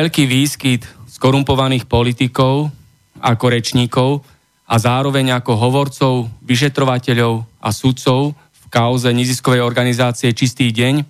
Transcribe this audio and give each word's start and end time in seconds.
Veľký 0.00 0.24
výskyt 0.24 0.88
skorumpovaných 1.12 1.84
politikov 1.84 2.72
ako 3.20 3.44
rečníkov 3.52 4.24
a 4.64 4.80
zároveň 4.80 5.36
ako 5.36 5.52
hovorcov, 5.60 6.12
vyšetrovateľov 6.40 7.44
a 7.60 7.68
sudcov 7.68 8.32
v 8.32 8.64
kauze 8.72 9.12
neziskovej 9.12 9.60
organizácie 9.60 10.32
Čistý 10.32 10.72
deň 10.72 11.04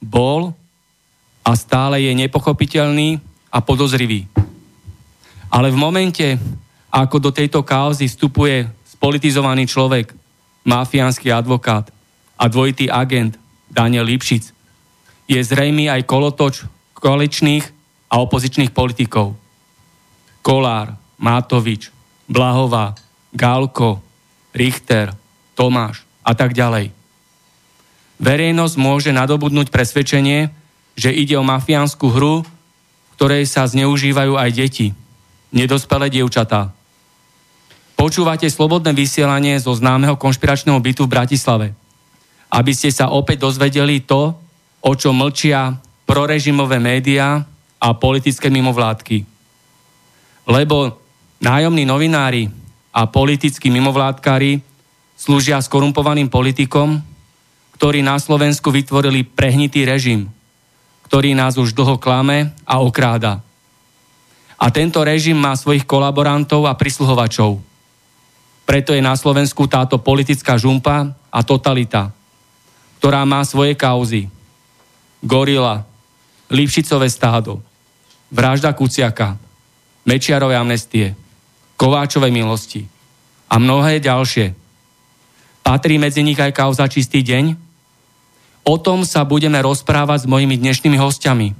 bol 0.00 0.56
a 1.44 1.52
stále 1.52 2.00
je 2.00 2.16
nepochopiteľný 2.16 3.20
a 3.52 3.60
podozrivý. 3.60 4.24
Ale 5.52 5.68
v 5.68 5.76
momente, 5.76 6.40
ako 6.88 7.28
do 7.28 7.28
tejto 7.28 7.60
kauzy 7.60 8.08
vstupuje 8.08 8.64
spolitizovaný 8.96 9.68
človek, 9.68 10.16
mafiánsky 10.64 11.28
advokát 11.28 11.92
a 12.40 12.48
dvojitý 12.48 12.88
agent 12.88 13.36
Daniel 13.68 14.08
Lipšic, 14.08 14.48
je 15.28 15.40
zrejmý 15.44 15.92
aj 15.92 16.08
kolotoč 16.08 16.64
koaličných 16.96 17.83
a 18.14 18.22
opozičných 18.22 18.70
politikov. 18.70 19.34
Kolár, 20.38 20.94
Mátovič, 21.18 21.90
Blahová, 22.30 22.94
Gálko, 23.34 23.98
Richter, 24.54 25.10
Tomáš 25.58 26.06
a 26.22 26.30
tak 26.38 26.54
ďalej. 26.54 26.94
Verejnosť 28.22 28.74
môže 28.78 29.10
nadobudnúť 29.10 29.74
presvedčenie, 29.74 30.54
že 30.94 31.10
ide 31.10 31.34
o 31.34 31.42
mafiánsku 31.42 32.06
hru, 32.06 32.46
ktorej 33.18 33.50
sa 33.50 33.66
zneužívajú 33.66 34.38
aj 34.38 34.50
deti, 34.54 34.94
nedospelé 35.50 36.06
dievčatá. 36.06 36.70
Počúvate 37.98 38.46
slobodné 38.46 38.94
vysielanie 38.94 39.58
zo 39.58 39.74
známeho 39.74 40.14
konšpiračného 40.14 40.78
bytu 40.78 41.06
v 41.06 41.14
Bratislave, 41.18 41.66
aby 42.54 42.70
ste 42.70 42.94
sa 42.94 43.10
opäť 43.10 43.42
dozvedeli 43.42 44.06
to, 44.06 44.38
o 44.86 44.92
čom 44.94 45.18
mlčia 45.18 45.74
prorežimové 46.06 46.78
médiá 46.78 47.42
a 47.84 47.92
politické 47.92 48.48
mimovládky. 48.48 49.28
Lebo 50.48 50.96
nájomní 51.44 51.84
novinári 51.84 52.48
a 52.88 53.04
politickí 53.04 53.68
mimovládkári 53.68 54.64
slúžia 55.20 55.60
skorumpovaným 55.60 56.32
politikom, 56.32 57.04
ktorí 57.76 58.00
na 58.00 58.16
Slovensku 58.16 58.72
vytvorili 58.72 59.28
prehnitý 59.28 59.84
režim, 59.84 60.32
ktorý 61.04 61.36
nás 61.36 61.60
už 61.60 61.76
dlho 61.76 62.00
klame 62.00 62.56
a 62.64 62.80
okráda. 62.80 63.44
A 64.56 64.72
tento 64.72 65.04
režim 65.04 65.36
má 65.36 65.52
svojich 65.52 65.84
kolaborantov 65.84 66.64
a 66.64 66.72
prisluhovačov. 66.72 67.60
Preto 68.64 68.96
je 68.96 69.04
na 69.04 69.12
Slovensku 69.12 69.68
táto 69.68 70.00
politická 70.00 70.56
žumpa 70.56 71.12
a 71.28 71.40
totalita, 71.44 72.08
ktorá 72.96 73.28
má 73.28 73.44
svoje 73.44 73.76
kauzy. 73.76 74.32
Gorila, 75.20 75.84
Lipšicové 76.48 77.12
stádo, 77.12 77.60
vražda 78.34 78.74
Kuciaka, 78.74 79.38
Mečiarové 80.04 80.58
amnestie, 80.58 81.14
Kováčové 81.78 82.34
milosti 82.34 82.84
a 83.46 83.62
mnohé 83.62 84.02
ďalšie. 84.02 84.52
Patrí 85.64 85.96
medzi 85.96 86.20
nich 86.26 86.36
aj 86.36 86.52
kauza 86.52 86.90
Čistý 86.90 87.22
deň? 87.24 87.56
O 88.66 88.76
tom 88.76 89.06
sa 89.06 89.24
budeme 89.24 89.56
rozprávať 89.62 90.26
s 90.26 90.30
mojimi 90.30 90.58
dnešnými 90.60 90.98
hostiami. 90.98 91.56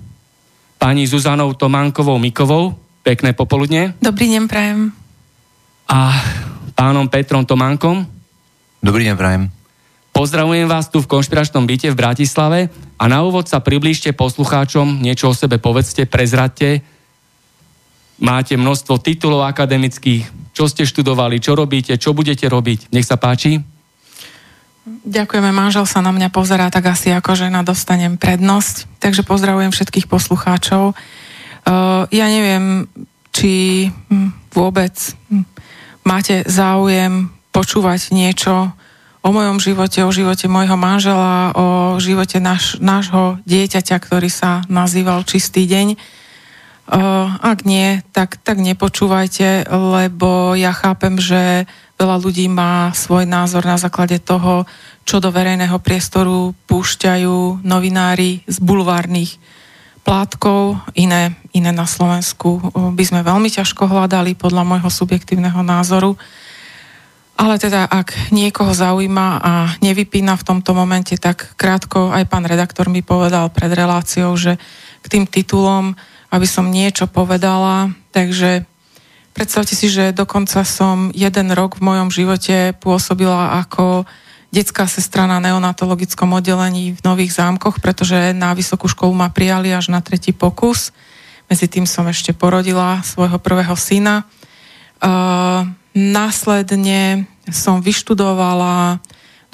Pani 0.77 1.09
Zuzanou 1.09 1.57
Tománkovou 1.57 2.21
Mikovou, 2.21 2.77
pekné 3.01 3.33
popoludne. 3.33 3.97
Dobrý 4.05 4.29
deň, 4.37 4.45
prajem. 4.45 4.93
A 5.89 6.13
pánom 6.77 7.09
Petrom 7.09 7.49
Tománkom. 7.49 8.05
Dobrý 8.85 9.09
deň, 9.09 9.17
prajem. 9.17 9.64
Pozdravujem 10.15 10.71
vás 10.71 10.87
tu 10.87 11.03
v 11.03 11.11
konšpiračnom 11.11 11.67
byte 11.67 11.91
v 11.91 11.99
Bratislave 11.99 12.59
a 13.03 13.05
na 13.11 13.27
úvod 13.27 13.51
sa 13.51 13.59
približte 13.59 14.15
poslucháčom, 14.15 15.03
niečo 15.03 15.27
o 15.27 15.35
sebe 15.35 15.59
povedzte, 15.59 16.07
prezradte. 16.07 16.87
Máte 18.23 18.55
množstvo 18.55 19.03
titulov 19.03 19.43
akademických, 19.43 20.55
čo 20.55 20.71
ste 20.71 20.87
študovali, 20.87 21.43
čo 21.43 21.59
robíte, 21.59 21.99
čo 21.99 22.15
budete 22.15 22.47
robiť. 22.47 22.95
Nech 22.95 23.11
sa 23.11 23.19
páči. 23.19 23.59
Ďakujeme, 24.87 25.51
manžel 25.51 25.83
sa 25.83 25.99
na 25.99 26.15
mňa 26.15 26.31
pozerá, 26.31 26.71
tak 26.71 26.95
asi 26.95 27.11
ako 27.11 27.35
žena 27.35 27.67
dostanem 27.67 28.15
prednosť. 28.15 29.03
Takže 29.03 29.27
pozdravujem 29.27 29.75
všetkých 29.75 30.07
poslucháčov. 30.07 30.95
Uh, 31.67 32.07
ja 32.15 32.31
neviem, 32.31 32.87
či 33.35 33.91
hm, 33.91 34.31
vôbec 34.55 34.95
hm, 35.27 35.43
máte 36.07 36.47
záujem 36.47 37.35
počúvať 37.51 38.15
niečo 38.15 38.71
o 39.25 39.33
mojom 39.33 39.57
živote, 39.57 40.05
o 40.05 40.13
živote 40.13 40.45
môjho 40.53 40.77
manžela, 40.77 41.57
o 41.57 41.97
živote 41.97 42.45
náš, 42.45 42.77
nášho 42.77 43.41
dieťaťa, 43.49 43.97
ktorý 43.97 44.29
sa 44.29 44.61
nazýval 44.69 45.25
Čistý 45.25 45.65
deň. 45.65 45.97
Ak 47.41 47.65
nie, 47.65 48.05
tak, 48.13 48.37
tak 48.45 48.61
nepočúvajte, 48.61 49.73
lebo 49.73 50.53
ja 50.53 50.77
chápem, 50.77 51.17
že 51.17 51.65
veľa 51.97 52.21
ľudí 52.21 52.53
má 52.53 52.93
svoj 52.93 53.25
názor 53.25 53.65
na 53.65 53.81
základe 53.81 54.21
toho, 54.21 54.69
čo 55.09 55.25
do 55.25 55.33
verejného 55.33 55.81
priestoru 55.81 56.53
púšťajú 56.69 57.65
novinári 57.65 58.45
z 58.45 58.57
bulvárnych 58.61 59.41
plátkov. 60.05 60.77
Iné, 60.93 61.33
iné 61.57 61.73
na 61.73 61.89
Slovensku 61.89 62.61
by 62.93 63.05
sme 63.09 63.25
veľmi 63.25 63.49
ťažko 63.49 63.89
hľadali 63.89 64.37
podľa 64.37 64.69
môjho 64.69 64.93
subjektívneho 64.93 65.65
názoru. 65.65 66.21
Ale 67.35 67.59
teda, 67.59 67.91
ak 67.91 68.31
niekoho 68.31 68.71
zaujíma 68.71 69.29
a 69.43 69.53
nevypína 69.83 70.39
v 70.39 70.47
tomto 70.47 70.71
momente, 70.71 71.19
tak 71.19 71.59
krátko 71.59 72.15
aj 72.15 72.31
pán 72.31 72.47
redaktor 72.47 72.87
mi 72.87 73.03
povedal 73.03 73.51
pred 73.51 73.75
reláciou, 73.75 74.39
že 74.39 74.55
k 75.03 75.07
tým 75.11 75.25
titulom, 75.27 75.99
aby 76.31 76.47
som 76.47 76.71
niečo 76.71 77.11
povedala, 77.11 77.91
takže 78.15 78.63
predstavte 79.35 79.75
si, 79.75 79.91
že 79.91 80.15
dokonca 80.15 80.63
som 80.63 81.11
jeden 81.11 81.51
rok 81.51 81.83
v 81.83 81.87
mojom 81.91 82.09
živote 82.15 82.71
pôsobila 82.79 83.59
ako 83.67 84.07
detská 84.55 84.87
sestra 84.87 85.27
na 85.27 85.43
neonatologickom 85.43 86.31
oddelení 86.39 86.95
v 86.95 87.01
Nových 87.03 87.35
zámkoch, 87.35 87.83
pretože 87.83 88.31
na 88.31 88.55
vysokú 88.55 88.87
školu 88.87 89.11
ma 89.11 89.27
prijali 89.35 89.75
až 89.75 89.91
na 89.91 89.99
tretí 89.99 90.31
pokus. 90.31 90.95
Medzi 91.51 91.67
tým 91.67 91.83
som 91.91 92.07
ešte 92.07 92.31
porodila 92.31 93.03
svojho 93.03 93.43
prvého 93.43 93.75
syna. 93.75 94.23
Uh, 95.03 95.67
Následne 95.95 97.31
som 97.55 97.79
vyštudovala 97.79 98.99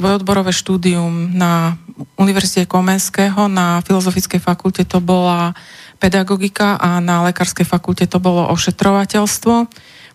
dvojodborové 0.01 0.57
štúdium 0.57 1.37
na 1.37 1.77
Univerzite 2.17 2.65
Komenského, 2.65 3.45
na 3.53 3.85
Filozofickej 3.85 4.41
fakulte 4.41 4.89
to 4.89 5.05
bola 5.05 5.53
pedagogika 6.01 6.81
a 6.81 6.97
na 7.05 7.29
Lekárskej 7.29 7.69
fakulte 7.69 8.09
to 8.09 8.17
bolo 8.17 8.49
ošetrovateľstvo. 8.57 9.69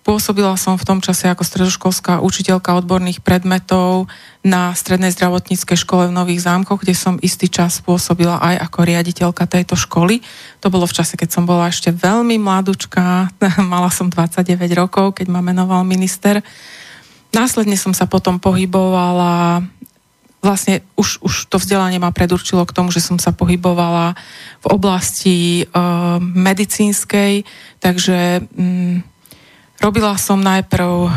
Pôsobila 0.05 0.53
som 0.53 0.77
v 0.77 0.85
tom 0.85 1.01
čase 1.01 1.25
ako 1.25 1.41
stredoškolská 1.41 2.21
učiteľka 2.21 2.77
odborných 2.77 3.25
predmetov 3.25 4.05
na 4.45 4.69
Strednej 4.77 5.09
zdravotníckej 5.09 5.73
škole 5.73 6.13
v 6.13 6.13
Nových 6.13 6.45
zámkoch, 6.45 6.85
kde 6.85 6.93
som 6.93 7.17
istý 7.25 7.49
čas 7.49 7.81
pôsobila 7.81 8.37
aj 8.37 8.69
ako 8.69 8.85
riaditeľka 8.85 9.49
tejto 9.49 9.73
školy. 9.73 10.21
To 10.61 10.69
bolo 10.69 10.85
v 10.85 10.93
čase, 10.93 11.17
keď 11.17 11.33
som 11.33 11.49
bola 11.49 11.73
ešte 11.73 11.89
veľmi 11.89 12.37
mladúčka, 12.37 13.33
mala 13.73 13.89
som 13.89 14.13
29 14.13 14.45
rokov, 14.77 15.17
keď 15.17 15.33
ma 15.33 15.41
menoval 15.41 15.81
minister. 15.81 16.45
Následne 17.33 17.73
som 17.73 17.97
sa 17.97 18.05
potom 18.05 18.37
pohybovala 18.37 19.65
vlastne 20.45 20.85
už, 20.93 21.25
už 21.25 21.49
to 21.49 21.57
vzdelanie 21.57 21.97
ma 21.97 22.13
predurčilo 22.13 22.61
k 22.69 22.75
tomu, 22.77 22.93
že 22.93 23.01
som 23.01 23.17
sa 23.17 23.33
pohybovala 23.33 24.13
v 24.61 24.65
oblasti 24.69 25.65
uh, 25.65 26.21
medicínskej, 26.21 27.41
takže 27.81 28.45
um, 28.53 29.01
robila 29.79 30.15
som 30.15 30.39
najprv 30.39 30.91
uh, 30.91 31.11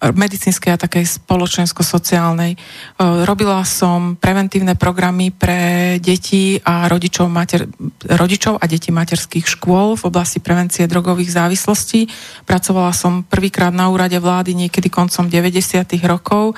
medicínskej 0.00 0.72
a 0.72 0.80
takej 0.80 1.20
spoločensko-sociálnej. 1.20 2.56
Uh, 2.56 3.28
robila 3.28 3.60
som 3.68 4.16
preventívne 4.16 4.72
programy 4.72 5.28
pre 5.28 5.96
deti 6.00 6.56
a 6.64 6.88
rodičov, 6.88 7.28
mater, 7.28 7.68
rodičov 8.08 8.56
a 8.56 8.64
detí 8.64 8.88
materských 8.88 9.44
škôl 9.44 10.00
v 10.00 10.06
oblasti 10.08 10.40
prevencie 10.40 10.88
drogových 10.88 11.36
závislostí. 11.36 12.08
Pracovala 12.48 12.96
som 12.96 13.22
prvýkrát 13.28 13.74
na 13.74 13.92
úrade 13.92 14.16
vlády 14.16 14.56
niekedy 14.56 14.88
koncom 14.88 15.28
90. 15.28 15.84
rokov 16.08 16.56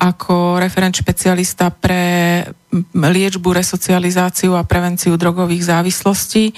ako 0.00 0.56
referent 0.56 0.96
špecialista 0.96 1.68
pre 1.68 2.40
liečbu, 2.96 3.52
resocializáciu 3.52 4.56
a 4.56 4.64
prevenciu 4.64 5.20
drogových 5.20 5.68
závislostí. 5.68 6.56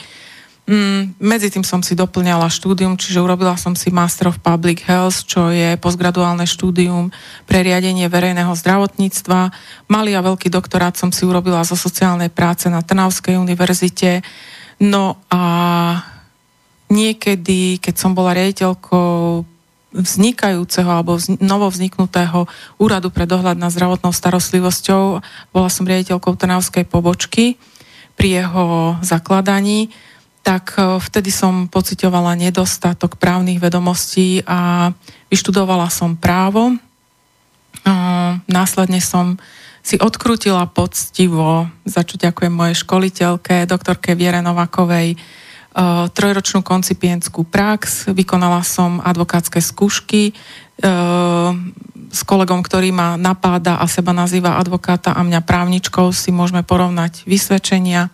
Mm, 0.62 1.19
medzi 1.19 1.50
tým 1.50 1.67
som 1.67 1.82
si 1.82 1.99
doplňala 1.99 2.47
štúdium, 2.47 2.94
čiže 2.94 3.19
urobila 3.19 3.59
som 3.59 3.75
si 3.75 3.91
Master 3.91 4.31
of 4.31 4.38
Public 4.38 4.87
Health, 4.87 5.26
čo 5.26 5.50
je 5.50 5.75
postgraduálne 5.75 6.47
štúdium 6.47 7.11
pre 7.50 7.67
riadenie 7.67 8.06
verejného 8.06 8.55
zdravotníctva. 8.55 9.50
Malý 9.91 10.14
a 10.14 10.23
veľký 10.23 10.55
doktorát 10.55 10.94
som 10.94 11.11
si 11.11 11.26
urobila 11.26 11.67
zo 11.67 11.75
sociálnej 11.75 12.31
práce 12.31 12.70
na 12.70 12.79
Trnavskej 12.79 13.43
univerzite. 13.43 14.23
No 14.79 15.19
a 15.35 15.43
niekedy, 16.87 17.82
keď 17.82 17.94
som 17.99 18.15
bola 18.15 18.31
riaditeľkou 18.31 19.43
vznikajúceho 19.93 20.88
alebo 20.88 21.19
vz, 21.19 21.43
novo 21.43 21.69
vzniknutého 21.69 22.47
úradu 22.79 23.11
pre 23.11 23.26
dohľad 23.26 23.58
nad 23.58 23.75
zdravotnou 23.75 24.15
starostlivosťou. 24.15 25.05
Bola 25.50 25.69
som 25.69 25.91
riaditeľkou 25.91 26.38
Trnavskej 26.38 26.87
pobočky 26.87 27.58
pri 28.15 28.47
jeho 28.47 28.97
zakladaní 29.03 29.91
tak 30.43 30.75
e, 30.77 30.99
vtedy 30.99 31.31
som 31.31 31.71
pocitovala 31.71 32.35
nedostatok 32.35 33.17
právnych 33.17 33.62
vedomostí 33.62 34.43
a 34.47 34.91
vyštudovala 35.31 35.89
som 35.89 36.19
právo. 36.19 36.75
E, 36.75 36.77
následne 38.47 38.99
som 38.99 39.39
si 39.83 39.99
odkrutila 39.99 40.67
poctivo, 40.71 41.67
za 41.83 42.06
čo 42.06 42.15
ďakujem 42.19 42.55
mojej 42.55 42.77
školiteľke, 42.87 43.67
doktorke 43.67 44.15
Viere 44.15 44.39
Novakovej, 44.39 45.19
uh, 45.19 46.06
trojročnú 46.06 46.62
koncipientskú 46.62 47.43
prax, 47.43 48.06
vykonala 48.15 48.62
som 48.62 49.03
advokátske 49.03 49.59
skúšky 49.59 50.39
s 52.12 52.21
kolegom, 52.29 52.61
ktorý 52.61 52.93
ma 52.93 53.15
napáda 53.17 53.81
a 53.81 53.87
seba 53.89 54.12
nazýva 54.12 54.61
advokáta 54.61 55.15
a 55.17 55.25
mňa 55.25 55.41
právničkou, 55.47 56.12
si 56.12 56.35
môžeme 56.35 56.61
porovnať 56.67 57.25
vysvedčenia. 57.25 58.12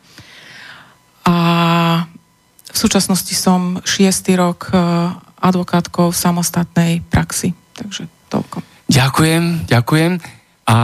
A 1.26 1.36
v 2.68 2.76
súčasnosti 2.76 3.32
som 3.32 3.80
šiestý 3.82 4.36
rok 4.36 4.68
uh, 4.70 5.14
advokátkou 5.40 6.12
v 6.12 6.16
samostatnej 6.16 6.92
praxi. 7.08 7.56
Takže 7.74 8.06
toľko. 8.28 8.60
Ďakujem, 8.88 9.68
ďakujem. 9.68 10.12
A 10.68 10.76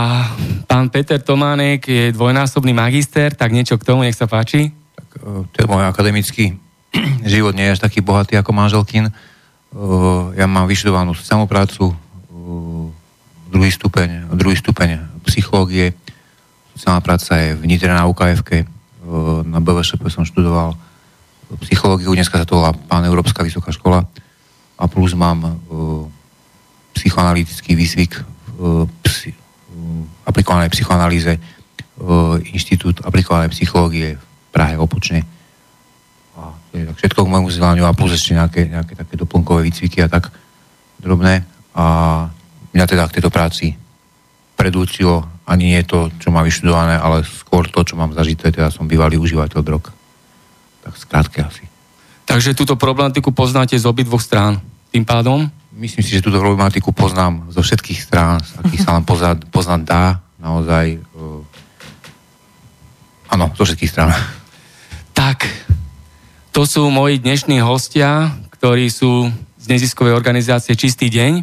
pán 0.65 0.89
Peter 0.89 1.21
Tománek 1.21 1.85
je 1.85 2.05
dvojnásobný 2.17 2.73
magister, 2.73 3.37
tak 3.37 3.53
niečo 3.53 3.77
k 3.77 3.85
tomu, 3.85 4.05
nech 4.05 4.17
sa 4.17 4.25
páči. 4.25 4.73
Tak, 4.97 5.09
to 5.53 5.57
je 5.61 5.69
môj 5.69 5.85
akademický 5.85 6.57
život 7.35 7.55
nie 7.55 7.67
je 7.69 7.75
až 7.79 7.81
taký 7.83 8.01
bohatý 8.01 8.39
ako 8.39 8.55
manželkin. 8.55 9.11
Ja 10.39 10.47
mám 10.47 10.71
vyštudovanú 10.71 11.19
samoprácu, 11.19 11.91
druhý 13.51 13.71
stupeň, 13.71 14.31
druhý 14.31 14.55
stupeň 14.55 15.03
psychológie, 15.27 15.95
sociálna 16.75 17.03
práca 17.03 17.35
je 17.39 17.59
v 17.59 17.63
Nitre 17.67 17.91
na 17.91 18.07
UKFK, 18.07 18.67
na 19.47 19.59
BVŠP 19.59 20.03
som 20.11 20.23
študoval 20.23 20.79
psychológiu, 21.63 22.15
dneska 22.15 22.41
sa 22.41 22.49
to 22.49 22.59
volá 22.59 22.73
Európska 23.05 23.47
vysoká 23.47 23.71
škola 23.71 24.07
a 24.75 24.85
plus 24.91 25.15
mám 25.15 25.61
psychoanalytický 26.95 27.79
výzvyk 27.79 28.13
v 28.55 28.87
psi, 29.07 29.31
aplikovanej 30.27 30.71
psychoanalýze 30.75 31.39
Inštitút 32.51 33.07
aplikovanej 33.07 33.55
psychológie 33.55 34.19
v 34.19 34.25
Prahe 34.51 34.75
opočne 34.75 35.23
tak 36.83 36.99
všetko 36.99 37.21
k 37.23 37.31
môjmu 37.31 37.49
vzdelaniu 37.55 37.87
a 37.87 37.95
plus 37.95 38.19
ešte 38.19 38.35
nejaké, 38.35 38.67
nejaké 38.67 38.99
také 38.99 39.15
doplnkové 39.15 39.71
výcviky 39.71 40.03
a 40.03 40.11
tak 40.11 40.35
drobné. 40.99 41.47
A 41.79 41.85
mňa 42.75 42.85
teda 42.91 43.07
k 43.07 43.15
tejto 43.19 43.31
práci 43.31 43.79
predúčilo 44.59 45.23
ani 45.47 45.77
nie 45.77 45.83
to, 45.87 46.11
čo 46.19 46.35
mám 46.35 46.43
vyštudované, 46.43 46.99
ale 46.99 47.23
skôr 47.23 47.71
to, 47.71 47.87
čo 47.87 47.95
mám 47.95 48.11
zažité, 48.17 48.51
teda 48.51 48.75
som 48.75 48.91
bývalý 48.91 49.21
užívateľ 49.23 49.61
drog. 49.63 49.95
Tak 50.85 50.95
skrátke 51.01 51.41
asi. 51.41 51.65
Takže 52.29 52.53
túto 52.53 52.77
problematiku 52.77 53.33
poznáte 53.33 53.77
z 53.77 53.89
obi 53.89 54.05
dvoch 54.05 54.21
strán. 54.21 54.61
Tým 54.93 55.09
pádom? 55.09 55.49
Myslím 55.75 56.05
si, 56.07 56.15
že 56.15 56.23
túto 56.23 56.39
problematiku 56.39 56.95
poznám 56.95 57.51
zo 57.51 57.65
všetkých 57.65 58.01
strán, 58.01 58.39
z 58.45 58.63
akých 58.63 58.85
sa 58.85 58.95
len 58.95 59.03
poznať, 59.03 59.49
poznať 59.51 59.81
dá. 59.83 60.05
Naozaj. 60.39 60.87
Uh, 61.17 61.43
áno, 63.33 63.51
zo 63.59 63.65
všetkých 63.67 63.91
strán. 63.91 64.15
Tak, 65.11 65.49
to 66.55 66.63
sú 66.63 66.87
moji 66.95 67.19
dnešní 67.19 67.59
hostia, 67.59 68.31
ktorí 68.55 68.87
sú 68.87 69.33
z 69.59 69.65
neziskovej 69.67 70.15
organizácie 70.15 70.79
Čistý 70.79 71.11
deň. 71.11 71.43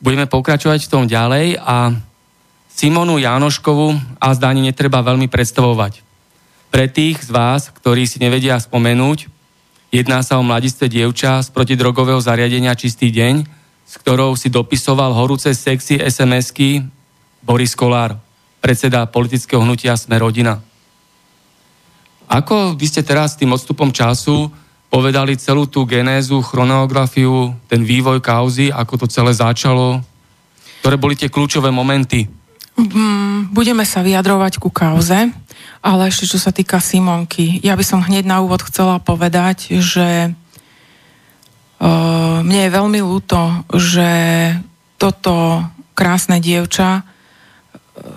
Budeme 0.00 0.30
pokračovať 0.30 0.86
v 0.86 0.92
tom 0.94 1.04
ďalej 1.10 1.58
a 1.58 1.92
Simonu 2.70 3.18
Jánoškovu 3.18 3.98
a 4.22 4.26
zdáni 4.32 4.62
netreba 4.62 5.02
veľmi 5.02 5.26
predstavovať. 5.26 6.07
Pre 6.68 6.84
tých 6.92 7.24
z 7.24 7.30
vás, 7.32 7.72
ktorí 7.72 8.04
si 8.04 8.20
nevedia 8.20 8.60
spomenúť, 8.60 9.32
jedná 9.88 10.20
sa 10.20 10.36
o 10.36 10.44
mladistvé 10.44 10.92
dievča 10.92 11.40
z 11.40 11.48
protidrogového 11.48 12.20
zariadenia 12.20 12.76
Čistý 12.76 13.08
deň, 13.08 13.48
s 13.88 13.94
ktorou 13.96 14.36
si 14.36 14.52
dopisoval 14.52 15.16
horúce 15.16 15.48
sexy 15.56 15.96
SMS-ky 15.96 16.84
Boris 17.40 17.72
Kolár, 17.72 18.20
predseda 18.60 19.08
politického 19.08 19.64
hnutia 19.64 19.96
Sme 19.96 20.20
rodina. 20.20 20.60
Ako 22.28 22.76
by 22.76 22.84
ste 22.84 23.00
teraz 23.00 23.32
s 23.32 23.40
tým 23.40 23.56
odstupom 23.56 23.88
času 23.88 24.52
povedali 24.92 25.40
celú 25.40 25.64
tú 25.64 25.88
genézu, 25.88 26.44
chronografiu, 26.44 27.56
ten 27.64 27.80
vývoj 27.80 28.20
kauzy, 28.20 28.68
ako 28.68 29.04
to 29.04 29.06
celé 29.08 29.32
začalo? 29.32 30.04
Ktoré 30.84 31.00
boli 31.00 31.16
tie 31.16 31.32
kľúčové 31.32 31.72
momenty? 31.72 32.28
Mm, 32.76 33.50
budeme 33.50 33.82
sa 33.88 34.04
vyjadrovať 34.04 34.60
ku 34.60 34.68
kauze, 34.68 35.32
ale 35.82 36.10
ešte 36.10 36.26
čo 36.26 36.38
sa 36.40 36.50
týka 36.50 36.82
Simonky, 36.82 37.62
ja 37.62 37.78
by 37.78 37.84
som 37.86 38.02
hneď 38.02 38.26
na 38.26 38.42
úvod 38.42 38.62
chcela 38.66 38.98
povedať, 38.98 39.78
že 39.78 40.34
uh, 41.78 42.38
mne 42.42 42.60
je 42.66 42.76
veľmi 42.76 43.00
ľúto, 43.02 43.66
že 43.74 44.10
toto 44.98 45.62
krásne 45.94 46.42
dievča 46.42 47.06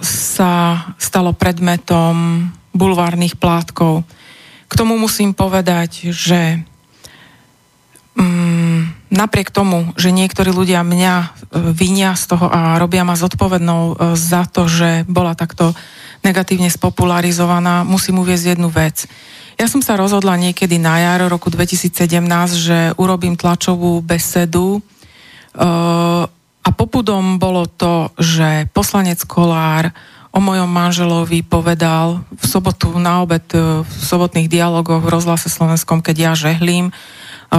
sa 0.02 0.54
stalo 0.98 1.34
predmetom 1.34 2.46
bulvárnych 2.74 3.38
plátkov. 3.38 4.06
K 4.70 4.74
tomu 4.78 4.96
musím 4.98 5.34
povedať, 5.34 6.14
že 6.14 6.62
mm, 8.16 8.61
napriek 9.12 9.52
tomu, 9.52 9.92
že 10.00 10.16
niektorí 10.16 10.56
ľudia 10.56 10.88
mňa 10.88 11.16
e, 11.20 11.28
vinia 11.76 12.16
z 12.16 12.32
toho 12.32 12.48
a 12.48 12.80
robia 12.80 13.04
ma 13.04 13.20
zodpovednou 13.20 13.82
e, 13.84 14.16
za 14.16 14.48
to, 14.48 14.72
že 14.72 15.04
bola 15.06 15.36
takto 15.36 15.76
negatívne 16.24 16.72
spopularizovaná, 16.72 17.84
musím 17.84 18.24
uviezť 18.24 18.56
jednu 18.56 18.72
vec. 18.72 19.06
Ja 19.60 19.68
som 19.68 19.84
sa 19.84 20.00
rozhodla 20.00 20.40
niekedy 20.40 20.80
na 20.80 20.98
jar 21.04 21.28
roku 21.28 21.52
2017, 21.52 21.92
že 22.56 22.96
urobím 22.96 23.36
tlačovú 23.36 24.00
besedu 24.00 24.80
e, 24.80 24.82
a 26.62 26.70
popudom 26.72 27.36
bolo 27.36 27.68
to, 27.68 28.16
že 28.16 28.72
poslanec 28.72 29.20
Kolár 29.28 29.92
o 30.32 30.40
mojom 30.40 30.72
manželovi 30.72 31.44
povedal 31.44 32.24
v 32.32 32.46
sobotu 32.48 32.96
na 32.96 33.20
obed 33.20 33.44
v 33.84 33.84
sobotných 33.84 34.48
dialogoch 34.48 35.04
v 35.04 35.12
rozhlase 35.12 35.52
Slovenskom, 35.52 36.00
keď 36.00 36.16
ja 36.16 36.32
žehlím, 36.32 36.96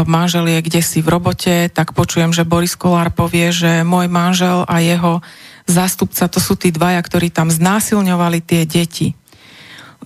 manžel 0.09 0.49
je 0.49 0.59
kde 0.65 0.81
si 0.81 1.05
v 1.05 1.13
robote, 1.13 1.69
tak 1.69 1.93
počujem, 1.93 2.33
že 2.33 2.49
Boris 2.49 2.75
Kolár 2.75 3.13
povie, 3.13 3.53
že 3.53 3.85
môj 3.85 4.09
manžel 4.09 4.65
a 4.65 4.81
jeho 4.81 5.21
zástupca, 5.69 6.27
to 6.33 6.41
sú 6.41 6.57
tí 6.57 6.73
dvaja, 6.73 6.99
ktorí 7.05 7.29
tam 7.29 7.53
znásilňovali 7.53 8.41
tie 8.43 8.65
deti. 8.65 9.15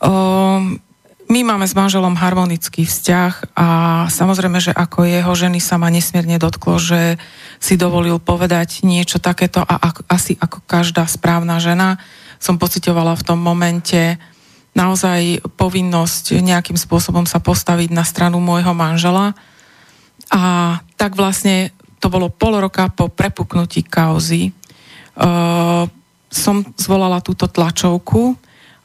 Um, 0.02 0.82
my 1.26 1.40
máme 1.42 1.66
s 1.66 1.74
manželom 1.74 2.14
harmonický 2.14 2.86
vzťah 2.86 3.58
a 3.58 3.68
samozrejme, 4.06 4.62
že 4.62 4.70
ako 4.70 5.10
jeho 5.10 5.32
ženy 5.34 5.58
sa 5.58 5.74
ma 5.74 5.90
nesmierne 5.90 6.38
dotklo, 6.38 6.78
že 6.78 7.18
si 7.58 7.74
dovolil 7.74 8.22
povedať 8.22 8.86
niečo 8.86 9.18
takéto 9.18 9.58
a 9.58 9.74
ako, 9.90 10.06
asi 10.06 10.38
ako 10.38 10.62
každá 10.70 11.02
správna 11.10 11.58
žena 11.58 11.98
som 12.38 12.60
pocitovala 12.60 13.16
v 13.16 13.26
tom 13.26 13.40
momente 13.40 14.20
naozaj 14.76 15.40
povinnosť 15.56 16.36
nejakým 16.44 16.76
spôsobom 16.76 17.24
sa 17.24 17.40
postaviť 17.40 17.90
na 17.90 18.04
stranu 18.04 18.38
môjho 18.38 18.76
manžela. 18.76 19.32
A 20.32 20.76
tak 20.98 21.14
vlastne 21.14 21.70
to 22.02 22.10
bolo 22.12 22.28
pol 22.28 22.58
roka 22.58 22.90
po 22.92 23.10
prepuknutí 23.10 23.86
kauzy. 23.86 24.52
Uh, 25.16 25.88
som 26.28 26.60
zvolala 26.76 27.24
túto 27.24 27.48
tlačovku 27.48 28.36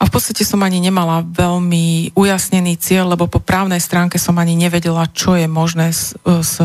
a 0.01 0.03
v 0.07 0.11
podstate 0.13 0.41
som 0.41 0.63
ani 0.65 0.81
nemala 0.81 1.21
veľmi 1.21 2.15
ujasnený 2.17 2.79
cieľ, 2.81 3.13
lebo 3.13 3.29
po 3.29 3.37
právnej 3.37 3.77
stránke 3.77 4.17
som 4.17 4.33
ani 4.41 4.57
nevedela, 4.57 5.05
čo 5.13 5.37
je 5.37 5.45
možné 5.45 5.93
s, 5.93 6.17
s 6.25 6.57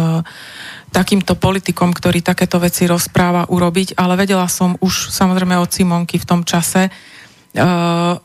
takýmto 0.95 1.37
politikom, 1.37 1.93
ktorý 1.93 2.25
takéto 2.25 2.57
veci 2.57 2.89
rozpráva, 2.89 3.51
urobiť, 3.53 4.01
ale 4.01 4.17
vedela 4.17 4.49
som 4.49 4.81
už 4.81 5.13
samozrejme 5.13 5.53
od 5.61 5.69
Simonky 5.69 6.17
v 6.17 6.29
tom 6.29 6.41
čase, 6.49 6.89
uh, 6.89 8.17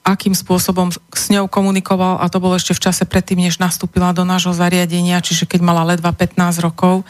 akým 0.00 0.32
spôsobom 0.32 0.90
s 0.92 1.24
ňou 1.28 1.46
komunikoval 1.46 2.18
a 2.18 2.26
to 2.32 2.40
bolo 2.40 2.56
ešte 2.56 2.72
v 2.72 2.82
čase 2.88 3.04
predtým, 3.04 3.44
než 3.44 3.60
nastúpila 3.60 4.16
do 4.16 4.24
nášho 4.24 4.56
zariadenia, 4.56 5.20
čiže 5.20 5.44
keď 5.44 5.60
mala 5.60 5.84
ledva 5.84 6.10
15 6.10 6.64
rokov. 6.64 7.04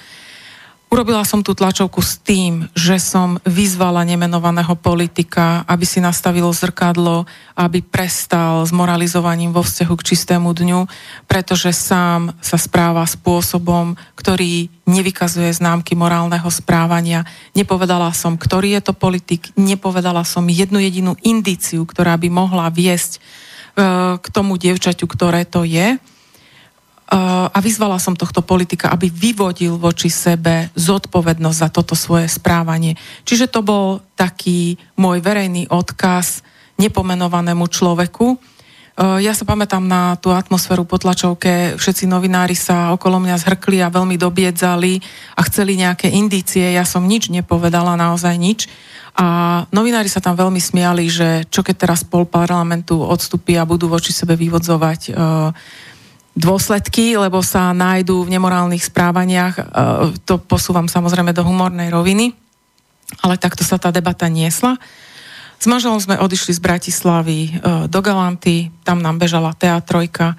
Urobila 0.90 1.22
som 1.22 1.38
tú 1.38 1.54
tlačovku 1.54 2.02
s 2.02 2.18
tým, 2.18 2.66
že 2.74 2.98
som 2.98 3.38
vyzvala 3.46 4.02
nemenovaného 4.02 4.74
politika, 4.74 5.62
aby 5.70 5.86
si 5.86 6.02
nastavilo 6.02 6.50
zrkadlo, 6.50 7.30
aby 7.54 7.78
prestal 7.78 8.66
s 8.66 8.74
moralizovaním 8.74 9.54
vo 9.54 9.62
vzťahu 9.62 9.94
k 9.94 10.06
čistému 10.10 10.50
dňu, 10.50 10.90
pretože 11.30 11.70
sám 11.70 12.34
sa 12.42 12.58
správa 12.58 13.06
spôsobom, 13.06 13.94
ktorý 14.18 14.66
nevykazuje 14.90 15.54
známky 15.54 15.94
morálneho 15.94 16.50
správania. 16.50 17.22
Nepovedala 17.54 18.10
som, 18.10 18.34
ktorý 18.34 18.74
je 18.74 18.90
to 18.90 18.92
politik, 18.92 19.54
nepovedala 19.54 20.26
som 20.26 20.42
jednu 20.50 20.82
jedinú 20.82 21.14
indíciu, 21.22 21.86
ktorá 21.86 22.18
by 22.18 22.26
mohla 22.34 22.66
viesť 22.66 23.12
e, 23.14 23.18
k 24.18 24.26
tomu 24.34 24.58
dievčaťu, 24.58 25.06
ktoré 25.06 25.46
to 25.46 25.62
je 25.62 26.02
a 27.10 27.58
vyzvala 27.58 27.98
som 27.98 28.14
tohto 28.14 28.38
politika, 28.38 28.94
aby 28.94 29.10
vyvodil 29.10 29.74
voči 29.74 30.06
sebe 30.06 30.70
zodpovednosť 30.78 31.58
za 31.58 31.68
toto 31.74 31.98
svoje 31.98 32.30
správanie. 32.30 32.94
Čiže 33.26 33.50
to 33.50 33.66
bol 33.66 33.98
taký 34.14 34.78
môj 34.94 35.18
verejný 35.18 35.66
odkaz 35.66 36.46
nepomenovanému 36.78 37.66
človeku. 37.66 38.38
Ja 39.00 39.32
sa 39.32 39.48
pamätám 39.48 39.80
na 39.80 40.14
tú 40.20 40.28
atmosféru 40.28 40.84
po 40.84 41.00
tlačovke, 41.00 41.74
všetci 41.80 42.04
novinári 42.04 42.52
sa 42.52 42.92
okolo 42.92 43.16
mňa 43.16 43.42
zhrkli 43.42 43.80
a 43.80 43.88
veľmi 43.88 44.20
dobiedzali 44.20 45.00
a 45.34 45.40
chceli 45.48 45.80
nejaké 45.80 46.12
indície, 46.12 46.76
ja 46.76 46.84
som 46.84 47.08
nič 47.08 47.32
nepovedala, 47.32 47.96
naozaj 47.96 48.36
nič. 48.36 48.68
A 49.16 49.64
novinári 49.72 50.06
sa 50.06 50.20
tam 50.20 50.36
veľmi 50.36 50.60
smiali, 50.60 51.08
že 51.08 51.48
čo 51.48 51.64
keď 51.64 51.76
teraz 51.88 52.00
pol 52.04 52.28
parlamentu 52.28 53.00
odstupí 53.00 53.56
a 53.56 53.64
budú 53.64 53.88
voči 53.88 54.12
sebe 54.12 54.36
vyvodzovať 54.36 55.00
uh, 55.10 55.50
dôsledky, 56.40 57.20
lebo 57.20 57.44
sa 57.44 57.76
nájdú 57.76 58.24
v 58.24 58.32
nemorálnych 58.34 58.82
správaniach. 58.82 59.54
E, 59.54 59.62
to 60.24 60.40
posúvam 60.40 60.88
samozrejme 60.88 61.36
do 61.36 61.44
humornej 61.44 61.92
roviny, 61.92 62.32
ale 63.20 63.36
takto 63.36 63.62
sa 63.62 63.76
tá 63.76 63.92
debata 63.92 64.26
niesla. 64.26 64.80
S 65.60 65.68
manželom 65.68 66.00
sme 66.00 66.16
odišli 66.16 66.56
z 66.56 66.60
Bratislavy 66.64 67.40
e, 67.44 67.50
do 67.86 68.00
Galanty, 68.00 68.72
tam 68.80 69.04
nám 69.04 69.20
bežala 69.20 69.52
teatrojka 69.52 70.34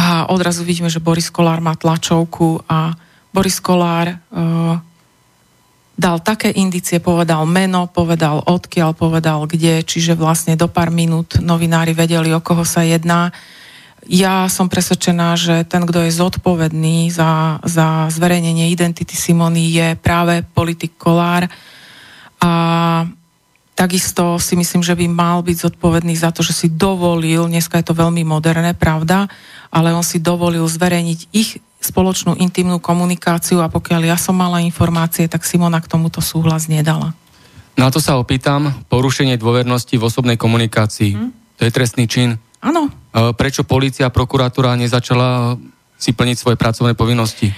a 0.00 0.32
odrazu 0.32 0.64
vidíme, 0.64 0.88
že 0.88 1.04
Boris 1.04 1.28
Kolár 1.28 1.60
má 1.60 1.76
tlačovku 1.76 2.64
a 2.64 2.96
Boris 3.28 3.60
Kolár 3.60 4.16
uh, 4.16 4.80
dal 6.00 6.16
také 6.24 6.56
indície, 6.56 7.04
povedal 7.04 7.44
meno, 7.44 7.84
povedal 7.84 8.40
odkiaľ, 8.48 8.96
povedal 8.96 9.44
kde, 9.44 9.84
čiže 9.84 10.16
vlastne 10.16 10.56
do 10.56 10.72
pár 10.72 10.88
minút 10.88 11.36
novinári 11.44 11.92
vedeli, 11.92 12.32
o 12.32 12.40
koho 12.40 12.64
sa 12.64 12.80
jedná. 12.80 13.28
Ja 14.08 14.48
som 14.48 14.72
presvedčená, 14.72 15.36
že 15.36 15.66
ten, 15.68 15.84
kto 15.84 16.08
je 16.08 16.12
zodpovedný 16.12 17.12
za, 17.12 17.60
za 17.66 18.08
zverejnenie 18.08 18.72
identity 18.72 19.12
Simony, 19.12 19.76
je 19.76 19.88
práve 20.00 20.40
politik 20.56 20.96
Kolár. 20.96 21.50
A 22.40 22.52
takisto 23.76 24.40
si 24.40 24.56
myslím, 24.56 24.80
že 24.80 24.96
by 24.96 25.04
mal 25.08 25.44
byť 25.44 25.56
zodpovedný 25.68 26.16
za 26.16 26.32
to, 26.32 26.40
že 26.40 26.56
si 26.56 26.68
dovolil, 26.72 27.48
dneska 27.48 27.76
je 27.80 27.92
to 27.92 27.94
veľmi 27.96 28.24
moderné, 28.24 28.72
pravda, 28.72 29.28
ale 29.68 29.92
on 29.92 30.04
si 30.04 30.20
dovolil 30.20 30.64
zverejniť 30.64 31.20
ich 31.32 31.60
spoločnú 31.80 32.36
intimnú 32.36 32.76
komunikáciu 32.76 33.64
a 33.64 33.72
pokiaľ 33.72 34.12
ja 34.12 34.16
som 34.20 34.36
mala 34.36 34.60
informácie, 34.60 35.28
tak 35.28 35.48
Simona 35.48 35.80
k 35.80 35.88
tomuto 35.88 36.20
súhlas 36.20 36.68
nedala. 36.68 37.16
Na 37.80 37.88
to 37.88 37.96
sa 37.96 38.20
opýtam, 38.20 38.84
porušenie 38.92 39.40
dôvernosti 39.40 39.96
v 39.96 40.04
osobnej 40.04 40.36
komunikácii. 40.36 41.16
Hm? 41.16 41.28
To 41.56 41.62
je 41.64 41.72
trestný 41.72 42.04
čin. 42.04 42.36
Áno. 42.60 42.92
Prečo 43.34 43.64
policia 43.64 44.08
a 44.08 44.14
prokuratúra 44.14 44.76
nezačala 44.76 45.56
si 46.00 46.12
plniť 46.12 46.36
svoje 46.36 46.56
pracovné 46.56 46.92
povinnosti? 46.92 47.52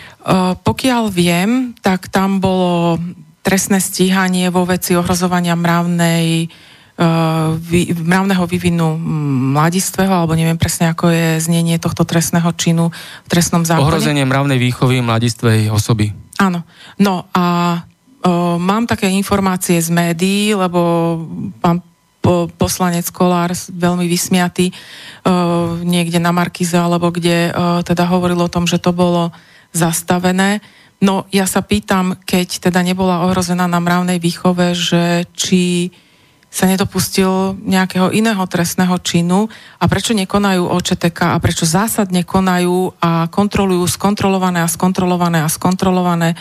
Pokiaľ 0.63 1.03
viem, 1.11 1.75
tak 1.79 2.11
tam 2.11 2.39
bolo 2.39 2.99
trestné 3.43 3.83
stíhanie 3.83 4.51
vo 4.55 4.63
veci 4.63 4.95
ohrozovania 4.95 5.59
mravnej 5.59 6.47
mravného 7.99 8.45
vývinu 8.47 8.95
mladistvého, 9.57 10.13
alebo 10.13 10.39
neviem 10.39 10.61
presne, 10.61 10.93
ako 10.93 11.11
je 11.11 11.41
znenie 11.41 11.81
tohto 11.83 12.07
trestného 12.07 12.47
činu 12.55 12.95
v 12.95 13.29
trestnom 13.33 13.67
zákone. 13.67 13.89
Ohrozenie 13.89 14.23
mravnej 14.23 14.61
výchovy 14.61 15.03
mladistvej 15.03 15.73
osoby. 15.73 16.15
Áno. 16.39 16.63
No 17.03 17.27
a 17.35 17.81
o, 18.23 18.61
mám 18.61 18.87
také 18.87 19.11
informácie 19.11 19.81
z 19.83 19.89
médií, 19.91 20.55
lebo 20.55 20.79
pán 21.59 21.83
poslanec 22.57 23.11
Kolár 23.11 23.50
veľmi 23.52 24.07
vysmiatý 24.07 24.71
uh, 24.71 25.76
niekde 25.83 26.23
na 26.23 26.31
Markize 26.31 26.79
alebo 26.79 27.11
kde 27.11 27.50
uh, 27.50 27.83
teda 27.83 28.07
hovoril 28.07 28.38
o 28.38 28.52
tom, 28.52 28.64
že 28.64 28.79
to 28.79 28.95
bolo 28.95 29.35
zastavené. 29.75 30.62
No 31.02 31.26
ja 31.35 31.50
sa 31.50 31.67
pýtam, 31.67 32.14
keď 32.23 32.71
teda 32.71 32.79
nebola 32.87 33.26
ohrozená 33.26 33.67
na 33.67 33.83
mravnej 33.83 34.23
výchove, 34.23 34.71
že 34.79 35.26
či 35.35 35.91
sa 36.52 36.69
nedopustil 36.69 37.57
nejakého 37.64 38.12
iného 38.12 38.45
trestného 38.45 39.00
činu 39.00 39.49
a 39.81 39.85
prečo 39.88 40.12
nekonajú 40.12 40.69
OČTK 40.69 41.33
a 41.33 41.41
prečo 41.41 41.64
zásadne 41.64 42.29
konajú 42.29 42.93
a 43.00 43.25
kontrolujú 43.33 43.88
skontrolované 43.88 44.61
a 44.61 44.69
skontrolované 44.69 45.41
a 45.41 45.49
skontrolované 45.49 46.37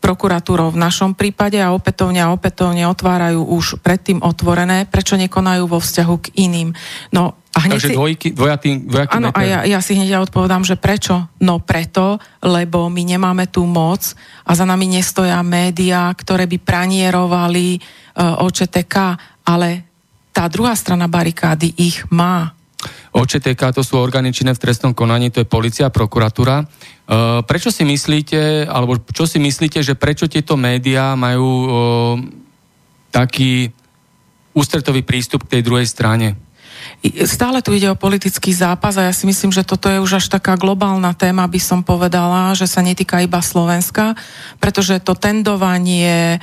prokuratúrou 0.00 0.72
v 0.72 0.80
našom 0.80 1.12
prípade 1.12 1.60
a 1.60 1.76
opätovne 1.76 2.24
a 2.24 2.32
opätovne 2.32 2.88
otvárajú 2.88 3.44
už 3.44 3.78
predtým 3.84 4.24
otvorené, 4.24 4.88
prečo 4.88 5.20
nekonajú 5.20 5.68
vo 5.68 5.78
vzťahu 5.78 6.14
k 6.24 6.26
iným. 6.40 6.72
No 7.12 7.36
a 7.50 7.58
hneď 7.66 7.82
Takže 7.82 7.90
si... 7.90 7.96
dvojky, 7.98 8.28
dvojatý, 8.32 8.70
dvojatý 8.86 9.12
Áno, 9.18 9.28
a 9.34 9.40
ja, 9.42 9.60
ja 9.66 9.78
si 9.82 9.98
hneď 9.98 10.22
odpovedám, 10.22 10.62
že 10.62 10.78
prečo? 10.78 11.28
No 11.42 11.58
preto, 11.58 12.16
lebo 12.40 12.86
my 12.86 13.02
nemáme 13.02 13.50
tú 13.50 13.66
moc 13.66 14.14
a 14.46 14.50
za 14.54 14.62
nami 14.62 14.86
nestoja 14.86 15.42
médiá, 15.42 16.14
ktoré 16.14 16.46
by 16.46 16.58
pranierovali 16.62 17.76
uh, 17.76 18.46
OČTK, 18.46 18.96
ale 19.50 19.68
tá 20.30 20.46
druhá 20.46 20.78
strana 20.78 21.10
barikády 21.10 21.74
ich 21.74 22.06
má. 22.08 22.54
OČTK 23.12 23.76
to 23.76 23.82
sú 23.84 24.00
orgány 24.00 24.32
činné 24.32 24.56
v 24.56 24.62
trestnom 24.62 24.96
konaní, 24.96 25.28
to 25.28 25.42
je 25.42 25.48
policia, 25.48 25.92
prokuratúra. 25.92 26.62
E, 26.62 26.64
prečo 27.44 27.68
si 27.68 27.84
myslíte, 27.84 28.64
alebo 28.70 28.96
čo 29.10 29.26
si 29.26 29.42
myslíte, 29.42 29.82
že 29.84 29.98
prečo 29.98 30.30
tieto 30.30 30.56
médiá 30.56 31.12
majú 31.18 31.48
e, 31.50 31.68
taký 33.10 33.68
ústretový 34.54 35.02
prístup 35.02 35.44
k 35.46 35.58
tej 35.58 35.62
druhej 35.66 35.86
strane? 35.86 36.38
Stále 37.28 37.60
tu 37.60 37.72
ide 37.76 37.88
o 37.92 37.98
politický 37.98 38.52
zápas 38.52 38.96
a 38.96 39.08
ja 39.08 39.12
si 39.12 39.28
myslím, 39.28 39.52
že 39.52 39.64
toto 39.64 39.88
je 39.88 40.00
už 40.00 40.20
až 40.20 40.26
taká 40.32 40.56
globálna 40.56 41.12
téma, 41.12 41.48
by 41.48 41.60
som 41.60 41.80
povedala, 41.84 42.56
že 42.56 42.68
sa 42.68 42.80
netýka 42.80 43.20
iba 43.20 43.40
Slovenska, 43.40 44.16
pretože 44.60 45.00
to 45.00 45.16
tendovanie 45.16 46.40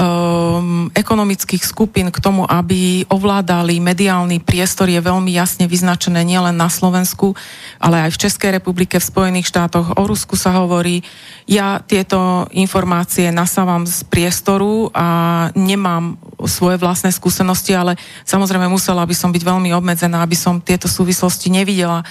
um, 0.00 0.88
ekonomických 0.96 1.60
skupín 1.60 2.08
k 2.08 2.18
tomu, 2.18 2.48
aby 2.48 3.04
ovládali 3.12 3.76
mediálny 3.78 4.40
priestor 4.40 4.88
je 4.88 4.98
veľmi 4.98 5.28
jasne 5.28 5.68
vyznačené 5.68 6.24
nielen 6.24 6.56
na 6.56 6.72
Slovensku, 6.72 7.36
ale 7.76 8.08
aj 8.08 8.16
v 8.16 8.20
Českej 8.26 8.50
republike, 8.56 8.96
v 8.96 9.04
Spojených 9.04 9.52
štátoch, 9.52 10.00
o 10.00 10.02
Rusku 10.08 10.40
sa 10.40 10.56
hovorí. 10.56 11.04
Ja 11.44 11.84
tieto 11.84 12.48
informácie 12.56 13.28
nasávam 13.28 13.84
z 13.84 14.00
priestoru 14.08 14.88
a 14.96 15.48
nemám 15.52 16.16
svoje 16.48 16.80
vlastné 16.80 17.12
skúsenosti, 17.12 17.76
ale 17.76 18.00
samozrejme 18.24 18.70
musela 18.70 19.04
by 19.04 19.12
som 19.12 19.30
byť 19.34 19.42
veľmi 19.44 19.70
obmedzená, 19.76 20.24
aby 20.24 20.36
som 20.38 20.64
tieto 20.64 20.88
súvislosti 20.88 21.52
nevidela. 21.52 22.06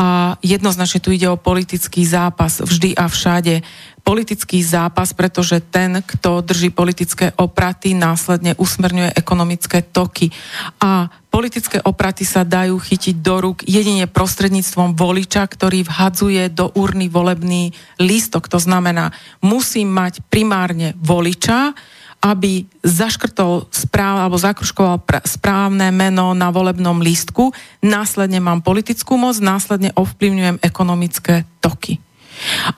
A 0.00 0.40
jednoznačne 0.40 1.02
tu 1.04 1.12
ide 1.12 1.28
o 1.28 1.40
politický 1.40 2.06
zápas 2.08 2.64
vždy 2.64 2.96
a 2.96 3.10
všade 3.10 3.60
politický 4.06 4.62
zápas, 4.62 5.10
pretože 5.10 5.58
ten, 5.58 5.98
kto 5.98 6.38
drží 6.38 6.70
politické 6.70 7.34
opraty, 7.34 7.90
následne 7.90 8.54
usmerňuje 8.54 9.18
ekonomické 9.18 9.82
toky. 9.82 10.30
A 10.78 11.10
politické 11.26 11.82
opraty 11.82 12.22
sa 12.22 12.46
dajú 12.46 12.78
chytiť 12.78 13.18
do 13.18 13.34
rúk 13.42 13.66
jedine 13.66 14.06
prostredníctvom 14.06 14.94
voliča, 14.94 15.42
ktorý 15.42 15.82
vhadzuje 15.82 16.46
do 16.54 16.70
urny 16.78 17.10
volebný 17.10 17.74
lístok. 17.98 18.46
To 18.46 18.62
znamená, 18.62 19.10
musím 19.42 19.90
mať 19.90 20.22
primárne 20.30 20.94
voliča, 21.02 21.74
aby 22.22 22.62
zaškrtol 22.86 23.74
správ, 23.74 24.22
alebo 24.22 24.38
zakruškoval 24.38 25.02
pr- 25.02 25.26
správne 25.26 25.90
meno 25.90 26.30
na 26.30 26.54
volebnom 26.54 27.02
lístku, 27.02 27.50
následne 27.82 28.38
mám 28.38 28.62
politickú 28.62 29.18
moc, 29.18 29.34
následne 29.42 29.90
ovplyvňujem 29.98 30.62
ekonomické 30.62 31.42
toky. 31.58 31.98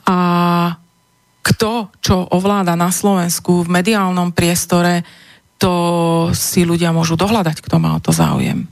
A 0.09 0.17
kto 1.49 1.89
čo 2.05 2.29
ovláda 2.29 2.77
na 2.77 2.93
Slovensku 2.93 3.65
v 3.65 3.73
mediálnom 3.81 4.37
priestore, 4.37 5.09
to 5.57 5.73
si 6.37 6.69
ľudia 6.69 6.93
môžu 6.93 7.17
dohľadať, 7.17 7.65
kto 7.65 7.81
má 7.81 7.97
o 7.97 8.05
to 8.05 8.13
záujem. 8.13 8.69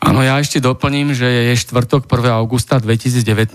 Áno, 0.00 0.26
ja 0.26 0.40
ešte 0.42 0.58
doplním, 0.58 1.14
že 1.14 1.52
je 1.52 1.60
štvrtok 1.60 2.10
1. 2.10 2.34
augusta 2.34 2.82
2019, 2.82 3.54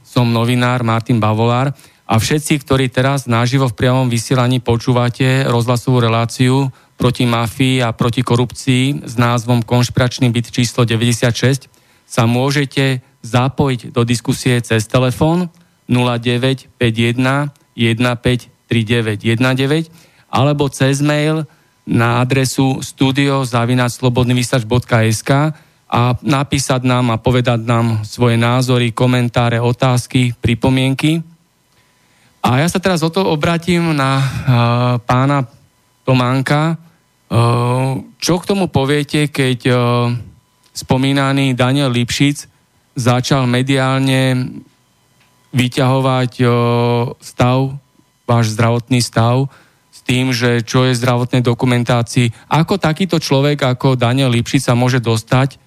som 0.00 0.26
novinár 0.30 0.80
Martin 0.86 1.20
Bavolár 1.20 1.74
a 2.08 2.14
všetci, 2.16 2.64
ktorí 2.64 2.88
teraz 2.88 3.28
naživo 3.28 3.68
v 3.68 3.76
priamom 3.76 4.08
vysielaní 4.08 4.62
počúvate 4.62 5.44
rozhlasovú 5.44 6.00
reláciu 6.00 6.70
proti 6.96 7.26
mafii 7.26 7.82
a 7.82 7.90
proti 7.90 8.22
korupcii 8.22 9.04
s 9.04 9.14
názvom 9.18 9.66
Konšpiračný 9.66 10.30
byt 10.30 10.54
číslo 10.54 10.86
96, 10.86 11.66
sa 12.06 12.22
môžete 12.24 13.02
zapojiť 13.26 13.90
do 13.90 14.06
diskusie 14.06 14.62
cez 14.62 14.86
telefón 14.86 15.50
0951 15.92 17.52
153919 17.76 19.92
alebo 20.32 20.72
cez 20.72 21.04
mail 21.04 21.44
na 21.84 22.24
adresu 22.24 22.80
studiozavinačslobodnyvysač.sk 22.80 25.30
a 25.92 26.16
napísať 26.24 26.88
nám 26.88 27.12
a 27.12 27.20
povedať 27.20 27.68
nám 27.68 28.08
svoje 28.08 28.40
názory, 28.40 28.96
komentáre, 28.96 29.60
otázky, 29.60 30.32
pripomienky. 30.40 31.20
A 32.40 32.64
ja 32.64 32.68
sa 32.72 32.80
teraz 32.80 33.04
o 33.04 33.12
to 33.12 33.20
obratím 33.28 33.92
na 33.92 34.16
uh, 34.16 34.24
pána 35.04 35.44
Tománka. 36.08 36.80
Uh, 37.28 38.00
čo 38.16 38.40
k 38.40 38.48
tomu 38.48 38.72
poviete, 38.72 39.28
keď 39.28 39.58
uh, 39.68 39.76
spomínaný 40.72 41.52
Daniel 41.52 41.92
Lipšic 41.92 42.48
začal 42.96 43.44
mediálne 43.44 44.48
vyťahovať 45.52 46.32
stav, 47.20 47.76
váš 48.24 48.56
zdravotný 48.56 49.04
stav, 49.04 49.52
s 49.92 50.00
tým, 50.00 50.32
že 50.32 50.64
čo 50.64 50.88
je 50.88 50.96
zdravotnej 50.96 51.44
dokumentácii. 51.44 52.32
Ako 52.48 52.80
takýto 52.80 53.20
človek, 53.20 53.60
ako 53.60 53.94
Daniel 53.94 54.32
Lipšic 54.32 54.64
sa 54.64 54.74
môže 54.74 54.98
dostať 54.98 55.60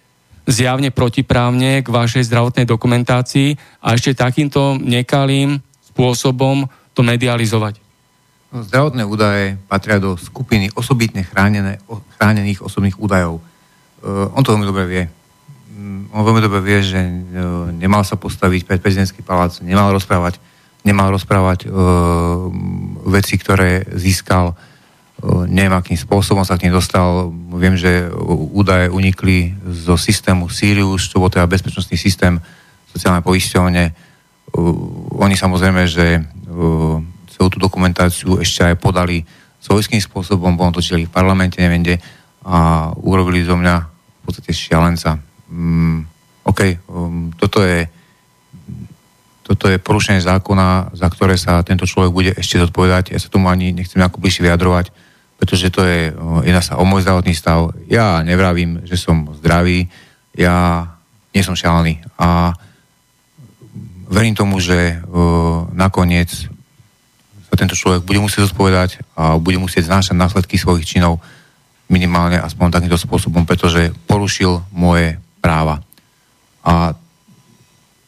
zjavne 0.45 0.93
protiprávne 0.93 1.81
k 1.81 1.87
vašej 1.89 2.29
zdravotnej 2.29 2.65
dokumentácii 2.69 3.81
a 3.81 3.97
ešte 3.97 4.17
takýmto 4.17 4.77
nekalým 4.77 5.61
spôsobom 5.93 6.69
to 6.93 7.01
medializovať? 7.01 7.81
No, 8.53 8.61
zdravotné 8.61 9.03
údaje 9.05 9.57
patria 9.65 9.97
do 9.97 10.17
skupiny 10.17 10.69
osobitne 10.77 11.25
chránené, 11.25 11.81
chránených 12.17 12.61
osobných 12.61 12.97
údajov. 13.01 13.41
Uh, 14.05 14.29
on 14.37 14.45
to 14.45 14.53
veľmi 14.53 14.69
dobre 14.69 14.85
vie 14.85 15.03
on 16.11 16.21
veľmi 16.23 16.41
dobre 16.41 16.59
vie, 16.63 16.79
že 16.81 16.99
e, 16.99 17.11
nemal 17.75 18.07
sa 18.07 18.15
postaviť 18.15 18.65
pred 18.65 18.79
prezidentský 18.79 19.21
palác, 19.21 19.59
nemal 19.61 19.91
rozprávať, 19.91 20.39
nemal 20.85 21.09
rozprávať 21.09 21.65
uh, 21.65 22.45
veci, 23.09 23.41
ktoré 23.41 23.89
získal, 23.97 24.53
uh, 24.53 25.43
neviem 25.49 25.73
akým 25.73 25.97
spôsobom 25.97 26.45
sa 26.45 26.61
k 26.61 26.69
nej 26.69 26.73
dostal. 26.77 27.33
Viem, 27.57 27.73
že 27.73 28.05
údaje 28.53 28.93
unikli 28.93 29.57
zo 29.65 29.97
systému 29.97 30.45
Sirius, 30.45 31.09
čo 31.09 31.17
bol 31.17 31.33
teda 31.33 31.49
bezpečnostný 31.49 31.97
systém 31.97 32.37
sociálnej 32.93 33.25
poisťovne. 33.25 33.83
Uh, 34.53 35.17
oni 35.25 35.33
samozrejme, 35.33 35.89
že 35.89 36.21
uh, 36.21 37.01
celú 37.33 37.47
tú 37.49 37.57
dokumentáciu 37.57 38.37
ešte 38.37 38.69
aj 38.69 38.77
podali 38.77 39.25
svojským 39.65 39.97
spôsobom, 39.97 40.53
bol 40.53 40.69
točili 40.69 41.09
v 41.09 41.13
parlamente, 41.17 41.57
neviem 41.57 41.81
kde, 41.81 41.97
a 42.45 42.93
urobili 42.93 43.41
zo 43.41 43.57
mňa 43.57 43.75
v 43.81 44.21
podstate 44.21 44.53
šialenca 44.53 45.17
um, 45.49 46.05
OK, 46.45 46.77
um, 46.87 47.33
toto 47.35 47.61
je 47.65 47.89
toto 49.45 49.69
je 49.69 49.77
porušenie 49.77 50.25
zákona, 50.25 50.97
za 50.97 51.05
ktoré 51.05 51.37
sa 51.37 51.61
tento 51.61 51.85
človek 51.85 52.09
bude 52.09 52.31
ešte 52.33 52.57
zodpovedať. 52.57 53.13
Ja 53.13 53.21
sa 53.21 53.29
tomu 53.29 53.53
ani 53.53 53.77
nechcem 53.77 54.01
nejako 54.01 54.17
bližšie 54.17 54.41
vyjadrovať, 54.41 54.89
pretože 55.37 55.69
to 55.69 55.85
je, 55.85 56.09
jedná 56.49 56.65
sa 56.65 56.81
o 56.81 56.83
môj 56.83 57.05
zdravotný 57.05 57.37
stav. 57.37 57.69
Ja 57.85 58.25
nevravím, 58.25 58.81
že 58.89 58.97
som 58.97 59.29
zdravý, 59.37 59.85
ja 60.33 60.89
nie 61.29 61.45
som 61.45 61.53
šialený 61.53 62.01
a 62.17 62.57
verím 64.09 64.33
tomu, 64.33 64.57
že 64.57 64.97
uh, 64.97 65.69
nakoniec 65.77 66.49
sa 67.45 67.53
tento 67.53 67.77
človek 67.77 68.01
bude 68.01 68.17
musieť 68.17 68.49
zodpovedať 68.49 69.05
a 69.13 69.37
bude 69.37 69.61
musieť 69.61 69.93
znášať 69.93 70.17
následky 70.17 70.57
svojich 70.57 70.89
činov 70.89 71.21
minimálne 71.85 72.41
aspoň 72.41 72.81
takýmto 72.81 72.97
spôsobom, 72.97 73.45
pretože 73.45 73.93
porušil 74.09 74.65
moje 74.73 75.21
práva. 75.45 75.77
A 76.65 76.97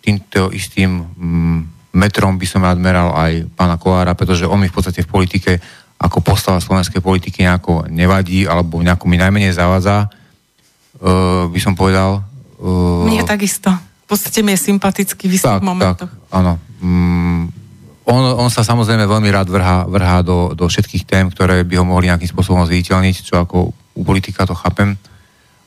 týmto 0.02 0.50
istým 0.50 1.06
mm, 1.06 1.60
metrom 1.94 2.42
by 2.42 2.48
som 2.50 2.66
rád 2.66 2.82
meral 2.82 3.14
aj 3.14 3.46
pána 3.54 3.78
Kolára, 3.78 4.18
pretože 4.18 4.50
on 4.50 4.58
mi 4.58 4.66
v 4.66 4.74
podstate 4.74 5.06
v 5.06 5.12
politike 5.14 5.52
ako 5.98 6.22
postava 6.26 6.58
slovenskej 6.58 7.02
politiky 7.02 7.46
nejako 7.46 7.86
nevadí 7.90 8.50
alebo 8.50 8.82
nejako 8.82 9.06
mi 9.10 9.18
najmenej 9.18 9.54
zavádza, 9.54 10.10
uh, 10.10 11.50
by 11.50 11.60
som 11.62 11.74
povedal. 11.74 12.22
Uh, 12.62 13.06
Mne 13.06 13.26
takisto. 13.26 13.70
V 14.06 14.16
podstate 14.16 14.46
mi 14.46 14.54
je 14.54 14.62
sympatický 14.72 15.26
v 15.28 15.34
istých 15.36 15.62
momentoch. 15.62 16.10
Tak, 16.10 16.32
áno. 16.32 16.62
Mm, 16.80 17.50
on, 18.08 18.22
on 18.40 18.50
sa 18.54 18.64
samozrejme 18.64 19.04
veľmi 19.04 19.30
rád 19.34 19.52
vrhá, 19.52 19.84
vrhá 19.90 20.24
do, 20.24 20.54
do 20.56 20.70
všetkých 20.70 21.04
tém, 21.04 21.26
ktoré 21.28 21.66
by 21.66 21.82
ho 21.82 21.86
mohli 21.86 22.08
nejakým 22.08 22.30
spôsobom 22.30 22.64
zviditeľniť, 22.64 23.16
čo 23.26 23.42
ako 23.42 23.74
u 23.74 24.02
politika 24.06 24.48
to 24.48 24.56
chápem. 24.56 24.96
Uh, 24.96 25.17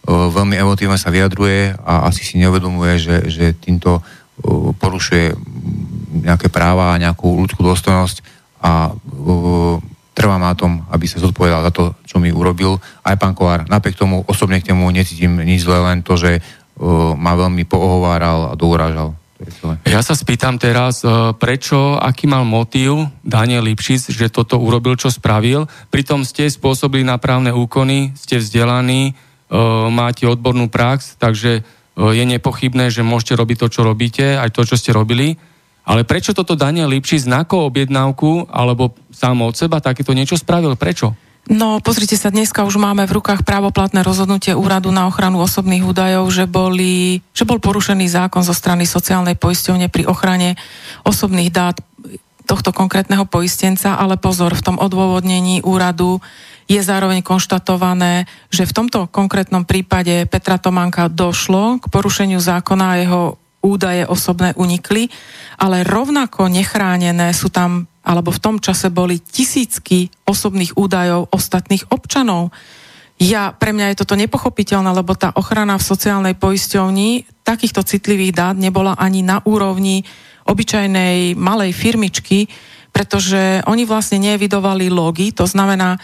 veľmi 0.08 0.56
emotívne 0.56 0.96
sa 0.96 1.12
vyjadruje 1.12 1.76
a 1.76 2.08
asi 2.08 2.24
si 2.24 2.40
neuvedomuje, 2.40 2.96
že, 2.96 3.16
že 3.28 3.52
týmto 3.52 4.00
porušuje 4.80 5.36
nejaké 6.24 6.48
práva 6.48 6.96
a 6.96 7.00
nejakú 7.00 7.28
ľudskú 7.44 7.60
dôstojnosť 7.60 8.24
a 8.64 8.92
trvá 10.16 10.36
na 10.36 10.52
tom, 10.56 10.84
aby 10.92 11.04
sa 11.08 11.20
zodpovedal 11.20 11.64
za 11.68 11.72
to, 11.72 11.96
čo 12.04 12.20
mi 12.20 12.32
urobil. 12.32 12.80
Aj 13.04 13.16
pán 13.16 13.32
Kolár, 13.32 13.64
napriek 13.68 13.96
tomu 13.96 14.24
osobne 14.28 14.60
k 14.60 14.72
nemu 14.72 14.84
necítim 14.92 15.36
nič 15.40 15.64
zle, 15.64 15.80
len 15.80 16.04
to, 16.04 16.16
že 16.16 16.40
ma 17.16 17.36
veľmi 17.36 17.68
poohováral 17.68 18.52
a 18.52 18.58
dourážal. 18.58 19.16
Ja 19.88 20.04
sa 20.04 20.12
spýtam 20.12 20.60
teraz, 20.60 21.00
prečo, 21.40 21.96
aký 21.96 22.28
mal 22.28 22.44
motív 22.44 23.08
Daniel 23.24 23.64
Lipšic, 23.64 24.12
že 24.12 24.28
toto 24.28 24.60
urobil, 24.60 25.00
čo 25.00 25.08
spravil. 25.08 25.64
Pritom 25.88 26.28
ste 26.28 26.44
spôsobili 26.44 27.00
na 27.00 27.16
právne 27.16 27.48
úkony, 27.48 28.12
ste 28.12 28.36
vzdelaní, 28.36 29.16
máte 29.90 30.24
odbornú 30.24 30.70
prax, 30.70 31.18
takže 31.18 31.66
je 31.98 32.24
nepochybné, 32.24 32.88
že 32.88 33.02
môžete 33.02 33.34
robiť 33.34 33.56
to, 33.60 33.68
čo 33.68 33.80
robíte, 33.82 34.38
aj 34.38 34.54
to, 34.54 34.62
čo 34.64 34.78
ste 34.78 34.94
robili. 34.94 35.36
Ale 35.84 36.06
prečo 36.06 36.30
toto 36.30 36.54
Daniel 36.54 36.86
Lipši 36.86 37.26
znakou 37.26 37.66
objednávku, 37.66 38.46
alebo 38.46 38.94
sám 39.10 39.42
od 39.42 39.58
seba 39.58 39.82
takéto 39.82 40.14
niečo 40.14 40.38
spravil? 40.38 40.78
Prečo? 40.78 41.12
No, 41.50 41.82
pozrite 41.82 42.14
sa, 42.14 42.30
dneska 42.30 42.62
už 42.62 42.78
máme 42.78 43.08
v 43.08 43.16
rukách 43.18 43.42
právoplatné 43.42 44.06
rozhodnutie 44.06 44.54
Úradu 44.54 44.94
na 44.94 45.10
ochranu 45.10 45.42
osobných 45.42 45.82
údajov, 45.82 46.30
že, 46.30 46.44
boli, 46.46 47.24
že 47.34 47.48
bol 47.48 47.58
porušený 47.58 48.06
zákon 48.06 48.44
zo 48.44 48.54
strany 48.54 48.86
sociálnej 48.86 49.34
poisťovne 49.34 49.90
pri 49.90 50.06
ochrane 50.06 50.54
osobných 51.02 51.50
dát 51.50 51.80
tohto 52.44 52.70
konkrétneho 52.70 53.26
poistenca, 53.26 53.96
ale 53.98 54.20
pozor, 54.20 54.54
v 54.54 54.62
tom 54.62 54.76
odôvodnení 54.78 55.62
úradu 55.62 56.22
je 56.70 56.78
zároveň 56.78 57.26
konštatované, 57.26 58.30
že 58.46 58.62
v 58.62 58.76
tomto 58.78 59.11
konkrétnom 59.11 59.66
prípade 59.66 60.30
Petra 60.30 60.54
Tománka 60.54 61.11
došlo 61.11 61.83
k 61.83 61.90
porušeniu 61.90 62.38
zákona 62.38 62.85
a 62.87 63.00
jeho 63.02 63.22
údaje 63.59 64.06
osobné 64.06 64.54
unikli, 64.54 65.11
ale 65.59 65.83
rovnako 65.83 66.46
nechránené 66.46 67.35
sú 67.35 67.50
tam, 67.50 67.90
alebo 68.06 68.30
v 68.30 68.38
tom 68.38 68.56
čase 68.62 68.87
boli 68.88 69.18
tisícky 69.18 70.14
osobných 70.22 70.78
údajov 70.78 71.28
ostatných 71.35 71.90
občanov. 71.90 72.54
Ja, 73.20 73.52
pre 73.52 73.74
mňa 73.74 73.92
je 73.92 74.00
toto 74.00 74.16
nepochopiteľné, 74.16 74.94
lebo 74.94 75.12
tá 75.18 75.35
ochrana 75.37 75.76
v 75.76 75.85
sociálnej 75.85 76.38
poisťovni 76.38 77.42
takýchto 77.44 77.85
citlivých 77.85 78.33
dát 78.33 78.56
nebola 78.56 78.96
ani 78.96 79.20
na 79.26 79.42
úrovni 79.44 80.06
obyčajnej 80.48 81.35
malej 81.37 81.74
firmičky, 81.76 82.48
pretože 82.94 83.61
oni 83.68 83.85
vlastne 83.85 84.22
neevidovali 84.22 84.88
logy, 84.88 85.37
to 85.37 85.44
znamená, 85.44 86.00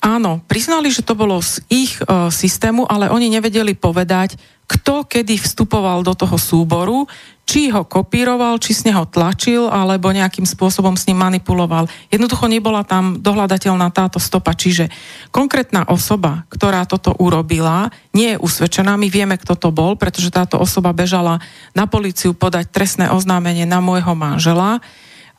áno, 0.00 0.40
priznali, 0.48 0.88
že 0.88 1.04
to 1.04 1.12
bolo 1.12 1.38
z 1.44 1.60
ich 1.68 2.00
uh, 2.02 2.32
systému, 2.32 2.88
ale 2.88 3.12
oni 3.12 3.28
nevedeli 3.28 3.76
povedať, 3.76 4.40
kto 4.70 5.02
kedy 5.04 5.34
vstupoval 5.36 6.06
do 6.06 6.14
toho 6.14 6.38
súboru, 6.38 7.04
či 7.42 7.74
ho 7.74 7.82
kopíroval, 7.82 8.62
či 8.62 8.70
z 8.70 8.86
neho 8.86 9.02
tlačil, 9.10 9.66
alebo 9.66 10.14
nejakým 10.14 10.46
spôsobom 10.46 10.94
s 10.94 11.10
ním 11.10 11.18
manipuloval. 11.18 11.90
Jednoducho 12.06 12.46
nebola 12.46 12.86
tam 12.86 13.18
dohľadateľná 13.18 13.90
táto 13.90 14.22
stopa, 14.22 14.54
čiže 14.54 14.86
konkrétna 15.34 15.90
osoba, 15.90 16.46
ktorá 16.46 16.86
toto 16.86 17.10
urobila, 17.18 17.90
nie 18.14 18.38
je 18.38 18.38
usvedčená. 18.38 18.94
My 18.94 19.10
vieme, 19.10 19.34
kto 19.34 19.58
to 19.58 19.74
bol, 19.74 19.98
pretože 19.98 20.30
táto 20.30 20.62
osoba 20.62 20.94
bežala 20.94 21.42
na 21.74 21.90
policiu 21.90 22.30
podať 22.30 22.70
trestné 22.70 23.10
oznámenie 23.10 23.66
na 23.66 23.82
môjho 23.82 24.14
manžela, 24.14 24.78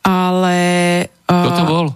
ale... 0.03 0.59
Kto 1.23 1.51
to 1.55 1.63
bol? 1.63 1.87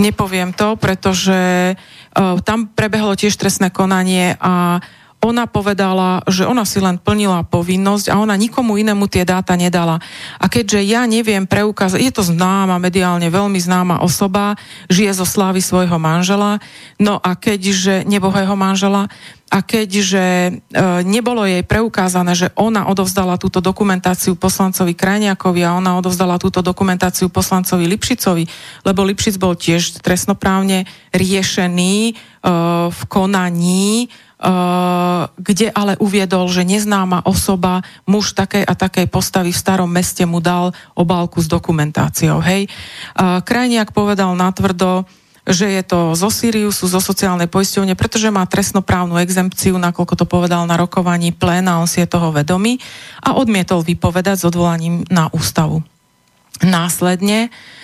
Nepoviem 0.00 0.56
to, 0.56 0.76
pretože 0.80 1.76
uh, 1.76 2.40
tam 2.40 2.68
prebehlo 2.72 3.12
tiež 3.12 3.36
trestné 3.36 3.68
konanie 3.68 4.40
a 4.40 4.80
ona 5.22 5.46
povedala, 5.46 6.26
že 6.26 6.42
ona 6.42 6.66
si 6.66 6.82
len 6.82 6.98
plnila 6.98 7.46
povinnosť 7.46 8.10
a 8.10 8.18
ona 8.18 8.34
nikomu 8.34 8.74
inému 8.74 9.06
tie 9.06 9.22
dáta 9.22 9.54
nedala. 9.54 10.02
A 10.42 10.50
keďže 10.50 10.82
ja 10.82 11.06
neviem 11.06 11.46
preukázať, 11.46 12.02
je 12.02 12.12
to 12.12 12.26
známa, 12.26 12.82
mediálne 12.82 13.30
veľmi 13.30 13.56
známa 13.62 14.02
osoba, 14.02 14.58
žije 14.90 15.14
zo 15.14 15.26
slávy 15.26 15.62
svojho 15.62 15.94
manžela, 16.02 16.58
no 16.98 17.22
a 17.22 17.38
keďže, 17.38 18.02
nebohého 18.02 18.58
manžela, 18.58 19.06
a 19.52 19.60
keďže 19.60 20.24
e, 20.24 20.50
nebolo 21.04 21.44
jej 21.44 21.60
preukázané, 21.60 22.32
že 22.32 22.48
ona 22.56 22.88
odovzdala 22.88 23.36
túto 23.36 23.60
dokumentáciu 23.60 24.32
poslancovi 24.32 24.96
Krajniakovi 24.96 25.60
a 25.60 25.76
ona 25.76 26.00
odovzdala 26.00 26.40
túto 26.40 26.64
dokumentáciu 26.64 27.28
poslancovi 27.28 27.84
Lipšicovi, 27.84 28.48
lebo 28.88 29.04
Lipšic 29.04 29.36
bol 29.36 29.52
tiež 29.52 30.00
trestnoprávne 30.00 30.88
riešený 31.12 31.96
e, 32.08 32.12
v 32.88 33.00
konaní 33.12 34.08
kde 35.38 35.70
ale 35.70 35.94
uviedol, 36.02 36.50
že 36.50 36.66
neznáma 36.66 37.22
osoba, 37.22 37.86
muž 38.10 38.34
takej 38.34 38.66
a 38.66 38.74
takej 38.74 39.06
postavy 39.06 39.54
v 39.54 39.60
starom 39.62 39.86
meste 39.86 40.26
mu 40.26 40.42
dal 40.42 40.74
obálku 40.98 41.38
s 41.38 41.46
dokumentáciou. 41.46 42.42
Hej. 42.42 42.66
Eh, 42.66 43.38
Krajniak 43.46 43.94
povedal 43.94 44.34
natvrdo, 44.34 45.06
že 45.42 45.66
je 45.66 45.82
to 45.82 46.14
zo 46.14 46.30
Siriusu, 46.30 46.86
zo 46.86 47.02
sociálnej 47.02 47.50
poisťovne, 47.50 47.98
pretože 47.98 48.30
má 48.30 48.46
trestnoprávnu 48.46 49.18
exempciu, 49.18 49.74
nakoľko 49.74 50.14
to 50.14 50.26
povedal 50.26 50.62
na 50.70 50.78
rokovaní 50.78 51.34
pléna, 51.34 51.82
on 51.82 51.90
si 51.90 51.98
je 51.98 52.06
toho 52.06 52.30
vedomý 52.30 52.78
a 53.18 53.34
odmietol 53.34 53.82
vypovedať 53.82 54.38
s 54.38 54.46
odvolaním 54.46 55.02
na 55.10 55.26
ústavu. 55.34 55.82
Následne 56.62 57.50
uh, 57.50 57.50
Eh, 57.50 57.81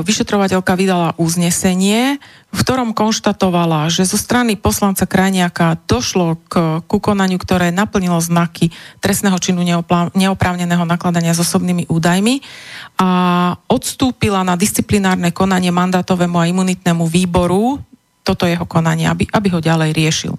vyšetrovateľka 0.00 0.72
vydala 0.72 1.12
uznesenie, 1.20 2.16
v 2.50 2.58
ktorom 2.64 2.96
konštatovala, 2.96 3.92
že 3.92 4.08
zo 4.08 4.16
strany 4.16 4.56
poslanca 4.56 5.04
Krajniaka 5.04 5.76
došlo 5.84 6.40
k, 6.48 6.80
k 6.80 6.90
konaniu, 6.96 7.36
ktoré 7.36 7.68
naplnilo 7.68 8.16
znaky 8.24 8.72
trestného 9.04 9.36
činu 9.36 9.60
neoprávneného 10.16 10.88
nakladania 10.88 11.36
s 11.36 11.44
osobnými 11.44 11.92
údajmi 11.92 12.40
a 12.96 13.08
odstúpila 13.68 14.40
na 14.48 14.56
disciplinárne 14.56 15.28
konanie 15.28 15.68
mandátovému 15.68 16.40
a 16.40 16.48
imunitnému 16.48 17.04
výboru, 17.04 17.84
toto 18.24 18.48
jeho 18.48 18.64
konanie, 18.64 19.04
aby, 19.12 19.28
aby 19.28 19.48
ho 19.52 19.60
ďalej 19.60 19.90
riešil. 19.92 20.34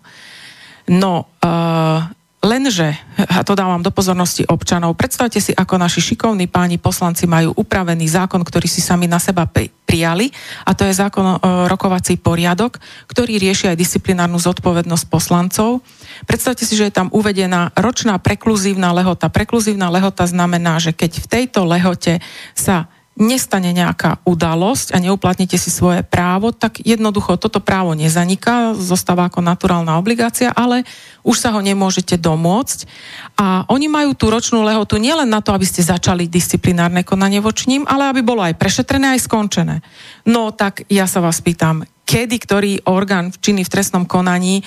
No, 0.90 1.30
uh, 1.46 2.10
Lenže, 2.42 2.98
a 3.30 3.46
to 3.46 3.54
dávam 3.54 3.86
do 3.86 3.94
pozornosti 3.94 4.50
občanov, 4.50 4.98
predstavte 4.98 5.38
si, 5.38 5.54
ako 5.54 5.78
naši 5.78 6.02
šikovní 6.02 6.50
páni 6.50 6.82
poslanci 6.82 7.30
majú 7.30 7.54
upravený 7.54 8.10
zákon, 8.10 8.42
ktorý 8.42 8.66
si 8.66 8.82
sami 8.82 9.06
na 9.06 9.22
seba 9.22 9.46
prijali, 9.86 10.34
a 10.66 10.74
to 10.74 10.82
je 10.90 10.98
zákon 10.98 11.38
rokovací 11.70 12.18
poriadok, 12.18 12.82
ktorý 13.06 13.38
rieši 13.38 13.70
aj 13.70 13.78
disciplinárnu 13.78 14.42
zodpovednosť 14.42 15.06
poslancov. 15.06 15.86
Predstavte 16.26 16.66
si, 16.66 16.74
že 16.74 16.90
je 16.90 16.98
tam 16.98 17.14
uvedená 17.14 17.78
ročná 17.78 18.18
prekluzívna 18.18 18.90
lehota. 18.90 19.30
Prekluzívna 19.30 19.94
lehota 19.94 20.26
znamená, 20.26 20.82
že 20.82 20.98
keď 20.98 21.22
v 21.22 21.30
tejto 21.30 21.62
lehote 21.70 22.26
sa 22.58 22.90
nestane 23.22 23.70
nejaká 23.70 24.26
udalosť 24.26 24.92
a 24.92 24.98
neuplatnite 24.98 25.54
si 25.62 25.70
svoje 25.70 26.02
právo, 26.02 26.50
tak 26.50 26.82
jednoducho 26.82 27.38
toto 27.38 27.62
právo 27.62 27.94
nezaniká, 27.94 28.74
zostáva 28.74 29.30
ako 29.30 29.46
naturálna 29.46 30.02
obligácia, 30.02 30.50
ale 30.50 30.82
už 31.22 31.38
sa 31.38 31.54
ho 31.54 31.62
nemôžete 31.62 32.18
domôcť. 32.18 32.90
A 33.38 33.70
oni 33.70 33.86
majú 33.86 34.18
tú 34.18 34.34
ročnú 34.34 34.66
lehotu 34.66 34.98
nielen 34.98 35.30
na 35.30 35.46
to, 35.46 35.54
aby 35.54 35.70
ste 35.70 35.86
začali 35.86 36.26
disciplinárne 36.26 37.06
konanie 37.06 37.38
voči 37.38 37.70
ním, 37.70 37.86
ale 37.86 38.10
aby 38.10 38.26
bolo 38.26 38.42
aj 38.42 38.58
prešetrené, 38.58 39.14
aj 39.14 39.30
skončené. 39.30 39.86
No 40.26 40.50
tak 40.50 40.90
ja 40.90 41.06
sa 41.06 41.22
vás 41.22 41.38
pýtam, 41.46 41.86
kedy 42.12 42.44
ktorý 42.44 42.72
orgán 42.92 43.32
v 43.32 43.40
činy 43.40 43.62
v 43.64 43.72
trestnom 43.72 44.04
konaní 44.04 44.60
e, 44.60 44.64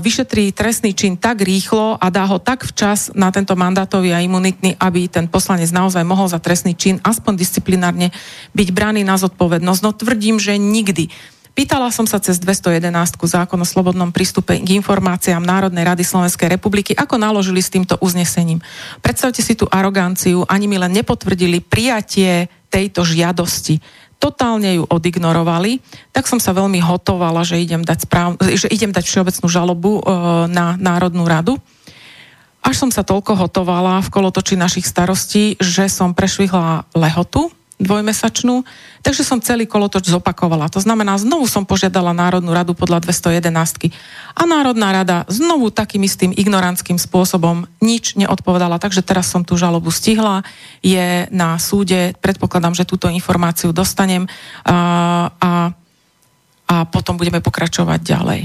vyšetrí 0.00 0.56
trestný 0.56 0.96
čin 0.96 1.20
tak 1.20 1.44
rýchlo 1.44 2.00
a 2.00 2.08
dá 2.08 2.24
ho 2.24 2.40
tak 2.40 2.64
včas 2.64 3.12
na 3.12 3.28
tento 3.28 3.52
mandátový 3.52 4.16
a 4.16 4.24
imunitný, 4.24 4.80
aby 4.80 5.04
ten 5.12 5.28
poslanec 5.28 5.68
naozaj 5.68 6.00
mohol 6.08 6.32
za 6.32 6.40
trestný 6.40 6.72
čin 6.72 6.96
aspoň 7.04 7.36
disciplinárne 7.36 8.08
byť 8.56 8.68
braný 8.72 9.04
na 9.04 9.20
zodpovednosť. 9.20 9.80
No 9.84 9.92
tvrdím, 9.92 10.40
že 10.40 10.56
nikdy. 10.56 11.12
Pýtala 11.52 11.92
som 11.92 12.08
sa 12.08 12.22
cez 12.22 12.40
211 12.40 12.88
zákon 13.20 13.58
o 13.60 13.66
slobodnom 13.68 14.08
prístupe 14.08 14.56
k 14.56 14.68
informáciám 14.78 15.44
Národnej 15.44 15.84
rady 15.84 16.08
Slovenskej 16.08 16.56
republiky, 16.56 16.96
ako 16.96 17.20
naložili 17.20 17.60
s 17.60 17.68
týmto 17.68 18.00
uznesením. 18.00 18.64
Predstavte 19.04 19.44
si 19.44 19.58
tú 19.58 19.68
aroganciu, 19.68 20.46
ani 20.48 20.70
mi 20.70 20.80
len 20.80 20.94
nepotvrdili 20.94 21.60
prijatie 21.60 22.48
tejto 22.70 23.02
žiadosti 23.02 23.82
totálne 24.18 24.82
ju 24.82 24.84
odignorovali, 24.86 25.78
tak 26.10 26.26
som 26.26 26.42
sa 26.42 26.50
veľmi 26.50 26.82
hotovala, 26.82 27.46
že 27.46 27.62
idem 27.62 27.86
dať, 27.86 27.98
správ, 28.04 28.28
že 28.42 28.66
idem 28.70 28.90
dať 28.90 29.06
všeobecnú 29.06 29.46
žalobu 29.46 29.92
e, 29.98 30.02
na 30.50 30.74
Národnú 30.74 31.22
radu. 31.24 31.56
Až 32.60 32.84
som 32.84 32.90
sa 32.90 33.06
toľko 33.06 33.38
hotovala 33.38 34.02
v 34.02 34.12
kolotoči 34.12 34.58
našich 34.58 34.84
starostí, 34.84 35.54
že 35.62 35.86
som 35.86 36.12
prešvihla 36.12 36.90
lehotu 36.98 37.54
dvojmesačnú, 37.78 38.66
takže 39.06 39.22
som 39.22 39.38
celý 39.38 39.64
kolotoč 39.70 40.10
zopakovala. 40.10 40.66
To 40.74 40.82
znamená, 40.82 41.14
znovu 41.14 41.46
som 41.46 41.62
požiadala 41.62 42.10
Národnú 42.10 42.50
radu 42.50 42.74
podľa 42.74 43.06
211. 43.06 43.94
A 44.34 44.42
Národná 44.42 44.90
rada 44.90 45.22
znovu 45.30 45.70
takým 45.70 46.02
istým 46.02 46.34
ignorantským 46.34 46.98
spôsobom 46.98 47.70
nič 47.78 48.18
neodpovedala, 48.18 48.82
takže 48.82 49.06
teraz 49.06 49.30
som 49.30 49.46
tú 49.46 49.54
žalobu 49.54 49.94
stihla, 49.94 50.42
je 50.82 51.30
na 51.30 51.54
súde, 51.62 52.18
predpokladám, 52.18 52.74
že 52.74 52.88
túto 52.88 53.06
informáciu 53.06 53.70
dostanem 53.70 54.26
a, 54.66 55.30
a, 55.38 55.52
a 56.66 56.76
potom 56.90 57.14
budeme 57.14 57.38
pokračovať 57.38 58.00
ďalej 58.02 58.42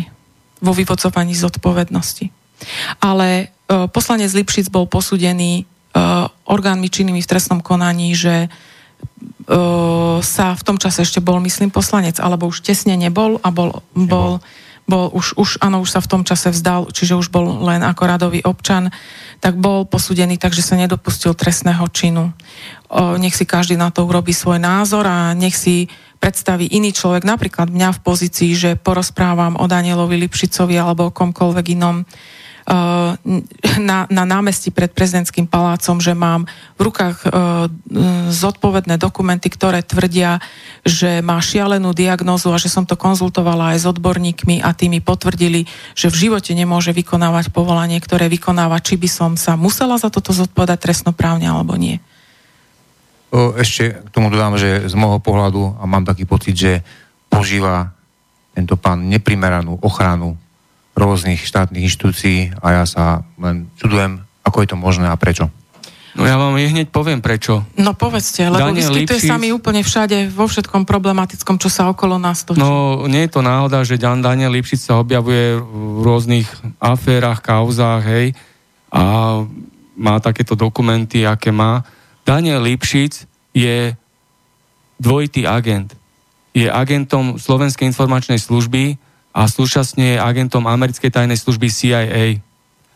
vo 0.61 0.71
vyvodcovaní 0.71 1.33
zodpovednosti. 1.33 2.29
Ale 3.03 3.27
e, 3.35 3.45
poslanec 3.91 4.31
Lipšic 4.31 4.71
bol 4.71 4.87
posúdený 4.87 5.51
e, 5.59 5.63
orgánmi 6.47 6.87
činnými 6.87 7.19
v 7.19 7.27
trestnom 7.27 7.59
konaní, 7.59 8.15
že 8.15 8.47
sa 10.23 10.55
v 10.55 10.63
tom 10.63 10.79
čase 10.79 11.03
ešte 11.03 11.19
bol, 11.19 11.43
myslím, 11.43 11.67
poslanec, 11.67 12.19
alebo 12.23 12.47
už 12.47 12.63
tesne 12.63 12.95
nebol 12.95 13.43
a 13.43 13.51
bol, 13.51 13.83
bol, 13.91 14.39
bol 14.87 15.05
už, 15.11 15.35
už, 15.35 15.49
áno, 15.59 15.83
už 15.83 15.89
sa 15.91 15.99
v 15.99 16.09
tom 16.09 16.23
čase 16.23 16.51
vzdal, 16.51 16.91
čiže 16.95 17.19
už 17.19 17.27
bol 17.27 17.63
len 17.67 17.83
ako 17.83 18.03
radový 18.07 18.39
občan, 18.47 18.87
tak 19.43 19.59
bol 19.59 19.83
posúdený, 19.83 20.39
takže 20.39 20.63
sa 20.63 20.79
nedopustil 20.79 21.35
trestného 21.35 21.83
činu. 21.91 22.31
O, 22.87 23.19
nech 23.19 23.35
si 23.35 23.43
každý 23.43 23.75
na 23.75 23.91
to 23.91 24.07
urobí 24.07 24.31
svoj 24.31 24.63
názor 24.63 25.03
a 25.03 25.35
nech 25.35 25.59
si 25.59 25.91
predstaví 26.23 26.71
iný 26.71 26.95
človek, 26.95 27.27
napríklad 27.27 27.67
mňa 27.67 27.99
v 27.99 28.03
pozícii, 28.03 28.55
že 28.55 28.79
porozprávam 28.79 29.59
o 29.59 29.67
Danielovi 29.67 30.15
Lipšicovi 30.23 30.79
alebo 30.79 31.11
o 31.11 31.15
komkoľvek 31.15 31.75
inom 31.75 32.07
na, 33.89 33.97
na 34.07 34.23
námestí 34.23 34.71
pred 34.71 34.87
prezidentským 34.91 35.47
palácom, 35.51 35.99
že 35.99 36.15
mám 36.15 36.47
v 36.79 36.81
rukách 36.87 37.17
eh, 37.23 37.29
zodpovedné 38.31 38.95
dokumenty, 38.95 39.51
ktoré 39.51 39.83
tvrdia, 39.83 40.39
že 40.87 41.19
má 41.19 41.39
šialenú 41.43 41.91
diagnózu 41.91 42.55
a 42.55 42.61
že 42.61 42.71
som 42.71 42.87
to 42.87 42.95
konzultovala 42.95 43.75
aj 43.75 43.83
s 43.83 43.85
odborníkmi 43.91 44.63
a 44.63 44.71
tými 44.71 45.03
potvrdili, 45.03 45.67
že 45.91 46.07
v 46.07 46.29
živote 46.29 46.55
nemôže 46.55 46.95
vykonávať 46.95 47.51
povolanie, 47.51 47.99
ktoré 47.99 48.31
vykonáva, 48.31 48.79
či 48.79 48.95
by 48.95 49.09
som 49.11 49.31
sa 49.35 49.59
musela 49.59 49.99
za 49.99 50.07
toto 50.07 50.31
zodpovedať 50.31 50.79
trestnoprávne 50.79 51.51
alebo 51.51 51.75
nie. 51.75 51.99
Ešte 53.33 53.97
k 53.97 54.09
tomu 54.13 54.29
dodám, 54.29 54.61
že 54.61 54.85
z 54.85 54.93
môjho 54.93 55.17
pohľadu, 55.17 55.81
a 55.81 55.89
mám 55.89 56.05
taký 56.05 56.29
pocit, 56.29 56.53
že 56.53 56.85
požíva 57.33 57.97
tento 58.53 58.77
pán 58.77 59.09
neprimeranú 59.09 59.81
ochranu 59.81 60.37
rôznych 60.93 61.41
štátnych 61.41 61.89
inštitúcií 61.89 62.53
a 62.61 62.81
ja 62.81 62.83
sa 62.85 63.25
len 63.41 63.69
čudujem, 63.77 64.21
ako 64.45 64.57
je 64.61 64.67
to 64.69 64.77
možné 64.77 65.09
a 65.09 65.17
prečo. 65.17 65.49
No 66.13 66.29
ja 66.29 66.37
vám 66.37 66.53
hneď 66.53 66.93
poviem 66.93 67.25
prečo. 67.25 67.65
No 67.73 67.97
povedzte, 67.97 68.45
lebo 68.45 68.69
Daniel 68.69 68.93
vyskytuje 68.93 69.17
Lipšic... 69.17 69.31
sa 69.33 69.41
mi 69.41 69.49
úplne 69.49 69.81
všade, 69.81 70.29
vo 70.29 70.45
všetkom 70.45 70.85
problematickom, 70.85 71.57
čo 71.57 71.73
sa 71.73 71.89
okolo 71.89 72.21
nás 72.21 72.45
točí. 72.45 72.61
No 72.61 73.09
nie 73.09 73.25
je 73.25 73.33
to 73.33 73.41
náhoda, 73.41 73.81
že 73.81 73.97
Dan 73.97 74.21
Daniel 74.21 74.53
Lipšic 74.53 74.77
sa 74.77 75.01
objavuje 75.01 75.57
v 75.57 75.99
rôznych 76.05 76.45
aférach, 76.77 77.41
kauzách, 77.41 78.05
hej, 78.05 78.37
a 78.93 79.01
má 79.97 80.15
takéto 80.21 80.53
dokumenty, 80.53 81.25
aké 81.25 81.49
má. 81.49 81.81
Daniel 82.21 82.61
Lipšic 82.61 83.25
je 83.57 83.97
dvojitý 85.01 85.49
agent. 85.49 85.97
Je 86.53 86.69
agentom 86.69 87.41
Slovenskej 87.41 87.89
informačnej 87.89 88.37
služby, 88.37 89.01
a 89.33 89.49
súčasne 89.49 90.15
je 90.15 90.17
agentom 90.21 90.63
americkej 90.69 91.09
tajnej 91.09 91.41
služby 91.41 91.67
CIA. 91.73 92.39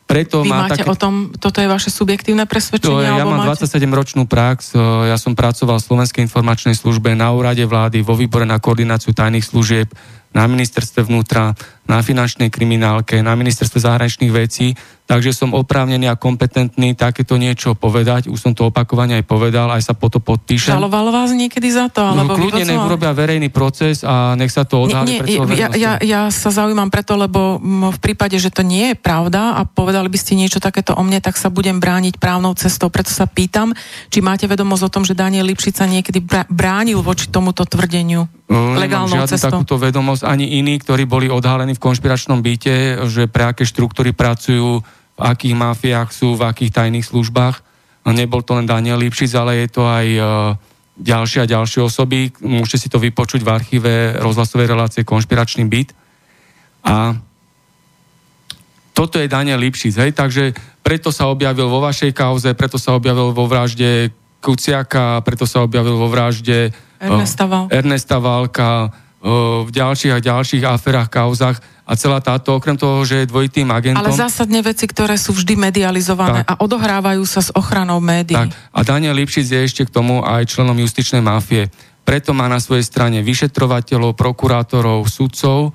Preto 0.08 0.40
Vy 0.40 0.48
má 0.48 0.72
máte 0.72 0.80
také... 0.80 0.88
o 0.88 0.96
tom, 0.96 1.36
toto 1.36 1.60
je 1.60 1.68
vaše 1.68 1.92
subjektívne 1.92 2.48
presvedčenie? 2.48 2.96
To 2.96 3.04
je, 3.04 3.12
ja 3.12 3.28
mám 3.28 3.44
máte... 3.44 3.68
27-ročnú 3.68 4.24
prax, 4.24 4.72
ja 5.04 5.20
som 5.20 5.36
pracoval 5.36 5.84
v 5.84 5.84
Slovenskej 5.84 6.24
informačnej 6.24 6.80
službe 6.80 7.12
na 7.12 7.36
úrade 7.36 7.68
vlády, 7.68 8.00
vo 8.08 8.16
výbore 8.16 8.48
na 8.48 8.56
koordináciu 8.56 9.12
tajných 9.12 9.44
služieb, 9.44 9.92
na 10.38 10.46
ministerstve 10.46 11.10
vnútra, 11.10 11.58
na 11.90 12.06
finančnej 12.06 12.54
kriminálke, 12.54 13.26
na 13.26 13.34
ministerstve 13.34 13.82
zahraničných 13.82 14.34
vecí 14.34 14.78
takže 15.08 15.32
som 15.32 15.56
oprávnený 15.56 16.12
a 16.12 16.20
kompetentný 16.20 16.92
takéto 16.94 17.40
niečo 17.40 17.80
povedať. 17.80 18.28
Už 18.28 18.36
som 18.36 18.52
to 18.52 18.68
opakovane 18.68 19.16
aj 19.16 19.24
povedal, 19.24 19.72
aj 19.72 19.88
sa 19.88 19.94
po 19.96 20.12
to 20.12 20.20
podpíšem. 20.20 20.76
Žalovalo 20.76 21.16
vás 21.16 21.32
niekedy 21.32 21.72
za 21.72 21.88
to? 21.88 22.04
Alebo 22.04 22.36
no, 22.36 22.38
kľudne 22.38 22.68
nech 22.68 22.84
urobia 22.84 23.16
verejný 23.16 23.48
proces 23.48 24.04
a 24.04 24.36
nech 24.36 24.52
sa 24.52 24.68
to 24.68 24.84
odhalí 24.84 25.24
nie, 25.24 25.40
nie, 25.40 25.40
ja, 25.56 25.72
ja, 25.72 25.92
ja 26.04 26.22
sa 26.28 26.52
zaujímam 26.52 26.92
preto, 26.92 27.16
lebo 27.16 27.56
v 27.64 28.00
prípade, 28.04 28.36
že 28.36 28.52
to 28.52 28.68
nie 28.68 28.92
je 28.94 28.96
pravda 29.00 29.56
a 29.56 29.64
povedali 29.64 30.12
by 30.12 30.20
ste 30.20 30.36
niečo 30.36 30.60
takéto 30.60 30.92
o 30.92 31.02
mne, 31.02 31.24
tak 31.24 31.40
sa 31.40 31.48
budem 31.48 31.80
brániť 31.80 32.20
právnou 32.20 32.52
cestou. 32.60 32.92
Preto 32.92 33.16
sa 33.16 33.24
pýtam, 33.24 33.72
či 34.12 34.20
máte 34.20 34.44
vedomosť 34.44 34.84
o 34.84 34.92
tom, 34.92 35.04
že 35.08 35.16
Daniel 35.16 35.48
Lipšica 35.48 35.88
niekedy 35.88 36.20
bránil 36.52 37.00
voči 37.00 37.32
tomuto 37.32 37.64
tvrdeniu 37.64 38.28
no, 38.52 38.76
legálnou 38.76 39.24
cestou? 39.24 39.64
takúto 39.64 39.80
vedomosť 39.80 40.27
ani 40.28 40.60
iní, 40.60 40.76
ktorí 40.84 41.08
boli 41.08 41.32
odhalení 41.32 41.72
v 41.72 41.84
konšpiračnom 41.88 42.44
byte, 42.44 43.08
že 43.08 43.32
pre 43.32 43.48
aké 43.48 43.64
štruktúry 43.64 44.12
pracujú 44.12 44.84
v 45.18 45.22
akých 45.24 45.56
mafiách 45.56 46.12
sú, 46.12 46.36
v 46.36 46.46
akých 46.46 46.76
tajných 46.76 47.08
službách. 47.08 47.64
Nebol 48.08 48.44
to 48.44 48.60
len 48.60 48.68
Daniel 48.68 49.00
Lipšic, 49.00 49.32
ale 49.36 49.66
je 49.66 49.68
to 49.72 49.84
aj 49.88 50.08
uh, 50.16 50.24
ďalšie 51.00 51.44
a 51.44 51.52
ďalšie 51.52 51.82
osoby. 51.84 52.32
Môžete 52.40 52.78
si 52.86 52.88
to 52.92 53.02
vypočuť 53.02 53.42
v 53.44 53.52
archíve 53.52 53.92
rozhlasovej 54.20 54.68
relácie 54.68 55.02
Konšpiračný 55.08 55.66
byt. 55.68 55.92
A 56.88 57.18
toto 58.96 59.22
je 59.22 59.30
Daniel 59.30 59.62
Lipšic, 59.62 59.94
hej, 60.02 60.12
takže 60.18 60.58
preto 60.82 61.14
sa 61.14 61.30
objavil 61.30 61.70
vo 61.70 61.84
vašej 61.84 62.18
kauze, 62.18 62.50
preto 62.58 62.82
sa 62.82 62.98
objavil 62.98 63.30
vo 63.30 63.46
vražde 63.46 64.10
Kuciaka, 64.42 65.22
preto 65.22 65.46
sa 65.46 65.62
objavil 65.62 65.94
vo 65.94 66.10
vražde 66.10 66.74
Ernesta, 66.98 67.46
Val. 67.46 67.70
Ernesta 67.70 68.18
Válka, 68.18 68.90
v 69.66 69.70
ďalších 69.74 70.14
a 70.14 70.20
ďalších 70.22 70.64
aferách, 70.64 71.10
kauzach 71.10 71.58
a 71.88 71.96
celá 71.96 72.20
táto, 72.20 72.54
okrem 72.54 72.76
toho, 72.76 73.02
že 73.08 73.24
je 73.24 73.32
dvojitým 73.32 73.72
agentom... 73.72 74.04
Ale 74.04 74.12
zásadne 74.12 74.60
veci, 74.60 74.86
ktoré 74.86 75.16
sú 75.16 75.32
vždy 75.32 75.56
medializované 75.56 76.44
tak, 76.44 76.52
a 76.52 76.54
odohrávajú 76.60 77.24
sa 77.24 77.40
s 77.40 77.50
ochranou 77.56 78.04
médií. 78.04 78.36
Tak, 78.36 78.52
a 78.52 78.80
Daniel 78.84 79.16
Lipšic 79.16 79.48
je 79.48 79.60
ešte 79.64 79.82
k 79.88 79.94
tomu 79.96 80.20
aj 80.22 80.52
členom 80.52 80.76
justičnej 80.76 81.24
mafie. 81.24 81.72
Preto 82.04 82.36
má 82.36 82.52
na 82.52 82.60
svojej 82.60 82.84
strane 82.84 83.24
vyšetrovateľov, 83.24 84.20
prokurátorov, 84.20 85.08
sudcov, 85.08 85.72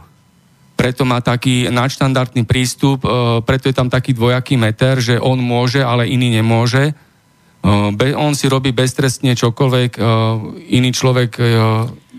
preto 0.77 1.07
má 1.09 1.23
taký 1.25 1.71
nadštandardný 1.71 2.43
prístup, 2.45 3.05
e, 3.05 3.39
preto 3.47 3.71
je 3.71 3.77
tam 3.77 3.87
taký 3.87 4.17
dvojaký 4.17 4.59
meter, 4.59 4.99
že 4.99 5.15
on 5.21 5.39
môže, 5.39 5.79
ale 5.79 6.11
iný 6.11 6.33
nemôže. 6.33 6.91
E, 6.91 6.93
on 8.17 8.33
si 8.35 8.51
robí 8.51 8.75
beztrestne 8.75 9.37
čokoľvek, 9.37 9.91
e, 9.95 10.01
iný 10.75 10.91
človek 10.91 11.39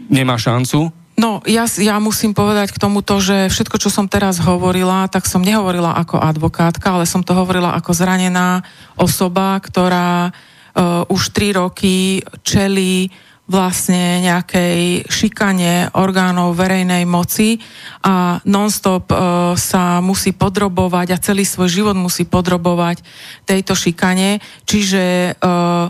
nemá 0.07 0.37
šancu 0.39 1.02
No, 1.13 1.45
ja, 1.45 1.69
ja 1.77 2.01
musím 2.01 2.33
povedať 2.33 2.73
k 2.73 2.81
tomuto, 2.81 3.21
že 3.21 3.45
všetko, 3.45 3.77
čo 3.77 3.93
som 3.93 4.09
teraz 4.09 4.41
hovorila, 4.41 5.05
tak 5.05 5.29
som 5.29 5.45
nehovorila 5.45 5.93
ako 5.93 6.17
advokátka, 6.17 6.89
ale 6.89 7.05
som 7.05 7.21
to 7.21 7.37
hovorila 7.37 7.77
ako 7.77 7.93
zranená 7.93 8.65
osoba, 8.97 9.61
ktorá 9.61 10.33
uh, 10.33 11.05
už 11.13 11.29
tri 11.29 11.53
roky 11.53 12.25
čelí 12.41 13.13
vlastne 13.43 14.23
nejakej 14.23 15.03
šikane 15.11 15.91
orgánov 15.99 16.55
verejnej 16.55 17.03
moci 17.03 17.59
a 17.99 18.39
nonstop 18.47 19.11
e, 19.11 19.15
sa 19.59 19.99
musí 19.99 20.31
podrobovať 20.31 21.07
a 21.11 21.19
celý 21.19 21.43
svoj 21.43 21.67
život 21.67 21.95
musí 21.99 22.23
podrobovať 22.23 23.03
tejto 23.43 23.75
šikane. 23.75 24.39
Čiže 24.63 25.03
e, 25.03 25.31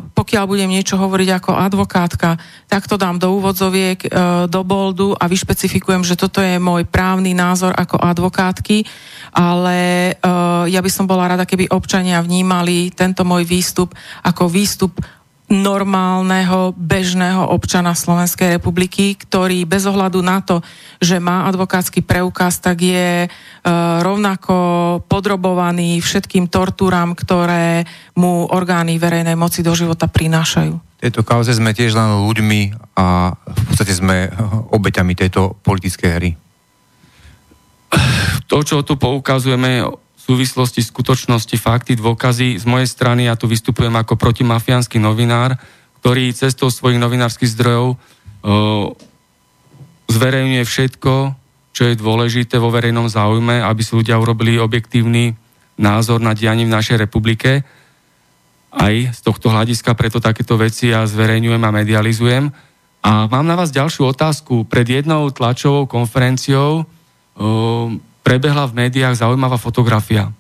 pokiaľ 0.02 0.44
budem 0.50 0.74
niečo 0.74 0.98
hovoriť 0.98 1.30
ako 1.30 1.52
advokátka, 1.54 2.42
tak 2.66 2.90
to 2.90 2.98
dám 2.98 3.22
do 3.22 3.30
úvodzoviek, 3.38 4.02
e, 4.02 4.10
do 4.50 4.62
boldu 4.66 5.14
a 5.14 5.30
vyšpecifikujem, 5.30 6.02
že 6.02 6.18
toto 6.18 6.42
je 6.42 6.58
môj 6.58 6.90
právny 6.90 7.38
názor 7.38 7.78
ako 7.78 8.02
advokátky, 8.02 8.82
ale 9.30 10.10
e, 10.10 10.14
ja 10.74 10.82
by 10.82 10.90
som 10.90 11.06
bola 11.06 11.38
rada, 11.38 11.46
keby 11.46 11.70
občania 11.70 12.18
vnímali 12.18 12.90
tento 12.90 13.22
môj 13.22 13.46
výstup 13.46 13.94
ako 14.26 14.50
výstup 14.50 14.98
normálneho, 15.54 16.74
bežného 16.74 17.46
občana 17.54 17.94
Slovenskej 17.94 18.58
republiky, 18.58 19.14
ktorý 19.14 19.70
bez 19.70 19.86
ohľadu 19.86 20.20
na 20.26 20.42
to, 20.42 20.66
že 20.98 21.22
má 21.22 21.46
advokátsky 21.46 22.02
preukaz, 22.02 22.58
tak 22.58 22.82
je 22.82 23.26
e, 23.26 23.30
rovnako 24.02 24.56
podrobovaný 25.06 26.02
všetkým 26.02 26.50
tortúram, 26.50 27.14
ktoré 27.14 27.86
mu 28.18 28.50
orgány 28.50 28.98
verejnej 28.98 29.38
moci 29.38 29.62
do 29.62 29.78
života 29.78 30.10
prinášajú. 30.10 30.74
V 30.74 31.02
tejto 31.06 31.22
kauze 31.22 31.54
sme 31.54 31.78
tiež 31.78 31.94
len 31.94 32.26
ľuďmi 32.26 32.62
a 32.98 33.38
v 33.38 33.62
podstate 33.70 33.94
sme 33.94 34.34
obeťami 34.74 35.14
tejto 35.14 35.54
politickej 35.62 36.12
hry. 36.18 36.32
To, 38.50 38.66
čo 38.66 38.82
tu 38.82 38.98
poukazujeme, 38.98 39.86
súvislosti, 40.24 40.80
skutočnosti, 40.80 41.56
fakty, 41.60 42.00
dôkazy. 42.00 42.56
Z 42.56 42.64
mojej 42.64 42.88
strany 42.88 43.28
ja 43.28 43.36
tu 43.36 43.52
vystupujem 43.52 43.92
ako 43.92 44.16
protimafiánsky 44.16 44.96
novinár, 44.96 45.60
ktorý 46.00 46.32
cestou 46.32 46.72
svojich 46.72 47.00
novinárskych 47.00 47.52
zdrojov 47.52 47.96
o, 47.96 47.98
zverejňuje 50.08 50.64
všetko, 50.64 51.14
čo 51.74 51.82
je 51.90 52.00
dôležité 52.00 52.56
vo 52.62 52.72
verejnom 52.72 53.12
záujme, 53.12 53.60
aby 53.60 53.82
si 53.84 53.98
ľudia 53.98 54.16
urobili 54.16 54.62
objektívny 54.62 55.36
názor 55.76 56.22
na 56.22 56.38
dianím 56.38 56.70
v 56.70 56.76
našej 56.78 56.98
republike. 57.02 57.66
Aj 58.74 58.94
z 58.94 59.20
tohto 59.22 59.52
hľadiska 59.52 59.92
preto 59.98 60.22
takéto 60.24 60.56
veci 60.56 60.94
ja 60.94 61.04
zverejňujem 61.04 61.62
a 61.62 61.76
medializujem. 61.76 62.46
A 63.04 63.28
mám 63.28 63.44
na 63.44 63.60
vás 63.60 63.74
ďalšiu 63.76 64.08
otázku. 64.16 64.64
Pred 64.64 65.04
jednou 65.04 65.28
tlačovou 65.34 65.90
konferenciou 65.90 66.88
prebehla 68.24 68.66
v 68.66 68.88
médiách 68.88 69.20
zaujímavá 69.20 69.60
fotografia. 69.60 70.32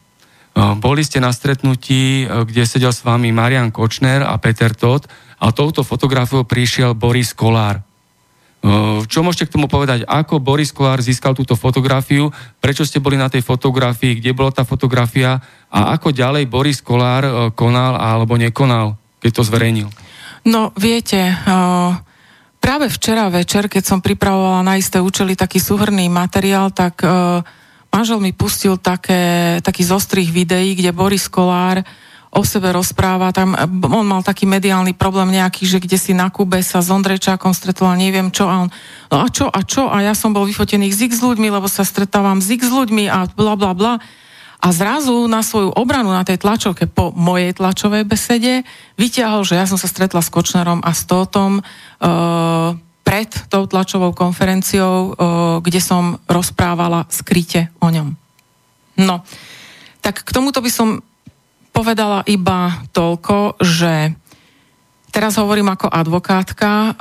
Boli 0.56 1.02
ste 1.02 1.17
na 1.22 1.34
stretnutí, 1.34 2.26
kde 2.26 2.63
sedel 2.63 2.93
s 2.93 3.02
vami 3.02 3.34
Marian 3.34 3.74
Kočner 3.74 4.24
a 4.24 4.38
Peter 4.38 4.72
Todt 4.72 5.10
a 5.41 5.52
touto 5.52 5.84
fotografiou 5.84 6.48
prišiel 6.48 6.96
Boris 6.96 7.36
Kolár. 7.36 7.82
Čo 9.12 9.28
môžete 9.28 9.52
k 9.52 9.60
tomu 9.60 9.67
povedať? 9.67 10.08
Ako 10.08 10.39
Boris 10.39 10.72
Kolár 10.72 11.04
získal 11.04 11.36
túto 11.36 11.60
fotografiu? 11.60 12.32
Prečo 12.63 12.88
ste 12.88 13.04
boli 13.04 13.19
na 13.19 13.28
tej 13.28 13.43
fotografii? 13.43 14.24
Kde 14.24 14.32
bola 14.32 14.56
tá 14.56 14.63
fotografia? 14.63 15.36
A 15.67 15.91
ako 16.00 16.15
ďalej 16.15 16.48
Boris 16.48 16.80
Kolár 16.80 17.52
konal 17.60 18.00
alebo 18.00 18.39
nekonal, 18.39 18.96
keď 19.19 19.32
to 19.36 19.43
zverejnil? 19.43 19.91
No, 20.48 20.72
viete, 20.80 21.36
práve 22.63 22.88
včera 22.88 23.28
večer, 23.28 23.67
keď 23.67 23.84
som 23.84 24.00
pripravovala 24.00 24.63
na 24.63 24.80
isté 24.80 25.04
účely 25.04 25.36
taký 25.36 25.60
súhrný 25.60 26.08
materiál, 26.08 26.72
tak 26.72 27.04
manžel 27.93 28.17
mi 28.17 28.34
pustil 28.34 28.82
také, 28.82 29.62
taký 29.62 29.86
zostrých 29.86 30.34
videí, 30.34 30.73
kde 30.73 30.89
Boris 30.89 31.29
Kolár 31.29 31.86
o 32.34 32.41
sebe 32.41 32.73
rozpráva, 32.73 33.29
tam 33.29 33.53
on 33.86 34.10
mal 34.10 34.25
taký 34.25 34.49
mediálny 34.49 34.97
problém 34.97 35.38
nejaký, 35.38 35.69
že 35.69 35.77
kde 35.77 36.01
si 36.01 36.17
na 36.17 36.34
Kube 36.34 36.65
sa 36.65 36.82
s 36.82 36.89
Ondrejčákom 36.89 37.53
stretol 37.53 37.93
a 37.93 37.95
neviem 37.95 38.34
čo 38.34 38.49
a 38.49 38.65
on, 38.65 38.69
no 39.13 39.21
a 39.21 39.29
čo 39.29 39.45
a 39.53 39.62
čo? 39.62 39.86
A 39.86 40.01
ja 40.01 40.17
som 40.17 40.34
bol 40.34 40.49
vyfotený 40.49 40.89
s 40.89 41.06
x 41.06 41.21
ľuďmi, 41.21 41.53
lebo 41.53 41.69
sa 41.69 41.86
stretávam 41.86 42.41
s 42.41 42.49
x 42.49 42.73
ľuďmi 42.73 43.06
a 43.06 43.29
bla 43.29 43.53
bla 43.53 43.77
bla. 43.77 43.93
A 44.63 44.67
zrazu 44.71 45.29
na 45.29 45.45
svoju 45.45 45.75
obranu 45.77 46.10
na 46.10 46.25
tej 46.25 46.41
tlačovke 46.41 46.89
po 46.89 47.13
mojej 47.13 47.53
tlačovej 47.53 48.08
besede 48.08 48.65
vyťahol, 48.97 49.45
že 49.45 49.60
ja 49.60 49.69
som 49.69 49.77
sa 49.77 49.86
stretla 49.86 50.23
s 50.23 50.34
Kočnerom 50.34 50.82
a 50.82 50.89
s 50.95 51.06
Tótom 51.06 51.60
uh, 51.62 52.71
pred 53.04 53.28
tou 53.52 53.68
tlačovou 53.68 54.16
konferenciou, 54.16 55.13
kde 55.60 55.80
som 55.84 56.18
rozprávala 56.26 57.04
skryte 57.12 57.68
o 57.84 57.92
ňom. 57.92 58.16
No, 59.04 59.28
tak 60.00 60.24
k 60.24 60.34
tomuto 60.34 60.63
by 60.63 60.72
som 60.72 61.04
povedala 61.76 62.24
iba 62.32 62.80
toľko, 62.96 63.60
že 63.60 64.16
teraz 65.12 65.36
hovorím 65.36 65.76
ako 65.76 65.92
advokátka, 65.92 66.96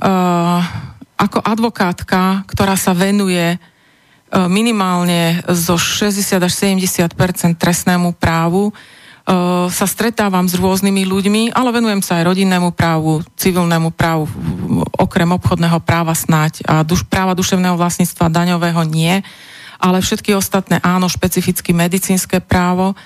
ako 1.16 1.38
advokátka, 1.38 2.42
ktorá 2.50 2.74
sa 2.74 2.96
venuje 2.96 3.60
minimálne 4.32 5.44
zo 5.52 5.76
60 5.76 6.40
až 6.40 6.52
70% 6.56 7.14
trestnému 7.60 8.16
právu, 8.16 8.72
sa 9.70 9.86
stretávam 9.86 10.50
s 10.50 10.58
rôznymi 10.58 11.06
ľuďmi, 11.06 11.42
ale 11.54 11.70
venujem 11.70 12.02
sa 12.02 12.18
aj 12.18 12.34
rodinnému 12.34 12.74
právu, 12.74 13.22
civilnému 13.38 13.94
právu, 13.94 14.26
okrem 14.98 15.30
obchodného 15.30 15.78
práva 15.78 16.10
snáď 16.10 16.66
a 16.66 16.82
duš, 16.82 17.06
práva 17.06 17.38
duševného 17.38 17.78
vlastníctva 17.78 18.26
daňového 18.26 18.82
nie, 18.82 19.22
ale 19.78 20.02
všetky 20.02 20.34
ostatné 20.34 20.82
áno, 20.82 21.06
špecificky 21.06 21.70
medicínske 21.70 22.42
právo. 22.42 22.98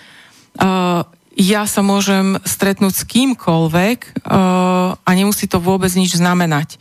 Ja 1.36 1.68
sa 1.68 1.84
môžem 1.84 2.40
stretnúť 2.48 2.94
s 2.96 3.04
kýmkoľvek 3.04 4.24
a 5.04 5.10
nemusí 5.12 5.44
to 5.44 5.60
vôbec 5.60 5.92
nič 5.92 6.16
znamenať. 6.16 6.80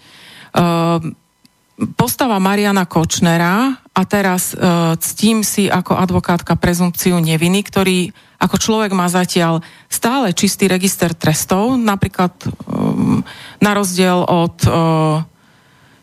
Postava 2.00 2.39
Mariana 2.39 2.88
Kočnera 2.88 3.76
a 3.91 4.02
teraz 4.08 4.56
ctím 5.04 5.43
si 5.43 5.67
ako 5.67 6.00
advokátka 6.00 6.56
prezumpciu 6.56 7.19
neviny, 7.19 7.67
ktorý 7.67 8.15
ako 8.39 8.56
človek 8.60 8.91
má 8.91 9.08
zatiaľ 9.08 9.63
stále 9.88 10.36
čistý 10.36 10.67
register 10.67 11.15
trestov, 11.15 11.80
napríklad 11.80 12.32
um, 12.67 13.24
na 13.63 13.71
rozdiel 13.71 14.24
od 14.28 14.56
uh, 14.67 15.24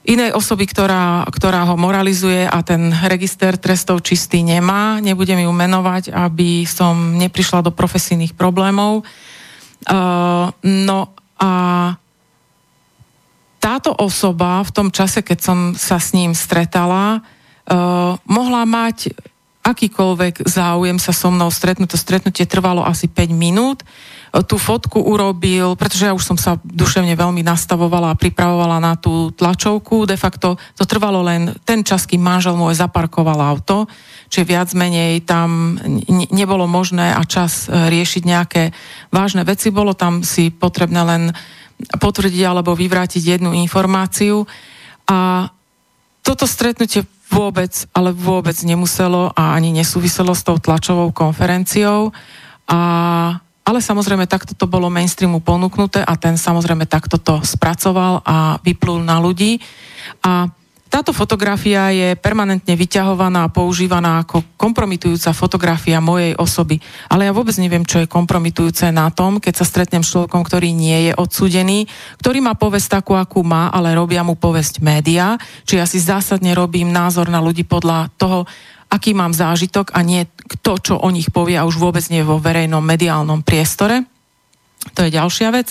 inej 0.03 0.35
osoby, 0.35 0.67
ktorá, 0.67 1.23
ktorá 1.31 1.63
ho 1.71 1.79
moralizuje 1.79 2.43
a 2.49 2.59
ten 2.67 2.91
register 3.07 3.55
trestov 3.55 4.03
čistý 4.03 4.43
nemá. 4.43 4.99
Nebudem 4.99 5.47
ju 5.47 5.53
menovať, 5.55 6.11
aby 6.11 6.67
som 6.67 7.15
neprišla 7.15 7.63
do 7.63 7.71
profesijných 7.71 8.35
problémov. 8.35 9.07
Uh, 9.87 10.51
no 10.67 11.15
a 11.39 11.53
táto 13.63 13.95
osoba 13.95 14.59
v 14.67 14.75
tom 14.75 14.89
čase, 14.91 15.23
keď 15.23 15.39
som 15.39 15.59
sa 15.79 16.03
s 16.03 16.15
ním 16.19 16.35
stretala, 16.35 17.23
uh, 17.23 18.19
mohla 18.27 18.67
mať 18.67 19.15
akýkoľvek 19.63 20.43
záujem 20.43 20.99
sa 20.99 21.15
so 21.15 21.31
mnou 21.31 21.47
stretnúť. 21.49 21.95
To 21.95 21.99
stretnutie 21.99 22.45
trvalo 22.51 22.83
asi 22.83 23.07
5 23.07 23.31
minút. 23.31 23.87
Tú 24.33 24.57
fotku 24.57 24.99
urobil, 24.99 25.77
pretože 25.77 26.09
ja 26.09 26.17
už 26.17 26.25
som 26.25 26.39
sa 26.41 26.57
duševne 26.65 27.13
veľmi 27.15 27.45
nastavovala 27.45 28.11
a 28.11 28.19
pripravovala 28.19 28.83
na 28.83 28.99
tú 28.99 29.31
tlačovku. 29.31 30.09
De 30.09 30.17
facto 30.17 30.59
to 30.75 30.85
trvalo 30.89 31.23
len 31.23 31.53
ten 31.63 31.85
čas, 31.87 32.09
kým 32.09 32.25
manžel 32.25 32.57
môj 32.57 32.75
zaparkoval 32.81 33.39
auto, 33.39 33.87
čiže 34.33 34.49
viac 34.49 34.69
menej 34.73 35.23
tam 35.23 35.77
nebolo 36.33 36.65
možné 36.65 37.13
a 37.13 37.23
čas 37.29 37.69
e, 37.69 37.93
riešiť 37.93 38.23
nejaké 38.25 38.63
vážne 39.13 39.45
veci. 39.45 39.69
Bolo 39.69 39.93
tam 39.93 40.25
si 40.25 40.49
potrebné 40.49 41.05
len 41.05 41.23
potvrdiť 41.93 42.43
alebo 42.49 42.73
vyvrátiť 42.73 43.37
jednu 43.37 43.53
informáciu. 43.53 44.49
A 45.13 45.51
toto 46.25 46.49
stretnutie 46.49 47.05
vôbec, 47.33 47.73
ale 47.97 48.13
vôbec 48.13 48.55
nemuselo 48.61 49.33
a 49.33 49.57
ani 49.57 49.73
nesúviselo 49.73 50.37
s 50.37 50.45
tou 50.45 50.61
tlačovou 50.61 51.09
konferenciou. 51.17 52.13
A, 52.69 52.81
ale 53.65 53.79
samozrejme 53.81 54.29
takto 54.29 54.53
to 54.53 54.69
bolo 54.69 54.93
mainstreamu 54.93 55.41
ponúknuté 55.41 56.05
a 56.05 56.15
ten 56.21 56.37
samozrejme 56.37 56.85
takto 56.85 57.17
to 57.17 57.41
spracoval 57.41 58.21
a 58.23 58.61
vyplul 58.61 59.01
na 59.01 59.17
ľudí. 59.17 59.59
A 60.21 60.53
táto 60.93 61.17
fotografia 61.17 61.89
je 61.89 62.13
permanentne 62.21 62.77
vyťahovaná 62.77 63.49
a 63.49 63.53
používaná 63.53 64.21
ako 64.21 64.45
kompromitujúca 64.61 65.33
fotografia 65.33 66.05
mojej 66.05 66.37
osoby. 66.37 66.77
Ale 67.09 67.25
ja 67.25 67.33
vôbec 67.33 67.57
neviem, 67.57 67.81
čo 67.81 68.05
je 68.05 68.13
kompromitujúce 68.13 68.93
na 68.93 69.09
tom, 69.09 69.41
keď 69.41 69.57
sa 69.57 69.65
stretnem 69.65 70.05
s 70.05 70.13
človekom, 70.13 70.45
ktorý 70.45 70.77
nie 70.77 71.09
je 71.09 71.13
odsúdený, 71.17 71.89
ktorý 72.21 72.45
má 72.45 72.53
povesť 72.53 73.01
takú, 73.01 73.17
akú 73.17 73.41
má, 73.41 73.73
ale 73.73 73.97
robia 73.97 74.21
mu 74.21 74.37
povesť 74.37 74.85
média. 74.85 75.41
Čiže 75.65 75.81
ja 75.81 75.89
si 75.89 75.97
zásadne 75.97 76.53
robím 76.53 76.93
názor 76.93 77.33
na 77.33 77.41
ľudí 77.41 77.65
podľa 77.65 78.13
toho, 78.21 78.45
aký 78.93 79.17
mám 79.17 79.33
zážitok 79.33 79.97
a 79.97 80.05
nie 80.05 80.29
kto, 80.61 80.73
čo 80.77 80.95
o 81.01 81.09
nich 81.09 81.33
povie 81.33 81.57
a 81.57 81.65
už 81.65 81.81
vôbec 81.81 82.05
nie 82.13 82.21
vo 82.21 82.37
verejnom 82.37 82.85
mediálnom 82.85 83.41
priestore. 83.41 84.12
To 84.83 85.07
je 85.07 85.15
ďalšia 85.15 85.55
vec. 85.55 85.71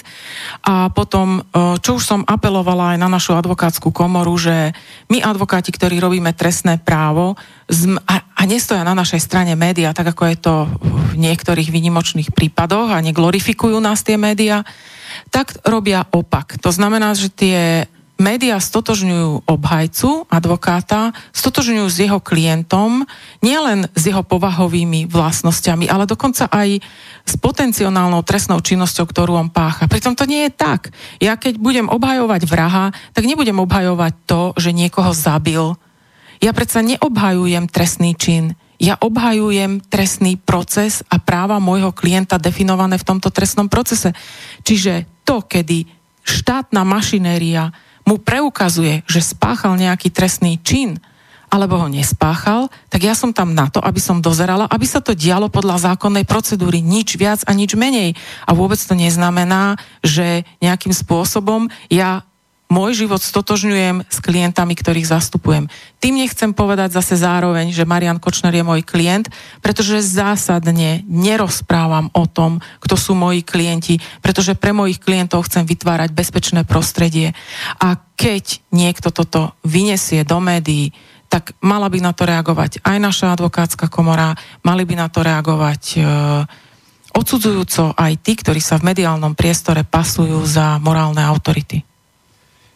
A 0.64 0.88
potom, 0.88 1.44
e, 1.44 1.78
čo 1.84 2.00
už 2.00 2.04
som 2.04 2.22
apelovala 2.24 2.96
aj 2.96 2.98
na 2.98 3.12
našu 3.12 3.36
advokátsku 3.36 3.92
komoru, 3.92 4.32
že 4.40 4.72
my 5.12 5.20
advokáti, 5.20 5.76
ktorí 5.76 6.00
robíme 6.00 6.32
trestné 6.32 6.80
právo 6.80 7.36
a, 8.08 8.44
nestoja 8.48 8.84
na 8.84 8.96
našej 8.96 9.22
strane 9.22 9.54
média, 9.56 9.96
tak 9.96 10.16
ako 10.16 10.24
je 10.28 10.38
to 10.40 10.54
v 10.82 11.14
niektorých 11.20 11.70
výnimočných 11.72 12.32
prípadoch 12.32 12.92
a 12.92 13.04
neglorifikujú 13.04 13.78
nás 13.80 14.04
tie 14.04 14.16
médiá, 14.16 14.64
tak 15.30 15.60
robia 15.68 16.08
opak. 16.12 16.60
To 16.64 16.72
znamená, 16.72 17.16
že 17.16 17.32
tie 17.32 17.88
médiá 18.22 18.62
stotožňujú 18.62 19.50
obhajcu, 19.50 20.30
advokáta, 20.30 21.10
stotožňujú 21.34 21.88
s 21.90 21.98
jeho 21.98 22.22
klientom, 22.22 23.10
nielen 23.42 23.90
s 23.98 24.06
jeho 24.06 24.22
povahovými 24.22 25.10
vlastnosťami, 25.10 25.90
ale 25.90 26.06
dokonca 26.06 26.46
aj 26.46 26.78
s 27.26 27.34
potenciálnou 27.42 28.22
trestnou 28.22 28.62
činnosťou, 28.62 29.10
ktorú 29.10 29.34
on 29.34 29.50
pácha. 29.50 29.90
Pritom 29.90 30.14
to 30.14 30.30
nie 30.30 30.46
je 30.46 30.52
tak. 30.54 30.94
Ja 31.18 31.34
keď 31.34 31.58
budem 31.58 31.90
obhajovať 31.90 32.46
vraha, 32.46 32.94
tak 33.18 33.26
nebudem 33.26 33.58
obhajovať 33.58 34.14
to, 34.30 34.54
že 34.62 34.70
niekoho 34.70 35.10
zabil. 35.18 35.74
Ja 36.38 36.54
predsa 36.54 36.86
neobhajujem 36.86 37.66
trestný 37.70 38.14
čin. 38.14 38.54
Ja 38.82 38.98
obhajujem 38.98 39.82
trestný 39.94 40.42
proces 40.42 41.06
a 41.06 41.22
práva 41.22 41.62
môjho 41.62 41.94
klienta 41.94 42.42
definované 42.42 42.98
v 42.98 43.06
tomto 43.06 43.30
trestnom 43.30 43.70
procese. 43.70 44.14
Čiže 44.66 45.22
to, 45.22 45.46
kedy 45.46 45.86
štátna 46.26 46.82
mašinéria 46.82 47.70
mu 48.12 48.20
preukazuje, 48.20 49.08
že 49.08 49.24
spáchal 49.24 49.80
nejaký 49.80 50.12
trestný 50.12 50.60
čin, 50.60 51.00
alebo 51.52 51.76
ho 51.80 51.88
nespáchal, 51.92 52.72
tak 52.88 53.04
ja 53.04 53.16
som 53.16 53.36
tam 53.36 53.52
na 53.52 53.68
to, 53.68 53.84
aby 53.84 54.00
som 54.00 54.24
dozerala, 54.24 54.72
aby 54.72 54.88
sa 54.88 55.04
to 55.04 55.12
dialo 55.12 55.52
podľa 55.52 55.92
zákonnej 55.92 56.24
procedúry, 56.24 56.80
nič 56.80 57.20
viac 57.20 57.44
a 57.44 57.52
nič 57.52 57.76
menej. 57.76 58.16
A 58.48 58.56
vôbec 58.56 58.80
to 58.80 58.96
neznamená, 58.96 59.76
že 60.00 60.48
nejakým 60.64 60.96
spôsobom 60.96 61.68
ja 61.92 62.24
môj 62.72 63.04
život 63.04 63.20
stotožňujem 63.20 64.08
s 64.08 64.18
klientami, 64.24 64.80
ktorých 64.80 65.12
zastupujem. 65.12 65.68
Tým 66.00 66.24
nechcem 66.24 66.56
povedať 66.56 66.96
zase 66.96 67.20
zároveň, 67.20 67.76
že 67.76 67.84
Marian 67.84 68.24
Kočner 68.24 68.56
je 68.56 68.64
môj 68.64 68.88
klient, 68.88 69.28
pretože 69.60 70.00
zásadne 70.00 71.04
nerozprávam 71.12 72.08
o 72.16 72.24
tom, 72.24 72.64
kto 72.80 72.96
sú 72.96 73.12
moji 73.12 73.44
klienti, 73.44 74.00
pretože 74.24 74.56
pre 74.56 74.72
mojich 74.72 75.04
klientov 75.04 75.52
chcem 75.52 75.68
vytvárať 75.68 76.16
bezpečné 76.16 76.64
prostredie. 76.64 77.36
A 77.84 78.00
keď 78.16 78.64
niekto 78.72 79.12
toto 79.12 79.52
vyniesie 79.68 80.24
do 80.24 80.40
médií, 80.40 80.96
tak 81.28 81.56
mala 81.60 81.92
by 81.92 82.00
na 82.00 82.12
to 82.12 82.28
reagovať 82.28 82.84
aj 82.84 82.98
naša 83.00 83.36
advokátska 83.36 83.88
komora, 83.88 84.36
mali 84.64 84.84
by 84.84 85.00
na 85.00 85.08
to 85.08 85.24
reagovať 85.24 85.84
e, 85.96 86.00
odsudzujúco 87.16 87.96
aj 87.96 88.20
tí, 88.20 88.36
ktorí 88.36 88.60
sa 88.60 88.76
v 88.76 88.92
mediálnom 88.92 89.32
priestore 89.32 89.88
pasujú 89.88 90.44
za 90.44 90.76
morálne 90.84 91.24
autority. 91.24 91.91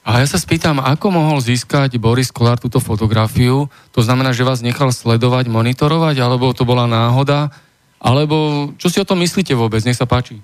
A 0.06 0.22
ja 0.22 0.28
sa 0.30 0.38
spýtam, 0.38 0.78
ako 0.78 1.10
mohol 1.10 1.42
získať 1.42 1.98
Boris 1.98 2.30
Kolár 2.30 2.62
túto 2.62 2.78
fotografiu? 2.78 3.74
To 3.90 4.06
znamená, 4.06 4.38
že 4.38 4.46
vás 4.46 4.62
nechal 4.62 4.94
sledovať, 4.94 5.50
monitorovať, 5.50 6.22
alebo 6.22 6.54
to 6.54 6.62
bola 6.62 6.86
náhoda? 6.86 7.50
Alebo 7.98 8.70
čo 8.78 8.94
si 8.94 9.02
o 9.02 9.08
tom 9.10 9.18
myslíte 9.26 9.58
vôbec? 9.58 9.82
Nech 9.82 9.98
sa 9.98 10.06
páči. 10.06 10.38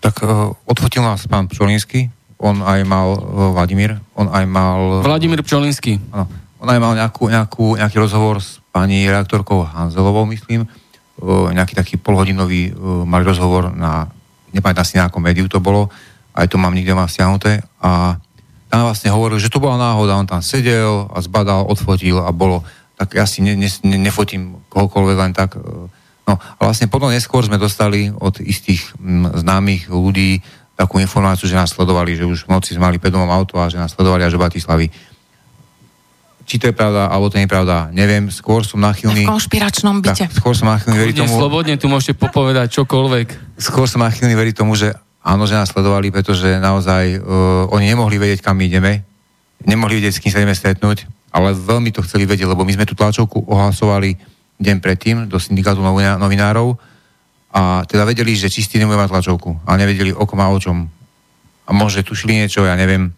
Tak 0.00 0.24
uh, 0.24 0.56
odfotil 0.64 1.04
nás 1.04 1.28
pán 1.28 1.52
Pčolinsky, 1.52 2.08
on 2.40 2.64
aj 2.64 2.80
mal, 2.88 3.12
uh, 3.12 3.52
Vladimír, 3.52 4.00
on 4.16 4.32
aj 4.32 4.48
mal... 4.48 5.04
Vladimír 5.04 5.44
Pčolinsky. 5.44 6.00
Áno, 6.08 6.32
on 6.56 6.68
aj 6.72 6.80
mal 6.80 6.96
nejakú, 6.96 7.28
nejakú, 7.28 7.76
nejaký 7.76 8.00
rozhovor 8.00 8.40
s 8.40 8.56
pani 8.72 9.04
reaktorkou 9.04 9.68
Hanzelovou, 9.68 10.24
myslím, 10.32 10.64
uh, 10.64 11.52
nejaký 11.52 11.76
taký 11.76 11.94
polhodinový 12.00 12.72
uh, 12.72 13.04
malý 13.04 13.36
rozhovor 13.36 13.68
na, 13.68 14.08
nepamätám 14.56 14.88
si 14.88 14.96
na 14.96 15.12
médiu 15.20 15.44
to 15.44 15.60
bolo, 15.60 15.92
aj 16.32 16.48
to 16.48 16.56
mám 16.56 16.72
nikde 16.72 16.96
mám 16.96 17.06
stiahnuté 17.06 17.60
a 17.84 18.16
tam 18.72 18.88
vlastne 18.88 19.12
hovoril, 19.12 19.36
že 19.36 19.52
to 19.52 19.60
bola 19.60 19.76
náhoda, 19.76 20.16
on 20.16 20.24
tam 20.24 20.40
sedel 20.40 21.04
a 21.12 21.20
zbadal, 21.20 21.68
odfotil 21.68 22.24
a 22.24 22.32
bolo, 22.32 22.64
tak 22.96 23.20
ja 23.20 23.28
si 23.28 23.44
ne, 23.44 23.52
ne, 23.52 23.68
ne, 23.68 24.00
nefotím 24.00 24.64
kohokoľvek 24.72 25.16
len 25.20 25.32
tak. 25.36 25.60
E, 25.60 25.92
no 26.24 26.34
a 26.40 26.60
vlastne 26.64 26.88
potom 26.88 27.12
neskôr 27.12 27.44
sme 27.44 27.60
dostali 27.60 28.08
od 28.08 28.40
istých 28.40 28.96
m, 28.96 29.28
známych 29.28 29.92
ľudí 29.92 30.40
takú 30.72 30.96
informáciu, 30.96 31.52
že 31.52 31.60
nás 31.60 31.68
sledovali, 31.68 32.16
že 32.16 32.24
už 32.24 32.48
v 32.48 32.56
noci 32.56 32.72
sme 32.72 32.88
mali 32.88 32.96
pedomom 32.96 33.28
auto 33.28 33.60
a 33.60 33.68
že 33.68 33.76
nás 33.76 33.92
sledovali 33.92 34.24
až 34.24 34.40
do 34.40 34.42
Bratislavy. 34.42 34.88
Či 36.48 36.56
to 36.56 36.72
je 36.72 36.74
pravda, 36.74 37.12
alebo 37.12 37.28
to 37.28 37.36
nie 37.36 37.44
je 37.44 37.52
pravda, 37.52 37.92
neviem, 37.92 38.32
skôr 38.32 38.64
som 38.64 38.80
nachylný... 38.80 39.28
V 39.28 39.36
konšpiračnom 39.36 40.00
byte. 40.00 40.32
Tak, 40.32 40.32
skôr 40.32 40.56
som 40.56 40.72
nachylný 40.72 40.96
veriť 40.96 41.14
tomu... 41.20 41.36
Slobodne 41.36 41.76
tu 41.76 41.92
môžete 41.92 42.16
popovedať 42.16 42.72
čokoľvek. 42.72 43.60
Skôr 43.60 43.84
som 43.84 44.00
nachylný 44.00 44.32
veriť 44.32 44.64
tomu, 44.64 44.72
že 44.80 44.96
áno, 45.22 45.46
že 45.46 45.54
nás 45.54 45.70
sledovali, 45.70 46.10
pretože 46.10 46.58
naozaj 46.58 47.18
uh, 47.18 47.70
oni 47.70 47.94
nemohli 47.94 48.18
vedieť, 48.18 48.42
kam 48.42 48.58
my 48.58 48.66
ideme, 48.66 49.06
nemohli 49.62 50.02
vedieť, 50.02 50.18
s 50.18 50.22
kým 50.22 50.32
sa 50.34 50.42
ideme 50.42 50.54
stretnúť, 50.54 51.06
ale 51.32 51.54
veľmi 51.56 51.94
to 51.94 52.04
chceli 52.04 52.26
vedieť, 52.26 52.50
lebo 52.50 52.66
my 52.66 52.72
sme 52.74 52.84
tú 52.84 52.98
tlačovku 52.98 53.46
ohlasovali 53.46 54.18
deň 54.60 54.76
predtým 54.78 55.16
do 55.26 55.38
syndikátu 55.40 55.80
novinárov 56.18 56.78
a 57.52 57.84
teda 57.84 58.06
vedeli, 58.08 58.36
že 58.36 58.52
čistý 58.52 58.78
nebude 58.78 59.00
mať 59.00 59.10
tlačovku, 59.12 59.64
ale 59.66 59.86
nevedeli 59.86 60.12
o 60.12 60.24
kom 60.24 60.40
a 60.40 60.48
o 60.48 60.58
čom. 60.58 60.88
A 61.66 61.70
možno 61.70 62.02
tušili 62.02 62.42
niečo, 62.42 62.64
ja 62.64 62.74
neviem. 62.74 63.12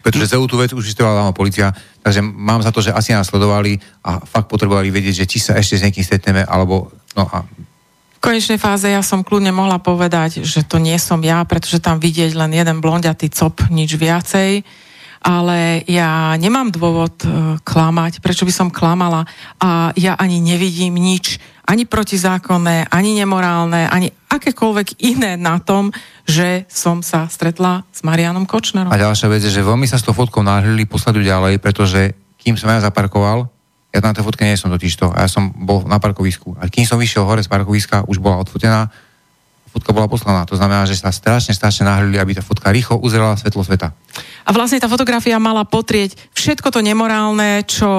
Pretože 0.00 0.32
celú 0.32 0.48
tú 0.48 0.56
vec 0.56 0.72
už 0.72 0.80
vyšetrovala 0.80 1.36
policia, 1.36 1.76
takže 2.00 2.24
mám 2.24 2.64
za 2.64 2.72
to, 2.72 2.80
že 2.80 2.92
asi 2.92 3.12
nás 3.12 3.28
sledovali 3.28 3.76
a 4.00 4.24
fakt 4.24 4.48
potrebovali 4.48 4.88
vedieť, 4.88 5.24
že 5.24 5.28
či 5.28 5.38
sa 5.38 5.52
ešte 5.60 5.76
s 5.76 5.84
niekým 5.84 6.04
stretneme, 6.04 6.42
alebo 6.48 6.88
no 7.14 7.28
a 7.28 7.44
konečnej 8.20 8.60
fáze 8.60 8.92
ja 8.92 9.00
som 9.00 9.24
kľudne 9.24 9.50
mohla 9.50 9.80
povedať, 9.80 10.44
že 10.44 10.62
to 10.62 10.76
nie 10.76 10.94
som 11.00 11.24
ja, 11.24 11.42
pretože 11.48 11.80
tam 11.80 11.96
vidieť 11.96 12.36
len 12.36 12.52
jeden 12.52 12.78
blondiatý 12.78 13.32
cop, 13.32 13.64
nič 13.72 13.96
viacej. 13.96 14.62
Ale 15.20 15.84
ja 15.84 16.32
nemám 16.40 16.72
dôvod 16.72 17.12
e, 17.20 17.28
klamať, 17.60 18.24
prečo 18.24 18.48
by 18.48 18.52
som 18.56 18.72
klamala 18.72 19.28
a 19.60 19.92
ja 19.92 20.16
ani 20.16 20.40
nevidím 20.40 20.96
nič, 20.96 21.36
ani 21.68 21.84
protizákonné, 21.84 22.88
ani 22.88 23.20
nemorálne, 23.20 23.84
ani 23.84 24.16
akékoľvek 24.32 24.96
iné 25.04 25.36
na 25.36 25.60
tom, 25.60 25.92
že 26.24 26.64
som 26.72 27.04
sa 27.04 27.28
stretla 27.28 27.84
s 27.92 28.00
Marianom 28.00 28.48
Kočnerom. 28.48 28.88
A 28.88 28.96
ďalšia 28.96 29.28
vec 29.28 29.44
je, 29.44 29.52
že 29.52 29.60
veľmi 29.60 29.84
sa 29.84 30.00
s 30.00 30.06
tou 30.08 30.16
fotkou 30.16 30.40
náhlili 30.40 30.88
posladu 30.88 31.20
ďalej, 31.20 31.60
pretože 31.60 32.16
kým 32.40 32.56
som 32.56 32.72
ja 32.72 32.80
zaparkoval, 32.80 33.44
Ja 33.90 33.98
na 33.98 34.14
tej 34.14 34.22
fotke 34.22 34.46
nie 34.46 34.54
som 34.54 34.70
totiž 34.70 34.94
to. 34.94 35.10
Ja 35.10 35.26
som 35.26 35.50
bol 35.50 35.82
na 35.86 35.98
parkovisku. 35.98 36.54
A 36.62 36.70
kým 36.70 36.86
som 36.86 36.98
vyšiel 36.98 37.26
hore 37.26 37.42
z 37.42 37.50
parkoviska, 37.50 38.06
už 38.06 38.22
bola 38.22 38.38
odfotená, 38.38 38.86
fotka 39.70 39.94
bola 39.94 40.10
poslaná. 40.10 40.42
To 40.50 40.58
znamená, 40.58 40.82
že 40.86 40.98
sa 40.98 41.14
strašne, 41.14 41.54
strašne 41.54 41.86
nahľadili, 41.86 42.18
aby 42.18 42.32
tá 42.34 42.42
fotka 42.42 42.74
rýchlo 42.74 42.98
uzrela 42.98 43.38
svetlo 43.38 43.62
sveta. 43.62 43.94
A 44.46 44.50
vlastne 44.50 44.82
tá 44.82 44.90
fotografia 44.90 45.38
mala 45.38 45.62
potrieť 45.62 46.18
všetko 46.34 46.74
to 46.74 46.82
nemorálne, 46.82 47.62
čo, 47.66 47.90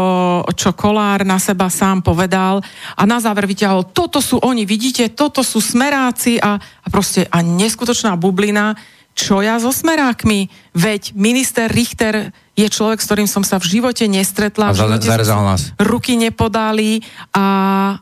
čo 0.51 0.75
Kolár 0.75 1.23
na 1.23 1.39
seba 1.39 1.71
sám 1.71 2.03
povedal 2.03 2.59
a 2.95 3.03
na 3.07 3.23
záver 3.23 3.47
vyťahol, 3.47 3.95
toto 3.95 4.19
sú 4.19 4.43
oni, 4.43 4.67
vidíte, 4.67 5.15
toto 5.15 5.47
sú 5.47 5.63
smeráci 5.63 6.43
a, 6.43 6.59
a 6.59 6.87
proste 6.91 7.23
a 7.31 7.39
neskutočná 7.39 8.19
bublina, 8.19 8.75
čo 9.15 9.39
ja 9.43 9.59
so 9.59 9.71
smerákmi? 9.71 10.51
Veď 10.75 11.15
minister 11.15 11.67
Richter 11.71 12.31
je 12.55 12.67
človek, 12.67 12.99
s 12.99 13.07
ktorým 13.07 13.29
som 13.29 13.43
sa 13.47 13.57
v 13.57 13.79
živote 13.79 14.05
nestretla. 14.11 14.71
A 14.71 14.75
zarezal 14.75 15.41
nás. 15.41 15.71
Ruky 15.79 16.19
nepodali 16.19 16.99
a, 17.31 17.95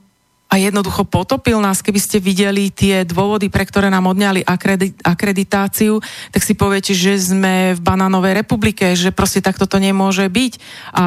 a 0.49 0.53
jednoducho 0.57 1.05
potopil 1.05 1.61
nás. 1.61 1.85
Keby 1.85 1.99
ste 2.01 2.17
videli 2.17 2.73
tie 2.73 3.05
dôvody, 3.05 3.53
pre 3.53 3.63
ktoré 3.63 3.93
nám 3.93 4.09
odňali 4.09 4.41
akreditáciu, 5.05 6.01
tak 6.33 6.41
si 6.41 6.57
poviete, 6.57 6.97
že 6.97 7.21
sme 7.21 7.77
v 7.77 7.81
banánovej 7.81 8.41
republike, 8.41 8.97
že 8.97 9.13
proste 9.13 9.45
takto 9.45 9.69
to 9.69 9.77
nemôže 9.77 10.25
byť. 10.25 10.53
A 10.97 11.05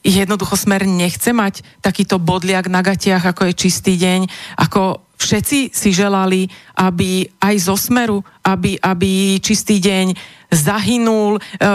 jednoducho 0.00 0.56
smer 0.56 0.88
nechce 0.88 1.34
mať 1.36 1.60
takýto 1.84 2.16
bodliak 2.16 2.70
na 2.72 2.80
gatiach, 2.80 3.26
ako 3.26 3.52
je 3.52 3.58
čistý 3.58 4.00
deň, 4.00 4.30
ako 4.56 5.02
všetci 5.16 5.72
si 5.72 5.90
želali, 5.90 6.46
aby 6.76 7.24
aj 7.40 7.54
zo 7.58 7.76
smeru, 7.76 8.20
aby, 8.44 8.76
aby 8.78 9.40
čistý 9.40 9.80
deň 9.80 10.35
zahynul, 10.50 11.38
e, 11.38 11.42
e, 11.42 11.68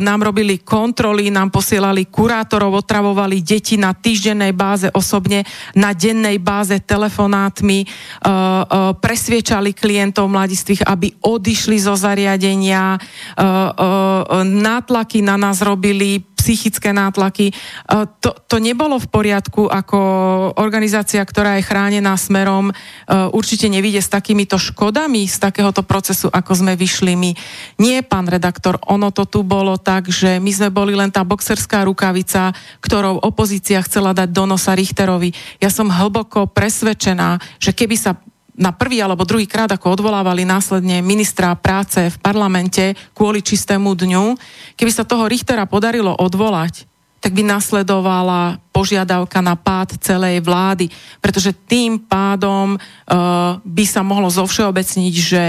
nám 0.00 0.20
robili 0.22 0.58
kontroly, 0.58 1.30
nám 1.30 1.50
posielali 1.50 2.06
kurátorov, 2.10 2.82
otravovali 2.82 3.42
deti 3.42 3.78
na 3.78 3.94
týždennej 3.94 4.52
báze 4.52 4.90
osobne, 4.90 5.46
na 5.78 5.94
dennej 5.94 6.38
báze 6.42 6.78
telefonátmi, 6.82 7.78
e, 7.82 7.86
presviečali 8.98 9.72
klientov 9.72 10.30
mladistvých, 10.30 10.86
aby 10.86 11.12
odišli 11.22 11.76
zo 11.78 11.94
zariadenia, 11.94 12.98
nátlaky 14.44 15.20
na 15.22 15.36
nás 15.36 15.62
robili, 15.62 16.22
psychické 16.46 16.94
nátlaky. 16.94 17.50
To, 18.22 18.30
to 18.46 18.56
nebolo 18.62 19.02
v 19.02 19.10
poriadku 19.10 19.66
ako 19.66 19.98
organizácia, 20.54 21.18
ktorá 21.26 21.58
je 21.58 21.66
chránená 21.66 22.14
smerom, 22.14 22.70
určite 23.34 23.66
nevíde 23.66 23.98
s 23.98 24.06
takýmito 24.06 24.54
škodami 24.54 25.26
z 25.26 25.42
takéhoto 25.42 25.82
procesu, 25.82 26.30
ako 26.30 26.52
sme 26.54 26.78
vyšli 26.78 27.18
my. 27.18 27.34
Nie, 27.82 28.06
pán 28.06 28.30
redaktor, 28.30 28.78
ono 28.86 29.10
to 29.10 29.26
tu 29.26 29.42
bolo 29.42 29.74
tak, 29.74 30.06
že 30.06 30.38
my 30.38 30.50
sme 30.54 30.68
boli 30.70 30.94
len 30.94 31.10
tá 31.10 31.26
boxerská 31.26 31.82
rukavica, 31.82 32.54
ktorou 32.78 33.18
opozícia 33.26 33.82
chcela 33.82 34.14
dať 34.14 34.30
do 34.30 34.46
nosa 34.46 34.78
Richterovi. 34.78 35.34
Ja 35.58 35.74
som 35.74 35.90
hlboko 35.90 36.46
presvedčená, 36.46 37.42
že 37.58 37.74
keby 37.74 37.98
sa 37.98 38.14
na 38.56 38.72
prvý 38.72 39.04
alebo 39.04 39.28
druhý 39.28 39.44
krát, 39.44 39.68
ako 39.68 40.00
odvolávali 40.00 40.48
následne 40.48 41.04
ministra 41.04 41.52
práce 41.54 42.08
v 42.08 42.16
parlamente 42.18 42.96
kvôli 43.12 43.44
čistému 43.44 43.92
dňu, 43.92 44.24
keby 44.74 44.90
sa 44.90 45.04
toho 45.04 45.28
Richtera 45.28 45.68
podarilo 45.68 46.16
odvolať, 46.16 46.88
tak 47.20 47.36
by 47.36 47.42
nasledovala 47.44 48.60
požiadavka 48.72 49.40
na 49.44 49.56
pád 49.56 50.00
celej 50.00 50.40
vlády, 50.40 50.88
pretože 51.20 51.52
tým 51.66 52.00
pádom 52.00 52.76
uh, 52.76 53.58
by 53.60 53.84
sa 53.84 54.00
mohlo 54.06 54.28
zovšeobecniť, 54.32 55.14
že 55.14 55.44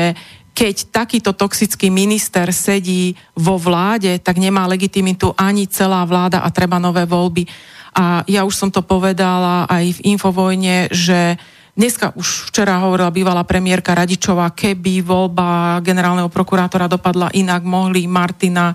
keď 0.58 0.90
takýto 0.90 1.38
toxický 1.38 1.94
minister 1.94 2.50
sedí 2.50 3.14
vo 3.38 3.62
vláde, 3.62 4.18
tak 4.18 4.42
nemá 4.42 4.66
legitimitu 4.66 5.30
ani 5.38 5.70
celá 5.70 6.02
vláda 6.02 6.42
a 6.42 6.50
treba 6.50 6.82
nové 6.82 7.06
voľby. 7.06 7.46
A 7.94 8.26
ja 8.26 8.42
už 8.42 8.58
som 8.58 8.70
to 8.74 8.82
povedala 8.82 9.70
aj 9.70 10.02
v 10.02 10.18
Infovojne, 10.18 10.90
že 10.90 11.38
Dneska 11.78 12.18
už 12.18 12.50
včera 12.50 12.82
hovorila 12.82 13.14
bývalá 13.14 13.46
premiérka 13.46 13.94
Radičová, 13.94 14.50
keby 14.50 15.06
voľba 15.06 15.78
generálneho 15.86 16.26
prokurátora 16.26 16.90
dopadla 16.90 17.30
inak, 17.38 17.62
mohli 17.62 18.10
Martina 18.10 18.74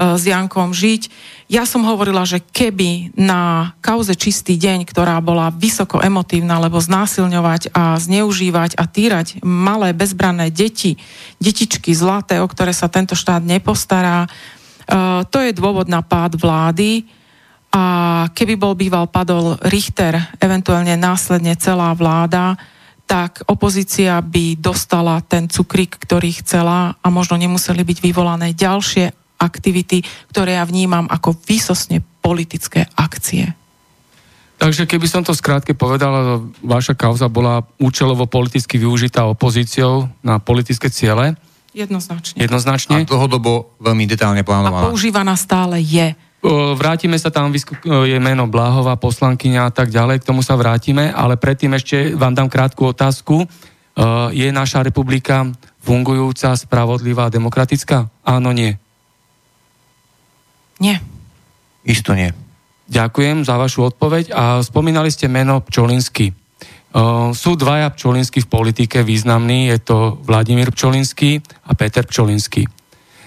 E, 0.00 0.16
s 0.16 0.24
Jankom 0.24 0.72
žiť. 0.72 1.12
Ja 1.52 1.68
som 1.68 1.84
hovorila, 1.84 2.24
že 2.24 2.40
keby 2.40 3.12
na 3.20 3.72
kauze 3.84 4.16
Čistý 4.16 4.56
deň, 4.56 4.88
ktorá 4.88 5.20
bola 5.20 5.52
vysoko 5.52 6.00
emotívna, 6.00 6.56
lebo 6.56 6.80
znásilňovať 6.80 7.76
a 7.76 8.00
zneužívať 8.00 8.80
a 8.80 8.88
týrať 8.88 9.44
malé 9.44 9.92
bezbranné 9.92 10.48
deti, 10.48 10.96
detičky 11.36 11.92
zlaté, 11.92 12.40
o 12.40 12.48
ktoré 12.48 12.72
sa 12.72 12.88
tento 12.88 13.12
štát 13.12 13.44
nepostará, 13.44 14.24
e, 14.24 14.28
to 15.28 15.38
je 15.44 15.52
dôvod 15.52 15.84
na 15.92 16.00
pád 16.00 16.40
vlády. 16.40 17.04
A 17.70 17.82
keby 18.34 18.58
bol 18.58 18.74
býval 18.74 19.06
padol 19.06 19.54
Richter, 19.70 20.18
eventuálne 20.42 20.98
následne 20.98 21.54
celá 21.54 21.94
vláda, 21.94 22.58
tak 23.06 23.42
opozícia 23.46 24.18
by 24.22 24.58
dostala 24.58 25.18
ten 25.22 25.50
cukrík, 25.50 25.98
ktorý 25.98 26.42
chcela 26.42 26.94
a 26.98 27.06
možno 27.10 27.38
nemuseli 27.38 27.82
byť 27.82 27.98
vyvolané 28.02 28.54
ďalšie 28.54 29.10
aktivity, 29.38 30.06
ktoré 30.30 30.58
ja 30.58 30.64
vnímam 30.66 31.10
ako 31.10 31.34
výsosne 31.34 32.02
politické 32.22 32.86
akcie. 32.94 33.50
Takže 34.60 34.84
keby 34.84 35.06
som 35.08 35.24
to 35.24 35.32
skrátke 35.32 35.72
povedal, 35.72 36.44
vaša 36.60 36.92
kauza 36.92 37.32
bola 37.32 37.64
účelovo 37.80 38.28
politicky 38.28 38.76
využitá 38.76 39.24
opozíciou 39.24 40.12
na 40.20 40.36
politické 40.36 40.92
ciele. 40.92 41.32
Jednoznačne. 41.72 42.44
Jednoznačne. 42.44 42.94
A 43.02 43.08
dlhodobo 43.08 43.80
veľmi 43.80 44.04
detálne 44.04 44.44
plánovaná. 44.44 44.84
A 44.84 44.92
používaná 44.92 45.32
stále 45.34 45.80
je. 45.80 46.12
Vrátime 46.48 47.20
sa 47.20 47.28
tam, 47.28 47.52
je 47.84 48.16
meno 48.16 48.48
Bláhová, 48.48 48.96
poslankyňa 48.96 49.68
a 49.68 49.72
tak 49.72 49.92
ďalej, 49.92 50.24
k 50.24 50.28
tomu 50.32 50.40
sa 50.40 50.56
vrátime, 50.56 51.12
ale 51.12 51.36
predtým 51.36 51.76
ešte 51.76 52.16
vám 52.16 52.32
dám 52.32 52.48
krátku 52.48 52.88
otázku. 52.88 53.44
Je 54.32 54.48
naša 54.48 54.80
republika 54.80 55.44
fungujúca, 55.84 56.56
spravodlivá 56.56 57.28
a 57.28 57.34
demokratická? 57.34 58.08
Áno, 58.24 58.56
nie. 58.56 58.72
Nie. 60.80 60.96
Isto 61.84 62.16
nie. 62.16 62.32
Ďakujem 62.88 63.44
za 63.44 63.60
vašu 63.60 63.92
odpoveď 63.92 64.32
a 64.32 64.64
spomínali 64.64 65.12
ste 65.12 65.28
meno 65.28 65.60
Pčolinsky. 65.60 66.32
Sú 67.36 67.54
dvaja 67.54 67.92
Pčolinsky 67.92 68.42
v 68.42 68.50
politike 68.50 69.04
významní, 69.04 69.70
je 69.76 69.78
to 69.78 69.96
Vladimír 70.24 70.72
Pčolinský 70.72 71.38
a 71.68 71.76
Peter 71.76 72.08
Pčolinský. 72.08 72.64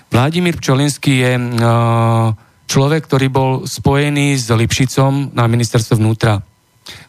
Vladimír 0.09 0.57
Pčolinský 0.57 1.14
je 1.24 1.34
uh, 1.38 2.34
človek, 2.74 3.05
ktorý 3.05 3.28
bol 3.30 3.51
spojený 3.69 4.34
s 4.34 4.49
Lipšicom 4.49 5.38
na 5.38 5.45
ministerstve 5.45 6.01
vnútra. 6.01 6.41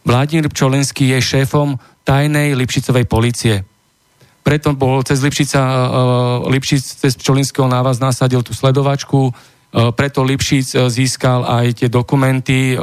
Vladimír 0.04 0.52
Pčolinský 0.52 1.16
je 1.16 1.24
šéfom 1.24 1.80
tajnej 2.04 2.52
Lipšicovej 2.52 3.08
policie. 3.08 3.64
Preto 4.44 4.76
bol 4.76 5.00
cez 5.08 5.24
Lipšica, 5.24 5.60
uh, 5.64 5.80
Lipšic 6.52 6.82
cez 7.00 7.16
Pčolinského 7.16 7.64
návaz 7.64 7.96
nasadil 7.96 8.44
tú 8.44 8.52
sledovačku, 8.52 9.32
E, 9.74 9.90
preto 9.90 10.22
Lipšic 10.22 10.66
e, 10.70 10.86
získal 10.86 11.42
aj 11.42 11.82
tie 11.82 11.88
dokumenty, 11.90 12.72
e, 12.72 12.76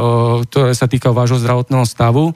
ktoré 0.44 0.76
sa 0.76 0.92
týkajú 0.92 1.16
vášho 1.16 1.40
zdravotného 1.40 1.88
stavu. 1.88 2.36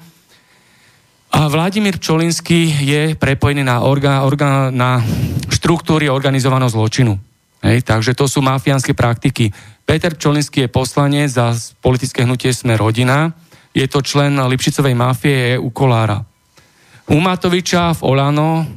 A 1.35 1.51
Vladimír 1.51 1.99
Čolinský 1.99 2.71
je 2.71 3.01
prepojený 3.19 3.67
na, 3.67 3.83
orga, 3.83 4.23
orga, 4.23 4.71
na 4.71 5.03
štruktúry 5.51 6.07
organizovaného 6.07 6.71
zločinu. 6.71 7.19
Hej, 7.65 7.81
takže 7.81 8.13
to 8.13 8.29
sú 8.29 8.45
mafiánske 8.45 8.93
praktiky. 8.93 9.49
Peter 9.89 10.13
Čolinský 10.13 10.69
je 10.69 10.69
poslanec 10.69 11.33
za 11.33 11.49
politické 11.81 12.21
hnutie 12.21 12.53
Sme 12.53 12.77
rodina. 12.77 13.33
Je 13.73 13.89
to 13.89 14.05
člen 14.05 14.37
Lipšicovej 14.37 14.93
mafie 14.93 15.57
u 15.57 15.73
Kolára. 15.73 16.21
U 17.09 17.17
Matoviča 17.17 17.97
v 17.97 18.01
Olano, 18.05 18.69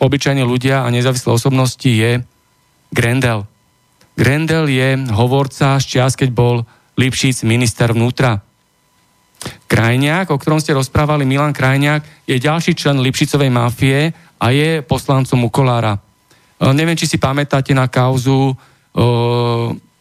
obyčajní 0.00 0.40
ľudia 0.40 0.84
a 0.84 0.88
nezávislé 0.88 1.36
osobnosti 1.36 1.84
je 1.84 2.24
Grendel. 2.88 3.44
Grendel 4.16 4.72
je 4.72 5.04
hovorca 5.12 5.76
z 5.76 5.84
čias, 5.84 6.16
keď 6.16 6.30
bol 6.32 6.64
Lipšic 6.96 7.44
minister 7.44 7.92
vnútra. 7.92 8.40
Krajňák, 9.68 10.32
o 10.32 10.40
ktorom 10.40 10.64
ste 10.64 10.72
rozprávali, 10.72 11.28
Milan 11.28 11.52
Krajňák, 11.52 12.24
je 12.24 12.40
ďalší 12.40 12.72
člen 12.72 13.04
Lipšicovej 13.04 13.52
mafie 13.52 14.16
a 14.40 14.46
je 14.48 14.80
poslancom 14.80 15.44
Ukolára. 15.44 16.13
E, 16.58 16.64
neviem, 16.74 16.94
či 16.94 17.08
si 17.10 17.18
pamätáte 17.18 17.74
na 17.74 17.90
kauzu 17.90 18.52
e, 18.52 18.54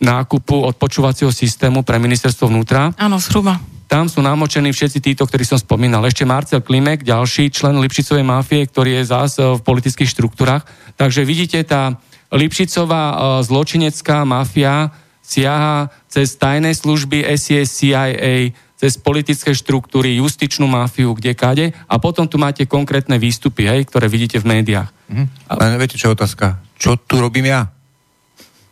nákupu 0.04 0.56
odpočúvacieho 0.76 1.32
systému 1.32 1.82
pre 1.82 1.97
ministerstvo 1.97 2.51
vnútra. 2.51 2.91
Áno, 2.99 3.18
zhruba. 3.18 3.58
Tam 3.88 4.10
sú 4.10 4.26
namočení 4.26 4.74
všetci 4.74 4.99
títo, 4.99 5.24
ktorí 5.30 5.45
som 5.45 5.62
spomínal. 5.62 6.01
Ešte 6.10 6.26
Marcel 6.26 6.66
Klimek, 6.66 7.06
ďalší 7.06 7.54
člen 7.54 7.78
Lipšicovej 7.78 8.26
mafie, 8.26 8.66
ktorý 8.66 9.01
je 9.01 9.04
zás 9.06 9.38
v 9.38 9.62
politických 9.62 10.10
štruktúrach. 10.10 10.66
Takže 10.97 11.22
vidíte, 11.22 11.62
tá, 11.62 12.01
Lipšicová 12.34 13.04
e, 13.06 13.16
zločinecká 13.45 14.26
mafia 14.26 14.89
siaha 15.24 15.88
cez 16.10 16.36
tajné 16.36 16.74
služby 16.76 17.24
SIS, 17.38 17.70
CIA, 17.70 18.51
cez 18.76 18.99
politické 18.99 19.56
štruktúry, 19.56 20.20
justičnú 20.20 20.68
mafiu, 20.68 21.16
kde 21.16 21.32
kade 21.32 21.66
a 21.88 21.95
potom 22.01 22.28
tu 22.28 22.36
máte 22.36 22.68
konkrétne 22.68 23.16
výstupy, 23.16 23.64
hej, 23.64 23.88
ktoré 23.88 24.12
vidíte 24.12 24.43
v 24.43 24.60
médiách. 24.60 24.91
Mhm. 25.14 25.24
A... 25.45 25.51
Len 25.61 25.78
viete, 25.78 26.01
čo 26.01 26.09
je 26.09 26.18
otázka? 26.18 26.57
Čo 26.74 26.97
tu 26.97 27.22
robím 27.22 27.53
ja? 27.53 27.70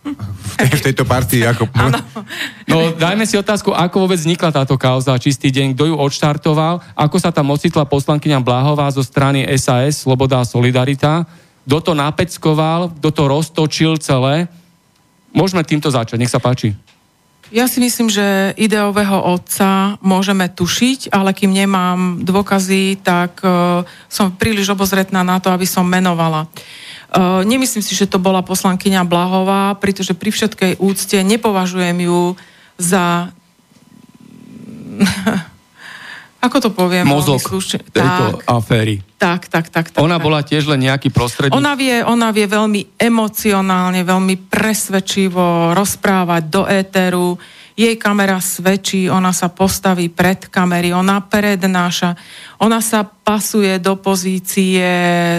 v 0.78 0.82
tejto 0.82 1.06
partii. 1.06 1.46
Ako... 1.46 1.70
No, 2.66 2.94
dajme 2.98 3.26
si 3.30 3.38
otázku, 3.38 3.70
ako 3.70 4.10
vôbec 4.10 4.18
vznikla 4.18 4.50
táto 4.50 4.74
kauza 4.74 5.14
Čistý 5.22 5.54
deň, 5.54 5.78
kto 5.78 5.94
ju 5.94 5.96
odštartoval, 5.98 6.82
ako 6.98 7.18
sa 7.22 7.30
tam 7.30 7.54
ocitla 7.54 7.86
poslankyňa 7.86 8.42
Bláhová 8.42 8.90
zo 8.90 9.06
strany 9.06 9.46
SAS, 9.62 10.02
Sloboda 10.02 10.42
a 10.42 10.48
Solidarita, 10.48 11.30
kto 11.70 11.78
to 11.78 11.94
napeckoval, 11.94 12.90
kto 12.98 13.10
to 13.14 13.24
roztočil 13.30 13.94
celé. 14.02 14.50
Môžeme 15.32 15.62
týmto 15.62 15.94
začať, 15.94 16.18
nech 16.18 16.34
sa 16.34 16.42
páči. 16.42 16.74
Ja 17.52 17.68
si 17.68 17.84
myslím, 17.84 18.08
že 18.08 18.56
ideového 18.56 19.20
otca 19.28 20.00
môžeme 20.00 20.48
tušiť, 20.48 21.12
ale 21.12 21.36
kým 21.36 21.52
nemám 21.52 22.24
dôkazy, 22.24 23.04
tak 23.04 23.44
uh, 23.44 23.84
som 24.08 24.32
príliš 24.32 24.72
obozretná 24.72 25.20
na 25.20 25.36
to, 25.44 25.52
aby 25.52 25.68
som 25.68 25.84
menovala. 25.84 26.48
Uh, 27.12 27.44
nemyslím 27.44 27.84
si, 27.84 27.92
že 27.92 28.08
to 28.08 28.24
bola 28.24 28.40
poslankyňa 28.40 29.04
Blahová, 29.04 29.76
pretože 29.76 30.16
pri 30.16 30.32
všetkej 30.32 30.80
úcte 30.80 31.20
nepovažujem 31.20 32.08
ju 32.08 32.40
za 32.80 33.36
ako 36.42 36.58
to 36.58 36.70
poviem? 36.74 37.06
Mozog 37.06 37.38
tejto 37.94 38.42
tak, 38.42 38.50
aféry. 38.50 39.06
Tak, 39.22 39.46
tak, 39.46 39.70
tak, 39.70 39.94
tak. 39.94 40.02
Ona 40.02 40.18
tak. 40.18 40.26
bola 40.26 40.42
tiež 40.42 40.66
len 40.66 40.90
nejaký 40.90 41.14
prostredník? 41.14 41.54
Ona 41.54 41.78
vie, 41.78 42.02
ona 42.02 42.34
vie 42.34 42.50
veľmi 42.50 42.98
emocionálne, 42.98 44.02
veľmi 44.02 44.50
presvedčivo 44.50 45.78
rozprávať 45.78 46.44
do 46.50 46.66
éteru. 46.66 47.38
Jej 47.72 47.96
kamera 47.96 48.44
svedčí, 48.44 49.08
ona 49.08 49.32
sa 49.32 49.48
postaví 49.48 50.12
pred 50.12 50.52
kamery, 50.52 50.92
ona 50.92 51.24
prednáša, 51.24 52.20
ona 52.60 52.84
sa 52.84 53.08
pasuje 53.08 53.80
do 53.80 53.96
pozície 53.96 54.84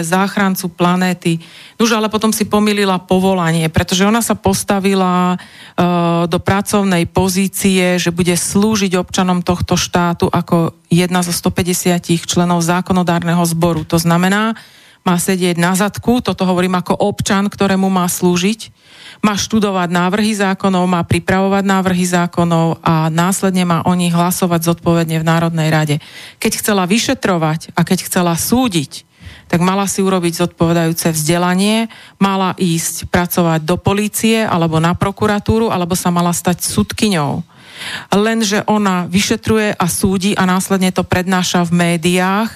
záchrancu 0.01 0.73
planéty. 0.73 1.37
Nož 1.77 1.93
ale 1.93 2.09
potom 2.09 2.33
si 2.33 2.49
pomýlila 2.49 2.97
povolanie, 3.05 3.69
pretože 3.69 4.01
ona 4.01 4.25
sa 4.25 4.33
postavila 4.33 5.37
uh, 5.37 6.25
do 6.25 6.37
pracovnej 6.41 7.05
pozície, 7.05 8.01
že 8.01 8.09
bude 8.09 8.33
slúžiť 8.33 8.97
občanom 8.97 9.45
tohto 9.45 9.77
štátu 9.77 10.25
ako 10.33 10.73
jedna 10.89 11.21
zo 11.21 11.29
150 11.29 12.01
členov 12.25 12.65
zákonodárneho 12.65 13.45
zboru. 13.45 13.85
To 13.93 14.01
znamená, 14.01 14.57
má 15.03 15.19
sedieť 15.19 15.59
na 15.59 15.75
zadku, 15.75 16.23
toto 16.23 16.47
hovorím 16.47 16.79
ako 16.79 16.95
občan, 16.95 17.51
ktorému 17.51 17.91
má 17.91 18.07
slúžiť, 18.07 18.71
má 19.23 19.39
študovať 19.39 19.87
návrhy 19.87 20.35
zákonov, 20.35 20.83
má 20.83 20.99
pripravovať 21.07 21.63
návrhy 21.63 22.05
zákonov 22.11 22.83
a 22.83 23.07
následne 23.07 23.63
má 23.63 23.79
o 23.87 23.95
nich 23.95 24.11
hlasovať 24.11 24.75
zodpovedne 24.75 25.23
v 25.23 25.25
Národnej 25.25 25.71
rade. 25.71 25.95
Keď 26.43 26.59
chcela 26.59 26.83
vyšetrovať 26.83 27.71
a 27.71 27.87
keď 27.87 28.03
chcela 28.03 28.35
súdiť, 28.35 29.07
tak 29.47 29.63
mala 29.63 29.87
si 29.87 30.03
urobiť 30.03 30.43
zodpovedajúce 30.43 31.15
vzdelanie, 31.15 31.87
mala 32.19 32.51
ísť 32.59 33.07
pracovať 33.07 33.63
do 33.63 33.79
polície 33.79 34.43
alebo 34.43 34.83
na 34.83 34.91
prokuratúru, 34.91 35.71
alebo 35.71 35.95
sa 35.95 36.11
mala 36.11 36.35
stať 36.35 36.59
sudkyňou. 36.67 37.45
Lenže 38.11 38.67
ona 38.67 39.07
vyšetruje 39.07 39.77
a 39.77 39.85
súdi 39.87 40.35
a 40.35 40.43
následne 40.43 40.91
to 40.91 41.07
prednáša 41.07 41.63
v 41.63 41.95
médiách 41.95 42.49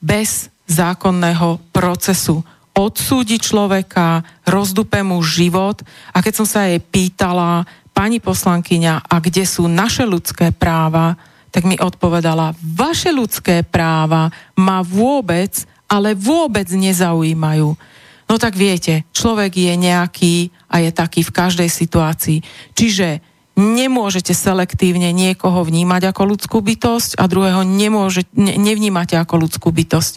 bez 0.00 0.48
zákonného 0.66 1.60
procesu. 1.70 2.40
Odsúdi 2.72 3.36
človeka, 3.36 4.24
rozdupe 4.48 5.04
mu 5.04 5.20
život 5.20 5.84
a 6.12 6.24
keď 6.24 6.32
som 6.32 6.46
sa 6.48 6.64
jej 6.68 6.80
pýtala, 6.80 7.68
pani 7.92 8.24
poslankyňa, 8.24 9.04
a 9.04 9.20
kde 9.20 9.44
sú 9.44 9.68
naše 9.68 10.08
ľudské 10.08 10.48
práva, 10.48 11.20
tak 11.52 11.68
mi 11.68 11.76
odpovedala, 11.76 12.56
vaše 12.56 13.12
ľudské 13.12 13.60
práva 13.60 14.32
ma 14.56 14.80
vôbec 14.80 15.68
ale 15.92 16.16
vôbec 16.16 16.64
nezaujímajú. 16.72 17.76
No 18.24 18.34
tak 18.40 18.56
viete, 18.56 19.04
človek 19.12 19.52
je 19.52 19.74
nejaký 19.76 20.48
a 20.72 20.80
je 20.80 20.88
taký 20.88 21.20
v 21.20 21.34
každej 21.36 21.68
situácii. 21.68 22.40
Čiže 22.72 23.20
nemôžete 23.60 24.32
selektívne 24.32 25.12
niekoho 25.12 25.60
vnímať 25.60 26.08
ako 26.08 26.22
ľudskú 26.32 26.58
bytosť 26.64 27.20
a 27.20 27.28
druhého 27.28 27.60
nemôže, 27.68 28.24
ne, 28.32 28.56
nevnímate 28.56 29.20
ako 29.20 29.44
ľudskú 29.44 29.68
bytosť. 29.68 30.16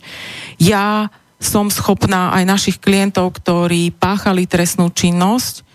Ja 0.64 1.12
som 1.40 1.68
schopná 1.68 2.32
aj 2.32 2.44
našich 2.48 2.78
klientov, 2.80 3.36
ktorí 3.38 3.92
páchali 3.92 4.48
trestnú 4.48 4.90
činnosť, 4.90 5.66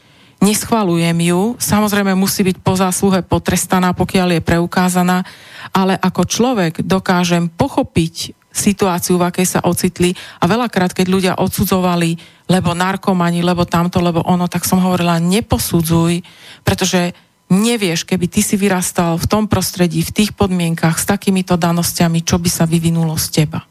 neschvalujem 0.41 1.19
ju, 1.21 1.43
samozrejme 1.61 2.17
musí 2.17 2.41
byť 2.41 2.57
po 2.65 2.73
zásluhe 2.75 3.21
potrestaná, 3.21 3.93
pokiaľ 3.93 4.41
je 4.41 4.43
preukázaná, 4.43 5.23
ale 5.71 6.01
ako 6.01 6.23
človek 6.25 6.81
dokážem 6.81 7.53
pochopiť 7.53 8.33
situáciu, 8.51 9.15
v 9.15 9.31
akej 9.31 9.47
sa 9.47 9.61
ocitli. 9.63 10.11
A 10.43 10.51
veľakrát, 10.51 10.91
keď 10.91 11.07
ľudia 11.07 11.33
odsudzovali, 11.39 12.19
lebo 12.51 12.75
narkomani, 12.75 13.47
lebo 13.47 13.63
tamto, 13.63 14.03
lebo 14.03 14.27
ono, 14.27 14.51
tak 14.51 14.67
som 14.67 14.83
hovorila, 14.83 15.23
neposudzuj, 15.23 16.19
pretože 16.67 17.15
nevieš, 17.47 18.03
keby 18.03 18.27
ty 18.27 18.43
si 18.43 18.59
vyrastal 18.59 19.23
v 19.23 19.27
tom 19.31 19.45
prostredí, 19.47 20.03
v 20.03 20.15
tých 20.15 20.35
podmienkach, 20.35 20.99
s 20.99 21.07
takýmito 21.07 21.55
danosťami, 21.55 22.27
čo 22.27 22.43
by 22.43 22.51
sa 22.51 22.67
vyvinulo 22.67 23.15
z 23.15 23.43
teba. 23.43 23.70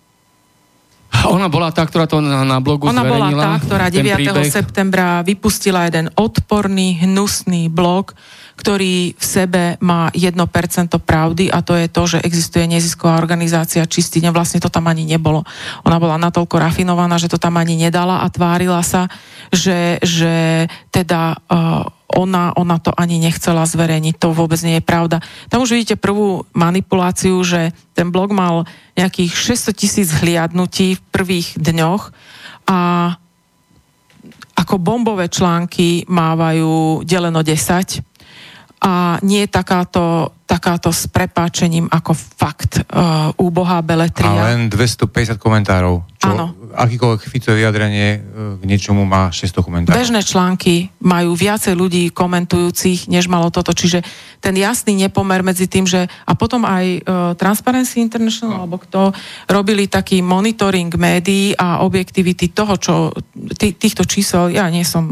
Ona 1.28 1.50
bola 1.50 1.74
tá, 1.74 1.84
ktorá 1.84 2.06
to 2.06 2.22
na, 2.22 2.46
na 2.46 2.58
blogu 2.62 2.88
Ona 2.88 3.04
bola 3.04 3.34
tá, 3.34 3.58
ktorá 3.60 3.90
9. 3.92 4.16
Príbeh. 4.16 4.48
septembra 4.48 5.26
vypustila 5.26 5.90
jeden 5.90 6.14
odporný, 6.16 7.02
hnusný 7.02 7.68
blog, 7.68 8.14
ktorý 8.60 9.16
v 9.16 9.24
sebe 9.24 9.80
má 9.80 10.12
1% 10.12 10.36
pravdy 11.00 11.48
a 11.48 11.64
to 11.64 11.80
je 11.80 11.88
to, 11.88 12.04
že 12.12 12.20
existuje 12.28 12.68
nezisková 12.68 13.16
organizácia 13.16 13.88
čistý 13.88 14.20
deň. 14.20 14.36
Vlastne 14.36 14.60
to 14.60 14.68
tam 14.68 14.92
ani 14.92 15.08
nebolo. 15.08 15.48
Ona 15.88 15.96
bola 15.96 16.20
natoľko 16.20 16.60
rafinovaná, 16.60 17.16
že 17.16 17.32
to 17.32 17.40
tam 17.40 17.56
ani 17.56 17.80
nedala 17.80 18.20
a 18.20 18.28
tvárila 18.28 18.84
sa, 18.84 19.08
že, 19.56 20.04
že 20.04 20.68
teda 20.92 21.40
uh, 21.48 21.88
ona, 22.12 22.52
ona 22.60 22.84
to 22.84 22.92
ani 22.92 23.16
nechcela 23.16 23.64
zverejniť. 23.64 24.20
To 24.20 24.36
vôbec 24.36 24.60
nie 24.60 24.82
je 24.82 24.84
pravda. 24.84 25.24
Tam 25.48 25.64
už 25.64 25.80
vidíte 25.80 25.96
prvú 25.96 26.44
manipuláciu, 26.52 27.40
že 27.48 27.72
ten 27.96 28.12
blog 28.12 28.36
mal 28.36 28.68
nejakých 29.00 29.56
600 29.72 29.72
tisíc 29.72 30.10
hliadnutí 30.20 31.00
v 31.00 31.06
prvých 31.16 31.56
dňoch 31.56 32.12
a 32.68 32.80
ako 34.60 34.76
bombové 34.76 35.32
články 35.32 36.04
mávajú 36.12 37.08
deleno 37.08 37.40
10 37.40 38.09
a 38.80 39.20
nie 39.28 39.44
je 39.44 39.50
takáto, 39.52 40.32
takáto 40.48 40.96
s 40.96 41.12
prepáčením 41.12 41.92
ako 41.92 42.16
fakt 42.16 42.80
uh, 42.80 43.36
úbohá 43.36 43.84
beletria. 43.84 44.32
A 44.32 44.56
len 44.56 44.72
250 44.72 45.36
komentárov. 45.36 46.08
Čo 46.16 46.32
Áno. 46.32 46.46
Akýkoľvek 46.72 47.28
Ficové 47.28 47.60
vyjadrenie 47.60 48.08
uh, 48.16 48.22
k 48.56 48.64
niečomu 48.64 49.04
má 49.04 49.36
600 49.36 49.68
komentárov. 49.68 50.00
Bežné 50.00 50.24
články 50.24 50.96
majú 51.04 51.36
viacej 51.36 51.76
ľudí 51.76 52.08
komentujúcich, 52.16 53.12
než 53.12 53.28
malo 53.28 53.52
toto. 53.52 53.76
Čiže 53.76 54.00
ten 54.40 54.56
jasný 54.56 54.96
nepomer 54.96 55.44
medzi 55.44 55.68
tým, 55.68 55.84
že 55.84 56.08
a 56.08 56.32
potom 56.40 56.64
aj 56.64 56.86
uh, 56.88 57.02
Transparency 57.36 58.00
International, 58.00 58.56
no. 58.56 58.60
alebo 58.64 58.80
kto 58.80 59.12
robili 59.52 59.92
taký 59.92 60.24
monitoring 60.24 60.96
médií 60.96 61.52
a 61.60 61.84
objektivity 61.84 62.56
toho, 62.56 62.80
čo 62.80 62.94
tý, 63.60 63.76
týchto 63.76 64.08
čísel, 64.08 64.56
ja 64.56 64.72
nie 64.72 64.88
som 64.88 65.04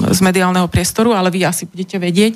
z 0.00 0.18
mediálneho 0.24 0.66
priestoru, 0.72 1.12
ale 1.12 1.28
vy 1.28 1.44
asi 1.44 1.68
budete 1.68 2.00
vedieť, 2.00 2.34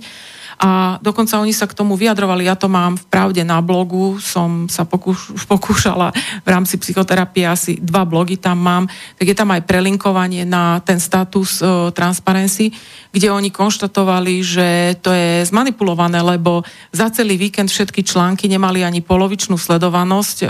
a 0.57 0.97
dokonca 1.05 1.37
oni 1.37 1.53
sa 1.53 1.69
k 1.69 1.77
tomu 1.77 2.01
vyjadrovali. 2.01 2.49
Ja 2.49 2.57
to 2.57 2.73
mám 2.73 2.97
v 2.97 3.05
pravde 3.13 3.45
na 3.45 3.61
blogu, 3.61 4.17
som 4.25 4.73
sa 4.73 4.89
pokúš, 4.89 5.37
pokúšala 5.45 6.17
v 6.17 6.49
rámci 6.49 6.81
psychoterapie, 6.81 7.45
asi 7.45 7.77
dva 7.77 8.09
blogy 8.09 8.41
tam 8.41 8.65
mám, 8.65 8.89
tak 9.21 9.29
je 9.29 9.37
tam 9.37 9.53
aj 9.53 9.69
prelinkovanie 9.69 10.49
na 10.49 10.81
ten 10.81 10.97
status 10.97 11.61
uh, 11.61 11.93
Transparency, 11.93 12.73
kde 13.13 13.29
oni 13.29 13.53
konštatovali, 13.53 14.41
že 14.41 14.69
to 15.05 15.13
je 15.13 15.45
zmanipulované, 15.45 16.25
lebo 16.25 16.65
za 16.89 17.13
celý 17.13 17.37
víkend 17.37 17.69
všetky 17.69 18.01
články 18.01 18.49
nemali 18.49 18.81
ani 18.81 19.05
polovičnú 19.05 19.61
sledovanosť 19.61 20.37
uh, 20.45 20.49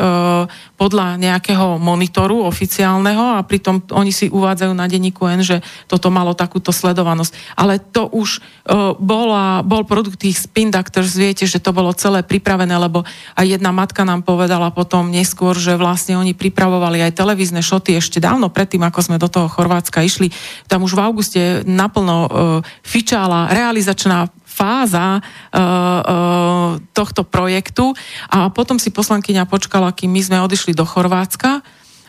podľa 0.79 1.19
nejakého 1.19 1.83
monitoru 1.83 2.47
oficiálneho 2.47 3.39
a 3.39 3.43
pritom 3.43 3.83
oni 3.91 4.15
si 4.15 4.31
uvádzajú 4.31 4.71
na 4.71 4.87
denníku 4.87 5.27
N, 5.27 5.43
že 5.43 5.67
toto 5.91 6.15
malo 6.15 6.31
takúto 6.31 6.71
sledovanosť. 6.71 7.59
Ale 7.59 7.83
to 7.83 8.07
už 8.07 8.39
uh, 8.39 8.95
bola, 9.03 9.67
bol 9.67 9.83
produkt 9.97 10.21
tých 10.21 10.37
spin 10.45 10.69
doctors, 10.69 11.17
viete, 11.17 11.49
že 11.49 11.57
to 11.57 11.73
bolo 11.73 11.89
celé 11.97 12.21
pripravené, 12.21 12.77
lebo 12.77 13.09
aj 13.33 13.57
jedna 13.57 13.73
matka 13.73 14.05
nám 14.05 14.21
povedala 14.21 14.69
potom 14.69 15.09
neskôr, 15.09 15.57
že 15.57 15.73
vlastne 15.81 16.21
oni 16.21 16.37
pripravovali 16.37 17.01
aj 17.01 17.17
televízne 17.17 17.65
šoty 17.65 17.97
ešte 17.97 18.21
dávno 18.21 18.53
predtým, 18.53 18.85
ako 18.85 19.01
sme 19.01 19.17
do 19.17 19.33
toho 19.33 19.49
Chorvátska 19.49 20.05
išli. 20.05 20.29
Tam 20.69 20.85
už 20.85 20.93
v 20.93 21.01
auguste 21.01 21.43
naplno 21.65 22.17
uh, 22.21 22.29
fičala 22.85 23.49
realizačná 23.49 24.29
fáza 24.45 25.17
uh, 25.17 25.25
uh, 25.57 26.71
tohto 26.93 27.25
projektu 27.25 27.97
a 28.29 28.53
potom 28.53 28.77
si 28.77 28.93
poslankyňa 28.93 29.49
počkala, 29.49 29.97
kým 29.97 30.13
my 30.13 30.21
sme 30.21 30.45
odišli 30.45 30.77
do 30.77 30.85
Chorvátska 30.85 31.65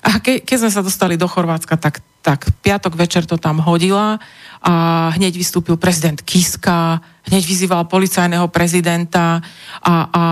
A 0.06 0.22
ke, 0.22 0.46
keď 0.46 0.58
sme 0.66 0.72
sa 0.72 0.86
dostali 0.86 1.18
do 1.18 1.26
Chorvátska, 1.26 1.78
tak, 1.80 2.00
tak 2.22 2.46
piatok 2.62 2.94
večer 2.94 3.26
to 3.26 3.42
tam 3.42 3.64
hodila 3.64 4.22
a 4.62 5.08
hneď 5.14 5.38
vystúpil 5.38 5.78
prezident 5.78 6.18
Kiska, 6.22 6.98
hneď 7.30 7.44
vyzýval 7.46 7.86
policajného 7.86 8.50
prezidenta 8.50 9.42
a, 9.82 9.94
a 10.10 10.24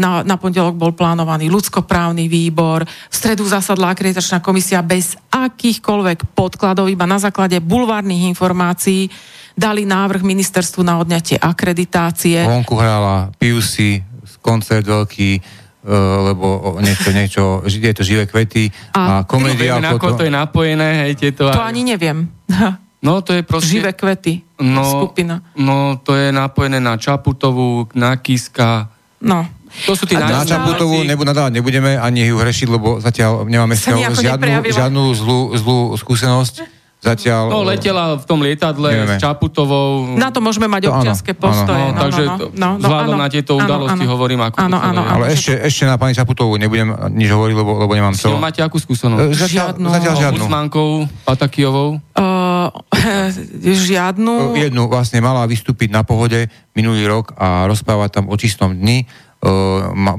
na, 0.00 0.24
na 0.24 0.36
pondelok 0.40 0.76
bol 0.76 0.96
plánovaný 0.96 1.52
ľudskoprávny 1.52 2.28
výbor. 2.28 2.84
V 2.88 3.14
stredu 3.14 3.44
zasadla 3.44 3.92
akreditačná 3.92 4.40
komisia 4.40 4.80
bez 4.80 5.16
akýchkoľvek 5.28 6.32
podkladov, 6.32 6.88
iba 6.88 7.04
na 7.04 7.20
základe 7.20 7.60
bulvárnych 7.60 8.32
informácií 8.32 9.12
dali 9.56 9.88
návrh 9.88 10.20
ministerstvu 10.20 10.84
na 10.84 11.00
odňatie 11.00 11.40
akreditácie. 11.40 12.44
Vonku 12.44 12.76
hrála 12.76 13.32
Piusy, 13.40 14.04
koncert 14.44 14.84
veľký, 14.84 15.64
lebo 15.94 16.76
niečo, 16.82 17.08
niečo, 17.14 17.42
je 17.62 17.94
to 17.94 18.02
živé 18.02 18.26
kvety 18.26 18.74
a, 18.90 19.22
a 19.22 19.28
komédia... 19.28 19.78
Neviem, 19.78 19.94
ako 19.94 20.06
to... 20.12 20.16
to 20.18 20.22
je 20.26 20.32
napojené, 20.34 20.88
hej, 21.06 21.12
tieto... 21.14 21.46
To 21.54 21.62
ani 21.62 21.86
neviem. 21.86 22.26
No, 23.06 23.22
to 23.22 23.38
je 23.38 23.46
proste... 23.46 23.78
Živé 23.78 23.94
kvety, 23.94 24.42
no, 24.66 24.82
skupina. 24.82 25.38
No, 25.54 26.00
to 26.02 26.18
je 26.18 26.34
napojené 26.34 26.82
na 26.82 26.98
Čaputovú, 26.98 27.86
na 27.94 28.18
Kiska. 28.18 28.90
No. 29.22 29.46
To 29.86 29.92
sú 29.94 30.08
tí 30.08 30.18
Na 30.18 30.42
Čaputovú 30.42 31.04
nebu, 31.04 31.22
nadávať 31.22 31.60
nebudeme 31.60 32.00
ani 32.00 32.26
ju 32.32 32.40
hrešiť, 32.40 32.66
lebo 32.66 32.98
zatiaľ 32.98 33.46
nemáme 33.46 33.78
s 33.78 33.86
žiadnu, 33.86 34.64
žiadnu 34.64 35.02
zlú, 35.14 35.38
zlú 35.54 35.78
skúsenosť. 35.94 36.75
Zatiaľ... 37.06 37.54
No, 37.54 37.62
letela 37.62 38.18
v 38.18 38.24
tom 38.26 38.42
lietadle 38.42 38.90
nevieme. 38.90 39.14
s 39.14 39.22
Čaputovou. 39.22 40.18
Na 40.18 40.34
to 40.34 40.42
môžeme 40.42 40.66
mať 40.66 40.90
občianske 40.90 41.38
postoje. 41.38 41.94
No, 41.94 41.94
no, 41.94 42.00
takže 42.02 42.22
no, 42.26 42.34
no, 42.34 42.68
no, 42.74 42.82
vzhľadom 42.82 43.14
no, 43.14 43.22
na 43.22 43.28
tieto 43.30 43.52
udalosti 43.54 44.02
áno, 44.02 44.12
hovorím, 44.18 44.40
ako 44.42 44.56
áno, 44.58 44.78
áno, 44.82 45.02
Ale 45.06 45.30
ešte, 45.30 45.54
ešte 45.54 45.86
na 45.86 45.94
pani 45.94 46.18
Čaputovú 46.18 46.58
nebudem 46.58 46.90
nič 47.14 47.30
hovoriť, 47.30 47.54
lebo, 47.54 47.78
lebo 47.78 47.92
nemám 47.94 48.18
to. 48.18 48.26
S 48.26 48.42
máte 48.42 48.58
akú 48.58 48.82
skúsenosť? 48.82 49.22
E, 49.22 49.38
zatiaľ 49.38 49.78
žiadnu. 49.78 49.86
Zatiaľ 49.86 50.14
žiadnu. 50.18 50.42
Usmankou, 50.50 50.88
Patakijovou? 51.22 51.90
Uh, 52.18 52.74
žiadnu. 53.86 54.58
Jednu 54.58 54.82
vlastne 54.90 55.22
mala 55.22 55.46
vystúpiť 55.46 55.94
na 55.94 56.02
pohode 56.02 56.50
minulý 56.74 57.06
rok 57.06 57.38
a 57.38 57.70
rozprávať 57.70 58.18
tam 58.18 58.24
o 58.26 58.34
čistom 58.34 58.74
dni. 58.74 59.06
Uh, 59.36 59.94
ma, 59.94 60.18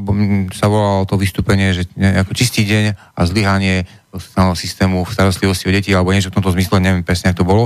sa 0.56 0.72
volalo 0.72 1.04
to 1.04 1.20
vystúpenie, 1.20 1.76
že 1.76 1.84
ako 2.00 2.32
čistý 2.32 2.64
deň 2.64 2.96
a 2.96 3.22
zlyhanie 3.28 3.84
sociálneho 4.16 4.56
systému 4.56 5.04
v 5.04 5.12
starostlivosti 5.12 5.68
o 5.68 5.72
deti 5.74 5.92
alebo 5.92 6.16
niečo 6.16 6.32
v 6.32 6.40
tomto 6.40 6.56
zmysle, 6.56 6.80
neviem 6.80 7.04
presne, 7.04 7.32
ako 7.32 7.40
to 7.44 7.46
bolo. 7.46 7.64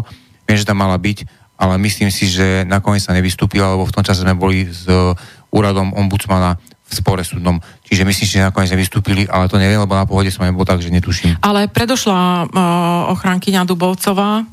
Viem, 0.50 0.58
že 0.58 0.66
tam 0.66 0.82
mala 0.82 0.98
byť, 0.98 1.24
ale 1.62 1.78
myslím 1.78 2.10
si, 2.10 2.26
že 2.26 2.66
nakoniec 2.66 3.06
sa 3.06 3.14
nevystúpila, 3.14 3.78
lebo 3.78 3.86
v 3.86 3.94
tom 3.94 4.02
čase 4.02 4.26
sme 4.26 4.34
boli 4.34 4.66
s 4.66 4.90
uh, 4.90 5.14
úradom 5.54 5.94
ombudsmana 5.94 6.58
v 6.90 6.92
spore 6.92 7.24
súdnom. 7.24 7.62
Čiže 7.86 8.04
myslím, 8.04 8.26
že 8.28 8.44
nakoniec 8.44 8.74
nevystúpili, 8.74 9.30
ale 9.30 9.48
to 9.48 9.62
neviem, 9.62 9.80
lebo 9.80 9.94
na 9.96 10.10
pohode 10.10 10.34
som 10.34 10.44
nebol 10.44 10.66
tak, 10.66 10.82
že 10.82 10.90
netuším. 10.90 11.40
Ale 11.46 11.70
predošla 11.70 12.50
uh, 12.50 13.14
ochrankyňa 13.14 13.64
Dubovcová, 13.64 14.44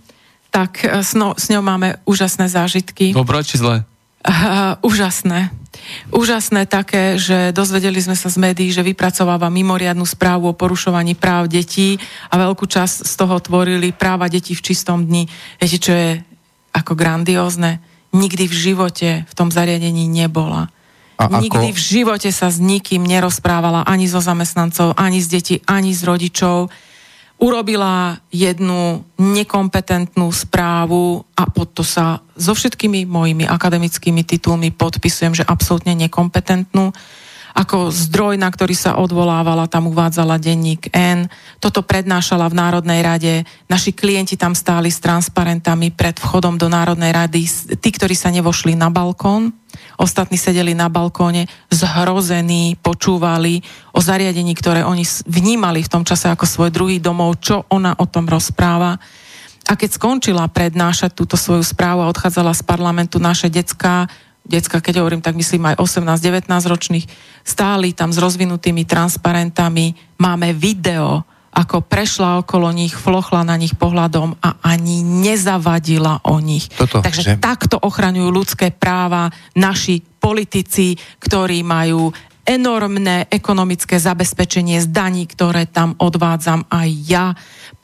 tak 0.53 0.85
uh, 0.85 1.01
s, 1.01 1.17
no, 1.17 1.33
s 1.35 1.49
ňou 1.49 1.65
máme 1.65 1.99
úžasné 2.05 2.47
zážitky. 2.47 3.17
Dobre 3.17 3.41
či 3.43 3.59
zle? 3.59 3.89
Uh, 4.29 4.77
úžasné. 4.85 5.49
Úžasné 6.13 6.69
také, 6.69 7.17
že 7.17 7.49
dozvedeli 7.57 7.97
sme 7.97 8.13
sa 8.13 8.29
z 8.29 8.37
médií, 8.37 8.69
že 8.69 8.85
vypracováva 8.85 9.49
mimoriadnu 9.49 10.05
správu 10.05 10.53
o 10.53 10.59
porušovaní 10.59 11.17
práv 11.17 11.49
detí 11.49 11.97
a 12.29 12.37
veľkú 12.37 12.69
časť 12.69 13.09
z 13.09 13.15
toho 13.17 13.41
tvorili 13.41 13.97
práva 13.97 14.29
detí 14.29 14.53
v 14.53 14.61
čistom 14.61 15.09
dni. 15.09 15.25
Viete, 15.57 15.79
čo 15.81 15.93
je 15.97 16.21
ako 16.77 16.93
grandiózne? 16.93 17.81
Nikdy 18.13 18.45
v 18.53 18.55
živote 18.57 19.09
v 19.25 19.33
tom 19.33 19.49
zariadení 19.49 20.05
nebola. 20.05 20.69
A 21.17 21.41
Nikdy 21.41 21.73
ako... 21.73 21.77
v 21.77 21.81
živote 21.81 22.31
sa 22.31 22.53
s 22.53 22.61
nikým 22.61 23.03
nerozprávala 23.09 23.89
ani 23.89 24.07
so 24.07 24.21
zamestnancov, 24.21 24.93
ani 24.95 25.25
z 25.25 25.29
detí, 25.41 25.55
ani 25.65 25.97
z 25.97 26.05
rodičov 26.05 26.69
urobila 27.39 28.19
jednu 28.35 29.07
nekompetentnú 29.15 30.27
správu 30.35 31.23
a 31.39 31.47
pod 31.47 31.71
to 31.71 31.87
sa 31.87 32.19
so 32.35 32.51
všetkými 32.51 33.07
mojimi 33.07 33.47
akademickými 33.47 34.27
titulmi 34.27 34.75
podpisujem, 34.75 35.39
že 35.39 35.47
absolútne 35.47 35.95
nekompetentnú. 35.95 36.91
Ako 37.59 37.91
zdroj, 37.91 38.39
na 38.39 38.47
ktorý 38.47 38.71
sa 38.79 38.95
odvolávala, 39.03 39.67
tam 39.67 39.91
uvádzala 39.91 40.39
denník 40.39 40.95
N. 40.95 41.27
Toto 41.59 41.83
prednášala 41.83 42.47
v 42.47 42.55
Národnej 42.55 43.03
rade. 43.03 43.35
Naši 43.67 43.91
klienti 43.91 44.39
tam 44.39 44.55
stáli 44.55 44.95
s 44.95 45.03
transparentami 45.03 45.91
pred 45.91 46.15
vchodom 46.23 46.55
do 46.55 46.71
Národnej 46.71 47.11
rady. 47.11 47.43
Tí, 47.83 47.91
ktorí 47.91 48.15
sa 48.15 48.31
nevošli 48.31 48.79
na 48.79 48.95
balkón, 48.95 49.51
Ostatní 49.99 50.39
sedeli 50.39 50.73
na 50.79 50.87
balkóne, 50.89 51.51
zhrození, 51.69 52.79
počúvali 52.79 53.61
o 53.93 54.01
zariadení, 54.01 54.55
ktoré 54.55 54.87
oni 54.87 55.05
vnímali 55.27 55.83
v 55.83 55.93
tom 55.93 56.03
čase 56.07 56.31
ako 56.31 56.47
svoj 56.47 56.71
druhý 56.71 57.03
domov, 57.03 57.43
čo 57.43 57.67
ona 57.69 57.99
o 57.99 58.07
tom 58.07 58.31
rozpráva. 58.31 58.97
A 59.69 59.73
keď 59.77 59.91
skončila 60.01 60.49
prednášať 60.49 61.13
túto 61.13 61.37
svoju 61.37 61.61
správu 61.61 62.01
a 62.01 62.11
odchádzala 62.11 62.57
z 62.57 62.63
parlamentu, 62.65 63.21
naše 63.21 63.53
detská, 63.53 64.09
detská, 64.49 64.81
keď 64.81 65.05
hovorím, 65.05 65.23
tak 65.23 65.37
myslím 65.37 65.73
aj 65.73 65.77
18-19 65.79 66.49
ročných, 66.49 67.07
stáli 67.45 67.93
tam 67.93 68.11
s 68.11 68.19
rozvinutými 68.19 68.89
transparentami, 68.89 69.95
máme 70.17 70.57
video, 70.57 71.23
ako 71.53 71.83
prešla 71.83 72.45
okolo 72.45 72.71
nich, 72.71 72.95
flochla 72.95 73.43
na 73.43 73.59
nich 73.59 73.75
pohľadom 73.75 74.37
a 74.39 74.63
ani 74.63 75.03
nezavadila 75.03 76.23
o 76.29 76.39
nich. 76.39 76.71
Toto, 76.71 77.03
Takže 77.03 77.23
že... 77.25 77.41
takto 77.41 77.81
ochraňujú 77.81 78.29
ľudské 78.31 78.71
práva 78.71 79.33
naši 79.59 79.99
politici, 80.01 80.95
ktorí 81.19 81.67
majú 81.67 82.15
enormné 82.49 83.29
ekonomické 83.29 84.01
zabezpečenie 84.01 84.81
z 84.81 84.89
daní, 84.89 85.29
ktoré 85.29 85.69
tam 85.69 85.93
odvádzam 86.01 86.65
aj 86.73 86.89
ja. 87.05 87.27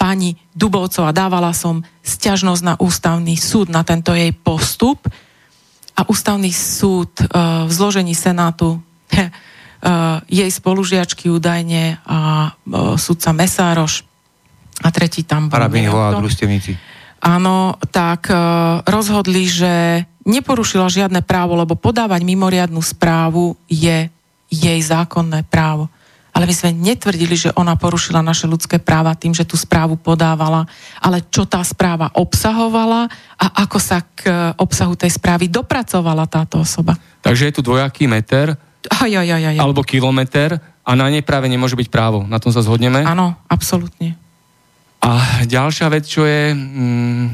Pani 0.01 0.41
Dubovcová, 0.57 1.13
dávala 1.13 1.53
som 1.53 1.85
sťažnosť 2.01 2.63
na 2.65 2.75
ústavný 2.81 3.37
súd 3.37 3.69
na 3.69 3.85
tento 3.85 4.17
jej 4.17 4.33
postup 4.33 5.05
a 5.95 6.01
ústavný 6.11 6.51
súd 6.51 7.11
uh, 7.23 7.65
v 7.67 7.73
zložení 7.73 8.15
Senátu 8.19 8.79
uh, 8.79 9.23
jej 10.27 10.51
spolužiačky 10.51 11.31
údajne 11.31 12.03
a 12.03 12.51
uh, 12.51 12.99
sudca 12.99 13.31
Mesároš 13.31 14.03
a 14.83 14.91
tretí 14.91 15.23
tam 15.23 15.47
bol. 15.47 16.27
Družstevníci. 16.27 16.75
Áno, 17.25 17.81
tak 17.89 18.29
rozhodli, 18.85 19.49
že 19.49 20.05
neporušila 20.29 20.93
žiadne 20.93 21.25
právo, 21.25 21.57
lebo 21.57 21.73
podávať 21.73 22.21
mimoriadnú 22.21 22.85
správu 22.85 23.57
je 23.65 24.13
jej 24.53 24.81
zákonné 24.85 25.49
právo. 25.49 25.89
Ale 26.35 26.51
my 26.51 26.55
sme 26.55 26.75
netvrdili, 26.75 27.39
že 27.39 27.55
ona 27.55 27.79
porušila 27.79 28.19
naše 28.19 28.51
ľudské 28.51 28.83
práva 28.83 29.15
tým, 29.15 29.31
že 29.31 29.47
tú 29.47 29.55
správu 29.55 29.95
podávala, 29.95 30.67
ale 30.99 31.23
čo 31.31 31.47
tá 31.47 31.63
správa 31.63 32.11
obsahovala 32.11 33.07
a 33.39 33.47
ako 33.63 33.79
sa 33.79 34.03
k 34.03 34.51
obsahu 34.59 34.99
tej 34.99 35.15
správy 35.15 35.47
dopracovala 35.47 36.27
táto 36.27 36.59
osoba. 36.59 36.99
Takže 37.23 37.49
je 37.49 37.55
tu 37.55 37.63
dvojaký 37.63 38.11
meter 38.11 38.59
aj, 38.91 39.13
aj, 39.15 39.29
aj, 39.31 39.45
aj. 39.55 39.57
alebo 39.63 39.87
kilometr 39.87 40.59
a 40.85 40.91
na 40.93 41.09
nej 41.09 41.25
práve 41.25 41.49
nemôže 41.49 41.79
byť 41.79 41.89
právo. 41.89 42.27
Na 42.29 42.37
tom 42.37 42.53
sa 42.53 42.61
zhodneme? 42.61 43.01
Áno, 43.07 43.39
absolútne. 43.49 44.19
A 45.01 45.45
ďalšia 45.49 45.89
vec, 45.89 46.05
čo 46.05 46.29
je... 46.29 46.53
Mm, 46.53 47.33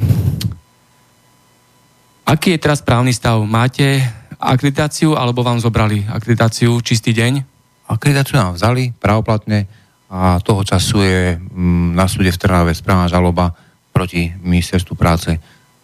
aký 2.27 2.55
je 2.55 2.63
teraz 2.63 2.83
právny 2.83 3.11
stav? 3.11 3.43
Máte 3.43 4.03
akreditáciu 4.39 5.19
alebo 5.19 5.43
vám 5.43 5.59
zobrali 5.59 6.07
akreditáciu 6.07 6.79
čistý 6.83 7.11
deň? 7.11 7.50
Akreditáciu 7.91 8.39
nám 8.39 8.55
vzali 8.55 8.95
pravoplatne 8.95 9.67
a 10.11 10.39
toho 10.43 10.63
času 10.63 11.03
je 11.03 11.23
mm, 11.39 11.95
na 11.99 12.07
súde 12.07 12.31
v 12.31 12.39
Trnave 12.39 12.75
správna 12.75 13.11
žaloba 13.11 13.51
proti 13.91 14.31
ministerstvu 14.43 14.95
práce. 14.95 15.35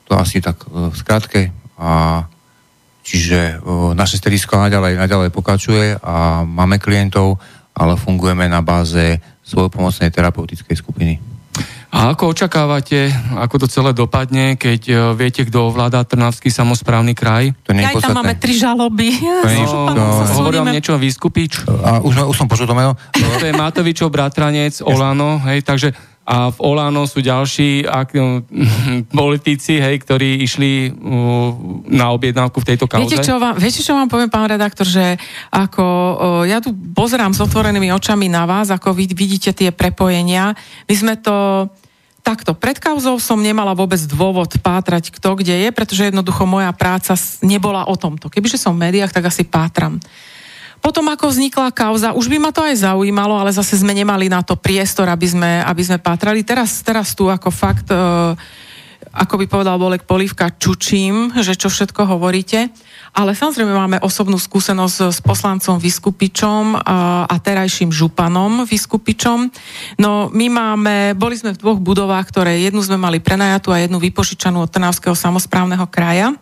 To 0.07 0.15
asi 0.15 0.39
tak 0.39 0.63
e, 0.67 0.91
v 0.91 0.95
skratke 0.95 1.51
a 1.79 2.23
Čiže 3.07 3.63
o, 3.63 3.95
naše 3.95 4.19
stredisko 4.19 4.59
naďalej, 4.59 4.99
naďalej 4.99 5.31
pokračuje 5.31 5.95
a 6.03 6.43
máme 6.43 6.83
klientov, 6.83 7.39
ale 7.71 7.95
fungujeme 7.95 8.51
na 8.51 8.67
báze 8.67 9.23
svojho 9.47 9.71
pomocnej 9.71 10.11
terapeutickej 10.11 10.75
skupiny. 10.75 11.23
A 11.97 12.13
ako 12.13 12.37
očakávate, 12.37 13.09
ako 13.41 13.65
to 13.65 13.67
celé 13.71 13.97
dopadne, 13.97 14.59
keď 14.61 14.81
uh, 14.91 14.97
viete, 15.17 15.49
kto 15.49 15.73
ovláda 15.73 16.05
Trnavský 16.05 16.53
samozprávny 16.53 17.17
kraj? 17.17 17.57
To 17.65 17.73
nie 17.73 17.87
je 17.87 17.97
Aj 17.97 18.05
tam 18.05 18.21
máme 18.21 18.37
tri 18.37 18.53
žaloby. 18.53 19.17
To 19.17 19.49
nie, 19.49 19.65
no, 19.65 19.95
no, 19.97 20.05
hovorím 20.37 20.69
niečo 20.77 20.99
Vyskupič. 21.01 21.65
A 21.65 22.05
už, 22.05 22.29
už 22.29 22.37
som 22.37 22.51
počul 22.51 22.69
to 22.69 22.77
meno. 22.77 22.99
To 23.17 23.47
je 23.47 23.55
Matovičov 23.55 24.13
bratranec, 24.13 24.85
Olano, 24.85 25.41
hej, 25.49 25.65
takže 25.65 26.16
a 26.27 26.51
v 26.51 26.59
Olano 26.59 27.07
sú 27.07 27.23
ďalší 27.23 27.87
ak, 27.87 28.19
politici, 29.15 29.79
hej, 29.79 30.03
ktorí 30.03 30.43
išli 30.43 30.91
uh, 30.91 31.55
na 31.87 32.11
objednávku 32.11 32.59
v 32.59 32.75
tejto 32.75 32.91
kauze. 32.91 33.07
Viete, 33.07 33.23
čo 33.23 33.39
vám, 33.39 33.55
viete, 33.55 33.79
čo 33.79 33.95
vám 33.95 34.11
poviem, 34.11 34.27
pán 34.27 34.51
redaktor, 34.51 34.83
že 34.83 35.15
ako 35.55 35.87
uh, 35.87 36.43
ja 36.43 36.59
tu 36.59 36.75
pozerám 36.75 37.31
s 37.31 37.39
otvorenými 37.39 37.95
očami 37.95 38.27
na 38.27 38.43
vás, 38.43 38.75
ako 38.75 38.91
vy 38.91 39.07
vidíte 39.15 39.55
tie 39.55 39.71
prepojenia. 39.71 40.51
My 40.91 40.95
sme 40.99 41.15
to 41.15 41.71
takto, 42.27 42.59
pred 42.59 42.83
kauzou 42.83 43.23
som 43.23 43.39
nemala 43.39 43.71
vôbec 43.71 44.03
dôvod 44.03 44.51
pátrať, 44.59 45.15
kto 45.15 45.39
kde 45.39 45.63
je, 45.63 45.69
pretože 45.71 46.11
jednoducho 46.11 46.43
moja 46.43 46.75
práca 46.75 47.15
nebola 47.39 47.87
o 47.87 47.95
tomto. 47.95 48.27
Kebyže 48.27 48.59
som 48.59 48.75
v 48.75 48.91
médiách, 48.91 49.15
tak 49.15 49.31
asi 49.31 49.47
pátram. 49.47 50.03
Potom 50.87 51.11
ako 51.11 51.35
vznikla 51.35 51.75
kauza, 51.75 52.15
už 52.15 52.31
by 52.31 52.39
ma 52.39 52.55
to 52.55 52.63
aj 52.63 52.87
zaujímalo, 52.87 53.35
ale 53.35 53.51
zase 53.51 53.83
sme 53.83 53.91
nemali 53.91 54.31
na 54.31 54.47
to 54.47 54.55
priestor, 54.55 55.11
aby 55.11 55.27
sme, 55.27 55.59
aby 55.67 55.83
sme 55.83 55.99
pátrali. 55.99 56.47
Teraz, 56.47 56.79
teraz 56.87 57.11
tu 57.11 57.27
ako 57.27 57.51
fakt, 57.51 57.91
e, 57.91 57.99
ako 59.11 59.35
by 59.35 59.51
povedal 59.51 59.83
Bolek 59.83 60.07
Polívka, 60.07 60.55
čučím, 60.55 61.35
že 61.43 61.59
čo 61.59 61.75
všetko 61.75 62.07
hovoríte. 62.07 62.71
Ale 63.19 63.35
samozrejme 63.35 63.75
máme 63.75 63.99
osobnú 63.99 64.39
skúsenosť 64.39 65.11
s 65.11 65.19
poslancom 65.27 65.83
Vyskupičom 65.83 66.79
a, 66.79 67.27
a 67.27 67.35
terajším 67.35 67.91
županom 67.91 68.63
Vyskupičom. 68.63 69.51
No 69.99 70.31
my 70.31 70.47
máme, 70.47 70.95
boli 71.19 71.35
sme 71.35 71.51
v 71.51 71.67
dvoch 71.67 71.83
budovách, 71.83 72.31
ktoré 72.31 72.63
jednu 72.63 72.79
sme 72.79 72.95
mali 72.95 73.19
prenajatú 73.19 73.75
a 73.75 73.83
jednu 73.83 73.99
vypožičanú 73.99 74.63
od 74.63 74.71
Trnavského 74.71 75.19
samozprávneho 75.19 75.91
kraja. 75.91 76.39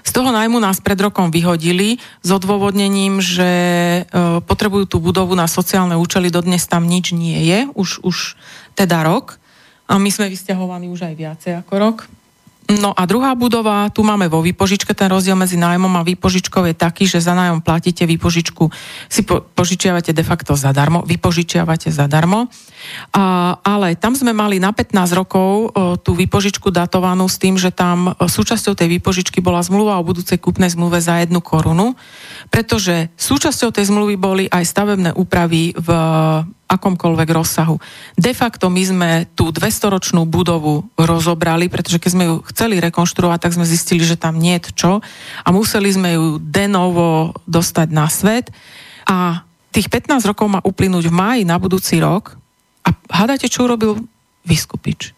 Z 0.00 0.10
toho 0.16 0.32
najmu 0.32 0.56
nás 0.60 0.80
pred 0.80 0.96
rokom 1.00 1.28
vyhodili 1.28 2.00
s 2.24 2.28
odôvodnením, 2.32 3.20
že 3.20 3.50
e, 3.50 4.02
potrebujú 4.40 4.84
tú 4.88 4.96
budovu 4.98 5.36
na 5.36 5.44
sociálne 5.44 5.96
účely, 5.96 6.32
dodnes 6.32 6.64
tam 6.64 6.88
nič 6.88 7.12
nie 7.12 7.40
je, 7.44 7.68
už, 7.76 8.00
už 8.04 8.40
teda 8.74 9.04
rok. 9.04 9.36
A 9.90 9.98
my 9.98 10.08
sme 10.08 10.30
vysťahovaní 10.30 10.86
už 10.88 11.10
aj 11.10 11.14
viacej 11.18 11.52
ako 11.60 11.74
rok. 11.76 11.98
No 12.70 12.94
a 12.94 13.02
druhá 13.02 13.34
budova, 13.34 13.90
tu 13.90 14.06
máme 14.06 14.30
vo 14.30 14.38
výpožičke, 14.38 14.94
ten 14.94 15.10
rozdiel 15.10 15.34
medzi 15.34 15.58
nájmom 15.58 15.90
a 15.98 16.06
výpožičkou 16.06 16.62
je 16.70 16.74
taký, 16.78 17.02
že 17.02 17.18
za 17.18 17.34
nájom 17.34 17.58
platíte 17.66 18.06
výpožičku, 18.06 18.70
si 19.10 19.26
po, 19.26 19.42
požičiavate 19.42 20.14
de 20.14 20.22
facto 20.22 20.54
zadarmo, 20.54 21.02
vypožičiavate 21.02 21.90
zadarmo. 21.90 22.46
A, 23.10 23.56
ale 23.62 23.98
tam 23.98 24.14
sme 24.14 24.30
mali 24.30 24.62
na 24.62 24.70
15 24.72 24.94
rokov 25.16 25.70
o, 25.70 25.98
tú 26.00 26.14
výpožičku 26.14 26.70
datovanú 26.70 27.26
s 27.26 27.36
tým, 27.36 27.58
že 27.58 27.74
tam 27.74 28.12
o, 28.12 28.26
súčasťou 28.26 28.76
tej 28.76 29.00
výpožičky 29.00 29.42
bola 29.42 29.60
zmluva 29.60 29.98
o 29.98 30.06
budúcej 30.06 30.38
kúpnej 30.38 30.72
zmluve 30.72 31.00
za 31.02 31.20
jednu 31.20 31.42
korunu, 31.42 31.98
pretože 32.48 33.12
súčasťou 33.18 33.74
tej 33.74 33.90
zmluvy 33.90 34.14
boli 34.16 34.44
aj 34.48 34.64
stavebné 34.64 35.10
úpravy 35.16 35.74
v 35.76 35.88
akomkoľvek 36.70 37.28
rozsahu. 37.34 37.82
De 38.14 38.30
facto 38.30 38.70
my 38.70 38.82
sme 38.86 39.10
tú 39.34 39.50
200-ročnú 39.50 40.22
budovu 40.30 40.86
rozobrali, 40.94 41.66
pretože 41.66 41.98
keď 41.98 42.10
sme 42.14 42.24
ju 42.30 42.34
chceli 42.54 42.78
rekonštruovať, 42.78 43.38
tak 43.42 43.56
sme 43.58 43.66
zistili, 43.66 44.06
že 44.06 44.14
tam 44.14 44.38
nie 44.38 44.54
je 44.62 44.70
čo 44.70 44.92
a 45.42 45.48
museli 45.50 45.90
sme 45.90 46.14
ju 46.14 46.38
denovo 46.38 47.34
dostať 47.50 47.88
na 47.90 48.06
svet 48.06 48.54
a 49.10 49.42
tých 49.74 49.90
15 49.90 50.22
rokov 50.30 50.46
má 50.46 50.60
uplynúť 50.62 51.10
v 51.10 51.14
máji 51.14 51.42
na 51.42 51.58
budúci 51.58 51.98
rok 51.98 52.39
a 52.86 52.88
hádate, 53.12 53.50
čo 53.50 53.68
urobil 53.68 54.00
Vyskupič? 54.44 55.12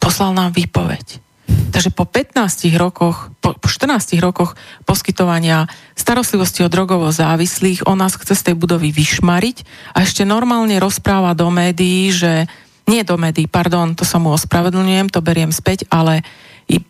Poslal 0.00 0.36
nám 0.36 0.52
výpoveď 0.52 1.26
Takže 1.46 1.92
po 1.94 2.08
15 2.08 2.72
rokoch, 2.74 3.30
po, 3.38 3.54
po 3.54 3.68
14 3.68 4.16
rokoch 4.18 4.58
poskytovania 4.88 5.70
starostlivosti 5.94 6.66
o 6.66 6.72
drogovo 6.72 7.12
závislých, 7.12 7.86
on 7.86 8.00
nás 8.00 8.18
chce 8.18 8.34
z 8.34 8.44
tej 8.50 8.54
budovy 8.58 8.90
vyšmariť 8.90 9.56
a 9.94 10.02
ešte 10.02 10.26
normálne 10.26 10.74
rozpráva 10.80 11.38
do 11.38 11.52
médií, 11.52 12.10
že 12.10 12.50
nie 12.88 13.04
do 13.04 13.20
médií, 13.20 13.46
pardon, 13.46 13.94
to 13.94 14.08
sa 14.08 14.16
mu 14.16 14.34
ospravedlňujem, 14.34 15.12
to 15.12 15.20
beriem 15.22 15.52
späť, 15.52 15.84
ale 15.92 16.24
o, 16.66 16.80
o, 16.80 16.82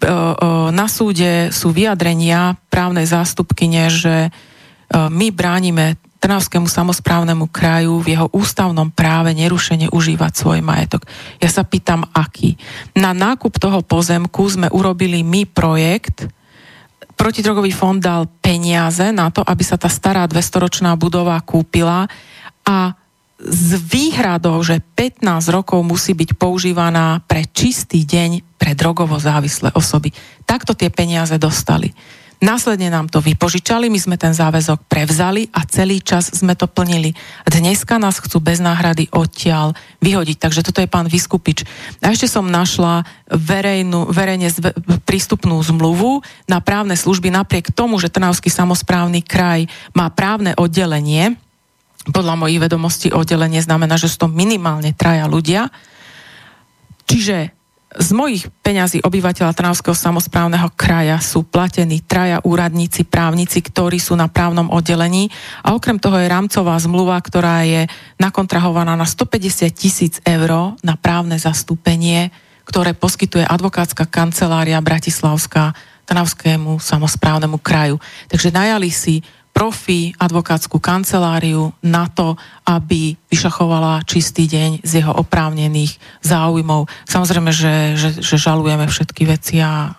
na 0.72 0.86
súde 0.88 1.52
sú 1.52 1.74
vyjadrenia 1.74 2.56
právnej 2.72 3.10
zástupkyne, 3.10 3.90
že 3.92 4.30
o, 4.30 5.10
my 5.10 5.34
bránime 5.34 6.00
Trnavskému 6.26 6.66
samozprávnemu 6.66 7.46
kraju 7.54 8.02
v 8.02 8.18
jeho 8.18 8.26
ústavnom 8.34 8.90
práve 8.90 9.30
nerušene 9.30 9.94
užívať 9.94 10.32
svoj 10.34 10.58
majetok. 10.58 11.06
Ja 11.38 11.46
sa 11.46 11.62
pýtam, 11.62 12.02
aký. 12.10 12.58
Na 12.98 13.14
nákup 13.14 13.62
toho 13.62 13.78
pozemku 13.86 14.42
sme 14.50 14.66
urobili 14.66 15.22
my 15.22 15.46
projekt, 15.46 16.26
protidrogový 17.14 17.70
fond 17.70 18.02
dal 18.02 18.26
peniaze 18.42 19.14
na 19.14 19.30
to, 19.30 19.46
aby 19.46 19.62
sa 19.62 19.78
tá 19.78 19.86
stará 19.86 20.26
200-ročná 20.26 20.98
budova 20.98 21.38
kúpila 21.46 22.10
a 22.66 22.98
s 23.38 23.78
výhradou, 23.86 24.58
že 24.66 24.82
15 24.82 25.22
rokov 25.54 25.78
musí 25.86 26.10
byť 26.10 26.34
používaná 26.34 27.22
pre 27.30 27.46
čistý 27.46 28.02
deň 28.02 28.58
pre 28.58 28.74
drogovo 28.74 29.14
závislé 29.22 29.70
osoby. 29.78 30.10
Takto 30.42 30.74
tie 30.74 30.90
peniaze 30.90 31.38
dostali. 31.38 31.94
Následne 32.36 32.92
nám 32.92 33.08
to 33.08 33.24
vypožičali, 33.24 33.88
my 33.88 33.96
sme 33.96 34.16
ten 34.20 34.36
záväzok 34.36 34.84
prevzali 34.92 35.48
a 35.56 35.64
celý 35.64 36.04
čas 36.04 36.28
sme 36.36 36.52
to 36.52 36.68
plnili. 36.68 37.16
Dneska 37.48 37.96
nás 37.96 38.20
chcú 38.20 38.44
bez 38.44 38.60
náhrady 38.60 39.08
odtiaľ 39.08 39.72
vyhodiť, 40.04 40.36
takže 40.44 40.60
toto 40.60 40.84
je 40.84 40.88
pán 40.90 41.08
Vyskupič. 41.08 41.64
A 42.04 42.12
ešte 42.12 42.28
som 42.28 42.44
našla 42.44 43.08
verejnú, 43.32 44.12
verejne 44.12 44.52
prístupnú 45.08 45.56
zmluvu 45.64 46.20
na 46.44 46.60
právne 46.60 46.92
služby 46.92 47.32
napriek 47.32 47.72
tomu, 47.72 47.96
že 47.96 48.12
Trnavský 48.12 48.52
samozprávny 48.52 49.24
kraj 49.24 49.64
má 49.96 50.12
právne 50.12 50.52
oddelenie, 50.60 51.40
podľa 52.06 52.38
mojich 52.38 52.62
vedomostí 52.62 53.08
oddelenie 53.10 53.58
znamená, 53.58 53.98
že 53.98 54.06
sú 54.06 54.28
to 54.28 54.28
minimálne 54.30 54.94
traja 54.94 55.26
ľudia, 55.26 55.72
Čiže 57.06 57.54
z 57.96 58.10
mojich 58.12 58.44
peňazí 58.60 59.00
obyvateľa 59.00 59.56
Trnavského 59.56 59.96
samozprávneho 59.96 60.68
kraja 60.76 61.16
sú 61.16 61.48
platení 61.48 62.04
traja 62.04 62.44
úradníci, 62.44 63.08
právnici, 63.08 63.64
ktorí 63.64 63.96
sú 63.96 64.12
na 64.12 64.28
právnom 64.28 64.68
oddelení 64.68 65.32
a 65.64 65.72
okrem 65.72 65.96
toho 65.96 66.20
je 66.20 66.28
rámcová 66.28 66.76
zmluva, 66.76 67.16
ktorá 67.24 67.64
je 67.64 67.88
nakontrahovaná 68.20 68.94
na 69.00 69.08
150 69.08 69.72
tisíc 69.72 70.20
eur 70.28 70.76
na 70.84 70.94
právne 71.00 71.40
zastúpenie, 71.40 72.28
ktoré 72.68 72.92
poskytuje 72.92 73.48
advokátska 73.48 74.04
kancelária 74.04 74.76
Bratislavská 74.84 75.72
Trnavskému 76.06 76.78
samozprávnemu 76.78 77.58
kraju. 77.58 77.96
Takže 78.28 78.54
najali 78.54 78.92
si 78.92 79.24
profi 79.56 80.12
advokátsku 80.20 80.76
kanceláriu 80.76 81.72
na 81.80 82.12
to, 82.12 82.36
aby 82.68 83.16
vyšachovala 83.32 84.04
čistý 84.04 84.44
deň 84.44 84.84
z 84.84 85.00
jeho 85.00 85.16
oprávnených 85.16 85.96
záujmov. 86.20 86.92
Samozrejme, 87.08 87.48
že, 87.56 87.96
že, 87.96 88.10
že 88.20 88.36
žalujeme 88.36 88.84
všetky 88.84 89.24
veci 89.24 89.64
a 89.64 89.96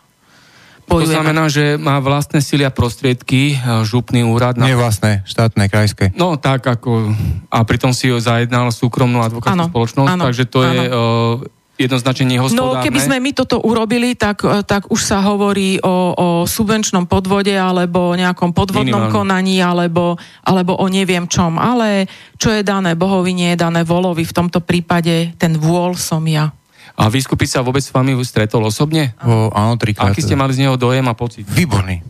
bojujeme. 0.85 1.09
To 1.09 1.17
znamená, 1.17 1.43
že 1.49 1.81
má 1.81 1.97
vlastné 1.97 2.45
sily 2.45 2.69
a 2.69 2.71
prostriedky, 2.71 3.57
e, 3.57 3.81
župný 3.81 4.21
úrad. 4.29 4.61
Na... 4.61 4.69
Nie 4.69 4.77
vlastné, 4.77 5.25
štátne, 5.25 5.65
krajské. 5.73 6.13
No 6.13 6.37
tak 6.37 6.61
ako, 6.61 7.17
a 7.49 7.65
pritom 7.65 7.97
si 7.97 8.13
ho 8.13 8.21
zajednal 8.21 8.69
súkromnú 8.69 9.25
advokátsku 9.25 9.73
spoločnosť, 9.73 10.09
ano, 10.13 10.23
takže 10.29 10.45
to 10.45 10.59
ano. 10.61 10.69
je 10.69 10.81
uh, 10.85 11.56
jednoznačne 11.77 12.25
nehospodárne. 12.37 12.81
No 12.81 12.83
keby 12.83 12.99
sme 12.99 13.17
my 13.21 13.31
toto 13.37 13.61
urobili, 13.61 14.17
tak, 14.17 14.41
e, 14.41 14.65
tak 14.65 14.89
už 14.89 14.97
sa 14.97 15.21
hovorí 15.21 15.77
o, 15.79 16.13
o 16.17 16.27
subvenčnom 16.49 17.05
podvode 17.05 17.53
alebo 17.53 18.11
o 18.11 18.17
nejakom 18.17 18.51
podvodnom 18.51 19.07
Minimálne. 19.07 19.15
konaní 19.15 19.57
alebo, 19.61 20.17
alebo 20.41 20.75
o 20.75 20.85
neviem 20.89 21.29
čom. 21.29 21.61
Ale 21.61 22.09
čo 22.41 22.49
je 22.49 22.65
dané 22.65 22.97
Bohovi, 22.97 23.31
nie 23.37 23.53
je 23.53 23.61
dané 23.61 23.85
Volovi. 23.85 24.25
V 24.25 24.33
tomto 24.33 24.59
prípade 24.59 25.37
ten 25.37 25.53
vôľ 25.55 25.95
som 25.95 26.25
ja. 26.25 26.49
A 26.97 27.13
vyskupiť 27.13 27.49
sa 27.53 27.59
vôbec 27.61 27.85
s 27.85 27.93
vami 27.93 28.17
stretol 28.25 28.65
osobne? 28.65 29.13
O, 29.21 29.53
áno, 29.53 29.77
trikrát. 29.77 30.17
Aký 30.17 30.25
ste 30.25 30.33
mali 30.33 30.57
z 30.57 30.65
neho 30.65 30.81
dojem 30.81 31.05
a 31.05 31.13
pocit? 31.13 31.45
Výborný. 31.45 32.01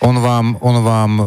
On 0.00 0.16
vám, 0.16 0.56
on 0.64 0.76
vám 0.80 1.12
uh, 1.18 1.26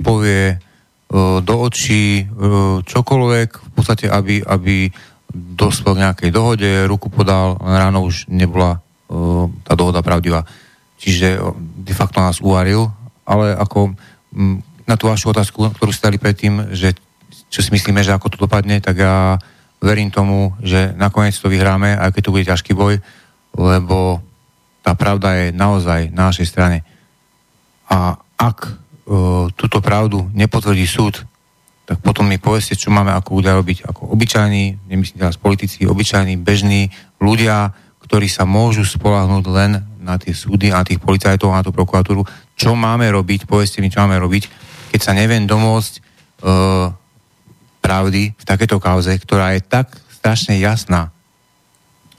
povie 0.00 0.56
uh, 0.56 1.42
do 1.44 1.54
očí 1.60 2.24
uh, 2.24 2.80
čokoľvek, 2.86 3.48
v 3.52 3.70
podstate, 3.76 4.06
aby, 4.08 4.40
aby 4.40 4.88
dospel 5.34 5.94
k 5.96 6.02
nejakej 6.06 6.30
dohode, 6.34 6.70
ruku 6.90 7.06
podal, 7.10 7.58
ráno 7.62 8.06
už 8.06 8.26
nebola 8.26 8.78
uh, 8.78 9.46
tá 9.62 9.78
dohoda 9.78 10.02
pravdivá. 10.02 10.42
Čiže 10.98 11.38
uh, 11.38 11.54
de 11.58 11.94
facto 11.94 12.18
nás 12.18 12.42
uvaril, 12.42 12.90
ale 13.22 13.54
ako 13.54 13.94
um, 13.94 14.58
na 14.84 14.98
tú 14.98 15.06
vašu 15.06 15.30
otázku, 15.30 15.70
ktorú 15.70 15.94
ste 15.94 16.10
dali 16.10 16.18
predtým, 16.18 16.74
že 16.74 16.98
čo 17.50 17.62
si 17.62 17.70
myslíme, 17.70 18.02
že 18.02 18.14
ako 18.14 18.34
to 18.34 18.42
dopadne, 18.42 18.82
tak 18.82 18.98
ja 18.98 19.38
verím 19.78 20.10
tomu, 20.10 20.54
že 20.60 20.92
nakoniec 20.98 21.34
to 21.38 21.46
vyhráme, 21.46 21.94
aj 21.94 22.10
keď 22.10 22.22
to 22.26 22.34
bude 22.34 22.46
ťažký 22.46 22.72
boj, 22.74 22.98
lebo 23.54 24.18
tá 24.82 24.98
pravda 24.98 25.46
je 25.46 25.46
naozaj 25.54 26.10
na 26.10 26.30
našej 26.30 26.46
strane. 26.50 26.82
A 27.86 28.18
ak 28.34 28.58
uh, 28.66 29.46
túto 29.54 29.78
pravdu 29.78 30.26
nepotvrdí 30.34 30.86
súd, 30.90 31.22
tak 31.90 31.98
potom 32.06 32.22
mi 32.30 32.38
povedzte, 32.38 32.78
čo 32.78 32.94
máme 32.94 33.10
ako 33.10 33.42
ľudia 33.42 33.58
robiť 33.58 33.82
ako 33.82 34.14
obyčajní, 34.14 34.86
nemyslím 34.86 35.26
teraz 35.26 35.34
politici, 35.34 35.90
obyčajní, 35.90 36.38
bežní 36.38 36.86
ľudia, 37.18 37.74
ktorí 38.06 38.30
sa 38.30 38.46
môžu 38.46 38.86
spolahnúť 38.86 39.44
len 39.50 39.82
na 39.98 40.14
tie 40.14 40.30
súdy, 40.30 40.70
na 40.70 40.86
tých 40.86 41.02
policajtov, 41.02 41.50
na 41.50 41.66
tú 41.66 41.74
prokuratúru. 41.74 42.22
Čo 42.54 42.78
máme 42.78 43.10
robiť, 43.10 43.50
povedzte 43.50 43.82
mi, 43.82 43.90
čo 43.90 44.06
máme 44.06 44.22
robiť, 44.22 44.46
keď 44.94 45.00
sa 45.02 45.18
neviem 45.18 45.50
domôcť 45.50 45.92
e, 45.98 46.00
pravdy 47.82 48.38
v 48.38 48.44
takéto 48.46 48.78
kauze, 48.78 49.10
ktorá 49.10 49.58
je 49.58 49.66
tak 49.66 49.90
strašne 50.14 50.62
jasná. 50.62 51.10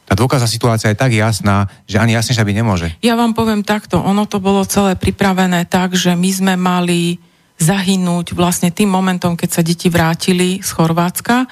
Tá 0.03 0.19
dôkazná 0.19 0.51
situácia 0.51 0.91
je 0.91 0.99
tak 0.99 1.15
jasná, 1.15 1.71
že 1.87 1.95
ani 1.95 2.19
jasnejšia 2.19 2.43
byť 2.43 2.57
nemôže. 2.59 2.91
Ja 2.99 3.15
vám 3.15 3.31
poviem 3.31 3.63
takto, 3.63 4.03
ono 4.03 4.27
to 4.27 4.43
bolo 4.43 4.67
celé 4.67 4.99
pripravené 4.99 5.63
tak, 5.63 5.95
že 5.95 6.11
my 6.11 6.29
sme 6.35 6.53
mali 6.59 7.30
zahynúť 7.59 8.37
vlastne 8.37 8.69
tým 8.69 8.89
momentom, 8.89 9.35
keď 9.35 9.49
sa 9.49 9.61
deti 9.65 9.89
vrátili 9.89 10.59
z 10.61 10.69
Chorvátska, 10.71 11.49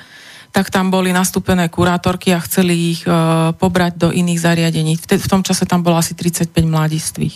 tak 0.49 0.73
tam 0.73 0.89
boli 0.89 1.13
nastúpené 1.13 1.69
kurátorky 1.69 2.33
a 2.33 2.41
chceli 2.41 2.97
ich 2.97 3.01
e, 3.05 3.11
pobrať 3.53 3.93
do 4.01 4.09
iných 4.09 4.39
zariadení. 4.41 4.97
V, 4.97 5.05
te, 5.05 5.15
v 5.21 5.29
tom 5.29 5.45
čase 5.45 5.69
tam 5.69 5.85
bolo 5.85 6.01
asi 6.01 6.17
35 6.17 6.49
mladistvých. 6.65 7.35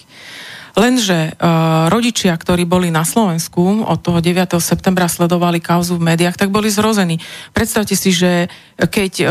Lenže 0.74 1.38
uh, 1.38 1.86
rodičia, 1.94 2.34
ktorí 2.34 2.66
boli 2.66 2.90
na 2.90 3.06
Slovensku 3.06 3.86
od 3.86 4.00
toho 4.02 4.18
9. 4.18 4.58
septembra 4.58 5.06
sledovali 5.06 5.62
kauzu 5.62 6.02
v 6.02 6.10
médiách, 6.10 6.34
tak 6.34 6.50
boli 6.50 6.74
zrození. 6.74 7.22
Predstavte 7.54 7.94
si, 7.94 8.10
že 8.10 8.50
keď 8.82 9.14
uh, 9.22 9.30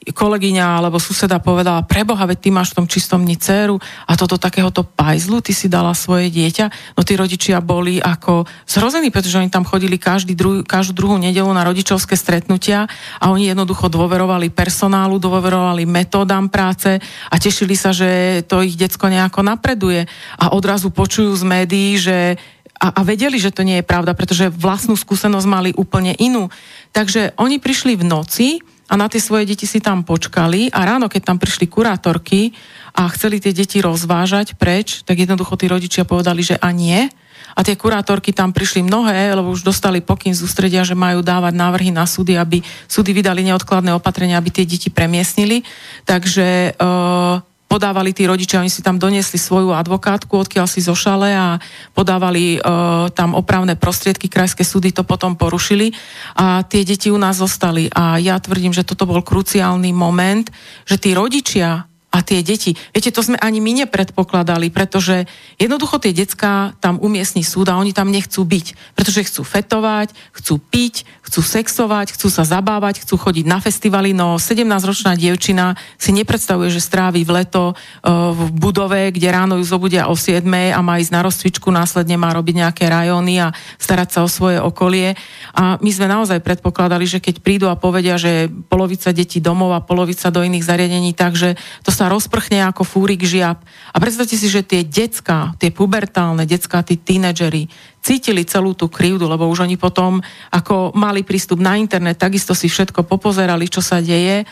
kolegyňa 0.00 0.80
alebo 0.80 0.96
suseda 0.96 1.36
povedala, 1.44 1.84
preboha, 1.84 2.24
veď 2.24 2.38
ty 2.40 2.48
máš 2.48 2.72
v 2.72 2.82
tom 2.82 2.86
čistom 2.88 3.20
dni 3.20 3.36
dceru 3.36 3.76
a 4.08 4.12
toto 4.16 4.40
takéhoto 4.40 4.80
pajzlu, 4.80 5.44
ty 5.44 5.52
si 5.52 5.68
dala 5.68 5.92
svoje 5.92 6.32
dieťa. 6.32 6.96
No 6.96 7.04
tí 7.04 7.20
rodičia 7.20 7.60
boli 7.60 8.00
ako 8.00 8.48
zrození, 8.64 9.12
pretože 9.12 9.36
oni 9.36 9.52
tam 9.52 9.68
chodili 9.68 10.00
každý 10.00 10.32
dru- 10.32 10.64
každú 10.64 10.96
druhú 10.96 11.20
nedelu 11.20 11.48
na 11.52 11.68
rodičovské 11.68 12.16
stretnutia 12.16 12.88
a 13.20 13.28
oni 13.28 13.52
jednoducho 13.52 13.92
dôverovali 13.92 14.48
personálu, 14.48 15.20
dôverovali 15.20 15.84
metódam 15.84 16.48
práce 16.48 16.96
a 17.28 17.36
tešili 17.36 17.76
sa, 17.76 17.92
že 17.92 18.40
to 18.48 18.64
ich 18.64 18.80
decko 18.80 19.12
nejako 19.12 19.44
napreduje. 19.44 20.08
A 20.40 20.56
odrazu 20.56 20.88
počujú 20.88 21.36
z 21.36 21.44
médií, 21.44 22.00
že 22.00 22.40
a, 22.80 22.88
a 22.96 23.00
vedeli, 23.04 23.36
že 23.36 23.52
to 23.52 23.60
nie 23.60 23.84
je 23.84 23.84
pravda, 23.84 24.16
pretože 24.16 24.48
vlastnú 24.48 24.96
skúsenosť 24.96 25.44
mali 25.44 25.70
úplne 25.76 26.16
inú. 26.16 26.48
Takže 26.96 27.36
oni 27.36 27.60
prišli 27.60 27.92
v 28.00 28.08
noci, 28.08 28.48
a 28.90 28.98
na 28.98 29.06
tie 29.06 29.22
svoje 29.22 29.46
deti 29.46 29.70
si 29.70 29.78
tam 29.78 30.02
počkali 30.02 30.74
a 30.74 30.82
ráno, 30.82 31.06
keď 31.06 31.30
tam 31.30 31.38
prišli 31.38 31.70
kurátorky 31.70 32.50
a 32.90 33.06
chceli 33.14 33.38
tie 33.38 33.54
deti 33.54 33.78
rozvážať 33.78 34.58
preč, 34.58 35.06
tak 35.06 35.22
jednoducho 35.22 35.54
tí 35.54 35.70
rodičia 35.70 36.02
povedali, 36.02 36.42
že 36.42 36.58
a 36.58 36.74
nie. 36.74 37.06
A 37.54 37.66
tie 37.66 37.74
kurátorky 37.74 38.30
tam 38.30 38.54
prišli 38.54 38.86
mnohé, 38.86 39.34
lebo 39.34 39.50
už 39.50 39.66
dostali 39.66 39.98
pokyn 40.02 40.34
z 40.34 40.42
ústredia, 40.42 40.86
že 40.86 40.98
majú 40.98 41.22
dávať 41.22 41.54
návrhy 41.54 41.90
na 41.90 42.06
súdy, 42.06 42.38
aby 42.38 42.62
súdy 42.86 43.10
vydali 43.10 43.42
neodkladné 43.46 43.90
opatrenia, 43.94 44.38
aby 44.38 44.54
tie 44.54 44.66
deti 44.66 44.86
premiestnili. 44.90 45.66
Takže 46.06 46.78
uh, 46.78 47.42
podávali 47.70 48.10
tí 48.10 48.26
rodičia, 48.26 48.58
oni 48.58 48.66
si 48.66 48.82
tam 48.82 48.98
doniesli 48.98 49.38
svoju 49.38 49.70
advokátku, 49.70 50.34
odkiaľ 50.34 50.66
si 50.66 50.82
zošale 50.82 51.30
a 51.30 51.62
podávali 51.94 52.58
e, 52.58 52.66
tam 53.14 53.38
opravné 53.38 53.78
prostriedky, 53.78 54.26
krajské 54.26 54.66
súdy 54.66 54.90
to 54.90 55.06
potom 55.06 55.38
porušili 55.38 55.94
a 56.34 56.66
tie 56.66 56.82
deti 56.82 57.14
u 57.14 57.18
nás 57.22 57.38
zostali. 57.38 57.86
A 57.94 58.18
ja 58.18 58.42
tvrdím, 58.42 58.74
že 58.74 58.82
toto 58.82 59.06
bol 59.06 59.22
kruciálny 59.22 59.94
moment, 59.94 60.50
že 60.82 60.98
tí 60.98 61.14
rodičia 61.14 61.86
a 62.10 62.18
tie 62.26 62.42
deti. 62.42 62.74
Viete, 62.90 63.14
to 63.14 63.22
sme 63.22 63.38
ani 63.38 63.62
my 63.62 63.86
nepredpokladali, 63.86 64.74
pretože 64.74 65.30
jednoducho 65.54 66.02
tie 66.02 66.10
decka 66.10 66.74
tam 66.82 66.98
umiestní 66.98 67.46
súd 67.46 67.70
a 67.70 67.78
oni 67.78 67.94
tam 67.94 68.10
nechcú 68.10 68.42
byť, 68.42 68.98
pretože 68.98 69.30
chcú 69.30 69.46
fetovať, 69.46 70.10
chcú 70.34 70.58
piť, 70.58 71.06
chcú 71.30 71.46
sexovať, 71.46 72.18
chcú 72.18 72.26
sa 72.26 72.42
zabávať, 72.42 73.06
chcú 73.06 73.14
chodiť 73.14 73.46
na 73.46 73.62
festivaly, 73.62 74.10
no 74.10 74.34
17-ročná 74.34 75.14
dievčina 75.14 75.78
si 75.94 76.10
nepredstavuje, 76.10 76.74
že 76.74 76.82
strávi 76.82 77.22
v 77.22 77.30
leto 77.38 77.70
uh, 77.70 78.34
v 78.34 78.50
budove, 78.50 79.14
kde 79.14 79.30
ráno 79.30 79.54
ju 79.62 79.62
zobudia 79.62 80.10
o 80.10 80.18
7 80.18 80.42
a 80.74 80.82
má 80.82 80.98
ísť 80.98 81.14
na 81.14 81.22
rozcvičku, 81.22 81.70
následne 81.70 82.18
má 82.18 82.34
robiť 82.34 82.66
nejaké 82.66 82.90
rajóny 82.90 83.46
a 83.46 83.54
starať 83.78 84.08
sa 84.10 84.20
o 84.26 84.28
svoje 84.28 84.58
okolie. 84.58 85.14
A 85.54 85.78
my 85.78 85.90
sme 85.94 86.10
naozaj 86.10 86.42
predpokladali, 86.42 87.06
že 87.06 87.22
keď 87.22 87.38
prídu 87.38 87.70
a 87.70 87.78
povedia, 87.78 88.18
že 88.18 88.50
polovica 88.66 89.14
detí 89.14 89.38
domov 89.38 89.70
a 89.78 89.86
polovica 89.86 90.34
do 90.34 90.42
iných 90.42 90.66
zariadení, 90.66 91.14
takže 91.14 91.54
to 91.86 91.94
sa 91.94 92.10
rozprchne 92.10 92.66
ako 92.66 92.82
fúrik 92.82 93.22
žiab. 93.22 93.62
A 93.94 93.96
predstavte 94.02 94.34
si, 94.34 94.50
že 94.50 94.66
tie 94.66 94.82
decka, 94.82 95.54
tie 95.62 95.70
pubertálne 95.70 96.42
decka, 96.42 96.82
tí 96.82 96.98
tínedžeri 96.98 97.70
cítili 98.00 98.48
celú 98.48 98.72
tú 98.72 98.88
krivdu, 98.88 99.28
lebo 99.28 99.48
už 99.48 99.68
oni 99.68 99.76
potom, 99.76 100.24
ako 100.50 100.96
mali 100.96 101.20
prístup 101.22 101.60
na 101.60 101.76
internet, 101.76 102.16
takisto 102.16 102.56
si 102.56 102.66
všetko 102.66 103.04
popozerali, 103.04 103.68
čo 103.68 103.84
sa 103.84 104.00
deje. 104.00 104.48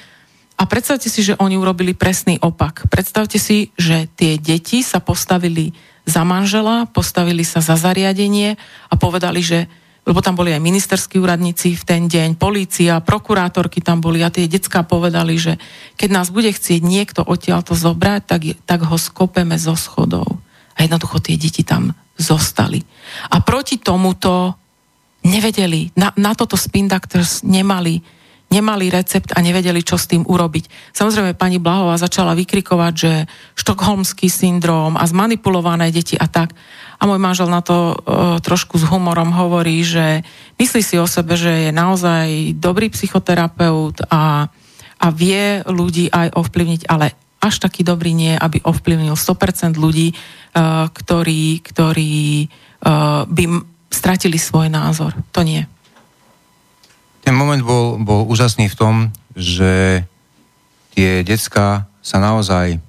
A 0.59 0.63
predstavte 0.67 1.09
si, 1.09 1.25
že 1.25 1.39
oni 1.39 1.57
urobili 1.57 1.95
presný 1.95 2.37
opak. 2.43 2.91
Predstavte 2.93 3.41
si, 3.41 3.71
že 3.79 4.11
tie 4.19 4.37
deti 4.37 4.85
sa 4.85 4.99
postavili 5.01 5.73
za 6.09 6.25
manžela, 6.25 6.89
postavili 6.89 7.45
sa 7.45 7.61
za 7.61 7.77
zariadenie 7.77 8.57
a 8.91 8.95
povedali, 8.97 9.41
že 9.41 9.69
lebo 10.09 10.25
tam 10.25 10.41
boli 10.41 10.57
aj 10.57 10.65
ministerskí 10.65 11.21
úradníci 11.21 11.77
v 11.77 11.85
ten 11.85 12.03
deň, 12.09 12.41
polícia, 12.41 12.97
prokurátorky 13.05 13.85
tam 13.85 14.01
boli 14.01 14.25
a 14.25 14.33
tie 14.33 14.49
decka 14.49 14.81
povedali, 14.81 15.37
že 15.37 15.61
keď 16.01 16.09
nás 16.09 16.33
bude 16.33 16.49
chcieť 16.49 16.81
niekto 16.81 17.21
odtiaľ 17.21 17.61
to 17.61 17.77
zobrať, 17.77 18.21
tak, 18.25 18.43
tak 18.65 18.89
ho 18.89 18.97
skopeme 18.97 19.61
zo 19.61 19.77
schodov. 19.77 20.41
A 20.81 20.89
jednoducho 20.89 21.21
tie 21.21 21.37
deti 21.37 21.61
tam 21.61 21.93
zostali. 22.19 22.83
A 23.31 23.41
proti 23.41 23.79
tomuto 23.79 24.59
nevedeli, 25.23 25.95
na, 25.95 26.11
na 26.19 26.35
toto 26.35 26.59
Spin 26.59 26.91
Doctors 26.91 27.47
nemali 27.47 28.19
nemali 28.49 28.89
recept 28.89 29.37
a 29.37 29.45
nevedeli, 29.45 29.85
čo 29.85 30.01
s 30.01 30.09
tým 30.09 30.25
urobiť. 30.25 30.97
Samozrejme, 30.97 31.37
pani 31.37 31.61
Blahová 31.61 32.01
začala 32.01 32.33
vykrikovať, 32.33 32.93
že 32.97 33.13
štokholmský 33.61 34.33
syndrom 34.33 34.97
a 34.97 35.05
zmanipulované 35.05 35.93
deti 35.93 36.17
a 36.17 36.25
tak. 36.25 36.57
A 36.97 37.05
môj 37.05 37.21
manžel 37.21 37.53
na 37.53 37.61
to 37.61 37.93
uh, 37.95 38.41
trošku 38.41 38.81
s 38.81 38.89
humorom 38.89 39.37
hovorí, 39.37 39.85
že 39.85 40.25
myslí 40.57 40.81
si 40.81 40.97
o 40.97 41.05
sebe, 41.05 41.37
že 41.37 41.69
je 41.69 41.71
naozaj 41.77 42.57
dobrý 42.57 42.89
psychoterapeut 42.89 44.09
a, 44.09 44.49
a 44.97 45.07
vie 45.13 45.61
ľudí 45.69 46.09
aj 46.09 46.33
ovplyvniť, 46.33 46.89
ale 46.89 47.28
až 47.39 47.55
taký 47.63 47.87
dobrý 47.87 48.15
nie, 48.15 48.35
aby 48.35 48.59
ovplyvnil 48.63 49.15
100% 49.15 49.79
ľudí, 49.79 50.13
uh, 50.13 50.91
ktorí, 50.91 51.63
ktorí 51.63 52.47
uh, 52.47 53.25
by 53.31 53.45
stratili 53.89 54.37
svoj 54.37 54.69
názor. 54.69 55.15
To 55.33 55.47
nie 55.47 55.65
ten 57.29 57.37
moment 57.37 57.61
bol, 57.61 58.01
bol 58.01 58.25
úžasný 58.25 58.73
v 58.73 58.79
tom, 58.81 58.95
že 59.37 60.01
tie 60.97 61.21
decka 61.21 61.85
sa 62.01 62.17
naozaj 62.17 62.81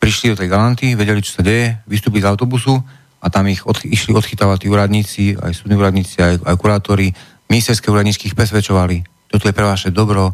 prišli 0.00 0.32
do 0.32 0.40
tej 0.40 0.48
galanty, 0.48 0.96
vedeli, 0.96 1.20
čo 1.20 1.36
sa 1.36 1.44
deje, 1.44 1.76
vystúpili 1.84 2.24
z 2.24 2.32
autobusu 2.32 2.80
a 3.20 3.26
tam 3.28 3.44
ich 3.44 3.60
od, 3.68 3.84
išli 3.84 4.16
odchytávať 4.16 4.64
tí 4.64 4.66
úradníci, 4.72 5.22
aj 5.36 5.52
súdni 5.52 5.76
úradníci, 5.76 6.16
aj, 6.16 6.40
aj 6.48 6.56
kurátori, 6.56 7.12
ministerské 7.52 7.92
úradníčky 7.92 8.32
ich 8.32 8.36
presvedčovali. 8.36 9.04
Toto 9.28 9.44
je 9.44 9.52
pre 9.52 9.68
vaše 9.68 9.92
dobro, 9.92 10.32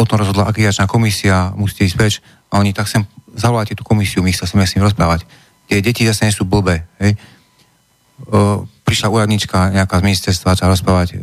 o 0.00 0.08
tom 0.08 0.24
rozhodla 0.24 0.48
akreditačná 0.48 0.88
komisia, 0.88 1.52
musíte 1.52 1.84
ísť 1.84 1.96
preč. 2.00 2.14
A 2.48 2.56
oni 2.56 2.72
tak 2.72 2.88
sem 2.88 3.04
zavoláte 3.36 3.76
tú 3.76 3.84
komisiu, 3.84 4.24
my 4.24 4.32
sa 4.32 4.48
chceme 4.48 4.64
s 4.64 4.74
ním 4.74 4.88
rozprávať. 4.88 5.28
Tie 5.68 5.84
deti 5.84 6.08
zase 6.08 6.24
nie 6.26 6.34
sú 6.34 6.48
blbé. 6.48 6.88
Hej? 6.98 7.20
O, 8.26 8.64
prišla 8.88 9.12
úradnička 9.12 9.70
nejaká 9.70 10.02
z 10.02 10.06
ministerstva 10.08 10.56
a 10.56 10.72
rozprávať, 10.72 11.14
e, 11.14 11.16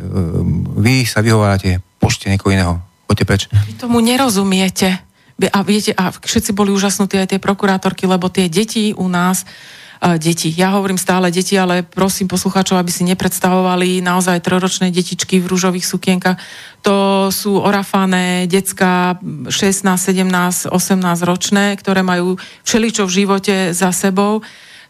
vy 0.78 1.04
sa 1.04 1.20
vyhovárate, 1.20 1.84
pošte 2.00 2.32
niekoho 2.32 2.54
iného, 2.54 2.74
poďte 3.04 3.24
preč. 3.28 3.42
Vy 3.68 3.76
tomu 3.76 4.00
nerozumiete. 4.00 5.04
A 5.38 5.62
viete, 5.62 5.94
a 5.94 6.10
všetci 6.10 6.50
boli 6.50 6.74
úžasnutí 6.74 7.14
aj 7.14 7.30
tie 7.30 7.38
prokurátorky, 7.38 8.10
lebo 8.10 8.26
tie 8.26 8.50
deti 8.50 8.90
u 8.90 9.06
nás, 9.06 9.46
deti, 10.18 10.48
ja 10.54 10.74
hovorím 10.78 10.98
stále 10.98 11.34
deti, 11.34 11.58
ale 11.58 11.82
prosím 11.82 12.30
poslucháčov, 12.30 12.78
aby 12.78 12.92
si 12.94 13.02
nepredstavovali 13.02 13.98
naozaj 13.98 14.42
troročné 14.46 14.94
detičky 14.94 15.42
v 15.42 15.50
rúžových 15.50 15.86
sukienkach. 15.86 16.38
To 16.86 17.28
sú 17.34 17.58
orafané 17.58 18.46
decka 18.46 19.18
16, 19.50 19.82
17, 19.84 20.70
18 20.70 20.70
ročné, 21.26 21.74
ktoré 21.74 22.06
majú 22.06 22.38
všeličo 22.62 23.10
v 23.10 23.14
živote 23.24 23.56
za 23.74 23.90
sebou 23.90 24.46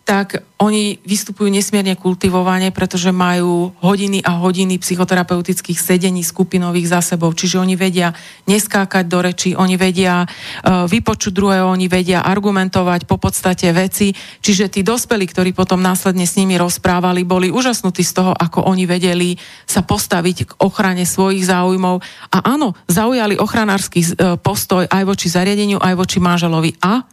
tak 0.08 0.40
oni 0.56 1.04
vystupujú 1.04 1.52
nesmierne 1.52 1.92
kultivovane, 1.92 2.72
pretože 2.72 3.12
majú 3.12 3.76
hodiny 3.84 4.24
a 4.24 4.40
hodiny 4.40 4.80
psychoterapeutických 4.80 5.76
sedení 5.76 6.24
skupinových 6.24 6.96
za 6.96 7.00
sebou. 7.04 7.28
Čiže 7.36 7.60
oni 7.60 7.76
vedia 7.76 8.16
neskákať 8.48 9.04
do 9.04 9.20
reči, 9.20 9.52
oni 9.52 9.76
vedia 9.76 10.24
uh, 10.24 10.88
vypočuť 10.88 11.36
druhého, 11.36 11.68
oni 11.68 11.92
vedia 11.92 12.24
argumentovať 12.24 13.04
po 13.04 13.20
podstate 13.20 13.68
veci. 13.76 14.16
Čiže 14.40 14.72
tí 14.72 14.80
dospelí, 14.80 15.28
ktorí 15.28 15.52
potom 15.52 15.84
následne 15.84 16.24
s 16.24 16.40
nimi 16.40 16.56
rozprávali, 16.56 17.28
boli 17.28 17.52
úžasnutí 17.52 18.00
z 18.00 18.16
toho, 18.16 18.32
ako 18.32 18.64
oni 18.64 18.88
vedeli 18.88 19.36
sa 19.68 19.84
postaviť 19.84 20.36
k 20.48 20.50
ochrane 20.64 21.04
svojich 21.04 21.44
záujmov. 21.44 22.00
A 22.32 22.48
áno, 22.48 22.72
zaujali 22.88 23.36
ochranársky 23.36 24.00
uh, 24.00 24.40
postoj 24.40 24.88
aj 24.88 25.04
voči 25.04 25.28
zariadeniu, 25.28 25.76
aj 25.76 26.00
voči 26.00 26.16
manželovi. 26.16 26.80
A, 26.80 27.04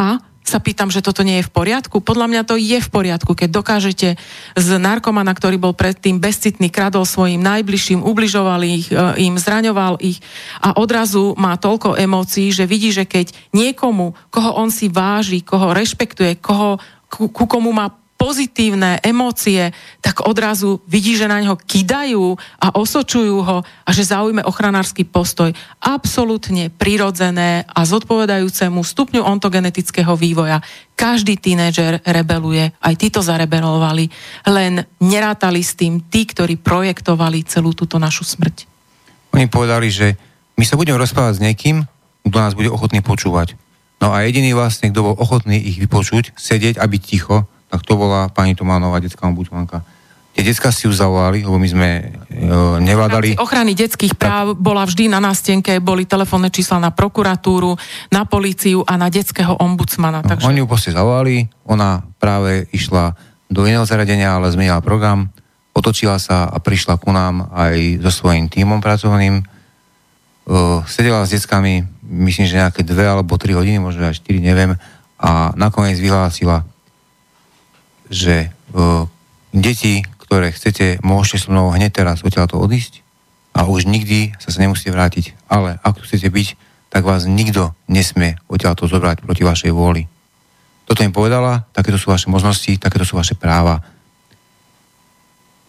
a 0.00 0.37
sa 0.48 0.64
pýtam, 0.64 0.88
že 0.88 1.04
toto 1.04 1.20
nie 1.20 1.44
je 1.44 1.46
v 1.46 1.52
poriadku. 1.52 2.00
Podľa 2.00 2.26
mňa 2.32 2.42
to 2.48 2.56
je 2.56 2.80
v 2.80 2.88
poriadku, 2.88 3.36
keď 3.36 3.48
dokážete 3.52 4.08
z 4.56 4.68
narkomana, 4.80 5.36
ktorý 5.36 5.60
bol 5.60 5.76
predtým 5.76 6.16
bezcitný, 6.16 6.72
kradol 6.72 7.04
svojim 7.04 7.44
najbližším, 7.44 8.00
ubližoval 8.00 8.64
ich, 8.64 8.88
e, 8.88 9.28
im 9.28 9.36
zraňoval 9.36 10.00
ich 10.00 10.24
a 10.64 10.80
odrazu 10.80 11.36
má 11.36 11.60
toľko 11.60 12.00
emócií, 12.00 12.48
že 12.48 12.64
vidí, 12.64 12.88
že 12.88 13.04
keď 13.04 13.36
niekomu, 13.52 14.16
koho 14.32 14.56
on 14.56 14.72
si 14.72 14.88
váži, 14.88 15.44
koho 15.44 15.76
rešpektuje, 15.76 16.40
koho, 16.40 16.80
ku, 17.12 17.28
ku 17.28 17.44
komu 17.44 17.68
má 17.76 17.97
pozitívne 18.18 18.98
emócie, 18.98 19.70
tak 20.02 20.26
odrazu 20.26 20.82
vidí, 20.90 21.14
že 21.14 21.30
na 21.30 21.38
ňo 21.38 21.54
kidajú 21.54 22.34
a 22.58 22.74
osočujú 22.74 23.36
ho 23.46 23.58
a 23.62 23.90
že 23.94 24.10
zaujme 24.10 24.42
ochranársky 24.42 25.06
postoj 25.06 25.54
absolútne 25.78 26.66
prirodzené 26.74 27.62
a 27.62 27.80
zodpovedajúcemu 27.86 28.82
stupňu 28.82 29.22
ontogenetického 29.22 30.18
vývoja. 30.18 30.58
Každý 30.98 31.38
tínedžer 31.38 32.02
rebeluje, 32.02 32.74
aj 32.82 32.94
títo 32.98 33.22
zarebelovali, 33.22 34.10
len 34.50 34.82
nerátali 34.98 35.62
s 35.62 35.78
tým 35.78 36.02
tí, 36.10 36.26
ktorí 36.26 36.58
projektovali 36.58 37.46
celú 37.46 37.70
túto 37.70 38.02
našu 38.02 38.26
smrť. 38.26 38.66
Oni 39.30 39.46
povedali, 39.46 39.94
že 39.94 40.18
my 40.58 40.66
sa 40.66 40.74
budeme 40.74 40.98
rozprávať 40.98 41.38
s 41.38 41.44
niekým, 41.46 41.86
kto 42.26 42.34
nás 42.42 42.58
bude 42.58 42.66
ochotný 42.66 42.98
počúvať. 42.98 43.54
No 44.02 44.10
a 44.10 44.26
jediný 44.26 44.58
vlastne, 44.58 44.90
kto 44.90 45.06
bol 45.06 45.14
ochotný 45.14 45.58
ich 45.62 45.78
vypočuť, 45.78 46.34
sedieť 46.34 46.82
a 46.82 46.84
byť 46.90 47.02
ticho, 47.06 47.46
tak 47.68 47.80
to 47.84 47.94
bola 47.96 48.32
pani 48.32 48.56
Tománová, 48.56 49.00
detská 49.00 49.28
ombudsmanka. 49.28 49.84
Tie 50.38 50.46
detská 50.46 50.70
si 50.70 50.86
ju 50.86 50.94
zavolali, 50.94 51.42
lebo 51.42 51.58
my 51.58 51.68
sme 51.68 51.88
e, 51.98 52.46
nevládali... 52.78 53.42
Ochrany 53.42 53.74
detských 53.74 54.14
práv 54.14 54.54
tak. 54.54 54.62
bola 54.62 54.86
vždy 54.86 55.10
na 55.10 55.18
nástenke, 55.18 55.82
boli 55.82 56.06
telefónne 56.06 56.46
čísla 56.46 56.78
na 56.78 56.94
prokuratúru, 56.94 57.74
na 58.14 58.22
políciu 58.22 58.86
a 58.86 58.94
na 58.94 59.10
detského 59.10 59.58
ombudsmana. 59.58 60.22
No, 60.22 60.28
takže... 60.30 60.46
Oni 60.46 60.62
ju 60.62 60.70
proste 60.70 60.94
zavolali, 60.94 61.50
ona 61.66 62.06
práve 62.22 62.70
išla 62.70 63.18
do 63.50 63.66
iného 63.66 63.82
zaradenia, 63.82 64.38
ale 64.38 64.54
zmenila 64.54 64.78
program, 64.78 65.26
otočila 65.74 66.22
sa 66.22 66.46
a 66.46 66.62
prišla 66.62 67.02
ku 67.02 67.10
nám 67.10 67.50
aj 67.50 67.98
so 68.06 68.22
svojím 68.22 68.46
tímom 68.46 68.78
pracovným. 68.78 69.42
Uh, 70.48 70.86
sedela 70.86 71.26
s 71.26 71.34
deckami, 71.34 71.82
myslím, 72.08 72.46
že 72.46 72.62
nejaké 72.62 72.86
dve 72.86 73.10
alebo 73.10 73.34
tri 73.36 73.58
hodiny, 73.58 73.82
možno 73.82 74.06
aj 74.06 74.22
štyri, 74.22 74.38
neviem, 74.38 74.78
a 75.18 75.50
nakoniec 75.58 75.98
vyhlásila, 75.98 76.62
že 78.08 78.52
uh, 78.74 79.04
deti, 79.52 80.04
ktoré 80.28 80.52
chcete, 80.52 81.00
môžete 81.00 81.48
so 81.48 81.52
mnou 81.52 81.72
hneď 81.72 82.04
teraz 82.04 82.20
odtiaľto 82.20 82.60
odísť 82.60 83.00
a 83.56 83.64
už 83.64 83.88
nikdy 83.88 84.36
sa 84.36 84.52
sa 84.52 84.60
nemusíte 84.60 84.92
vrátiť. 84.92 85.32
Ale 85.48 85.80
ak 85.80 85.98
tu 85.98 86.02
chcete 86.04 86.28
byť, 86.28 86.48
tak 86.88 87.04
vás 87.04 87.24
nikto 87.24 87.72
nesmie 87.88 88.36
odtiaľto 88.48 88.88
zobrať 88.88 89.24
proti 89.24 89.42
vašej 89.44 89.72
vôli. 89.72 90.08
Toto 90.88 91.04
im 91.04 91.12
povedala, 91.12 91.68
takéto 91.76 92.00
sú 92.00 92.08
vaše 92.08 92.32
možnosti, 92.32 92.80
takéto 92.80 93.04
sú 93.04 93.20
vaše 93.20 93.36
práva, 93.36 93.84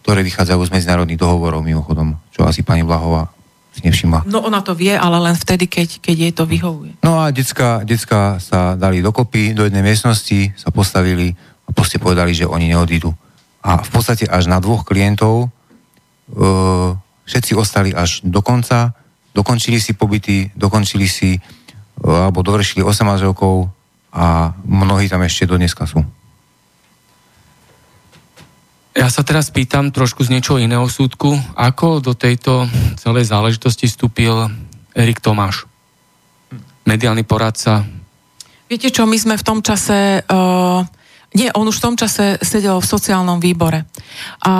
ktoré 0.00 0.24
vychádzajú 0.24 0.60
z 0.64 0.74
medzinárodných 0.80 1.20
dohovorov 1.20 1.60
mimochodom, 1.60 2.16
čo 2.32 2.48
asi 2.48 2.64
pani 2.64 2.80
Blahová 2.80 3.28
si 3.70 3.84
nevšimla. 3.84 4.24
No 4.26 4.42
ona 4.42 4.64
to 4.64 4.72
vie, 4.72 4.96
ale 4.96 5.20
len 5.20 5.36
vtedy, 5.36 5.68
keď, 5.68 6.00
keď 6.00 6.16
jej 6.16 6.32
to 6.32 6.44
vyhovuje. 6.48 6.92
No 7.04 7.20
a 7.20 7.30
decka, 7.30 7.84
decka 7.84 8.40
sa 8.40 8.74
dali 8.74 9.04
dokopy 9.04 9.52
do 9.52 9.68
jednej 9.68 9.84
miestnosti, 9.84 10.56
sa 10.56 10.72
postavili 10.72 11.36
a 11.70 11.72
proste 11.72 12.02
povedali, 12.02 12.34
že 12.34 12.50
oni 12.50 12.74
neodídu 12.74 13.14
a 13.60 13.84
v 13.84 13.90
podstate 13.92 14.24
až 14.24 14.48
na 14.48 14.58
dvoch 14.58 14.88
klientov 14.88 15.48
uh, 15.48 16.96
všetci 17.28 17.52
ostali 17.54 17.92
až 17.92 18.24
do 18.24 18.40
konca, 18.40 18.96
dokončili 19.36 19.76
si 19.76 19.92
pobyty, 19.92 20.48
dokončili 20.56 21.06
si 21.06 21.36
uh, 21.36 22.28
alebo 22.28 22.40
dovršili 22.40 22.80
18 22.80 23.20
rokov 23.28 23.68
a 24.10 24.56
mnohí 24.64 25.06
tam 25.06 25.22
ešte 25.22 25.46
do 25.46 25.60
dneska 25.60 25.84
sú. 25.86 26.02
Ja 28.90 29.06
sa 29.06 29.22
teraz 29.22 29.54
pýtam 29.54 29.94
trošku 29.94 30.26
z 30.26 30.34
niečoho 30.34 30.58
iného 30.58 30.82
súdku. 30.90 31.38
Ako 31.54 32.02
do 32.02 32.10
tejto 32.18 32.66
celej 32.98 33.30
záležitosti 33.30 33.86
vstúpil 33.86 34.50
Erik 34.98 35.22
Tomáš, 35.22 35.70
mediálny 36.90 37.22
poradca? 37.22 37.86
Viete 38.66 38.90
čo, 38.90 39.06
my 39.06 39.14
sme 39.14 39.38
v 39.38 39.46
tom 39.46 39.62
čase 39.62 40.26
uh, 40.26 40.82
nie, 41.30 41.48
on 41.54 41.66
už 41.70 41.78
v 41.78 41.84
tom 41.86 41.94
čase 41.94 42.42
sedel 42.42 42.82
v 42.82 42.90
sociálnom 42.90 43.38
výbore. 43.38 43.86
A 44.42 44.52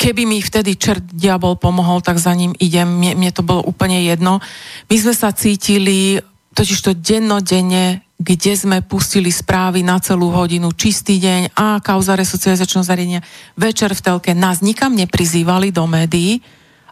keby 0.00 0.24
mi 0.24 0.40
vtedy 0.40 0.80
čert 0.80 1.04
diabol 1.04 1.60
pomohol, 1.60 2.00
tak 2.00 2.16
za 2.16 2.32
ním 2.32 2.56
idem. 2.56 2.88
Mne, 2.88 3.12
mne 3.20 3.30
to 3.36 3.44
bolo 3.44 3.60
úplne 3.68 4.00
jedno. 4.00 4.40
My 4.88 4.96
sme 4.96 5.12
sa 5.12 5.28
cítili 5.36 6.24
totiž 6.54 6.78
to 6.80 6.92
dennodenne, 6.96 8.00
kde 8.16 8.52
sme 8.54 8.80
pustili 8.80 9.28
správy 9.28 9.82
na 9.82 9.98
celú 9.98 10.30
hodinu, 10.30 10.70
čistý 10.72 11.18
deň 11.18 11.52
a 11.52 11.82
kauza 11.82 12.14
resocializačného 12.14 12.86
zariadenia, 12.86 13.26
večer 13.58 13.90
v 13.92 14.00
telke. 14.00 14.30
Nás 14.32 14.62
nikam 14.62 14.94
neprizývali 14.94 15.74
do 15.74 15.84
médií, 15.84 16.40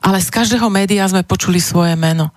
ale 0.02 0.18
z 0.18 0.28
každého 0.34 0.66
média 0.66 1.06
sme 1.06 1.22
počuli 1.22 1.62
svoje 1.62 1.94
meno. 1.94 2.34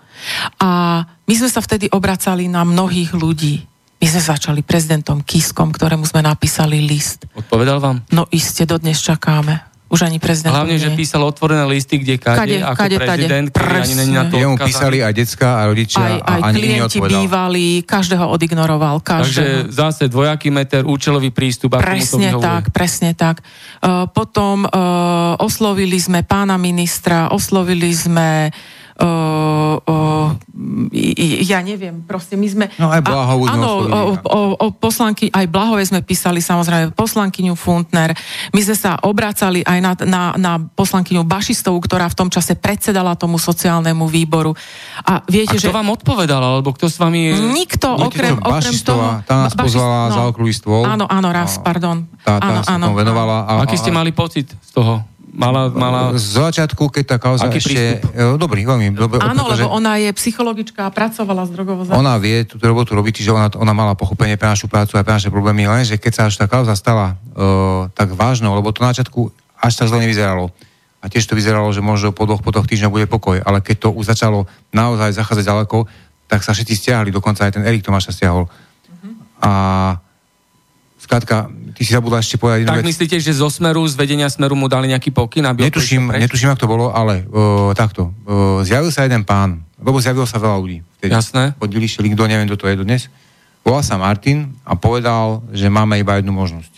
A 0.61 1.01
my 1.03 1.33
sme 1.33 1.49
sa 1.49 1.59
vtedy 1.65 1.89
obracali 1.91 2.45
na 2.45 2.61
mnohých 2.61 3.11
ľudí 3.17 3.74
my 4.05 4.13
sme 4.13 4.37
začali 4.37 4.61
prezidentom 4.61 5.25
Kiskom, 5.25 5.73
ktorému 5.73 6.05
sme 6.05 6.21
napísali 6.21 6.77
list. 6.77 7.25
Odpovedal 7.33 7.81
vám? 7.81 8.05
No 8.13 8.29
iste, 8.29 8.61
dodnes 8.69 9.01
čakáme. 9.01 9.65
Už 9.89 10.05
ani 10.05 10.21
prezident. 10.21 10.53
Hlavne, 10.53 10.77
nie. 10.77 10.85
že 10.85 10.93
písal 10.93 11.25
otvorené 11.25 11.65
listy, 11.65 11.97
kde 11.97 12.21
kade, 12.21 12.37
kade 12.37 12.57
ako 12.61 12.79
kade, 12.85 12.97
prezident, 13.01 13.47
kade. 13.49 13.81
ani 13.81 13.93
není 13.97 14.13
na 14.13 14.29
to 14.29 14.37
Jemu 14.37 14.61
písali 14.61 15.01
aj 15.01 15.13
decka, 15.13 15.57
aj 15.57 15.65
rodičia 15.65 16.01
aj, 16.05 16.13
aj 16.21 16.21
a 16.21 16.45
ani 16.45 16.57
klienti 16.61 16.99
bývali, 17.01 17.65
každého 17.81 18.25
odignoroval. 18.29 19.01
Každého. 19.01 19.25
Takže 19.25 19.45
zase 19.73 20.03
dvojaký 20.05 20.53
meter, 20.53 20.85
účelový 20.85 21.33
prístup. 21.33 21.73
Presne 21.81 22.29
tak, 22.37 22.69
presne 22.69 23.17
tak. 23.17 23.41
Uh, 23.81 24.05
potom 24.05 24.69
uh, 24.69 25.33
oslovili 25.41 25.97
sme 25.97 26.21
pána 26.21 26.61
ministra, 26.61 27.33
oslovili 27.33 27.89
sme 27.89 28.53
uh, 28.53 28.84
ja 31.45 31.59
neviem, 31.59 31.99
proste 32.07 32.39
my 32.39 32.47
sme... 32.47 32.65
No 32.79 32.87
aj 32.87 33.03
Blahovú 33.03 33.43
Áno, 33.51 33.83
o, 33.83 34.01
o, 34.23 34.41
o 34.55 34.67
poslanky, 34.71 35.27
aj 35.27 35.51
Blahove 35.51 35.83
sme 35.83 35.99
písali 35.99 36.39
samozrejme 36.39 36.95
poslankyňu 36.95 37.59
Funtner. 37.59 38.15
My 38.55 38.61
sme 38.63 38.75
sa 38.79 38.95
obracali 39.03 39.67
aj 39.67 39.79
na, 39.83 39.91
na, 40.07 40.23
na 40.39 40.53
poslankyňu 40.63 41.27
Bašistovú, 41.27 41.83
ktorá 41.83 42.07
v 42.07 42.15
tom 42.15 42.29
čase 42.31 42.55
predsedala 42.55 43.19
tomu 43.19 43.35
sociálnemu 43.35 44.07
výboru. 44.07 44.55
A 45.03 45.19
viete, 45.27 45.59
a 45.59 45.59
kto 45.59 45.71
že... 45.71 45.75
vám 45.75 45.91
odpovedal, 45.91 46.39
alebo 46.39 46.71
kto 46.71 46.87
s 46.87 46.95
vami... 46.95 47.35
Nikto, 47.35 47.99
okrem, 47.99 48.39
okrem 48.39 48.75
toho... 48.79 49.19
Tá 49.27 49.51
nás 49.51 49.55
pozvala 49.59 50.07
no, 50.07 50.15
za 50.15 50.21
okrúhly 50.31 50.55
stôl. 50.55 50.87
Áno, 50.87 51.03
áno, 51.11 51.29
raz, 51.35 51.59
pardon. 51.59 52.07
Tá, 52.23 52.39
tá 52.39 52.47
áno, 52.47 52.61
sa 52.63 52.79
áno, 52.79 52.95
venovala. 52.95 53.43
A, 53.43 53.51
Aký 53.67 53.75
ste 53.75 53.91
mali 53.91 54.15
pocit 54.15 54.55
z 54.63 54.71
toho? 54.71 55.03
Mala, 55.35 55.69
mala... 55.69 56.01
Z 56.15 56.39
začiatku, 56.39 56.89
keď 56.89 57.03
tá 57.05 57.17
kauza 57.19 57.45
Aký 57.45 57.59
ešte... 57.59 58.01
Prístup? 58.01 58.11
E, 58.15 58.39
dobrý, 58.39 58.61
veľmi. 58.63 58.95
Dobrý, 58.95 59.19
Áno, 59.19 59.45
pretože... 59.45 59.67
lebo 59.67 59.75
ona 59.75 59.93
je 59.99 60.09
psychologička 60.15 60.87
a 60.87 60.89
pracovala 60.89 61.43
s 61.45 61.51
drogovou 61.51 61.83
závislosťou. 61.85 62.07
Ona 62.07 62.15
vie 62.23 62.47
túto 62.47 62.63
robotu 62.65 62.95
robiť, 62.95 63.21
že 63.21 63.31
ona, 63.35 63.51
ona 63.53 63.75
mala 63.75 63.93
pochopenie 63.93 64.39
pre 64.39 64.47
našu 64.47 64.71
prácu 64.71 64.95
a 64.95 65.03
pre 65.03 65.13
naše 65.13 65.29
problémy, 65.29 65.67
lenže 65.67 65.99
keď 65.99 66.11
sa 66.15 66.21
až 66.31 66.39
tá 66.39 66.47
kauza 66.47 66.73
stala 66.73 67.19
uh, 67.35 67.91
tak 67.93 68.15
vážnou, 68.15 68.55
lebo 68.55 68.71
to 68.71 68.81
na 68.81 68.95
začiatku 68.95 69.29
až 69.59 69.73
tak 69.75 69.91
zle 69.91 69.99
nevyzeralo. 70.01 70.49
A 71.03 71.11
tiež 71.11 71.29
to 71.29 71.37
vyzeralo, 71.37 71.69
že 71.69 71.85
možno 71.85 72.09
po 72.09 72.25
dvoch, 72.25 72.41
po 72.41 72.49
dvoch 72.49 72.65
týždňoch 72.65 72.89
bude 72.89 73.05
pokoj. 73.05 73.37
Ale 73.37 73.61
keď 73.61 73.85
to 73.85 73.89
už 73.93 74.09
začalo 74.09 74.49
naozaj 74.73 75.13
zachádzať 75.13 75.45
ďaleko, 75.45 75.85
tak 76.25 76.41
sa 76.41 76.57
všetci 76.57 76.73
stiahli, 76.73 77.13
dokonca 77.13 77.45
aj 77.45 77.53
ten 77.53 77.63
Erik 77.67 77.85
Tomáš 77.85 78.09
sa 78.09 78.13
stiahol. 78.17 78.49
Uh-huh. 78.49 79.13
A 79.37 79.51
Skrátka, 81.05 81.53
ty 81.77 81.85
si 81.85 81.93
zabudla 81.93 82.17
ešte 82.17 82.41
povedať 82.41 82.65
Tak 82.65 82.81
vec. 82.81 82.89
myslíte, 82.89 83.21
že 83.21 83.29
zo 83.37 83.45
Smeru, 83.45 83.85
z 83.85 83.93
vedenia 83.93 84.25
Smeru 84.25 84.57
mu 84.57 84.65
dali 84.65 84.89
nejaký 84.89 85.13
pokyn? 85.13 85.45
Aby 85.45 85.69
netuším, 85.69 86.09
netuším, 86.09 86.49
ako 86.49 86.59
to 86.65 86.65
bolo, 86.65 86.85
ale 86.89 87.21
uh, 87.29 87.69
takto. 87.77 88.09
Uh, 88.25 88.65
zjavil 88.65 88.89
sa 88.89 89.05
jeden 89.05 89.21
pán, 89.21 89.61
lebo 89.77 90.01
zjavilo 90.01 90.25
sa 90.25 90.41
veľa 90.41 90.57
ľudí. 90.57 90.81
Vtedy. 90.97 91.13
Jasné. 91.13 91.53
Podili 91.61 91.85
šli, 91.85 92.09
kto 92.17 92.25
neviem, 92.25 92.49
kto 92.49 92.57
to 92.57 92.65
je 92.65 92.81
dnes. 92.81 93.05
Volal 93.61 93.85
sa 93.85 94.01
Martin 94.01 94.57
a 94.65 94.73
povedal, 94.73 95.45
že 95.53 95.69
máme 95.69 96.01
iba 96.01 96.17
jednu 96.17 96.33
možnosť. 96.33 96.73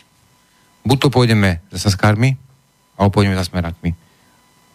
Buď 0.84 0.98
to 1.04 1.08
pôjdeme 1.08 1.64
za 1.72 1.88
Saskármi, 1.88 2.36
alebo 3.00 3.16
pôjdeme 3.16 3.40
za 3.40 3.48
Smerakmi. 3.48 3.96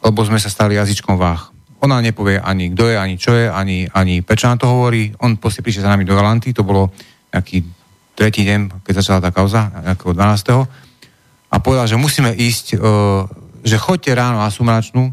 Lebo 0.01 0.21
sme 0.25 0.41
sa 0.41 0.49
stali 0.49 0.81
jazyčkom 0.81 1.21
váh. 1.21 1.53
Ona 1.85 2.01
nepovie 2.01 2.41
ani 2.41 2.73
kto 2.73 2.89
je, 2.89 2.97
ani 2.97 3.15
čo 3.21 3.37
je, 3.37 3.53
ani, 3.53 3.85
ani 3.93 4.25
prečo 4.25 4.49
nám 4.49 4.65
to 4.65 4.71
hovorí. 4.71 5.13
On 5.21 5.37
proste 5.37 5.61
prišiel 5.61 5.85
za 5.85 5.93
nami 5.93 6.09
do 6.09 6.17
Galanty, 6.17 6.57
to 6.57 6.65
bolo 6.65 6.89
nejaký 7.33 7.82
tretí 8.15 8.45
deň, 8.45 8.85
keď 8.85 8.95
začala 9.01 9.19
tá 9.25 9.31
kauza, 9.33 9.73
ako 9.97 10.13
12. 10.15 11.53
A 11.53 11.57
povedal, 11.61 11.85
že 11.89 12.01
musíme 12.01 12.33
ísť, 12.33 12.81
uh, 12.81 13.29
že 13.61 13.77
chodte 13.77 14.09
ráno 14.13 14.41
na 14.41 14.49
Sumračnú, 14.49 15.13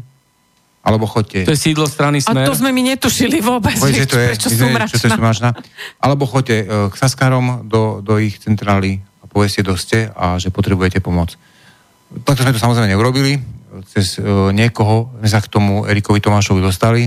alebo 0.80 1.04
chodte... 1.04 1.44
To 1.44 1.52
je 1.52 1.60
sídlo 1.60 1.84
strany 1.84 2.24
Smer. 2.24 2.44
A 2.44 2.48
to 2.48 2.56
sme 2.56 2.72
mi 2.72 2.80
netušili 2.80 3.44
vôbec, 3.44 3.76
Poď, 3.76 4.04
že 4.04 4.06
to 4.08 4.16
je, 4.16 4.26
prečo 4.32 4.48
Sumračná. 4.48 4.88
Čo 4.88 4.96
to 4.96 5.06
je 5.06 5.12
Sumračná. 5.12 5.50
Alebo 6.00 6.24
chodte 6.24 6.56
uh, 6.64 6.88
k 6.88 6.94
Saskarom 6.96 7.68
do, 7.68 8.00
do 8.00 8.16
ich 8.16 8.40
centrály 8.40 9.04
a 9.20 9.28
povedzte, 9.28 9.60
kto 9.60 9.74
ste 9.76 9.98
a 10.16 10.40
že 10.40 10.48
potrebujete 10.48 11.04
pomoc. 11.04 11.36
Takto 12.24 12.42
sme 12.48 12.56
to 12.56 12.64
samozrejme 12.64 12.88
neurobili. 12.88 13.36
Cez 13.92 14.16
uh, 14.16 14.48
niekoho 14.56 15.12
sme 15.20 15.28
sa 15.28 15.44
k 15.44 15.52
tomu 15.52 15.84
Erikovi 15.84 16.24
Tomášovi 16.24 16.64
dostali. 16.64 17.04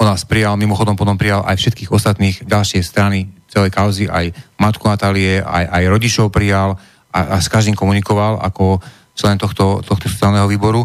On 0.00 0.08
nás 0.08 0.24
prijal, 0.26 0.56
mimochodom 0.58 0.96
potom 0.98 1.14
prijal 1.14 1.44
aj 1.46 1.60
všetkých 1.60 1.92
ostatných 1.92 2.42
ďalšie 2.48 2.80
strany 2.82 3.30
celej 3.54 3.70
kauzy, 3.70 4.10
aj 4.10 4.34
matku 4.58 4.90
Natálie, 4.90 5.38
aj, 5.38 5.64
aj 5.70 5.82
rodičov 5.86 6.34
prijal 6.34 6.74
a, 7.14 7.18
a 7.34 7.36
s 7.38 7.46
každým 7.46 7.78
komunikoval 7.78 8.42
ako 8.42 8.82
člen 9.14 9.38
tohto, 9.38 9.78
tohto 9.86 10.10
sociálneho 10.10 10.50
výboru. 10.50 10.82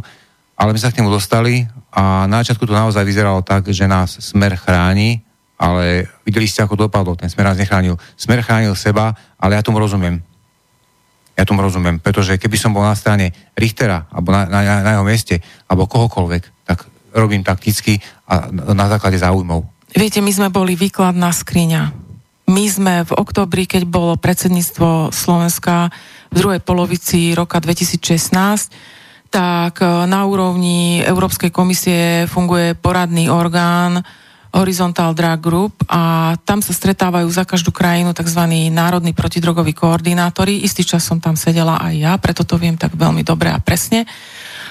Ale 0.53 0.75
my 0.75 0.79
sa 0.79 0.93
k 0.93 1.01
nemu 1.01 1.09
dostali 1.09 1.65
a 1.89 2.29
na 2.29 2.45
začiatku 2.45 2.69
to 2.69 2.75
naozaj 2.77 3.01
vyzeralo 3.01 3.41
tak, 3.41 3.65
že 3.73 3.89
nás 3.89 4.21
smer 4.21 4.53
chráni, 4.53 5.25
ale 5.57 6.05
videli 6.21 6.45
ste, 6.45 6.61
ako 6.61 6.85
dopadlo. 6.87 7.17
Ten 7.17 7.31
smer 7.31 7.49
nás 7.49 7.57
nechránil. 7.57 7.97
Smer 8.13 8.45
chránil 8.45 8.77
seba, 8.77 9.17
ale 9.41 9.57
ja 9.57 9.65
tomu 9.65 9.81
rozumiem. 9.81 10.21
Ja 11.33 11.47
tomu 11.47 11.63
rozumiem, 11.63 12.03
pretože 12.03 12.35
keby 12.35 12.59
som 12.59 12.75
bol 12.75 12.83
na 12.83 12.95
strane 12.99 13.31
Richtera, 13.55 14.11
alebo 14.11 14.35
na, 14.35 14.43
na, 14.51 14.83
na 14.83 14.91
jeho 14.99 15.07
mieste, 15.07 15.39
alebo 15.71 15.87
kohokoľvek, 15.87 16.67
tak 16.67 16.83
robím 17.15 17.41
takticky 17.41 17.97
a 18.27 18.51
na 18.51 18.85
základe 18.91 19.17
záujmov. 19.17 19.63
Viete, 19.95 20.19
my 20.19 20.31
sme 20.35 20.51
boli 20.51 20.75
výkladná 20.75 21.31
skriňa 21.31 22.08
my 22.49 22.65
sme 22.65 22.93
v 23.05 23.11
oktobri, 23.13 23.69
keď 23.69 23.85
bolo 23.85 24.17
predsedníctvo 24.17 25.13
Slovenska 25.13 25.93
v 26.33 26.35
druhej 26.35 26.61
polovici 26.65 27.37
roka 27.37 27.61
2016, 27.61 29.29
tak 29.29 29.77
e, 29.79 29.85
na 30.09 30.25
úrovni 30.25 31.05
Európskej 31.05 31.53
komisie 31.53 32.25
funguje 32.25 32.73
poradný 32.73 33.29
orgán, 33.29 34.01
Horizontal 34.49 35.13
Drug 35.13 35.37
Group 35.37 35.85
a 35.85 36.33
tam 36.41 36.65
sa 36.65 36.73
stretávajú 36.73 37.29
za 37.29 37.45
každú 37.45 37.69
krajinu 37.69 38.17
tzv. 38.17 38.49
národní 38.73 39.13
protidrogoví 39.13 39.77
koordinátori. 39.77 40.65
Istý 40.65 40.89
čas 40.89 41.05
som 41.05 41.21
tam 41.21 41.37
sedela 41.37 41.77
aj 41.77 41.93
ja, 41.93 42.13
preto 42.17 42.41
to 42.41 42.57
viem 42.57 42.73
tak 42.73 42.97
veľmi 42.97 43.21
dobre 43.21 43.53
a 43.53 43.61
presne. 43.61 44.09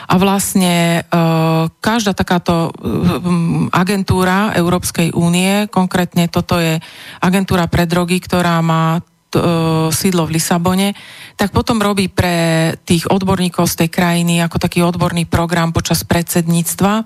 A 0.09 0.15
vlastne 0.17 1.05
e, 1.05 1.11
každá 1.85 2.17
takáto 2.17 2.73
e, 2.73 2.81
agentúra 3.77 4.57
Európskej 4.57 5.13
únie, 5.13 5.69
konkrétne 5.69 6.33
toto 6.33 6.57
je 6.57 6.81
agentúra 7.21 7.69
pre 7.69 7.85
drogy, 7.85 8.17
ktorá 8.25 8.65
má 8.65 8.97
e, 8.97 9.01
sídlo 9.93 10.25
v 10.25 10.41
Lisabone, 10.41 10.97
tak 11.37 11.53
potom 11.53 11.77
robí 11.77 12.09
pre 12.09 12.73
tých 12.89 13.05
odborníkov 13.13 13.69
z 13.69 13.85
tej 13.85 13.89
krajiny 13.93 14.41
ako 14.41 14.57
taký 14.57 14.81
odborný 14.81 15.29
program 15.29 15.77
počas 15.77 16.09
predsedníctva. 16.09 17.05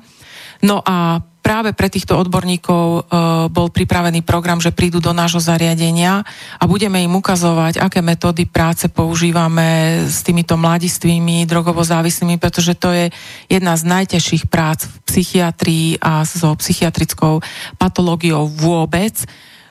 No 0.63 0.79
a 0.79 1.27
práve 1.43 1.75
pre 1.75 1.91
týchto 1.91 2.15
odborníkov 2.17 2.87
e, 2.87 3.01
bol 3.51 3.69
pripravený 3.69 4.23
program, 4.23 4.63
že 4.63 4.71
prídu 4.71 5.03
do 5.03 5.11
nášho 5.11 5.43
zariadenia 5.43 6.23
a 6.57 6.65
budeme 6.71 7.03
im 7.03 7.19
ukazovať, 7.19 7.83
aké 7.83 7.99
metódy 7.99 8.47
práce 8.47 8.87
používame 8.87 10.01
s 10.07 10.23
týmito 10.23 10.55
mladistvými 10.55 11.45
drogovo 11.45 11.83
závislými, 11.83 12.39
pretože 12.39 12.79
to 12.79 12.95
je 12.95 13.11
jedna 13.51 13.75
z 13.75 13.83
najťažších 13.85 14.47
prác 14.47 14.87
v 14.87 14.95
psychiatrii 15.05 15.99
a 15.99 16.23
so 16.23 16.55
psychiatrickou 16.55 17.43
patológiou 17.77 18.47
vôbec 18.47 19.19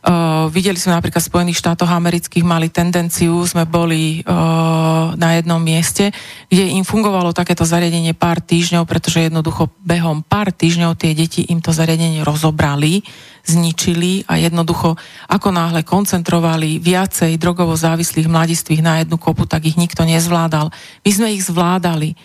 Uh, 0.01 0.49
videli 0.49 0.81
sme 0.81 0.97
napríklad 0.97 1.21
v 1.21 1.29
Spojených 1.29 1.61
štátoch 1.61 1.85
amerických 1.85 2.41
mali 2.41 2.73
tendenciu, 2.73 3.37
sme 3.45 3.69
boli 3.69 4.25
uh, 4.25 5.13
na 5.13 5.37
jednom 5.37 5.61
mieste, 5.61 6.09
kde 6.49 6.73
im 6.73 6.81
fungovalo 6.81 7.37
takéto 7.37 7.69
zariadenie 7.69 8.17
pár 8.17 8.41
týždňov, 8.41 8.89
pretože 8.89 9.29
jednoducho 9.29 9.69
behom 9.85 10.25
pár 10.25 10.49
týždňov 10.49 10.97
tie 10.97 11.13
deti 11.13 11.45
im 11.53 11.61
to 11.61 11.69
zariadenie 11.69 12.25
rozobrali, 12.25 13.05
zničili 13.45 14.25
a 14.29 14.37
jednoducho 14.37 14.95
ako 15.27 15.49
náhle 15.49 15.81
koncentrovali 15.85 16.77
viacej 16.81 17.37
drogovo 17.37 17.73
závislých 17.77 18.29
mladistvých 18.29 18.81
na 18.81 19.01
jednu 19.01 19.17
kopu, 19.17 19.45
tak 19.49 19.65
ich 19.65 19.77
nikto 19.77 20.05
nezvládal. 20.05 20.73
My 21.05 21.11
sme 21.11 21.27
ich 21.33 21.43
zvládali 21.45 22.15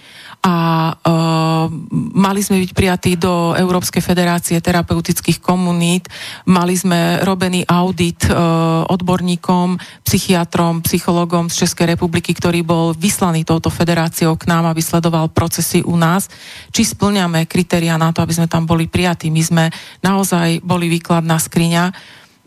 a 0.47 0.55
uh, 0.95 1.67
mali 2.15 2.39
sme 2.39 2.63
byť 2.63 2.71
prijatí 2.71 3.13
do 3.19 3.57
Európskej 3.59 3.99
federácie 3.99 4.55
terapeutických 4.63 5.43
komunít, 5.43 6.07
mali 6.47 6.79
sme 6.79 7.19
robený 7.27 7.67
audit 7.67 8.31
uh, 8.31 8.87
odborníkom, 8.87 9.75
psychiatrom, 10.07 10.87
psychologom 10.87 11.51
z 11.51 11.67
Českej 11.67 11.99
republiky, 11.99 12.31
ktorý 12.31 12.63
bol 12.63 12.95
vyslaný 12.95 13.43
touto 13.43 13.75
federáciou 13.75 14.39
k 14.39 14.47
nám, 14.47 14.71
aby 14.71 14.79
sledoval 14.79 15.35
procesy 15.35 15.83
u 15.83 15.99
nás, 15.99 16.31
či 16.71 16.87
splňame 16.87 17.51
kritéria 17.51 17.99
na 17.99 18.15
to, 18.15 18.23
aby 18.23 18.37
sme 18.37 18.47
tam 18.47 18.71
boli 18.71 18.87
prijatí. 18.87 19.35
My 19.35 19.43
sme 19.43 19.65
naozaj 20.05 20.63
boli 20.63 20.87
výkladná 21.07 21.39
skriňa 21.39 21.95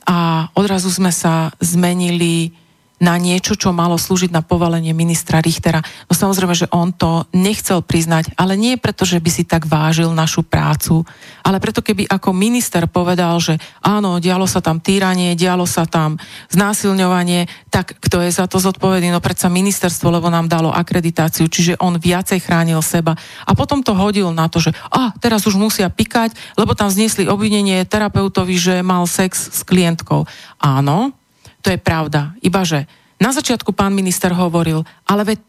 a 0.04 0.52
odrazu 0.52 0.92
sme 0.92 1.16
sa 1.16 1.56
zmenili 1.64 2.52
na 3.00 3.16
niečo, 3.16 3.56
čo 3.56 3.72
malo 3.72 3.96
slúžiť 3.96 4.30
na 4.30 4.44
povalenie 4.44 4.92
ministra 4.92 5.40
Richtera. 5.40 5.80
No 6.08 6.14
samozrejme, 6.14 6.56
že 6.56 6.68
on 6.72 6.92
to 6.92 7.26
nechcel 7.32 7.80
priznať, 7.80 8.36
ale 8.36 8.60
nie 8.60 8.76
preto, 8.76 9.08
že 9.08 9.24
by 9.24 9.30
si 9.32 9.44
tak 9.48 9.66
vážil 9.66 10.12
našu 10.12 10.44
prácu, 10.44 11.08
ale 11.44 11.64
preto, 11.64 11.80
keby 11.80 12.06
ako 12.12 12.36
minister 12.36 12.86
povedal, 12.86 13.40
že 13.40 13.58
áno, 13.82 14.20
dialo 14.20 14.46
sa 14.46 14.60
tam 14.60 14.84
týranie, 14.84 15.34
dialo 15.34 15.64
sa 15.64 15.88
tam 15.88 16.20
znásilňovanie, 16.52 17.48
tak 17.72 17.96
kto 17.98 18.22
je 18.28 18.32
za 18.36 18.46
to 18.46 18.60
zodpovedný? 18.60 19.10
No 19.10 19.24
predsa 19.24 19.48
ministerstvo, 19.48 20.12
lebo 20.12 20.28
nám 20.28 20.52
dalo 20.52 20.70
akreditáciu, 20.70 21.48
čiže 21.48 21.80
on 21.80 21.98
viacej 21.98 22.44
chránil 22.44 22.84
seba. 22.84 23.16
A 23.48 23.56
potom 23.56 23.80
to 23.82 23.96
hodil 23.96 24.36
na 24.36 24.52
to, 24.52 24.60
že 24.60 24.76
a 24.92 25.16
teraz 25.18 25.48
už 25.48 25.56
musia 25.56 25.88
pikať, 25.88 26.36
lebo 26.60 26.76
tam 26.76 26.92
zniesli 26.92 27.26
obvinenie 27.26 27.88
terapeutovi, 27.88 28.56
že 28.60 28.76
mal 28.84 29.08
sex 29.08 29.56
s 29.56 29.62
klientkou. 29.64 30.28
Áno, 30.60 31.16
to 31.62 31.72
je 31.74 31.80
pravda. 31.80 32.36
Iba 32.40 32.64
že 32.64 32.88
na 33.20 33.36
začiatku 33.36 33.76
pán 33.76 33.92
minister 33.92 34.32
hovoril, 34.32 34.88
ale 35.04 35.22
veď 35.28 35.40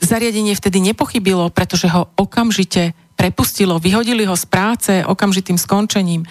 zariadenie 0.00 0.56
vtedy 0.56 0.82
nepochybilo, 0.82 1.52
pretože 1.54 1.86
ho 1.92 2.10
okamžite 2.18 2.96
prepustilo, 3.14 3.76
vyhodili 3.76 4.24
ho 4.24 4.34
z 4.34 4.44
práce 4.48 4.92
okamžitým 5.04 5.60
skončením. 5.60 6.24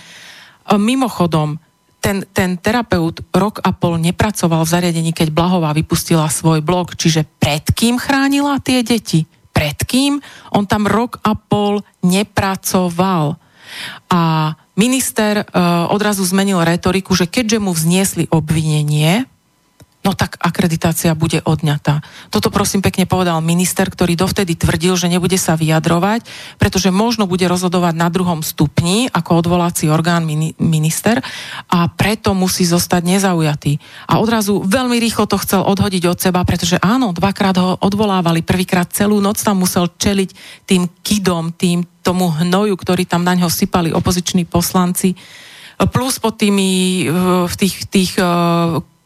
Mimochodom, 0.74 1.62
ten, 2.02 2.26
ten 2.34 2.58
terapeut 2.58 3.22
rok 3.30 3.62
a 3.62 3.70
pol 3.72 4.02
nepracoval 4.02 4.66
v 4.66 4.74
zariadení, 4.74 5.12
keď 5.14 5.30
Blahová 5.30 5.72
vypustila 5.76 6.26
svoj 6.32 6.66
blog, 6.66 6.98
čiže 6.98 7.28
pred 7.38 7.64
kým 7.76 8.02
chránila 8.02 8.58
tie 8.60 8.82
deti? 8.82 9.28
Pred 9.54 9.78
kým? 9.86 10.18
On 10.56 10.66
tam 10.66 10.88
rok 10.88 11.20
a 11.22 11.36
pol 11.36 11.84
nepracoval. 12.02 13.38
A 14.10 14.22
minister 14.80 15.44
uh, 15.44 15.92
odrazu 15.92 16.24
zmenil 16.24 16.64
retoriku, 16.64 17.12
že 17.12 17.28
keďže 17.28 17.60
mu 17.60 17.76
vzniesli 17.76 18.32
obvinenie, 18.32 19.28
no 20.00 20.16
tak 20.16 20.40
akreditácia 20.40 21.12
bude 21.12 21.44
odňatá. 21.44 22.00
Toto 22.32 22.48
prosím 22.48 22.80
pekne 22.80 23.04
povedal 23.04 23.44
minister, 23.44 23.92
ktorý 23.92 24.16
dovtedy 24.16 24.56
tvrdil, 24.56 24.96
že 24.96 25.12
nebude 25.12 25.36
sa 25.36 25.60
vyjadrovať, 25.60 26.24
pretože 26.56 26.88
možno 26.88 27.28
bude 27.28 27.44
rozhodovať 27.52 27.94
na 28.00 28.08
druhom 28.08 28.40
stupni 28.40 29.12
ako 29.12 29.44
odvolací 29.44 29.92
orgán 29.92 30.24
minister 30.56 31.20
a 31.68 31.92
preto 31.92 32.32
musí 32.32 32.64
zostať 32.64 33.20
nezaujatý. 33.20 33.76
A 34.08 34.24
odrazu 34.24 34.64
veľmi 34.64 34.96
rýchlo 35.04 35.28
to 35.28 35.36
chcel 35.44 35.68
odhodiť 35.68 36.04
od 36.08 36.18
seba, 36.18 36.48
pretože 36.48 36.80
áno, 36.80 37.12
dvakrát 37.12 37.60
ho 37.60 37.76
odvolávali, 37.84 38.40
prvýkrát 38.40 38.88
celú 38.96 39.20
noc 39.20 39.44
tam 39.44 39.60
musel 39.60 39.92
čeliť 39.92 40.64
tým 40.64 40.88
kidom, 41.04 41.52
tým 41.52 41.84
tomu 42.00 42.32
hnoju, 42.32 42.80
ktorý 42.80 43.04
tam 43.04 43.28
na 43.28 43.36
ňo 43.36 43.52
sypali 43.52 43.92
opoziční 43.92 44.48
poslanci 44.48 45.12
plus 45.92 46.20
pod 46.20 46.36
tými 46.36 47.08
v 47.48 47.56
tých, 47.56 47.88
tých 47.88 48.20
Mm, 48.20 48.99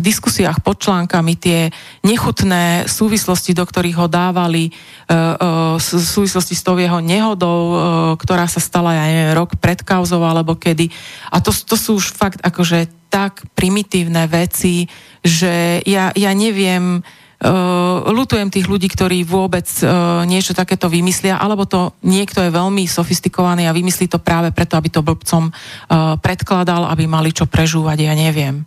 diskusiách 0.00 0.64
pod 0.64 0.80
článkami 0.80 1.36
tie 1.36 1.68
nechutné 2.00 2.88
súvislosti, 2.88 3.52
do 3.52 3.68
ktorých 3.68 3.96
ho 4.00 4.08
dávali 4.08 4.68
e, 4.68 4.72
e, 5.12 5.76
súvislosti 5.80 6.56
s 6.56 6.64
tou 6.64 6.80
jeho 6.80 7.04
nehodou, 7.04 7.60
e, 7.60 7.76
ktorá 8.16 8.48
sa 8.48 8.64
stala, 8.64 8.96
ja 8.96 9.04
neviem, 9.04 9.36
rok 9.36 9.60
pred 9.60 9.84
kauzou 9.84 10.24
alebo 10.24 10.56
kedy. 10.56 10.88
A 11.28 11.44
to, 11.44 11.52
to 11.52 11.76
sú 11.76 12.00
už 12.00 12.16
fakt 12.16 12.40
akože 12.40 12.88
tak 13.12 13.44
primitívne 13.52 14.24
veci, 14.24 14.88
že 15.20 15.84
ja, 15.84 16.10
ja 16.16 16.32
neviem, 16.32 17.04
lutujem 18.10 18.48
tých 18.48 18.64
ľudí, 18.64 18.88
ktorí 18.88 19.20
vôbec 19.22 19.68
niečo 20.24 20.56
takéto 20.56 20.88
vymyslia, 20.88 21.36
alebo 21.36 21.68
to 21.68 21.92
niekto 22.00 22.40
je 22.40 22.50
veľmi 22.50 22.88
sofistikovaný 22.88 23.68
a 23.68 23.76
vymyslí 23.76 24.08
to 24.08 24.18
práve 24.18 24.50
preto, 24.56 24.74
aby 24.74 24.88
to 24.88 25.04
blbcom 25.04 25.52
predkladal, 26.24 26.88
aby 26.88 27.04
mali 27.04 27.36
čo 27.36 27.44
prežúvať, 27.44 28.08
ja 28.08 28.16
neviem. 28.16 28.64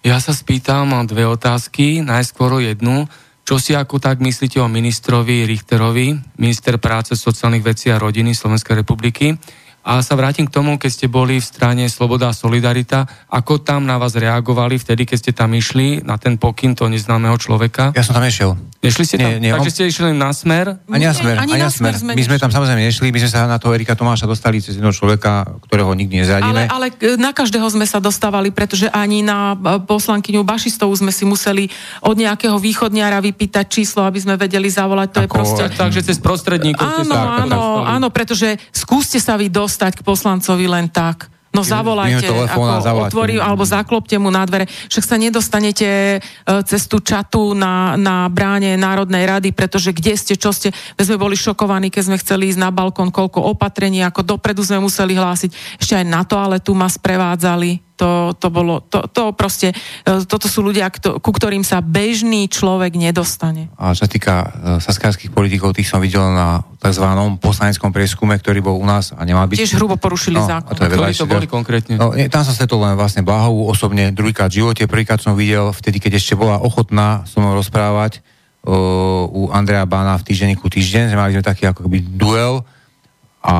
Ja 0.00 0.16
sa 0.16 0.32
spýtam, 0.32 0.96
mám 0.96 1.04
dve 1.04 1.28
otázky. 1.28 2.00
Najskôr 2.00 2.56
jednu. 2.64 3.04
Čo 3.44 3.60
si 3.60 3.76
ako 3.76 4.00
tak 4.00 4.24
myslíte 4.24 4.56
o 4.56 4.64
ministrovi 4.64 5.44
Richterovi, 5.44 6.16
minister 6.40 6.80
práce, 6.80 7.12
sociálnych 7.12 7.60
vecí 7.60 7.92
a 7.92 8.00
rodiny 8.00 8.32
Slovenskej 8.32 8.80
republiky? 8.80 9.36
A 9.80 10.04
sa 10.04 10.12
vrátim 10.12 10.44
k 10.44 10.52
tomu, 10.52 10.76
keď 10.76 10.90
ste 10.92 11.06
boli 11.08 11.40
v 11.40 11.46
strane 11.46 11.88
Sloboda 11.88 12.28
a 12.28 12.36
Solidarita, 12.36 13.08
ako 13.32 13.64
tam 13.64 13.88
na 13.88 13.96
vás 13.96 14.12
reagovali 14.12 14.76
vtedy, 14.76 15.08
keď 15.08 15.16
ste 15.16 15.32
tam 15.32 15.56
išli 15.56 16.04
na 16.04 16.20
ten 16.20 16.36
pokyn 16.36 16.76
toho 16.76 16.92
neznámeho 16.92 17.32
človeka? 17.40 17.96
Ja 17.96 18.04
som 18.04 18.12
tam 18.12 18.28
nešiel. 18.28 18.60
Nešli 18.84 19.04
ste 19.08 19.16
tam? 19.16 19.40
Nie, 19.40 19.40
nie, 19.40 19.52
Takže 19.56 19.72
on... 19.72 19.76
ste 19.76 19.82
išli 19.88 20.12
na 20.12 20.30
smer? 20.36 20.76
Ani 20.88 21.04
na 21.08 21.16
smer, 21.16 21.36
ani, 21.40 21.56
ani 21.56 21.64
na 21.64 21.72
smer. 21.72 21.96
smer. 21.96 22.12
My 22.12 22.22
sme 22.24 22.36
tam 22.36 22.52
samozrejme 22.52 22.80
nešli, 22.80 23.08
my 23.08 23.20
sme 23.24 23.30
sa 23.32 23.48
na 23.48 23.56
toho 23.56 23.72
Erika 23.72 23.96
Tomáša 23.96 24.28
dostali 24.28 24.60
cez 24.60 24.76
jedného 24.76 24.92
človeka, 24.92 25.48
ktorého 25.64 25.92
nikdy 25.96 26.24
nezradíme. 26.24 26.68
Ale, 26.68 26.92
ale 26.92 27.16
na 27.16 27.32
každého 27.32 27.64
sme 27.72 27.88
sa 27.88 28.04
dostávali, 28.04 28.52
pretože 28.52 28.88
ani 28.92 29.24
na 29.24 29.56
e, 29.56 29.80
poslankyňu 29.80 30.44
Bašistovú 30.44 30.92
sme 30.92 31.12
si 31.12 31.24
museli 31.24 31.72
od 32.04 32.16
nejakého 32.20 32.56
východniara 32.60 33.20
vypýtať 33.24 33.64
číslo, 33.68 34.04
aby 34.04 34.20
sme 34.20 34.36
vedeli 34.36 34.68
zavolať. 34.68 35.08
To 35.12 35.20
Ako... 35.20 35.24
je 35.24 35.28
proste... 35.28 35.62
Takže 35.72 36.00
cez 36.04 36.16
prostredníkov 36.20 36.84
áno, 36.84 36.96
ste 36.96 37.04
sa 37.08 37.20
áno, 37.44 37.60
áno, 37.84 38.08
pretože 38.12 38.60
skúste 38.72 39.20
sa 39.20 39.40
vy 39.40 39.48
dostať 39.48 39.69
dostať 39.70 40.02
k 40.02 40.06
poslancovi 40.06 40.66
len 40.66 40.90
tak. 40.90 41.30
No 41.50 41.66
zavolajte, 41.66 42.30
ako 42.30 42.86
otvorí, 43.10 43.42
alebo 43.42 43.66
zaklopte 43.66 44.14
mu 44.22 44.30
na 44.30 44.46
dvere. 44.46 44.70
Však 44.70 45.02
sa 45.02 45.18
nedostanete 45.18 45.90
e, 45.90 46.18
cez 46.62 46.86
tú 46.86 47.02
čatu 47.02 47.58
na, 47.58 47.98
na 47.98 48.30
bráne 48.30 48.78
Národnej 48.78 49.26
rady, 49.26 49.50
pretože 49.50 49.90
kde 49.90 50.14
ste, 50.14 50.38
čo 50.38 50.54
ste. 50.54 50.70
My 50.94 51.02
sme 51.02 51.18
boli 51.18 51.34
šokovaní, 51.34 51.90
keď 51.90 52.02
sme 52.06 52.22
chceli 52.22 52.54
ísť 52.54 52.62
na 52.62 52.70
balkón, 52.70 53.10
koľko 53.10 53.50
opatrení, 53.50 53.98
ako 54.06 54.38
dopredu 54.38 54.62
sme 54.62 54.78
museli 54.78 55.18
hlásiť. 55.18 55.50
Ešte 55.82 55.98
aj 55.98 56.06
na 56.06 56.22
to, 56.22 56.38
ale 56.38 56.62
tu 56.62 56.70
ma 56.70 56.86
sprevádzali 56.86 57.89
to, 58.00 58.32
to 58.32 58.48
bolo, 58.48 58.80
to, 58.80 59.04
to 59.12 59.36
proste, 59.36 59.76
e, 59.76 60.24
toto 60.24 60.48
sú 60.48 60.64
ľudia, 60.64 60.88
kto, 60.88 61.20
ku 61.20 61.36
ktorým 61.36 61.60
sa 61.60 61.84
bežný 61.84 62.48
človek 62.48 62.96
nedostane. 62.96 63.68
A 63.76 63.92
čo 63.92 64.08
sa 64.08 64.08
týka 64.08 64.34
uh, 64.40 64.50
saskárských 64.80 65.28
politikov, 65.28 65.76
tých 65.76 65.92
som 65.92 66.00
videl 66.00 66.24
na 66.32 66.64
tzv. 66.80 67.04
poslaneckom 67.36 67.92
prieskume, 67.92 68.40
ktorý 68.40 68.64
bol 68.64 68.80
u 68.80 68.86
nás 68.88 69.12
a 69.12 69.20
nemal 69.28 69.44
byť... 69.44 69.60
Tiež 69.60 69.76
hrubo 69.76 70.00
porušili 70.00 70.40
no, 70.40 70.48
zákon. 70.48 70.72
A 70.72 70.78
to 70.80 70.82
je 70.88 70.96
Ktorí 70.96 71.12
to 71.12 71.28
boli 71.28 71.46
konkrétne? 71.46 72.00
No, 72.00 72.16
nie, 72.16 72.32
tam 72.32 72.40
som 72.40 72.56
stretol 72.56 72.80
len 72.80 72.96
vlastne 72.96 73.20
Blahovú 73.20 73.68
osobne, 73.68 74.16
druhýkrát 74.16 74.48
v 74.48 74.64
živote, 74.64 74.88
prvýkrát 74.88 75.20
som 75.20 75.36
videl 75.36 75.68
vtedy, 75.76 76.00
keď 76.00 76.16
ešte 76.16 76.32
bola 76.40 76.56
ochotná 76.64 77.28
so 77.28 77.44
mnou 77.44 77.52
rozprávať 77.52 78.24
uh, 78.64 79.28
u 79.28 79.52
Andreja 79.52 79.84
Bána 79.84 80.16
v 80.16 80.24
týždenníku 80.24 80.72
Týždeň, 80.72 81.12
mali 81.12 81.36
sme 81.36 81.44
taký 81.44 81.68
ako 81.68 81.84
duel 82.16 82.64
a 83.44 83.56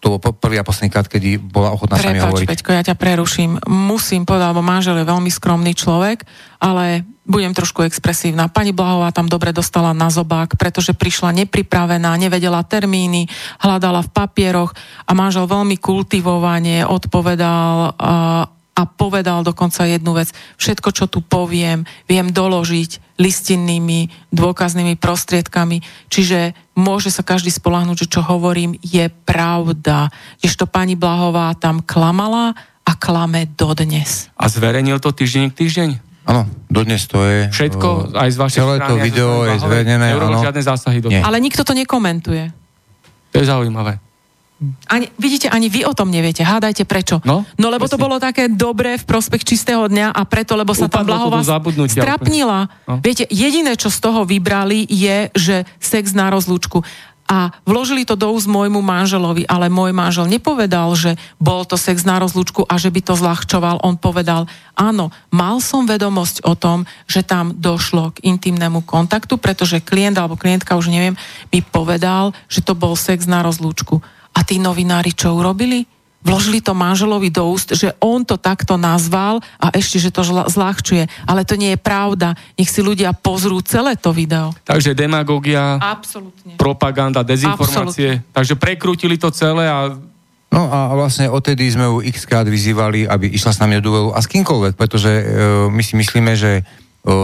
to 0.00 0.16
bol 0.16 0.32
prvý 0.32 0.56
a 0.56 0.64
posledný 0.64 0.88
krát, 0.88 1.06
kedy 1.06 1.36
bola 1.36 1.76
ochotná 1.76 2.00
sa 2.00 2.08
mi 2.08 2.18
hovoriť. 2.18 2.48
Peťko, 2.48 2.72
ja 2.72 2.82
ťa 2.82 2.96
preruším. 2.96 3.60
Musím 3.68 4.24
povedať, 4.24 4.56
lebo 4.56 4.64
manžel 4.64 4.96
je 4.96 5.06
veľmi 5.06 5.28
skromný 5.28 5.76
človek, 5.76 6.24
ale 6.56 7.04
budem 7.28 7.52
trošku 7.54 7.84
expresívna. 7.84 8.50
Pani 8.50 8.72
Blahová 8.72 9.12
tam 9.12 9.28
dobre 9.28 9.52
dostala 9.52 9.94
na 9.94 10.08
zobák, 10.10 10.56
pretože 10.56 10.96
prišla 10.96 11.44
nepripravená, 11.44 12.10
nevedela 12.16 12.64
termíny, 12.66 13.28
hľadala 13.62 14.02
v 14.02 14.10
papieroch 14.10 14.72
a 15.06 15.12
manžel 15.14 15.46
veľmi 15.46 15.78
kultivovane 15.78 16.82
odpovedal 16.88 17.94
uh, 17.94 18.59
a 18.74 18.86
povedal 18.88 19.44
dokonca 19.44 19.84
jednu 19.84 20.16
vec. 20.16 20.32
Všetko, 20.56 20.88
čo 20.94 21.04
tu 21.10 21.20
poviem, 21.20 21.84
viem 22.08 22.32
doložiť 22.32 23.20
listinnými 23.20 24.32
dôkaznými 24.32 24.96
prostriedkami. 24.96 25.84
Čiže 26.08 26.56
môže 26.78 27.12
sa 27.12 27.20
každý 27.20 27.52
spolahnúť, 27.52 28.08
že 28.08 28.10
čo 28.18 28.20
hovorím 28.24 28.78
je 28.80 29.12
pravda. 29.28 30.08
Kdežto 30.40 30.64
pani 30.64 30.96
Blahová 30.96 31.52
tam 31.60 31.84
klamala 31.84 32.56
a 32.86 32.92
klame 32.96 33.50
dodnes. 33.52 34.32
A 34.40 34.48
zverejnil 34.48 34.96
to 34.98 35.12
týždeň 35.12 35.44
k 35.52 35.54
týždeň? 35.66 35.90
Áno, 36.30 36.46
dodnes 36.70 37.04
to 37.10 37.20
je. 37.26 37.50
Všetko, 37.50 38.14
aj 38.14 38.28
z 38.32 38.36
vašej 38.38 38.60
Celé 38.62 38.76
to 38.86 38.94
video 39.02 39.44
je 39.50 39.56
zverejnené. 39.60 40.14
žiadne 40.16 40.62
zásahy 40.62 40.98
do 41.02 41.08
Nie. 41.10 41.26
Ale 41.26 41.42
nikto 41.42 41.66
to 41.66 41.74
nekomentuje. 41.74 42.48
To 43.34 43.36
je 43.40 43.46
zaujímavé. 43.46 44.09
Ani, 44.92 45.08
vidíte, 45.16 45.48
ani 45.48 45.72
vy 45.72 45.88
o 45.88 45.96
tom 45.96 46.12
neviete. 46.12 46.44
Hádajte 46.44 46.84
prečo. 46.84 47.24
No, 47.24 47.48
no 47.56 47.66
lebo 47.72 47.88
to 47.88 47.96
presne. 47.96 48.04
bolo 48.04 48.16
také 48.20 48.44
dobré 48.52 49.00
v 49.00 49.08
prospech 49.08 49.40
čistého 49.40 49.88
dňa 49.88 50.12
a 50.12 50.22
preto, 50.28 50.52
lebo 50.52 50.76
sa 50.76 50.84
tam 50.84 51.08
to 51.08 51.16
Blahová 51.16 51.40
strapnila. 51.88 52.68
No. 52.84 53.00
Viete, 53.00 53.24
jediné, 53.32 53.72
čo 53.80 53.88
z 53.88 53.98
toho 54.04 54.28
vybrali, 54.28 54.84
je, 54.84 55.32
že 55.32 55.56
sex 55.80 56.12
na 56.12 56.28
rozlúčku. 56.28 56.84
A 57.30 57.54
vložili 57.62 58.02
to 58.02 58.18
do 58.18 58.34
úst 58.34 58.50
môjmu 58.50 58.82
manželovi, 58.82 59.46
ale 59.46 59.70
môj 59.70 59.94
manžel 59.94 60.26
nepovedal, 60.26 60.92
že 60.98 61.14
bol 61.38 61.62
to 61.62 61.78
sex 61.78 62.02
na 62.02 62.18
rozlúčku 62.18 62.66
a 62.66 62.74
že 62.74 62.90
by 62.90 63.00
to 63.06 63.14
zľahčoval. 63.14 63.86
On 63.86 63.94
povedal, 63.94 64.50
áno, 64.74 65.14
mal 65.30 65.62
som 65.62 65.86
vedomosť 65.86 66.42
o 66.42 66.58
tom, 66.58 66.90
že 67.06 67.22
tam 67.22 67.54
došlo 67.54 68.18
k 68.18 68.26
intimnému 68.28 68.82
kontaktu, 68.82 69.38
pretože 69.38 69.78
klient 69.78 70.18
alebo 70.18 70.34
klientka, 70.34 70.74
už 70.74 70.90
neviem, 70.90 71.14
mi 71.54 71.62
povedal, 71.62 72.34
že 72.50 72.66
to 72.66 72.74
bol 72.74 72.98
sex 72.98 73.30
na 73.30 73.46
rozlúčku. 73.46 74.02
A 74.40 74.46
tí 74.46 74.56
novinári 74.56 75.12
čo 75.12 75.36
urobili? 75.36 75.84
Vložili 76.20 76.60
to 76.60 76.76
manželovi 76.76 77.32
do 77.32 77.48
úst, 77.48 77.72
že 77.72 77.96
on 78.00 78.24
to 78.24 78.36
takto 78.36 78.76
nazval 78.76 79.40
a 79.56 79.72
ešte, 79.72 79.96
že 79.96 80.12
to 80.12 80.20
zľahčuje. 80.24 81.08
Ale 81.24 81.48
to 81.48 81.56
nie 81.56 81.72
je 81.76 81.80
pravda. 81.80 82.36
Nech 82.56 82.68
si 82.68 82.84
ľudia 82.84 83.16
pozrú 83.16 83.60
celé 83.64 83.96
to 83.96 84.12
video. 84.12 84.52
Takže 84.68 84.92
demagogia, 84.92 85.80
Absolútne. 85.80 86.60
propaganda, 86.60 87.24
dezinformácie. 87.24 88.20
Takže 88.36 88.56
prekrútili 88.56 89.20
to 89.20 89.28
celé 89.32 89.68
a 89.68 89.92
No 90.50 90.66
a 90.66 90.90
vlastne 90.98 91.30
odtedy 91.30 91.62
sme 91.70 91.86
ju 91.86 92.02
x 92.10 92.26
krát 92.26 92.42
vyzývali, 92.42 93.06
aby 93.06 93.30
išla 93.30 93.54
s 93.54 93.62
nami 93.62 93.78
do 93.78 93.86
duelu 93.86 94.10
a 94.10 94.18
s 94.18 94.26
kýmkoľvek, 94.26 94.74
pretože 94.74 95.06
e, 95.06 95.22
my 95.70 95.78
si 95.78 95.94
myslíme, 95.94 96.34
že 96.34 96.52
e, 96.58 96.62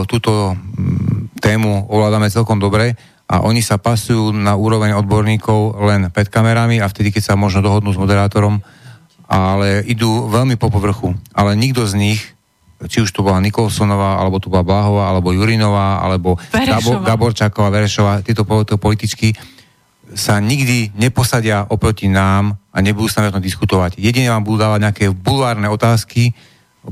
túto 0.06 0.54
mm, 0.54 1.34
tému 1.42 1.90
ovládame 1.90 2.30
celkom 2.30 2.62
dobre 2.62 2.94
a 3.26 3.42
oni 3.42 3.58
sa 3.58 3.74
pasujú 3.74 4.30
na 4.30 4.54
úroveň 4.54 4.94
odborníkov 4.94 5.82
len 5.82 6.14
pred 6.14 6.30
kamerami 6.30 6.78
a 6.78 6.86
vtedy, 6.86 7.10
keď 7.10 7.32
sa 7.32 7.34
možno 7.34 7.58
dohodnú 7.58 7.90
s 7.90 7.98
moderátorom, 7.98 8.62
ale 9.26 9.82
idú 9.90 10.30
veľmi 10.30 10.54
po 10.54 10.70
povrchu. 10.70 11.10
Ale 11.34 11.58
nikto 11.58 11.82
z 11.90 11.98
nich, 11.98 12.22
či 12.86 13.02
už 13.02 13.10
to 13.10 13.26
bola 13.26 13.42
Nikolsonová, 13.42 14.22
alebo 14.22 14.38
to 14.38 14.46
bola 14.46 14.62
Bláhová, 14.62 15.10
alebo 15.10 15.34
Jurinová, 15.34 15.98
alebo. 15.98 16.38
Gabor, 16.54 17.02
Gaborčáková, 17.02 17.68
Verešová, 17.74 18.22
tieto 18.22 18.46
po- 18.46 18.62
to 18.62 18.78
političky, 18.78 19.34
sa 20.14 20.38
nikdy 20.38 20.94
neposadia 20.94 21.66
oproti 21.66 22.06
nám 22.06 22.54
a 22.70 22.78
nebudú 22.78 23.10
sa 23.10 23.26
tom 23.26 23.42
diskutovať. 23.42 23.98
Jedine 23.98 24.30
vám 24.30 24.46
budú 24.46 24.62
dávať 24.62 24.80
nejaké 24.86 25.04
bulvárne 25.10 25.66
otázky, 25.66 26.30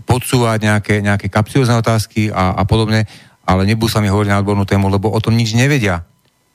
podsúvať 0.03 0.67
nejaké, 0.67 0.95
nejaké 0.99 1.31
kapciozne 1.31 1.79
otázky 1.79 2.35
a, 2.35 2.59
a 2.59 2.63
podobne, 2.67 3.07
ale 3.47 3.63
nebudú 3.63 3.87
sa 3.87 4.03
mi 4.03 4.11
hovoriť 4.11 4.31
na 4.35 4.43
odbornú 4.43 4.67
tému, 4.67 4.91
lebo 4.91 5.15
o 5.15 5.23
tom 5.23 5.39
nič 5.39 5.55
nevedia. 5.55 6.03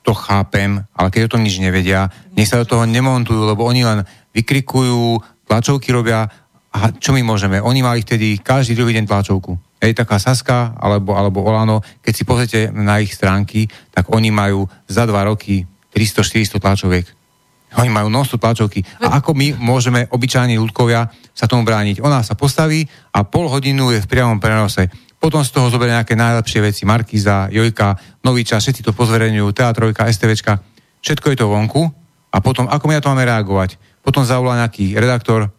To 0.07 0.13
chápem, 0.15 0.79
ale 0.95 1.11
keď 1.11 1.27
o 1.27 1.31
tom 1.35 1.43
nič 1.43 1.59
nevedia, 1.59 2.07
nech 2.33 2.47
sa 2.47 2.61
do 2.61 2.69
toho 2.69 2.87
nemontujú, 2.87 3.43
lebo 3.43 3.67
oni 3.67 3.83
len 3.83 3.99
vykrikujú, 4.31 5.19
tlačovky 5.49 5.89
robia 5.89 6.29
a 6.69 6.93
čo 6.93 7.11
my 7.17 7.25
môžeme? 7.25 7.57
Oni 7.57 7.81
mali 7.81 8.05
vtedy 8.05 8.37
každý 8.37 8.77
druhý 8.77 8.93
deň 8.93 9.09
tlačovku. 9.09 9.57
Hej, 9.81 9.97
taká 9.97 10.21
Saska 10.21 10.77
alebo, 10.77 11.17
alebo 11.17 11.41
Olano, 11.41 11.81
keď 12.03 12.13
si 12.13 12.23
pozrite 12.27 12.59
na 12.69 13.01
ich 13.01 13.15
stránky, 13.15 13.65
tak 13.89 14.11
oni 14.13 14.29
majú 14.29 14.69
za 14.85 15.09
dva 15.09 15.25
roky 15.25 15.65
300-400 15.95 16.61
tlačoviek. 16.61 17.07
Oni 17.77 17.89
majú 17.89 18.09
non 18.09 18.25
tlačovky. 18.25 18.81
A 19.01 19.21
ako 19.21 19.37
my 19.37 19.53
môžeme, 19.61 20.09
obyčajní 20.09 20.57
ľudkovia, 20.57 21.09
sa 21.37 21.45
tomu 21.45 21.61
brániť? 21.65 22.01
Ona 22.01 22.25
sa 22.25 22.33
postaví 22.33 22.85
a 23.13 23.21
pol 23.21 23.45
hodinu 23.45 23.93
je 23.93 24.01
v 24.01 24.09
priamom 24.09 24.41
prenose. 24.41 24.89
Potom 25.19 25.43
z 25.43 25.51
toho 25.51 25.67
zoberie 25.67 25.91
nejaké 25.91 26.15
najlepšie 26.15 26.63
veci. 26.63 26.87
Markiza, 26.87 27.51
Jojka, 27.51 27.99
Nový 28.23 28.47
čas, 28.47 28.63
všetci 28.63 28.87
to 28.87 28.95
pozverejňujú, 28.95 29.51
Teatrojka, 29.51 30.07
STVčka. 30.07 30.63
Všetko 31.03 31.35
je 31.35 31.37
to 31.43 31.51
vonku. 31.51 31.91
A 32.31 32.39
potom, 32.39 32.71
ako 32.71 32.87
my 32.87 32.93
na 32.95 33.03
to 33.03 33.11
máme 33.11 33.27
reagovať? 33.27 33.75
Potom 33.99 34.23
zavolá 34.23 34.63
nejaký 34.63 34.95
redaktor 34.95 35.51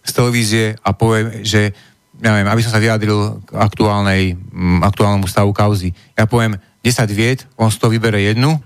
z 0.00 0.10
televízie 0.16 0.64
a 0.80 0.96
povie, 0.96 1.44
že 1.44 1.76
neviem, 2.16 2.48
aby 2.48 2.64
som 2.64 2.72
sa 2.72 2.80
vyjadril 2.80 3.42
k 3.44 3.50
aktuálnej, 3.52 4.32
mm, 4.32 4.80
aktuálnemu 4.86 5.28
stavu 5.28 5.52
kauzy. 5.52 5.92
Ja 6.16 6.24
poviem 6.24 6.56
10 6.80 7.12
vied, 7.12 7.44
on 7.60 7.68
z 7.68 7.76
toho 7.76 7.92
vybere 7.92 8.22
jednu, 8.22 8.56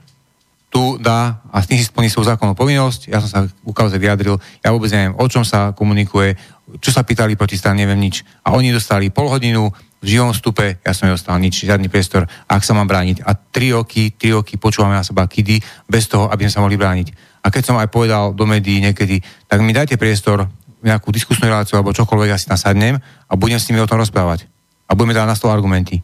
tu 0.71 1.03
dá 1.03 1.43
a 1.51 1.59
s 1.59 1.67
tým 1.67 1.83
si 1.83 1.91
splní 1.91 2.07
svoju 2.07 2.31
zákonnú 2.31 2.55
povinnosť. 2.55 3.11
Ja 3.11 3.19
som 3.19 3.27
sa 3.27 3.39
u 3.67 3.75
kauze 3.75 3.99
vyjadril, 3.99 4.39
ja 4.63 4.71
vôbec 4.71 4.87
neviem, 4.95 5.19
o 5.19 5.27
čom 5.27 5.43
sa 5.43 5.75
komunikuje, 5.75 6.39
čo 6.79 6.95
sa 6.95 7.03
pýtali 7.03 7.35
proti 7.35 7.59
strane, 7.59 7.83
neviem 7.83 7.99
nič. 7.99 8.23
A 8.47 8.55
oni 8.55 8.71
dostali 8.71 9.11
pol 9.11 9.27
hodinu 9.27 9.75
v 10.01 10.07
živom 10.17 10.33
vstupe, 10.33 10.81
ja 10.81 10.93
som 10.97 11.13
nedostal 11.13 11.37
nič, 11.37 11.69
žiadny 11.69 11.93
priestor, 11.93 12.25
ak 12.49 12.65
sa 12.65 12.73
mám 12.73 12.89
brániť. 12.89 13.21
A 13.21 13.37
tri 13.37 13.77
roky, 13.77 14.17
tri 14.17 14.33
roky 14.33 14.57
počúvame 14.57 14.97
na 14.97 15.05
seba 15.05 15.29
kidy, 15.29 15.61
bez 15.85 16.09
toho, 16.09 16.33
aby 16.33 16.49
sme 16.49 16.53
sa 16.57 16.63
mohli 16.65 16.81
brániť. 16.81 17.09
A 17.45 17.53
keď 17.53 17.63
som 17.69 17.77
aj 17.77 17.93
povedal 17.93 18.33
do 18.33 18.49
médií 18.49 18.81
niekedy, 18.81 19.21
tak 19.45 19.61
mi 19.61 19.77
dajte 19.77 20.01
priestor, 20.01 20.49
nejakú 20.81 21.13
diskusnú 21.13 21.53
reláciu 21.53 21.77
alebo 21.77 21.93
čokoľvek, 21.93 22.33
ja 22.33 22.41
si 22.41 22.49
nasadnem 22.49 22.97
a 23.29 23.33
budem 23.37 23.61
s 23.61 23.69
nimi 23.69 23.85
o 23.85 23.89
tom 23.89 24.01
rozprávať. 24.01 24.49
A 24.89 24.97
budeme 24.97 25.13
dať 25.13 25.29
na 25.29 25.37
stôl 25.37 25.53
argumenty. 25.53 26.01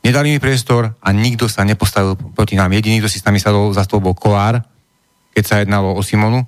Nedali 0.00 0.32
mi 0.32 0.38
priestor 0.40 0.96
a 1.00 1.08
nikto 1.12 1.48
sa 1.48 1.64
nepostavil 1.64 2.16
proti 2.36 2.56
nám. 2.56 2.72
Jediný, 2.72 3.00
kto 3.00 3.08
si 3.08 3.20
s 3.20 3.26
nami 3.26 3.40
sadol 3.40 3.72
za 3.72 3.84
stôl, 3.84 4.00
bol 4.00 4.16
Kolár, 4.16 4.64
keď 5.32 5.44
sa 5.44 5.60
jednalo 5.60 5.92
o 5.92 6.00
Simonu. 6.04 6.44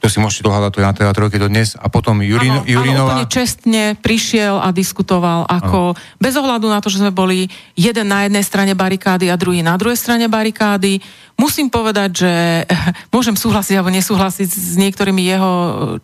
To 0.00 0.08
si 0.08 0.16
môžete 0.16 0.48
dohľadať, 0.48 0.70
to 0.72 0.80
na 0.80 0.96
teda 0.96 1.12
trojke 1.12 1.36
do 1.36 1.52
dnes. 1.52 1.76
A 1.76 1.92
potom 1.92 2.24
Jurin, 2.24 2.56
Áno, 2.56 2.64
áno, 2.64 2.72
Jurinová. 2.72 3.20
úplne 3.20 3.28
čestne 3.28 3.82
prišiel 4.00 4.56
a 4.56 4.72
diskutoval 4.72 5.44
ako, 5.44 5.92
bez 6.16 6.40
ohľadu 6.40 6.72
na 6.72 6.80
to, 6.80 6.88
že 6.88 7.04
sme 7.04 7.12
boli 7.12 7.52
jeden 7.76 8.08
na 8.08 8.24
jednej 8.24 8.40
strane 8.40 8.72
barikády 8.72 9.28
a 9.28 9.36
druhý 9.36 9.60
na 9.60 9.76
druhej 9.76 10.00
strane 10.00 10.24
barikády. 10.24 11.04
Musím 11.36 11.68
povedať, 11.68 12.10
že 12.16 12.32
môžem 13.14 13.36
súhlasiť 13.36 13.76
alebo 13.76 13.92
nesúhlasiť 13.92 14.48
s 14.48 14.74
niektorými 14.80 15.20
jeho 15.20 15.52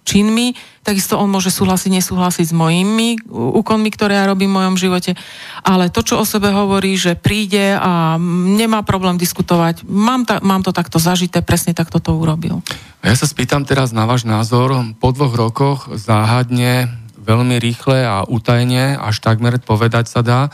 činmi, 0.05 0.53
takisto 0.87 1.19
on 1.19 1.27
môže 1.27 1.51
súhlasiť, 1.51 1.91
nesúhlasiť 1.99 2.47
s 2.47 2.55
mojimi 2.55 3.19
úkonmi, 3.35 3.91
ktoré 3.91 4.23
ja 4.23 4.31
robím 4.31 4.55
v 4.55 4.59
mojom 4.63 4.77
živote, 4.79 5.19
ale 5.67 5.91
to, 5.91 6.07
čo 6.07 6.23
o 6.23 6.25
sebe 6.25 6.55
hovorí, 6.55 6.95
že 6.95 7.19
príde 7.19 7.75
a 7.75 8.15
nemá 8.55 8.87
problém 8.87 9.19
diskutovať, 9.19 9.83
mám, 9.83 10.23
ta, 10.23 10.39
mám 10.47 10.63
to 10.63 10.71
takto 10.71 11.03
zažité, 11.03 11.43
presne 11.43 11.75
takto 11.75 11.99
to 11.99 12.15
urobil. 12.15 12.63
Ja 13.03 13.19
sa 13.19 13.27
spýtam 13.27 13.67
teraz 13.67 13.91
na 13.91 14.07
váš 14.07 14.23
názor. 14.23 14.79
Po 15.03 15.11
dvoch 15.11 15.35
rokoch 15.35 15.91
záhadne, 15.99 16.87
veľmi 17.19 17.59
rýchle 17.59 18.07
a 18.07 18.23
utajne, 18.23 18.95
až 18.95 19.19
takmer 19.19 19.59
povedať 19.59 20.07
sa 20.07 20.23
dá, 20.23 20.41
e, 20.47 20.51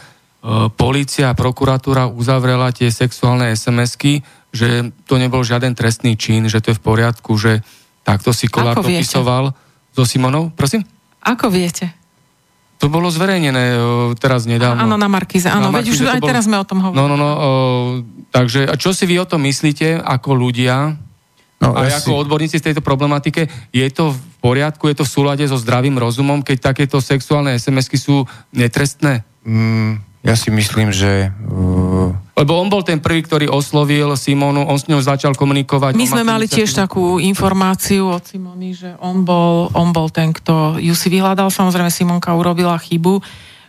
polícia 0.73 1.29
a 1.29 1.37
prokuratúra 1.37 2.09
uzavrela 2.09 2.73
tie 2.73 2.89
sexuálne 2.89 3.53
SMS-ky, 3.53 4.25
že 4.53 4.93
to 5.05 5.21
nebol 5.21 5.45
žiaden 5.45 5.77
trestný 5.77 6.17
čin, 6.17 6.49
že 6.49 6.65
to 6.65 6.73
je 6.73 6.81
v 6.81 6.85
poriadku, 6.85 7.37
že 7.37 7.61
takto 8.05 8.33
si 8.33 8.49
Kolár 8.49 8.81
dopisoval 8.81 9.53
so 9.93 10.03
Simonou. 10.03 10.51
Prosím? 10.51 10.83
Ako 11.21 11.49
viete? 11.49 11.93
To 12.83 12.91
bolo 12.91 13.07
zverejnené 13.07 13.65
e, 13.73 13.79
teraz 14.19 14.43
nedávno. 14.43 14.83
Áno, 14.83 14.99
na 14.99 15.07
Markize. 15.07 15.47
Áno, 15.47 15.71
Na 15.71 15.79
veď 15.79 15.95
už 15.95 16.03
aj 16.03 16.19
bolo- 16.19 16.31
teraz 16.35 16.51
sme 16.51 16.59
o 16.59 16.67
tom 16.67 16.83
hovorili. 16.83 16.99
No, 16.99 17.07
no, 17.07 17.15
no. 17.15 17.29
O, 17.31 17.39
takže, 18.29 18.67
a 18.67 18.75
čo 18.75 18.91
si 18.91 19.07
vy 19.07 19.23
o 19.23 19.27
tom 19.29 19.47
myslíte 19.47 20.03
ako 20.03 20.35
ľudia, 20.35 20.99
No, 21.63 21.79
a 21.79 21.87
ja 21.87 21.95
si- 21.95 22.03
ako 22.03 22.27
odborníci 22.27 22.59
z 22.59 22.75
tejto 22.75 22.83
problematike, 22.83 23.47
je 23.71 23.87
to 23.87 24.11
v 24.11 24.19
poriadku, 24.43 24.91
je 24.91 24.99
to 24.99 25.07
v 25.07 25.15
súlade 25.15 25.45
so 25.47 25.55
zdravým 25.55 25.95
rozumom, 25.95 26.43
keď 26.43 26.75
takéto 26.75 26.99
sexuálne 26.99 27.55
SMS-ky 27.55 27.95
sú 27.95 28.27
netrestné? 28.51 29.23
Mm, 29.47 30.03
ja 30.23 30.35
si 30.39 30.55
myslím, 30.55 30.95
že 30.95 31.35
uh, 31.35 32.15
Lebo 32.39 32.59
on 32.59 32.71
bol 32.71 32.87
ten 32.87 33.03
prvý, 33.03 33.27
ktorý 33.27 33.47
oslovil 33.51 34.15
Simonu, 34.15 34.65
on 34.65 34.79
s 34.79 34.87
ňou 34.87 35.03
začal 35.03 35.35
komunikovať. 35.35 35.99
My 35.99 36.07
sme 36.07 36.25
mali 36.25 36.47
tiež 36.47 36.73
takú 36.73 37.19
informáciu 37.19 38.09
od 38.09 38.23
Simony, 38.23 38.73
že 38.73 38.95
on 39.03 39.27
bol, 39.27 39.69
on 39.75 39.91
bol 39.91 40.09
ten, 40.09 40.31
kto 40.31 40.79
ju 40.79 40.95
si 40.95 41.11
vyhľadal. 41.11 41.51
Samozrejme, 41.51 41.91
Simonka 41.91 42.33
urobila 42.39 42.79
chybu, 42.79 43.21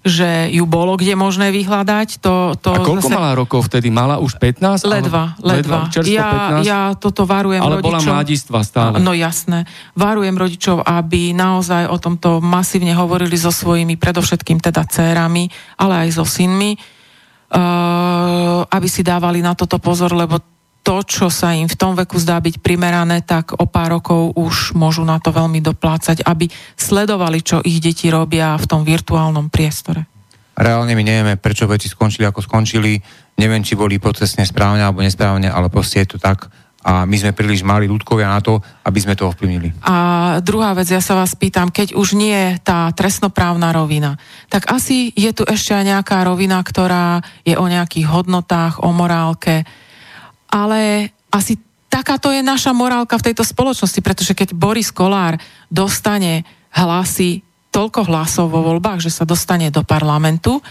že 0.03 0.51
ju 0.51 0.67
bolo 0.67 0.99
kde 0.99 1.15
možné 1.15 1.55
vyhľadať. 1.55 2.19
To, 2.19 2.59
to 2.59 2.75
a 2.75 2.83
koľko 2.83 3.07
zase... 3.07 3.15
mala 3.15 3.31
rokov 3.39 3.71
vtedy? 3.71 3.87
Mala 3.87 4.19
už 4.19 4.35
15? 4.35 4.83
Ledva, 4.83 5.39
ledva. 5.39 5.87
ledva 5.87 6.03
ja, 6.03 6.59
15? 6.59 6.67
ja 6.67 6.81
toto 6.99 7.23
varujem 7.23 7.63
Ale 7.63 7.79
rodičom. 7.79 7.87
bola 7.87 7.99
mladistva 8.03 8.59
stále. 8.67 8.95
No 8.99 9.15
jasné. 9.15 9.63
Varujem 9.95 10.35
rodičov, 10.35 10.83
aby 10.83 11.31
naozaj 11.31 11.87
o 11.87 11.95
tomto 11.95 12.43
masívne 12.43 12.91
hovorili 12.91 13.39
so 13.39 13.49
svojimi, 13.49 13.95
predovšetkým 13.95 14.59
teda 14.59 14.83
dcérami, 14.83 15.47
ale 15.79 16.07
aj 16.07 16.19
so 16.19 16.27
synmi, 16.27 16.75
uh, 16.75 18.67
aby 18.67 18.87
si 18.91 19.07
dávali 19.07 19.39
na 19.39 19.55
toto 19.55 19.79
pozor, 19.79 20.11
lebo 20.11 20.52
to, 20.83 20.99
čo 21.07 21.31
sa 21.31 21.55
im 21.55 21.71
v 21.71 21.79
tom 21.79 21.95
veku 21.95 22.19
zdá 22.19 22.43
byť 22.43 22.59
primerané, 22.59 23.23
tak 23.23 23.55
o 23.55 23.63
pár 23.63 23.97
rokov 23.97 24.35
už 24.35 24.75
môžu 24.75 25.07
na 25.07 25.17
to 25.17 25.31
veľmi 25.31 25.63
doplácať, 25.63 26.27
aby 26.27 26.51
sledovali, 26.75 27.39
čo 27.39 27.63
ich 27.63 27.79
deti 27.79 28.11
robia 28.11 28.59
v 28.59 28.67
tom 28.67 28.83
virtuálnom 28.83 29.47
priestore. 29.47 30.05
Reálne 30.53 30.93
my 30.93 31.01
nevieme, 31.01 31.33
prečo 31.39 31.65
veci 31.65 31.89
skončili, 31.89 32.29
ako 32.29 32.45
skončili. 32.45 32.99
Neviem, 33.41 33.65
či 33.65 33.73
boli 33.73 33.97
procesne 33.97 34.45
správne 34.45 34.85
alebo 34.85 35.01
nesprávne, 35.01 35.49
ale 35.49 35.71
proste 35.71 36.05
je 36.05 36.13
to 36.13 36.17
tak. 36.21 36.45
A 36.83 37.07
my 37.07 37.15
sme 37.15 37.31
príliš 37.31 37.63
mali 37.63 37.87
ľudkovia 37.87 38.27
na 38.27 38.43
to, 38.43 38.59
aby 38.83 38.99
sme 38.99 39.15
to 39.15 39.23
ovplyvnili. 39.31 39.71
A 39.87 39.95
druhá 40.43 40.75
vec, 40.75 40.91
ja 40.91 40.99
sa 40.99 41.15
vás 41.15 41.31
pýtam, 41.31 41.71
keď 41.71 41.95
už 41.95 42.19
nie 42.19 42.35
je 42.35 42.59
tá 42.59 42.91
trestnoprávna 42.91 43.71
rovina, 43.71 44.19
tak 44.51 44.67
asi 44.67 45.15
je 45.15 45.31
tu 45.31 45.47
ešte 45.47 45.71
aj 45.71 45.83
nejaká 45.89 46.27
rovina, 46.27 46.59
ktorá 46.59 47.23
je 47.47 47.55
o 47.55 47.65
nejakých 47.71 48.11
hodnotách, 48.11 48.83
o 48.83 48.91
morálke, 48.91 49.63
ale 50.53 51.09
asi 51.33 51.57
takáto 51.89 52.29
je 52.29 52.45
naša 52.45 52.77
morálka 52.77 53.17
v 53.17 53.33
tejto 53.33 53.41
spoločnosti, 53.41 53.97
pretože 54.05 54.37
keď 54.37 54.53
Boris 54.53 54.93
Kolár 54.93 55.41
dostane 55.73 56.45
hlasy, 56.69 57.41
toľko 57.73 58.05
hlasov 58.05 58.53
vo 58.53 58.61
voľbách, 58.61 59.01
že 59.01 59.09
sa 59.09 59.25
dostane 59.25 59.73
do 59.73 59.81
parlamentu, 59.81 60.61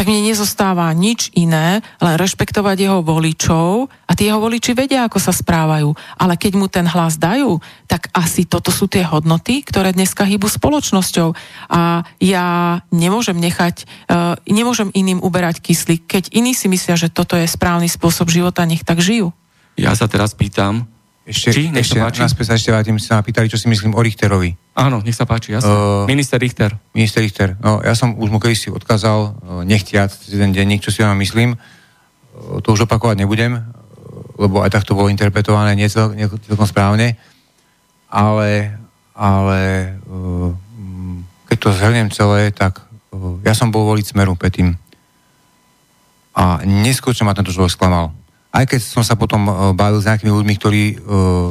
tak 0.00 0.08
mne 0.08 0.32
nezostáva 0.32 0.88
nič 0.96 1.28
iné, 1.36 1.84
len 2.00 2.14
rešpektovať 2.16 2.88
jeho 2.88 3.04
voličov 3.04 3.92
a 4.08 4.12
tí 4.16 4.32
jeho 4.32 4.40
voliči 4.40 4.72
vedia, 4.72 5.04
ako 5.04 5.20
sa 5.20 5.28
správajú. 5.28 5.92
Ale 6.16 6.40
keď 6.40 6.52
mu 6.56 6.72
ten 6.72 6.88
hlas 6.88 7.20
dajú, 7.20 7.60
tak 7.84 8.08
asi 8.16 8.48
toto 8.48 8.72
sú 8.72 8.88
tie 8.88 9.04
hodnoty, 9.04 9.60
ktoré 9.60 9.92
dneska 9.92 10.24
hýbu 10.24 10.48
spoločnosťou. 10.48 11.36
A 11.68 12.08
ja 12.16 12.80
nemôžem 12.88 13.36
nechať, 13.36 13.84
uh, 14.08 14.40
nemôžem 14.48 14.88
iným 14.96 15.20
uberať 15.20 15.60
kyslík. 15.60 16.08
Keď 16.08 16.24
iní 16.32 16.56
si 16.56 16.72
myslia, 16.72 16.96
že 16.96 17.12
toto 17.12 17.36
je 17.36 17.44
správny 17.44 17.92
spôsob 17.92 18.32
života, 18.32 18.64
nech 18.64 18.88
tak 18.88 19.04
žijú. 19.04 19.36
Ja 19.76 19.92
sa 19.92 20.08
teraz 20.08 20.32
pýtam, 20.32 20.88
Ešte, 21.30 21.54
Či? 21.54 21.70
Nech 21.70 21.86
ešte 21.86 22.02
sa 22.02 22.10
páči. 22.10 22.20
naspäť 22.26 22.44
sa 22.50 22.54
ešte 22.58 22.70
vrátim, 22.74 22.98
sa 22.98 23.18
ma 23.18 23.22
pýtali, 23.22 23.46
čo 23.46 23.54
si 23.54 23.70
myslím 23.70 23.94
o 23.94 24.02
Richterovi. 24.02 24.50
áno, 24.74 24.98
nech 25.00 25.14
sa 25.14 25.22
páči, 25.30 25.54
jasne. 25.54 25.70
Uh, 25.70 26.02
Minister 26.10 26.42
Richter. 26.42 26.74
Minister 26.90 27.22
Richter, 27.22 27.54
no 27.62 27.78
ja 27.80 27.94
som 27.94 28.18
už 28.18 28.28
mu 28.28 28.42
kedysi 28.42 28.74
odkázal, 28.74 29.30
e, 29.30 29.30
nechtiac 29.62 30.10
jeden 30.26 30.50
denník, 30.50 30.82
čo 30.82 30.90
si 30.90 31.06
vám 31.06 31.14
myslím. 31.22 31.54
E, 31.54 31.58
To 32.58 32.74
už 32.74 32.90
opakovať 32.90 33.22
nebudem, 33.22 33.56
e, 33.56 33.62
lebo 34.42 34.58
aj 34.60 34.74
tak 34.74 34.82
to 34.82 34.98
bolo 34.98 35.06
interpretované 35.06 35.78
nie 35.78 35.86
cel- 35.86 36.18
nie 36.18 36.26
celkom 36.26 36.66
správne. 36.66 37.14
Ale, 38.10 38.74
ale 39.14 39.60
keď 41.46 41.56
to 41.62 41.70
zhrnem 41.70 42.10
celé, 42.10 42.50
tak 42.50 42.82
ja 43.46 43.54
som 43.54 43.70
bol 43.70 43.86
voliť 43.86 44.14
Smeru 44.14 44.34
predtým. 44.34 44.74
A 46.34 46.62
neskutočne 46.62 47.26
ma 47.26 47.34
tento 47.34 47.50
človek 47.54 47.70
sklamal. 47.70 48.14
Aj 48.50 48.66
keď 48.66 48.80
som 48.82 49.06
sa 49.06 49.14
potom 49.14 49.46
e, 49.46 49.52
bavil 49.78 50.02
s 50.02 50.08
nejakými 50.10 50.34
ľuďmi, 50.34 50.54
ktorí 50.58 50.82
e, 50.90 50.94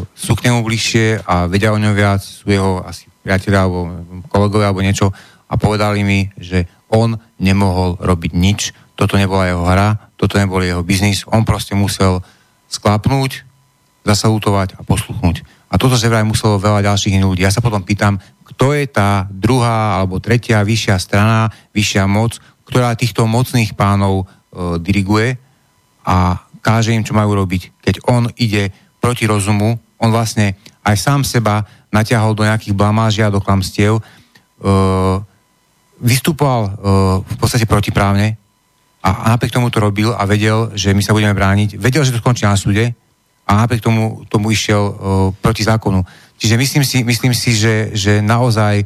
sú 0.03 0.31
k 0.35 0.51
nemu 0.51 0.59
bližšie 0.67 1.23
a 1.23 1.47
vedia 1.47 1.71
o 1.71 1.79
ňom 1.79 1.95
viac, 1.95 2.19
sú 2.19 2.51
jeho 2.51 2.83
asi 2.83 3.07
priatelia 3.23 3.63
alebo 3.63 4.03
kolegovia 4.27 4.67
alebo 4.67 4.83
niečo 4.83 5.15
a 5.47 5.53
povedali 5.55 6.03
mi, 6.03 6.27
že 6.35 6.67
on 6.91 7.15
nemohol 7.39 7.95
robiť 7.97 8.31
nič, 8.35 8.75
toto 8.99 9.15
nebola 9.15 9.47
jeho 9.47 9.63
hra, 9.63 10.11
toto 10.19 10.35
nebol 10.35 10.59
jeho 10.59 10.83
biznis, 10.83 11.23
on 11.23 11.47
proste 11.47 11.71
musel 11.71 12.19
sklapnúť, 12.67 13.47
zasalutovať 14.03 14.75
a 14.75 14.83
posluchnúť. 14.83 15.47
A 15.69 15.77
toto 15.77 15.95
že 15.95 16.09
vraj 16.09 16.25
muselo 16.25 16.59
veľa 16.59 16.83
ďalších 16.83 17.15
iných 17.15 17.29
ľudí. 17.29 17.41
Ja 17.45 17.53
sa 17.53 17.63
potom 17.63 17.85
pýtam, 17.85 18.17
kto 18.43 18.73
je 18.73 18.89
tá 18.89 19.29
druhá 19.29 20.01
alebo 20.01 20.19
tretia 20.19 20.65
vyššia 20.65 20.97
strana, 20.97 21.53
vyššia 21.71 22.09
moc, 22.09 22.41
ktorá 22.65 22.97
týchto 22.97 23.29
mocných 23.29 23.77
pánov 23.77 24.25
e, 24.25 24.81
diriguje 24.81 25.37
a 26.05 26.48
káže 26.59 26.93
im, 26.93 27.03
čo 27.03 27.17
majú 27.17 27.35
robiť. 27.35 27.83
Keď 27.83 27.95
on 28.07 28.29
ide 28.35 28.71
proti 28.99 29.25
rozumu, 29.25 29.79
on 29.99 30.09
vlastne 30.11 30.55
aj 30.83 30.95
sám 30.95 31.21
seba 31.27 31.63
natiahol 31.89 32.37
do 32.37 32.45
nejakých 32.45 32.75
blamáží 32.77 33.21
a 33.23 33.33
do 33.33 33.41
klamstiev, 33.41 33.99
e, 33.99 34.01
vystupoval 35.99 36.61
e, 36.63 36.71
v 37.23 37.35
podstate 37.39 37.67
protiprávne 37.67 38.39
a, 39.03 39.09
a 39.09 39.25
napriek 39.35 39.51
tomu 39.51 39.71
to 39.71 39.79
robil 39.79 40.11
a 40.15 40.23
vedel, 40.27 40.71
že 40.75 40.95
my 40.95 41.01
sa 41.03 41.15
budeme 41.15 41.35
brániť. 41.35 41.79
Vedel, 41.79 42.03
že 42.03 42.15
to 42.15 42.21
skončí 42.23 42.43
na 42.43 42.59
súde 42.59 42.95
a 43.47 43.51
napriek 43.65 43.81
tomu, 43.81 44.23
tomu 44.29 44.51
išiel 44.51 44.83
e, 44.85 44.93
proti 45.41 45.63
zákonu. 45.65 46.03
Čiže 46.39 46.55
myslím 46.55 46.83
si, 46.85 47.03
myslím 47.03 47.33
si 47.35 47.51
že, 47.55 47.91
že 47.91 48.23
naozaj 48.23 48.83
e, 48.83 48.85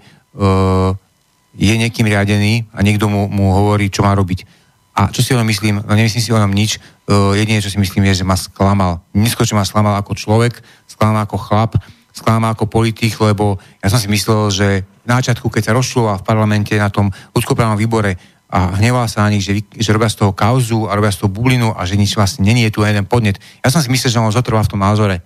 je 1.54 1.74
niekým 1.78 2.10
riadený 2.10 2.66
a 2.74 2.82
niekto 2.82 3.06
mu, 3.06 3.30
mu 3.30 3.54
hovorí, 3.54 3.94
čo 3.94 4.02
má 4.02 4.16
robiť. 4.18 4.62
A 4.94 5.10
čo 5.10 5.26
si 5.26 5.34
o 5.34 5.40
ňom 5.41 5.49
myslím? 5.49 5.82
No 5.82 5.91
nemyslím 5.98 6.22
si 6.22 6.30
o 6.30 6.38
ňom 6.38 6.53
nič. 6.53 6.78
Uh, 7.10 7.34
jedine, 7.34 7.60
čo 7.60 7.74
si 7.74 7.82
myslím, 7.82 8.06
je, 8.14 8.22
že 8.22 8.26
ma 8.26 8.38
sklamal. 8.38 9.02
Neskočne 9.18 9.57
ma 9.57 9.65
sklamal 9.65 9.98
ako 9.98 10.14
človek, 10.14 10.61
sklamal 10.86 11.26
ako 11.26 11.38
chlap, 11.41 11.72
sklamal 12.14 12.53
ako 12.53 12.70
politik, 12.70 13.18
lebo 13.18 13.57
ja 13.82 13.90
som 13.90 13.98
si 13.98 14.06
myslel, 14.06 14.53
že 14.53 14.68
na 15.03 15.18
začiatku, 15.18 15.49
keď 15.49 15.74
sa 15.74 15.76
rozšľoval 15.76 16.22
v 16.22 16.28
parlamente 16.28 16.74
na 16.78 16.94
tom 16.94 17.10
ľudskoprávnom 17.34 17.76
výbore 17.76 18.22
a 18.53 18.78
hneval 18.78 19.10
sa 19.10 19.26
na 19.26 19.34
nich, 19.34 19.41
že, 19.41 19.65
že 19.65 19.90
robia 19.90 20.14
z 20.14 20.22
toho 20.22 20.32
kauzu 20.32 20.86
a 20.86 20.94
robia 20.94 21.10
z 21.10 21.26
toho 21.26 21.34
bublinu 21.34 21.74
a 21.74 21.82
že 21.90 21.98
nič 21.98 22.14
vlastne 22.14 22.45
není, 22.45 22.61
je 22.70 22.78
tu 22.78 22.86
jeden 22.86 23.10
podnet. 23.10 23.41
Ja 23.65 23.74
som 23.74 23.82
si 23.82 23.90
myslel, 23.90 24.14
že 24.14 24.22
on 24.22 24.30
zotrval 24.30 24.61
v 24.61 24.72
tom 24.78 24.86
názore. 24.86 25.26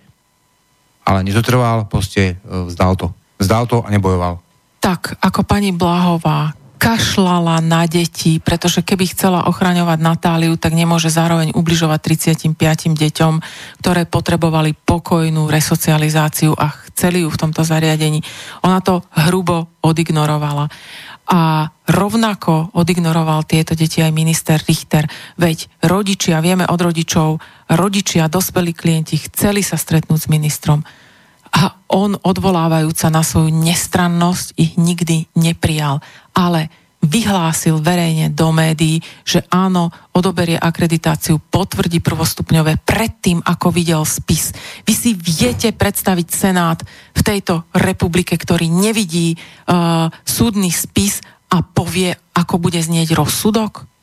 Ale 1.03 1.27
nezotrval, 1.27 1.91
proste 1.91 2.39
uh, 2.47 2.63
vzdal 2.71 2.95
to. 2.95 3.11
Vzdal 3.35 3.67
to 3.67 3.83
a 3.83 3.91
nebojoval. 3.91 4.39
Tak, 4.79 5.19
ako 5.19 5.43
pani 5.43 5.75
Blahová 5.75 6.55
kašlala 6.77 7.59
na 7.65 7.89
deti, 7.89 8.37
pretože 8.37 8.85
keby 8.85 9.09
chcela 9.09 9.49
ochraňovať 9.49 9.99
Natáliu, 9.99 10.53
tak 10.55 10.77
nemôže 10.77 11.09
zároveň 11.09 11.51
ubližovať 11.57 11.99
35 12.53 12.53
deťom, 12.93 13.33
ktoré 13.81 14.05
potrebovali 14.05 14.77
pokojnú 14.77 15.49
resocializáciu 15.49 16.53
a 16.53 16.69
chceli 16.93 17.25
ju 17.25 17.29
v 17.33 17.41
tomto 17.41 17.65
zariadení. 17.65 18.21
Ona 18.61 18.79
to 18.85 19.01
hrubo 19.17 19.73
odignorovala. 19.81 20.69
A 21.27 21.67
rovnako 21.91 22.71
odignoroval 22.71 23.43
tieto 23.43 23.75
deti 23.75 23.99
aj 23.99 24.15
minister 24.15 24.55
Richter. 24.63 25.09
Veď 25.35 25.67
rodičia, 25.83 26.39
vieme 26.39 26.63
od 26.63 26.79
rodičov, 26.79 27.43
rodičia, 27.67 28.31
dospelí 28.31 28.71
klienti 28.71 29.19
chceli 29.19 29.59
sa 29.59 29.75
stretnúť 29.75 30.19
s 30.23 30.31
ministrom 30.31 30.87
a 31.51 31.79
on, 31.87 32.19
odvolávajúca 32.19 33.07
na 33.07 33.23
svoju 33.23 33.49
nestrannosť, 33.51 34.57
ich 34.59 34.75
nikdy 34.75 35.27
neprijal. 35.35 36.03
Ale 36.35 36.69
vyhlásil 36.97 37.77
verejne 37.79 38.33
do 38.33 38.49
médií, 38.49 38.99
že 39.21 39.45
áno, 39.53 39.93
odoberie 40.11 40.57
akreditáciu, 40.57 41.37
potvrdí 41.37 42.01
prvostupňové 42.01 42.81
predtým, 42.81 43.39
ako 43.45 43.69
videl 43.69 44.01
spis. 44.03 44.51
Vy 44.83 44.93
si 44.97 45.11
viete 45.13 45.71
predstaviť 45.71 46.27
Senát 46.27 46.81
v 47.13 47.21
tejto 47.21 47.69
republike, 47.77 48.33
ktorý 48.35 48.67
nevidí 48.67 49.37
uh, 49.37 50.09
súdny 50.25 50.73
spis 50.73 51.21
a 51.53 51.63
povie, 51.63 52.17
ako 52.33 52.59
bude 52.59 52.81
znieť 52.81 53.15
rozsudok? 53.15 53.96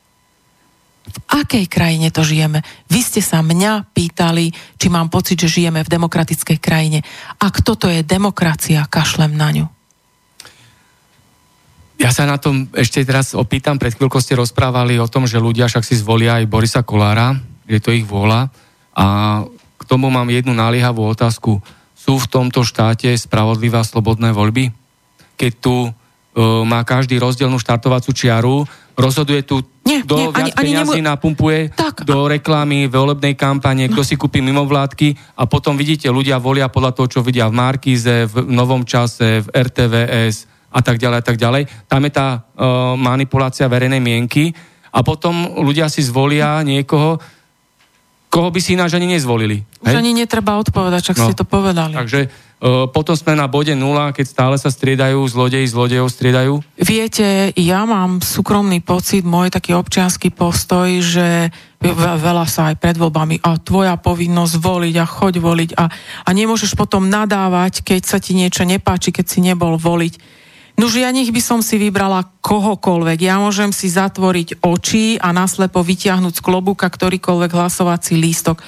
V 1.05 1.17
akej 1.29 1.65
krajine 1.69 2.09
to 2.09 2.25
žijeme? 2.25 2.65
Vy 2.89 2.99
ste 3.05 3.21
sa 3.21 3.45
mňa 3.45 3.93
pýtali, 3.93 4.49
či 4.81 4.87
mám 4.89 5.13
pocit, 5.13 5.37
že 5.37 5.61
žijeme 5.61 5.85
v 5.85 5.93
demokratickej 5.93 6.57
krajine. 6.57 7.05
Ak 7.37 7.61
toto 7.61 7.85
je 7.85 8.01
demokracia, 8.01 8.89
kašlem 8.89 9.37
na 9.37 9.49
ňu. 9.53 9.65
Ja 11.95 12.11
sa 12.11 12.27
na 12.27 12.35
tom 12.35 12.67
ešte 12.75 13.05
teraz 13.07 13.31
opýtam, 13.31 13.79
pred 13.79 13.95
chvíľkou 13.95 14.19
ste 14.19 14.35
rozprávali 14.35 14.99
o 14.99 15.07
tom, 15.07 15.29
že 15.29 15.39
ľudia 15.39 15.71
však 15.71 15.85
si 15.85 15.95
zvolia 15.95 16.43
aj 16.43 16.51
Borisa 16.51 16.81
Kolára, 16.83 17.39
je 17.69 17.79
to 17.79 17.95
ich 17.95 18.03
vôľa. 18.03 18.51
A 18.97 19.05
k 19.79 19.83
tomu 19.87 20.11
mám 20.11 20.27
jednu 20.27 20.51
naliehavú 20.51 21.05
otázku. 21.07 21.63
Sú 21.95 22.19
v 22.19 22.27
tomto 22.27 22.67
štáte 22.67 23.09
spravodlivé 23.15 23.79
a 23.79 23.87
slobodné 23.87 24.35
voľby? 24.35 24.75
Keď 25.39 25.51
tu 25.61 25.89
má 26.37 26.83
každý 26.83 27.15
rozdielnú 27.15 27.55
štartovacú 27.55 28.11
čiaru, 28.11 28.67
rozhoduje 28.93 29.41
tu, 29.41 29.63
Nie, 29.81 30.03
kto 30.03 30.13
nie, 30.13 30.25
viac 30.25 30.35
ani- 30.35 30.51
ani 30.51 30.61
peniazy 30.67 30.99
nemu- 30.99 31.09
napumpuje 31.09 31.59
Tak, 31.71 32.03
do 32.03 32.25
reklamy, 32.25 32.85
volebnej 32.85 33.33
kampane, 33.33 33.87
kto 33.87 34.01
si 34.01 34.13
kúpi 34.13 34.39
mimovládky 34.41 35.15
a 35.33 35.43
potom 35.43 35.73
vidíte, 35.73 36.07
ľudia 36.07 36.35
volia 36.37 36.67
podľa 36.67 36.91
toho, 36.91 37.07
čo 37.09 37.19
vidia 37.21 37.47
v 37.47 37.55
Markíze, 37.55 38.25
v 38.25 38.45
Novom 38.45 38.83
čase, 38.83 39.41
v 39.41 39.47
RTVS 39.49 40.35
a 40.69 40.79
tak 40.79 40.95
ďalej 40.97 41.17
a 41.17 41.23
tak 41.23 41.37
ďalej. 41.37 41.63
Tam 41.85 42.01
je 42.01 42.11
tá 42.11 42.27
uh, 42.35 42.43
manipulácia 42.93 43.63
verejnej 43.65 43.99
mienky 43.99 44.51
a 44.89 44.99
potom 45.01 45.33
ľudia 45.57 45.87
si 45.87 45.99
zvolia 45.99 46.59
niekoho, 46.61 47.15
koho 48.27 48.49
by 48.49 48.59
si 48.59 48.75
ináč 48.75 48.91
ani 48.91 49.07
nezvolili. 49.07 49.63
Už 49.79 49.91
ani 49.93 50.11
netreba 50.13 50.55
odpovedať, 50.57 51.01
čak 51.05 51.17
No. 51.17 51.23
ste 51.25 51.33
to 51.33 51.43
povedali. 51.43 51.95
Takže 51.95 52.27
potom 52.63 53.13
sme 53.13 53.35
na 53.35 53.51
bode 53.51 53.75
nula, 53.75 54.15
keď 54.15 54.25
stále 54.25 54.55
sa 54.55 54.71
striedajú 54.71 55.19
zlodeji, 55.27 55.67
zlodejov 55.67 56.07
striedajú? 56.07 56.63
Viete, 56.79 57.51
ja 57.53 57.83
mám 57.83 58.23
súkromný 58.23 58.79
pocit, 58.79 59.27
môj 59.27 59.51
taký 59.51 59.75
občianský 59.75 60.31
postoj, 60.31 60.87
že 61.03 61.51
veľa 61.93 62.45
sa 62.47 62.73
aj 62.73 62.79
pred 62.79 62.95
voľbami 62.97 63.43
a 63.43 63.59
tvoja 63.59 63.99
povinnosť 63.99 64.55
voliť 64.57 64.95
a 64.97 65.05
choď 65.05 65.33
voliť 65.37 65.69
a, 65.77 65.85
a 66.25 66.29
nemôžeš 66.31 66.73
potom 66.73 67.11
nadávať, 67.11 67.85
keď 67.85 68.01
sa 68.07 68.17
ti 68.17 68.33
niečo 68.33 68.65
nepáči, 68.65 69.13
keď 69.13 69.25
si 69.27 69.39
nebol 69.43 69.77
voliť. 69.77 70.43
Nuž 70.75 70.99
ja 70.99 71.07
nech 71.07 71.31
by 71.31 71.39
som 71.39 71.63
si 71.63 71.79
vybrala 71.79 72.27
kohokoľvek. 72.43 73.19
Ja 73.23 73.39
môžem 73.39 73.71
si 73.71 73.87
zatvoriť 73.87 74.59
oči 74.59 75.15
a 75.15 75.31
naslepo 75.31 75.79
vytiahnuť 75.79 76.39
z 76.39 76.43
klobúka 76.43 76.91
ktorýkoľvek 76.91 77.51
hlasovací 77.51 78.19
lístok. 78.19 78.59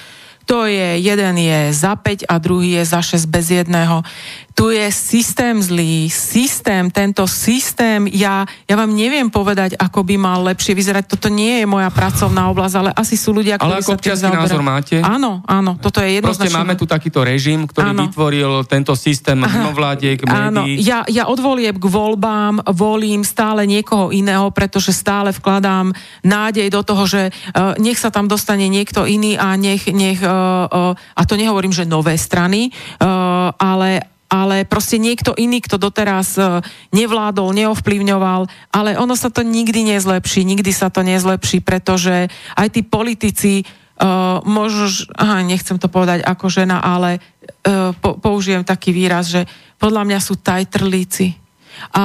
To 0.48 0.64
je, 0.64 0.96
jeden 1.04 1.36
je 1.36 1.76
za 1.76 1.92
5 1.92 2.24
a 2.24 2.40
druhý 2.40 2.80
je 2.80 2.84
za 2.84 3.04
6 3.04 3.28
bez 3.28 3.52
jedného 3.52 4.00
tu 4.58 4.74
je 4.74 4.90
systém 4.90 5.54
zlý, 5.62 6.10
systém, 6.10 6.90
tento 6.90 7.30
systém, 7.30 8.10
ja, 8.10 8.42
ja 8.66 8.74
vám 8.74 8.90
neviem 8.90 9.30
povedať, 9.30 9.78
ako 9.78 10.02
by 10.02 10.18
mal 10.18 10.42
lepšie 10.50 10.74
vyzerať. 10.74 11.06
Toto 11.06 11.30
nie 11.30 11.62
je 11.62 11.66
moja 11.70 11.86
pracovná 11.94 12.50
oblasť, 12.50 12.74
ale 12.74 12.90
asi 12.90 13.14
sú 13.14 13.30
ľudia, 13.30 13.54
ktorí 13.54 13.78
ale 13.78 13.86
ako 13.86 14.18
sa 14.18 14.34
názor 14.34 14.66
máte? 14.66 14.98
Áno, 14.98 15.46
áno, 15.46 15.78
toto 15.78 16.02
je 16.02 16.18
jednoznačné. 16.18 16.50
Proste 16.50 16.58
máme 16.58 16.74
tu 16.74 16.90
takýto 16.90 17.22
režim, 17.22 17.70
ktorý 17.70 17.94
áno. 17.94 18.10
vytvoril 18.10 18.50
tento 18.66 18.98
systém 18.98 19.38
mimovládiek. 19.38 20.26
Áno, 20.26 20.66
ja, 20.66 21.06
ja 21.06 21.30
od 21.30 21.38
volieb 21.38 21.78
k 21.78 21.86
voľbám 21.86 22.66
volím 22.74 23.22
stále 23.22 23.62
niekoho 23.62 24.10
iného, 24.10 24.50
pretože 24.50 24.90
stále 24.90 25.30
vkladám 25.30 25.94
nádej 26.26 26.66
do 26.74 26.82
toho, 26.82 27.06
že 27.06 27.30
uh, 27.30 27.78
nech 27.78 28.02
sa 28.02 28.10
tam 28.10 28.26
dostane 28.26 28.66
niekto 28.66 29.06
iný 29.06 29.38
a 29.38 29.54
nech, 29.54 29.86
nech 29.86 30.18
uh, 30.18 30.66
uh, 30.66 30.98
a 30.98 31.22
to 31.22 31.38
nehovorím, 31.38 31.70
že 31.70 31.86
nové 31.86 32.18
strany, 32.18 32.74
uh, 32.98 33.54
ale 33.54 34.17
ale 34.28 34.68
proste 34.68 35.00
niekto 35.00 35.32
iný, 35.34 35.64
kto 35.64 35.80
doteraz 35.80 36.36
e, 36.36 36.60
nevládol, 36.92 37.56
neovplyvňoval, 37.56 38.44
ale 38.70 38.90
ono 39.00 39.16
sa 39.16 39.32
to 39.32 39.40
nikdy 39.40 39.88
nezlepší, 39.88 40.44
nikdy 40.44 40.68
sa 40.68 40.92
to 40.92 41.00
nezlepší, 41.00 41.64
pretože 41.64 42.28
aj 42.54 42.68
tí 42.68 42.84
politici, 42.84 43.64
uh, 43.64 44.44
možno, 44.44 44.86
aha, 45.16 45.40
nechcem 45.40 45.80
to 45.80 45.88
povedať 45.88 46.20
ako 46.22 46.46
žena, 46.52 46.84
ale 46.84 47.18
uh, 47.18 47.96
po, 47.96 48.20
použijem 48.20 48.62
taký 48.62 48.92
výraz, 48.92 49.32
že 49.32 49.48
podľa 49.80 50.04
mňa 50.04 50.20
sú 50.20 50.36
tajtrlíci 50.36 51.47
a 51.92 52.04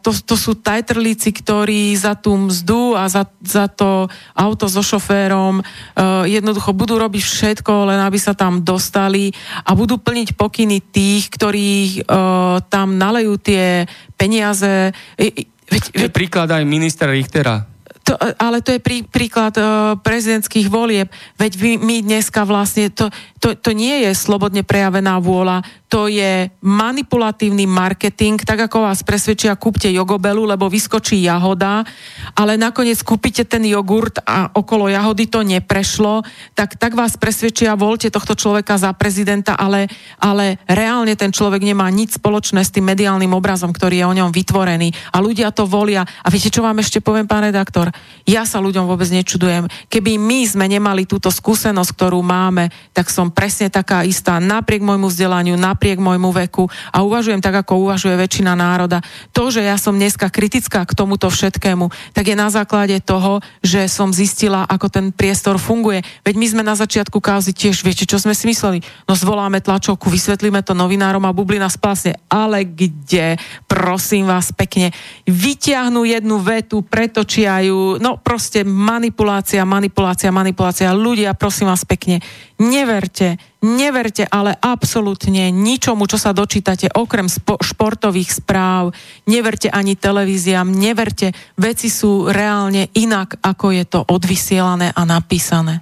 to, 0.00 0.10
to 0.12 0.34
sú 0.34 0.58
tajtrlíci, 0.58 1.30
ktorí 1.32 1.94
za 1.94 2.16
tú 2.18 2.34
mzdu 2.36 2.96
a 2.96 3.06
za, 3.06 3.28
za 3.42 3.68
to 3.68 4.08
auto 4.34 4.66
so 4.66 4.82
šoférom 4.82 5.62
uh, 5.62 6.24
jednoducho 6.26 6.74
budú 6.74 6.98
robiť 6.98 7.22
všetko, 7.22 7.92
len 7.92 8.00
aby 8.02 8.18
sa 8.18 8.32
tam 8.32 8.64
dostali 8.64 9.30
a 9.62 9.76
budú 9.76 10.00
plniť 10.00 10.34
pokyny 10.34 10.78
tých, 10.80 11.30
ktorí 11.32 12.02
uh, 12.04 12.60
tam 12.66 12.96
nalejú 12.96 13.38
tie 13.38 13.86
peniaze. 14.16 14.92
Veď, 15.16 15.46
veď, 15.70 16.10
príklad 16.12 16.48
aj 16.52 16.64
ministra 16.66 17.12
Richtera 17.12 17.72
to, 18.02 18.18
ale 18.18 18.60
to 18.60 18.74
je 18.74 18.80
prí, 18.82 19.06
príklad 19.06 19.54
uh, 19.56 19.94
prezidentských 20.02 20.66
volieb. 20.66 21.08
Veď 21.38 21.52
my, 21.62 21.72
my 21.78 21.96
dneska 22.02 22.42
vlastne, 22.42 22.90
to, 22.90 23.08
to, 23.38 23.54
to 23.54 23.70
nie 23.70 24.02
je 24.06 24.10
slobodne 24.12 24.66
prejavená 24.66 25.22
vôľa, 25.22 25.62
to 25.92 26.08
je 26.08 26.48
manipulatívny 26.64 27.68
marketing, 27.68 28.40
tak 28.40 28.64
ako 28.64 28.88
vás 28.88 29.04
presvedčia, 29.04 29.60
kúpte 29.60 29.92
jogobelu, 29.92 30.48
lebo 30.48 30.64
vyskočí 30.64 31.20
jahoda, 31.20 31.84
ale 32.32 32.56
nakoniec 32.56 32.96
kúpite 33.04 33.44
ten 33.44 33.60
jogurt 33.68 34.16
a 34.24 34.48
okolo 34.56 34.88
jahody 34.88 35.28
to 35.28 35.44
neprešlo, 35.44 36.24
tak, 36.56 36.80
tak 36.80 36.96
vás 36.96 37.20
presvedčia, 37.20 37.76
voľte 37.76 38.08
tohto 38.08 38.32
človeka 38.32 38.80
za 38.80 38.88
prezidenta, 38.96 39.52
ale, 39.52 39.84
ale 40.16 40.56
reálne 40.64 41.12
ten 41.12 41.28
človek 41.28 41.60
nemá 41.60 41.92
nič 41.92 42.16
spoločné 42.16 42.64
s 42.64 42.72
tým 42.72 42.88
mediálnym 42.88 43.36
obrazom, 43.36 43.68
ktorý 43.68 44.00
je 44.00 44.08
o 44.08 44.16
ňom 44.16 44.32
vytvorený. 44.32 44.96
A 45.12 45.20
ľudia 45.20 45.52
to 45.52 45.68
volia. 45.68 46.08
A 46.24 46.32
viete, 46.32 46.48
čo 46.48 46.64
vám 46.64 46.80
ešte 46.80 47.04
poviem, 47.04 47.28
pán 47.28 47.44
redaktor? 47.44 47.92
Ja 48.24 48.48
sa 48.48 48.64
ľuďom 48.64 48.88
vôbec 48.88 49.12
nečudujem. 49.12 49.68
Keby 49.92 50.16
my 50.16 50.40
sme 50.48 50.72
nemali 50.72 51.04
túto 51.04 51.28
skúsenosť, 51.28 51.90
ktorú 51.92 52.24
máme, 52.24 52.72
tak 52.96 53.12
som 53.12 53.28
presne 53.28 53.68
taká 53.68 54.08
istá 54.08 54.40
napriek 54.40 54.80
môjmu 54.80 55.12
vzdelaniu, 55.12 55.60
napriek 55.60 55.81
napriek 55.82 55.98
môjmu 55.98 56.30
veku 56.30 56.70
a 56.94 57.02
uvažujem 57.02 57.42
tak, 57.42 57.66
ako 57.66 57.90
uvažuje 57.90 58.14
väčšina 58.14 58.54
národa. 58.54 59.02
To, 59.34 59.50
že 59.50 59.66
ja 59.66 59.74
som 59.74 59.98
dneska 59.98 60.30
kritická 60.30 60.86
k 60.86 60.94
tomuto 60.94 61.26
všetkému, 61.26 61.90
tak 62.14 62.30
je 62.30 62.38
na 62.38 62.54
základe 62.54 63.02
toho, 63.02 63.42
že 63.66 63.90
som 63.90 64.14
zistila, 64.14 64.62
ako 64.70 64.86
ten 64.86 65.10
priestor 65.10 65.58
funguje. 65.58 66.06
Veď 66.22 66.38
my 66.38 66.46
sme 66.46 66.62
na 66.62 66.78
začiatku 66.78 67.18
kauzy 67.18 67.50
tiež, 67.50 67.82
viete, 67.82 68.06
čo 68.06 68.22
sme 68.22 68.30
si 68.30 68.46
mysleli? 68.46 68.78
No 69.10 69.18
zvoláme 69.18 69.58
tlačovku, 69.58 70.06
vysvetlíme 70.06 70.62
to 70.62 70.70
novinárom 70.70 71.26
a 71.26 71.34
bublina 71.34 71.66
spásne. 71.66 72.14
Ale 72.30 72.62
kde, 72.62 73.42
prosím 73.66 74.30
vás 74.30 74.54
pekne, 74.54 74.94
vyťahnú 75.26 76.06
jednu 76.06 76.38
vetu, 76.38 76.86
pretočia 76.86 77.58
ju, 77.66 77.98
no 77.98 78.22
proste 78.22 78.62
manipulácia, 78.62 79.66
manipulácia, 79.66 80.30
manipulácia. 80.30 80.94
Ľudia, 80.94 81.34
prosím 81.34 81.74
vás 81.74 81.82
pekne, 81.82 82.22
neverte, 82.62 83.34
neverte 83.62 84.26
ale 84.26 84.58
absolútne 84.58 85.54
ničomu, 85.54 86.10
čo 86.10 86.18
sa 86.18 86.34
dočítate, 86.34 86.90
okrem 86.90 87.30
spo- 87.30 87.62
športových 87.62 88.42
správ, 88.42 88.90
neverte 89.30 89.70
ani 89.70 89.94
televíziám, 89.94 90.66
neverte, 90.66 91.30
veci 91.54 91.86
sú 91.86 92.26
reálne 92.28 92.90
inak, 92.98 93.38
ako 93.38 93.66
je 93.70 93.84
to 93.86 94.00
odvysielané 94.02 94.90
a 94.90 95.02
napísané. 95.06 95.80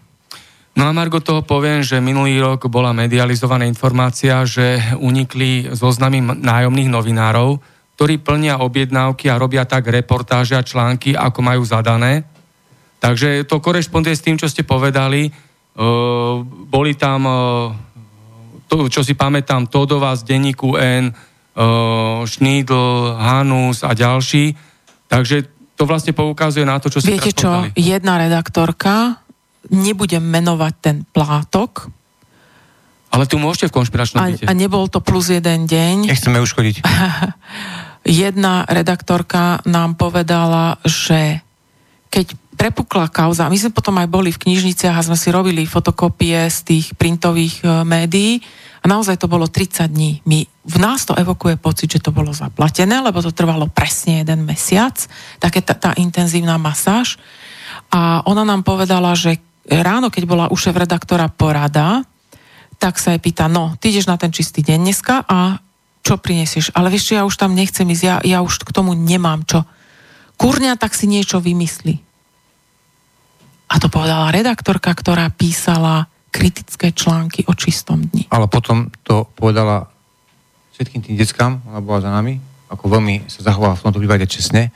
No 0.77 0.87
a 0.87 0.95
Margo 0.95 1.19
toho 1.19 1.43
poviem, 1.43 1.83
že 1.83 1.99
minulý 1.99 2.39
rok 2.39 2.71
bola 2.71 2.95
medializovaná 2.95 3.67
informácia, 3.67 4.47
že 4.47 4.79
unikli 5.03 5.67
zoznamy 5.75 6.23
nájomných 6.23 6.89
novinárov, 6.89 7.59
ktorí 7.99 8.23
plnia 8.23 8.63
objednávky 8.65 9.29
a 9.29 9.37
robia 9.37 9.69
tak 9.69 9.91
reportáže 9.91 10.57
a 10.57 10.65
články, 10.65 11.13
ako 11.13 11.41
majú 11.43 11.63
zadané. 11.67 12.25
Takže 13.01 13.45
to 13.45 13.61
korešponduje 13.61 14.15
s 14.17 14.25
tým, 14.25 14.37
čo 14.41 14.49
ste 14.49 14.65
povedali 14.65 15.29
boli 16.67 16.93
tam, 16.99 17.21
to, 18.67 18.91
čo 18.91 19.01
si 19.01 19.15
pamätám, 19.15 19.71
Todová 19.71 20.13
z 20.19 20.27
denníku 20.27 20.77
N, 20.77 21.15
Šnídl, 22.27 23.17
Hanus 23.17 23.83
a 23.83 23.95
ďalší. 23.95 24.55
Takže 25.11 25.37
to 25.75 25.89
vlastne 25.89 26.13
poukazuje 26.13 26.69
na 26.69 26.77
to, 26.79 26.93
čo 26.93 27.01
si 27.01 27.11
Viete 27.11 27.33
čo, 27.33 27.49
povedali. 27.49 27.73
jedna 27.81 28.15
redaktorka, 28.21 29.25
nebudem 29.73 30.21
menovať 30.21 30.75
ten 30.79 30.97
plátok, 31.09 31.89
ale 33.11 33.27
tu 33.27 33.43
môžete 33.43 33.75
v 33.75 33.83
konšpiračnom 33.83 34.23
a, 34.23 34.27
a 34.47 34.53
nebol 34.55 34.87
to 34.87 35.03
plus 35.03 35.35
jeden 35.35 35.67
deň. 35.67 36.15
Nechceme 36.15 36.39
uškodiť. 36.47 36.87
jedna 38.07 38.63
redaktorka 38.71 39.67
nám 39.67 39.99
povedala, 39.99 40.79
že 40.87 41.43
keď 42.07 42.39
prepukla 42.61 43.09
kauza, 43.09 43.49
my 43.49 43.57
sme 43.57 43.73
potom 43.73 43.97
aj 43.97 44.09
boli 44.13 44.29
v 44.29 44.45
knižniciach 44.45 44.93
a 44.93 45.07
sme 45.09 45.17
si 45.17 45.33
robili 45.33 45.65
fotokopie 45.65 46.45
z 46.53 46.59
tých 46.61 46.87
printových 46.93 47.65
e, 47.65 47.89
médií 47.89 48.45
a 48.81 48.89
naozaj 48.89 49.17
to 49.17 49.33
bolo 49.33 49.49
30 49.49 49.89
dní. 49.89 50.21
My, 50.29 50.45
v 50.45 50.77
nás 50.77 51.09
to 51.09 51.17
evokuje 51.17 51.57
pocit, 51.57 51.89
že 51.89 52.05
to 52.05 52.13
bolo 52.13 52.37
zaplatené, 52.37 53.01
lebo 53.01 53.25
to 53.25 53.33
trvalo 53.33 53.65
presne 53.73 54.21
jeden 54.21 54.45
mesiac, 54.45 54.93
také 55.41 55.65
tá, 55.65 55.73
tá 55.73 55.97
intenzívna 55.97 56.61
masáž. 56.61 57.17
A 57.89 58.21
ona 58.29 58.45
nám 58.45 58.61
povedala, 58.61 59.17
že 59.17 59.41
ráno, 59.65 60.13
keď 60.13 60.23
bola 60.29 60.53
u 60.53 60.57
šéf 60.61 60.77
redaktora 60.77 61.33
porada, 61.33 62.05
tak 62.77 63.01
sa 63.01 63.17
jej 63.17 63.25
pýta, 63.25 63.49
no, 63.49 63.73
ty 63.81 63.89
ideš 63.89 64.05
na 64.05 64.21
ten 64.21 64.29
čistý 64.37 64.61
deň 64.61 64.79
dneska 64.85 65.25
a 65.25 65.65
čo 66.05 66.21
prinesieš? 66.21 66.77
Ale 66.77 66.93
vieš, 66.93 67.17
ja 67.17 67.25
už 67.25 67.41
tam 67.41 67.57
nechcem 67.57 67.89
ísť, 67.89 68.05
ja, 68.05 68.17
ja 68.21 68.39
už 68.45 68.69
k 68.69 68.73
tomu 68.73 68.93
nemám 68.93 69.49
čo. 69.49 69.65
Kurňa, 70.37 70.77
tak 70.77 70.93
si 70.93 71.09
niečo 71.09 71.41
vymyslí. 71.41 72.10
A 73.71 73.79
to 73.79 73.87
povedala 73.87 74.35
redaktorka, 74.35 74.91
ktorá 74.91 75.31
písala 75.31 76.11
kritické 76.35 76.91
články 76.91 77.47
o 77.47 77.55
čistom 77.55 78.03
dni. 78.03 78.27
Ale 78.31 78.51
potom 78.51 78.91
to 79.07 79.27
povedala 79.39 79.87
všetkým 80.75 81.03
tým 81.07 81.17
deckám, 81.19 81.63
ona 81.71 81.79
bola 81.79 82.03
za 82.03 82.11
nami, 82.11 82.41
ako 82.71 82.87
veľmi 82.87 83.31
sa 83.31 83.47
zachovala 83.47 83.79
v 83.79 83.85
tomto 83.85 84.01
prípade 84.03 84.27
čestne 84.31 84.71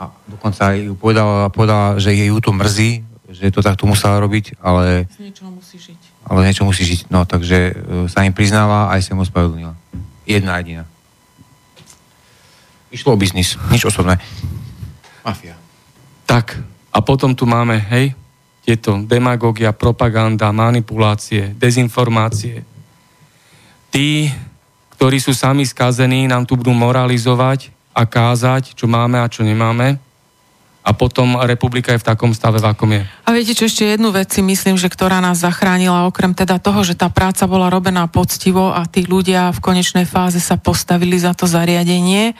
a 0.00 0.10
dokonca 0.26 0.74
aj 0.74 0.76
ju 0.88 0.94
povedala, 0.96 1.52
povedala, 1.52 1.86
že 2.00 2.16
jej 2.16 2.28
ju 2.28 2.38
to 2.40 2.50
mrzí, 2.52 3.04
že 3.28 3.52
to 3.52 3.60
takto 3.60 3.84
musela 3.84 4.16
robiť, 4.24 4.56
ale... 4.64 5.04
Z 5.12 5.20
niečoho 5.20 5.52
musí 5.52 5.76
žiť. 5.76 6.00
Ale 6.24 6.44
niečo 6.48 6.64
musí 6.64 6.82
žiť, 6.84 7.00
no, 7.12 7.28
takže 7.28 7.58
e, 7.58 7.72
sa 8.08 8.24
im 8.24 8.32
priznáva 8.32 8.88
aj 8.88 9.04
sa 9.04 9.12
im 9.12 9.20
ospravedlnila. 9.20 9.76
Jedna 10.24 10.56
jediná. 10.60 10.84
Išlo 12.88 13.12
o 13.12 13.20
biznis, 13.20 13.60
nič 13.68 13.84
osobné. 13.84 14.16
Mafia. 15.20 15.60
Tak, 16.24 16.56
a 16.88 16.98
potom 17.04 17.36
tu 17.36 17.44
máme, 17.44 17.76
hej, 17.92 18.16
tieto 18.64 19.00
demagogia, 19.00 19.72
propaganda, 19.72 20.52
manipulácie, 20.52 21.56
dezinformácie. 21.56 22.64
Tí, 23.88 24.28
ktorí 24.96 25.16
sú 25.16 25.32
sami 25.32 25.64
skazení, 25.64 26.28
nám 26.28 26.44
tu 26.44 26.60
budú 26.60 26.76
moralizovať 26.76 27.72
a 27.96 28.04
kázať, 28.04 28.76
čo 28.76 28.84
máme 28.84 29.16
a 29.16 29.30
čo 29.32 29.40
nemáme. 29.40 29.96
A 30.84 30.96
potom 30.96 31.36
republika 31.44 31.92
je 31.92 32.00
v 32.00 32.08
takom 32.08 32.32
stave, 32.32 32.60
v 32.60 32.68
akom 32.68 32.88
je. 32.92 33.04
A 33.24 33.32
viete 33.36 33.52
čo, 33.52 33.68
ešte 33.68 33.84
jednu 33.84 34.08
vec 34.08 34.32
si 34.32 34.40
myslím, 34.40 34.80
že 34.80 34.88
ktorá 34.88 35.20
nás 35.20 35.44
zachránila, 35.44 36.08
okrem 36.08 36.32
teda 36.32 36.56
toho, 36.56 36.80
že 36.80 36.96
tá 36.96 37.12
práca 37.12 37.44
bola 37.44 37.68
robená 37.68 38.08
poctivo 38.08 38.72
a 38.72 38.88
tí 38.88 39.04
ľudia 39.04 39.52
v 39.52 39.60
konečnej 39.60 40.08
fáze 40.08 40.40
sa 40.40 40.56
postavili 40.56 41.20
za 41.20 41.36
to 41.36 41.44
zariadenie, 41.44 42.32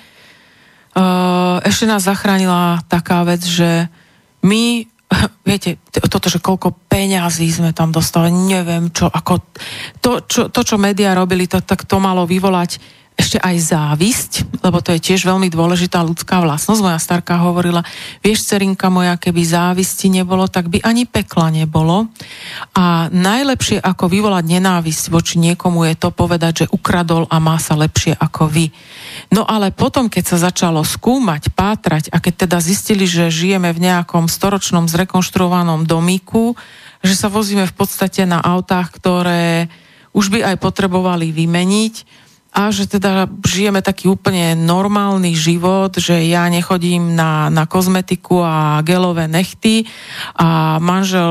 ešte 1.64 1.84
nás 1.84 2.08
zachránila 2.08 2.80
taká 2.88 3.22
vec, 3.22 3.44
že 3.44 3.86
my 4.44 4.84
viete, 5.48 5.80
toto, 5.88 6.28
že 6.28 6.42
koľko 6.42 6.76
peňazí 6.86 7.48
sme 7.48 7.72
tam 7.72 7.90
dostali, 7.90 8.28
neviem 8.28 8.92
čo, 8.92 9.08
ako 9.08 9.40
to, 10.04 10.20
čo, 10.28 10.52
to, 10.52 10.60
čo 10.60 10.76
médiá 10.76 11.16
robili, 11.16 11.48
to, 11.48 11.64
tak 11.64 11.88
to 11.88 11.96
malo 11.96 12.28
vyvolať 12.28 12.97
ešte 13.18 13.42
aj 13.42 13.56
závisť, 13.58 14.62
lebo 14.62 14.78
to 14.78 14.94
je 14.94 15.02
tiež 15.02 15.26
veľmi 15.26 15.50
dôležitá 15.50 15.98
ľudská 16.06 16.38
vlastnosť. 16.38 16.80
Moja 16.86 17.02
starka 17.02 17.34
hovorila, 17.42 17.82
vieš, 18.22 18.46
cerinka 18.46 18.86
moja, 18.94 19.18
keby 19.18 19.42
závisti 19.42 20.06
nebolo, 20.06 20.46
tak 20.46 20.70
by 20.70 20.78
ani 20.86 21.02
pekla 21.02 21.50
nebolo. 21.50 22.06
A 22.78 23.10
najlepšie, 23.10 23.82
ako 23.82 24.06
vyvolať 24.06 24.44
nenávisť 24.46 25.10
voči 25.10 25.42
niekomu, 25.42 25.82
je 25.90 25.98
to 25.98 26.14
povedať, 26.14 26.64
že 26.64 26.70
ukradol 26.70 27.26
a 27.26 27.42
má 27.42 27.58
sa 27.58 27.74
lepšie 27.74 28.14
ako 28.14 28.46
vy. 28.46 28.70
No 29.34 29.42
ale 29.42 29.74
potom, 29.74 30.06
keď 30.06 30.24
sa 30.24 30.48
začalo 30.48 30.86
skúmať, 30.86 31.50
pátrať 31.50 32.14
a 32.14 32.22
keď 32.22 32.46
teda 32.46 32.62
zistili, 32.62 33.10
že 33.10 33.34
žijeme 33.34 33.74
v 33.74 33.82
nejakom 33.82 34.30
storočnom 34.30 34.86
zrekonštruovanom 34.86 35.90
domiku, 35.90 36.54
že 37.02 37.18
sa 37.18 37.26
vozíme 37.26 37.66
v 37.66 37.74
podstate 37.74 38.22
na 38.30 38.38
autách, 38.38 38.94
ktoré 38.94 39.66
už 40.14 40.30
by 40.34 40.54
aj 40.54 40.56
potrebovali 40.62 41.30
vymeniť, 41.30 41.94
a 42.48 42.72
že 42.72 42.88
teda 42.88 43.28
žijeme 43.44 43.84
taký 43.84 44.08
úplne 44.08 44.56
normálny 44.56 45.36
život, 45.36 45.94
že 46.00 46.16
ja 46.26 46.48
nechodím 46.48 47.12
na, 47.12 47.52
na 47.52 47.68
kozmetiku 47.68 48.40
a 48.40 48.80
gelové 48.82 49.28
nechty 49.28 49.84
a 50.32 50.80
manžel 50.80 51.30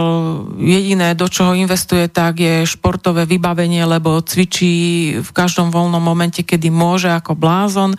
jediné, 0.61 1.17
do 1.17 1.25
čoho 1.25 1.57
investuje, 1.57 2.05
tak 2.07 2.39
je 2.39 2.69
športové 2.69 3.25
vybavenie, 3.25 3.81
lebo 3.83 4.21
cvičí 4.21 4.73
v 5.19 5.29
každom 5.33 5.73
voľnom 5.73 5.99
momente, 5.99 6.45
kedy 6.45 6.69
môže 6.69 7.09
ako 7.09 7.33
blázon. 7.33 7.97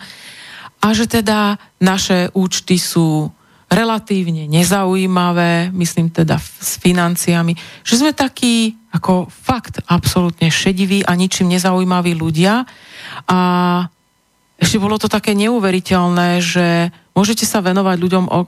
A 0.79 0.95
že 0.95 1.11
teda 1.11 1.59
naše 1.83 2.31
účty 2.31 2.79
sú 2.79 3.27
relatívne 3.69 4.49
nezaujímavé, 4.49 5.69
myslím 5.77 6.09
teda 6.09 6.41
s 6.41 6.81
financiami, 6.81 7.53
že 7.85 8.01
sme 8.01 8.17
takí 8.17 8.73
ako 8.89 9.29
fakt 9.29 9.85
absolútne 9.85 10.49
šediví 10.49 11.05
a 11.05 11.13
ničím 11.13 11.53
nezaujímaví 11.53 12.17
ľudia, 12.17 12.65
a 13.25 13.39
ešte 14.59 14.77
bolo 14.77 14.99
to 14.99 15.07
také 15.07 15.31
neuveriteľné, 15.39 16.43
že 16.43 16.91
môžete 17.15 17.47
sa 17.47 17.63
venovať 17.63 17.95
ľuďom, 17.95 18.25
o, 18.27 18.39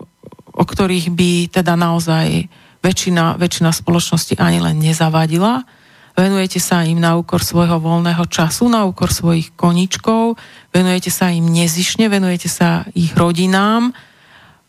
o 0.51 0.63
ktorých 0.67 1.07
by 1.11 1.31
teda 1.51 1.79
naozaj 1.79 2.51
väčšina, 2.83 3.39
väčšina 3.39 3.71
spoločnosti 3.71 4.35
ani 4.35 4.59
len 4.59 4.77
nezavadila. 4.83 5.63
Venujete 6.11 6.59
sa 6.59 6.83
im 6.83 6.99
na 6.99 7.15
úkor 7.15 7.39
svojho 7.39 7.79
voľného 7.79 8.27
času, 8.27 8.67
na 8.67 8.83
úkor 8.83 9.15
svojich 9.15 9.55
koničkov, 9.55 10.35
venujete 10.75 11.07
sa 11.07 11.31
im 11.31 11.47
nezišne, 11.47 12.11
venujete 12.11 12.51
sa 12.51 12.83
ich 12.91 13.15
rodinám 13.15 13.95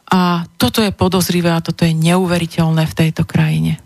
a 0.07 0.47
toto 0.61 0.85
je 0.85 0.95
podozrivé 0.95 1.51
a 1.51 1.65
toto 1.65 1.83
je 1.83 1.97
neuveriteľné 1.97 2.87
v 2.87 2.95
tejto 2.95 3.27
krajine. 3.27 3.83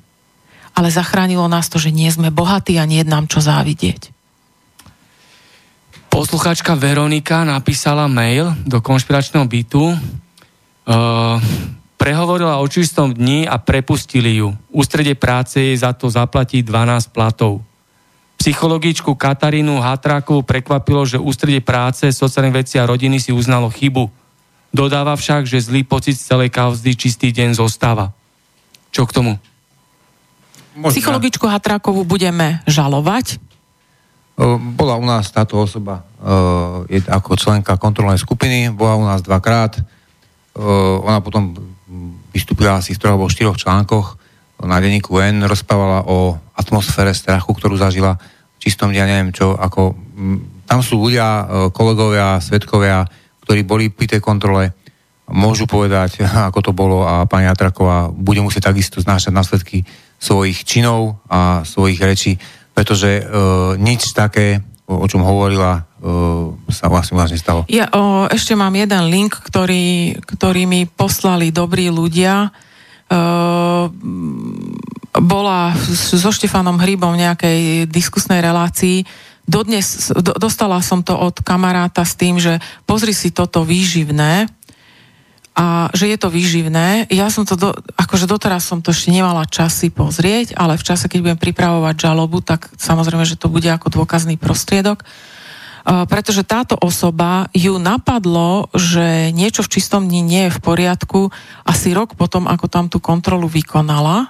Ale 0.76 0.92
zachránilo 0.92 1.48
nás 1.48 1.72
to, 1.72 1.80
že 1.80 1.88
nie 1.88 2.12
sme 2.12 2.28
bohatí 2.28 2.76
a 2.76 2.84
nie 2.84 3.00
je 3.00 3.08
nám 3.08 3.24
čo 3.32 3.40
závidieť. 3.40 4.15
Poslucháčka 6.16 6.72
Veronika 6.72 7.44
napísala 7.44 8.08
mail 8.08 8.48
do 8.64 8.80
konšpiračného 8.80 9.44
bytu. 9.44 9.92
Uh, 9.92 11.36
prehovorila 12.00 12.56
o 12.56 12.64
čistom 12.64 13.12
dni 13.12 13.44
a 13.44 13.60
prepustili 13.60 14.40
ju. 14.40 14.56
Ústrede 14.72 15.12
práce 15.12 15.60
jej 15.60 15.76
za 15.76 15.92
to 15.92 16.08
zaplatí 16.08 16.64
12 16.64 17.12
platov. 17.12 17.60
Psychologičku 18.40 19.12
Katarínu 19.12 19.76
Hatrákovú 19.76 20.40
prekvapilo, 20.40 21.04
že 21.04 21.20
ústrede 21.20 21.60
práce, 21.60 22.08
sociálnych 22.08 22.64
veci 22.64 22.80
a 22.80 22.88
rodiny 22.88 23.20
si 23.20 23.28
uznalo 23.28 23.68
chybu. 23.68 24.08
Dodáva 24.72 25.20
však, 25.20 25.44
že 25.44 25.68
zlý 25.68 25.84
pocit 25.84 26.16
z 26.16 26.32
celej 26.32 26.48
kauzy 26.48 26.96
čistý 26.96 27.28
deň 27.28 27.60
zostáva. 27.60 28.16
Čo 28.88 29.04
k 29.04 29.12
tomu? 29.12 29.32
Možná. 30.80 30.96
Psychologičku 30.96 31.44
Hatrákovú 31.44 32.08
budeme 32.08 32.64
žalovať, 32.64 33.36
bola 34.76 35.00
u 35.00 35.04
nás 35.08 35.32
táto 35.32 35.56
osoba 35.56 36.04
je 36.90 37.00
ako 37.08 37.40
členka 37.40 37.80
kontrolnej 37.80 38.20
skupiny, 38.20 38.68
bola 38.74 38.94
u 38.98 39.04
nás 39.06 39.22
dvakrát. 39.22 39.80
Ona 41.02 41.20
potom 41.24 41.56
vystúpila 42.34 42.76
asi 42.76 42.92
v 42.92 43.00
troch 43.00 43.14
alebo 43.16 43.30
štyroch 43.30 43.56
článkoch. 43.56 44.18
Na 44.64 44.80
denníku 44.80 45.16
N, 45.20 45.44
rozprávala 45.44 46.08
o 46.08 46.36
atmosfére 46.56 47.12
strachu, 47.12 47.52
ktorú 47.52 47.76
zažila 47.76 48.16
v 48.16 48.58
čistom 48.58 48.88
ja 48.92 49.04
neviem 49.04 49.32
čo, 49.32 49.52
ako 49.52 49.92
tam 50.64 50.80
sú 50.80 50.98
ľudia, 50.98 51.46
kolegovia, 51.70 52.40
svetkovia, 52.40 53.04
ktorí 53.44 53.62
boli 53.62 53.92
pri 53.92 54.16
tej 54.16 54.20
kontrole, 54.24 54.72
môžu 55.28 55.68
povedať, 55.68 56.24
ako 56.50 56.58
to 56.60 56.72
bolo 56.72 57.04
a 57.04 57.28
pani 57.28 57.46
Atraková 57.46 58.08
bude 58.10 58.40
musieť 58.40 58.72
takisto 58.72 58.98
znášať 58.98 59.32
následky 59.32 59.84
svojich 60.16 60.64
činov 60.64 61.20
a 61.28 61.60
svojich 61.68 62.00
rečí 62.00 62.40
pretože 62.76 63.24
uh, 63.24 63.72
nič 63.80 64.12
také, 64.12 64.60
o, 64.84 65.08
čom 65.08 65.24
hovorila, 65.24 65.88
uh, 66.04 66.52
sa 66.68 66.92
vlastne 66.92 67.16
vlastne 67.16 67.40
stalo. 67.40 67.64
Ja 67.72 67.88
o, 67.88 68.28
ešte 68.28 68.52
mám 68.52 68.76
jeden 68.76 69.08
link, 69.08 69.32
ktorý, 69.32 70.20
ktorý 70.20 70.68
mi 70.68 70.84
poslali 70.84 71.48
dobrí 71.48 71.88
ľudia. 71.88 72.52
Uh, 73.08 73.88
bola 75.16 75.72
so 75.88 76.28
Štefanom 76.28 76.76
Hrybom 76.76 77.16
v 77.16 77.24
nejakej 77.24 77.60
diskusnej 77.88 78.44
relácii. 78.44 79.08
Dodnes, 79.46 80.12
do, 80.12 80.36
dostala 80.36 80.82
som 80.84 81.00
to 81.00 81.16
od 81.16 81.40
kamaráta 81.40 82.04
s 82.04 82.18
tým, 82.18 82.36
že 82.36 82.60
pozri 82.84 83.16
si 83.16 83.32
toto 83.32 83.64
výživné, 83.64 84.50
a 85.56 85.88
že 85.96 86.12
je 86.12 86.20
to 86.20 86.28
výživné. 86.28 87.08
Ja 87.08 87.32
som 87.32 87.48
to, 87.48 87.56
do, 87.56 87.72
akože 87.96 88.28
doteraz 88.28 88.68
som 88.68 88.84
to 88.84 88.92
ešte 88.92 89.08
nemala 89.08 89.48
čas 89.48 89.72
si 89.72 89.88
pozrieť, 89.88 90.52
ale 90.52 90.76
v 90.76 90.84
čase, 90.84 91.08
keď 91.08 91.18
budem 91.24 91.40
pripravovať 91.40 91.96
žalobu, 91.96 92.44
tak 92.44 92.68
samozrejme, 92.76 93.24
že 93.24 93.40
to 93.40 93.48
bude 93.48 93.64
ako 93.64 93.88
dôkazný 93.88 94.36
prostriedok. 94.36 95.00
Pretože 95.86 96.44
táto 96.44 96.76
osoba 96.76 97.48
ju 97.56 97.80
napadlo, 97.80 98.68
že 98.76 99.32
niečo 99.32 99.64
v 99.64 99.80
čistom 99.80 100.04
dni 100.04 100.20
nie 100.20 100.42
je 100.50 100.54
v 100.54 100.60
poriadku 100.60 101.32
asi 101.64 101.96
rok 101.96 102.20
potom, 102.20 102.44
ako 102.44 102.66
tam 102.68 102.92
tú 102.92 103.00
kontrolu 103.00 103.48
vykonala. 103.48 104.28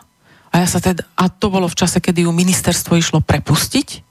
A, 0.55 0.63
ja 0.63 0.69
sa 0.71 0.79
teda, 0.79 1.03
a 1.19 1.27
to 1.27 1.51
bolo 1.51 1.67
v 1.67 1.75
čase, 1.75 1.99
kedy 1.99 2.23
ju 2.23 2.31
ministerstvo 2.31 2.95
išlo 2.95 3.19
prepustiť 3.19 4.06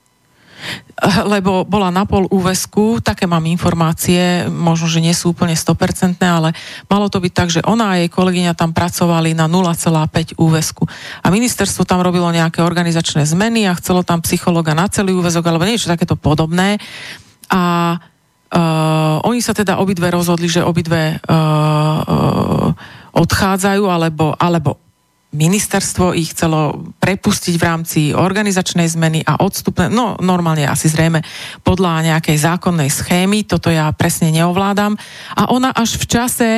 lebo 1.34 1.68
bola 1.68 1.92
na 1.92 2.08
pol 2.08 2.24
úvesku, 2.32 3.04
také 3.04 3.28
mám 3.28 3.44
informácie, 3.44 4.48
možno, 4.48 4.88
že 4.88 5.04
nie 5.04 5.12
sú 5.12 5.36
úplne 5.36 5.52
100%, 5.52 6.16
ale 6.24 6.56
malo 6.88 7.12
to 7.12 7.20
byť 7.20 7.34
tak, 7.36 7.50
že 7.52 7.62
ona 7.68 7.96
a 7.96 8.00
jej 8.00 8.08
kolegyňa 8.08 8.56
tam 8.56 8.72
pracovali 8.72 9.36
na 9.36 9.52
0,5 9.52 10.40
úvesku. 10.40 10.88
A 11.20 11.28
ministerstvo 11.28 11.84
tam 11.84 12.00
robilo 12.00 12.32
nejaké 12.32 12.64
organizačné 12.64 13.28
zmeny 13.28 13.68
a 13.68 13.76
chcelo 13.76 14.08
tam 14.08 14.24
psychologa 14.24 14.72
na 14.72 14.88
celý 14.88 15.12
úvezok 15.20 15.44
alebo 15.52 15.68
niečo 15.68 15.92
takéto 15.92 16.16
podobné. 16.16 16.80
A 17.52 17.96
uh, 18.56 19.28
oni 19.28 19.44
sa 19.44 19.52
teda 19.52 19.78
obidve 19.84 20.08
rozhodli, 20.08 20.48
že 20.48 20.64
obidve 20.64 21.20
uh, 21.20 21.34
uh, 21.36 22.70
odchádzajú 23.16 23.84
alebo, 23.92 24.32
alebo 24.40 24.85
ministerstvo 25.36 26.16
ich 26.16 26.32
chcelo 26.32 26.90
prepustiť 27.04 27.56
v 27.60 27.68
rámci 27.68 28.00
organizačnej 28.16 28.88
zmeny 28.88 29.22
a 29.28 29.44
odstupné, 29.44 29.92
no 29.92 30.16
normálne 30.24 30.66
asi 30.66 30.88
zrejme 30.88 31.22
podľa 31.62 32.16
nejakej 32.16 32.38
zákonnej 32.40 32.90
schémy, 32.90 33.44
toto 33.44 33.68
ja 33.70 33.92
presne 33.92 34.32
neovládam. 34.32 34.96
A 35.36 35.52
ona 35.52 35.76
až 35.76 36.00
v 36.00 36.06
čase, 36.08 36.50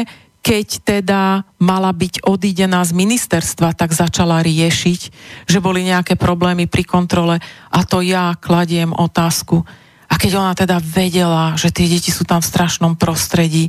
keď 0.46 0.68
teda 0.86 1.22
mala 1.60 1.92
byť 1.92 2.24
odídená 2.24 2.80
z 2.88 2.96
ministerstva, 2.96 3.76
tak 3.76 3.92
začala 3.92 4.40
riešiť, 4.40 5.02
že 5.44 5.60
boli 5.60 5.84
nejaké 5.84 6.16
problémy 6.16 6.72
pri 6.72 6.88
kontrole 6.88 7.44
a 7.68 7.80
to 7.84 8.00
ja 8.00 8.32
kladiem 8.40 8.96
otázku. 8.96 9.68
A 10.08 10.16
keď 10.16 10.40
ona 10.40 10.56
teda 10.56 10.80
vedela, 10.80 11.52
že 11.60 11.68
tie 11.68 11.92
deti 11.92 12.16
sú 12.16 12.24
tam 12.24 12.40
v 12.40 12.48
strašnom 12.48 12.96
prostredí, 12.96 13.68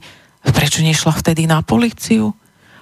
prečo 0.55 0.87
nešla 0.87 1.19
vtedy 1.19 1.51
na 1.51 1.67
policiu? 1.67 2.31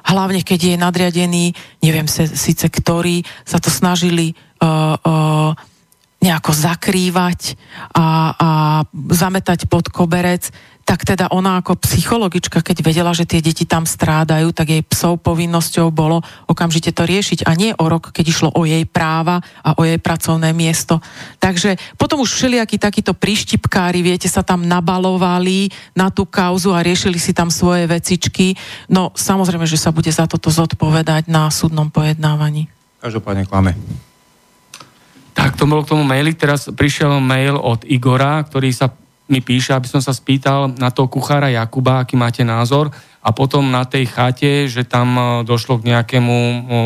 Hlavne 0.06 0.42
keď 0.46 0.60
je 0.74 0.76
nadriadený, 0.78 1.44
neviem 1.82 2.06
síce 2.10 2.66
ktorí, 2.70 3.26
sa 3.42 3.58
to 3.58 3.70
snažili 3.70 4.32
uh, 4.62 4.94
uh, 4.94 5.50
nejako 6.22 6.52
zakrývať 6.52 7.54
a, 7.92 8.06
a 8.34 8.50
zametať 9.12 9.68
pod 9.68 9.92
koberec, 9.92 10.48
tak 10.86 11.02
teda 11.02 11.34
ona 11.34 11.58
ako 11.58 11.82
psychologička, 11.82 12.62
keď 12.62 12.86
vedela, 12.86 13.10
že 13.10 13.26
tie 13.26 13.42
deti 13.42 13.66
tam 13.66 13.82
strádajú, 13.82 14.54
tak 14.54 14.70
jej 14.70 14.86
psov 14.86 15.18
povinnosťou 15.18 15.90
bolo 15.90 16.22
okamžite 16.46 16.94
to 16.94 17.02
riešiť 17.02 17.42
a 17.42 17.58
nie 17.58 17.74
o 17.74 17.90
rok, 17.90 18.14
keď 18.14 18.24
išlo 18.30 18.48
o 18.54 18.62
jej 18.62 18.86
práva 18.86 19.42
a 19.66 19.74
o 19.74 19.82
jej 19.82 19.98
pracovné 19.98 20.54
miesto. 20.54 21.02
Takže 21.42 21.74
potom 21.98 22.22
už 22.22 22.30
všelijakí 22.30 22.78
takíto 22.78 23.18
príštipkári, 23.18 23.98
viete, 23.98 24.30
sa 24.30 24.46
tam 24.46 24.62
nabalovali 24.62 25.74
na 25.98 26.06
tú 26.14 26.22
kauzu 26.22 26.70
a 26.70 26.86
riešili 26.86 27.18
si 27.18 27.34
tam 27.34 27.50
svoje 27.50 27.90
vecičky. 27.90 28.54
No 28.86 29.10
samozrejme, 29.10 29.66
že 29.66 29.82
sa 29.82 29.90
bude 29.90 30.14
za 30.14 30.30
toto 30.30 30.54
zodpovedať 30.54 31.26
na 31.26 31.50
súdnom 31.50 31.90
pojednávaní. 31.90 32.70
Každopádne 33.02 33.42
klame. 33.42 33.74
Tak 35.34 35.58
to 35.58 35.66
bolo 35.66 35.82
k 35.82 35.98
tomu 35.98 36.06
maili. 36.06 36.30
Teraz 36.30 36.70
prišiel 36.70 37.18
mail 37.18 37.58
od 37.58 37.82
Igora, 37.90 38.38
ktorý 38.46 38.70
sa 38.70 38.94
mi 39.26 39.42
píše, 39.42 39.74
aby 39.74 39.90
som 39.90 39.98
sa 39.98 40.14
spýtal 40.14 40.70
na 40.78 40.94
toho 40.94 41.10
kuchára 41.10 41.50
Jakuba, 41.50 42.02
aký 42.02 42.14
máte 42.14 42.46
názor 42.46 42.94
a 43.26 43.34
potom 43.34 43.66
na 43.66 43.82
tej 43.82 44.06
chate, 44.06 44.70
že 44.70 44.86
tam 44.86 45.18
e, 45.18 45.22
došlo 45.42 45.82
k 45.82 45.90
nejakému, 45.90 46.36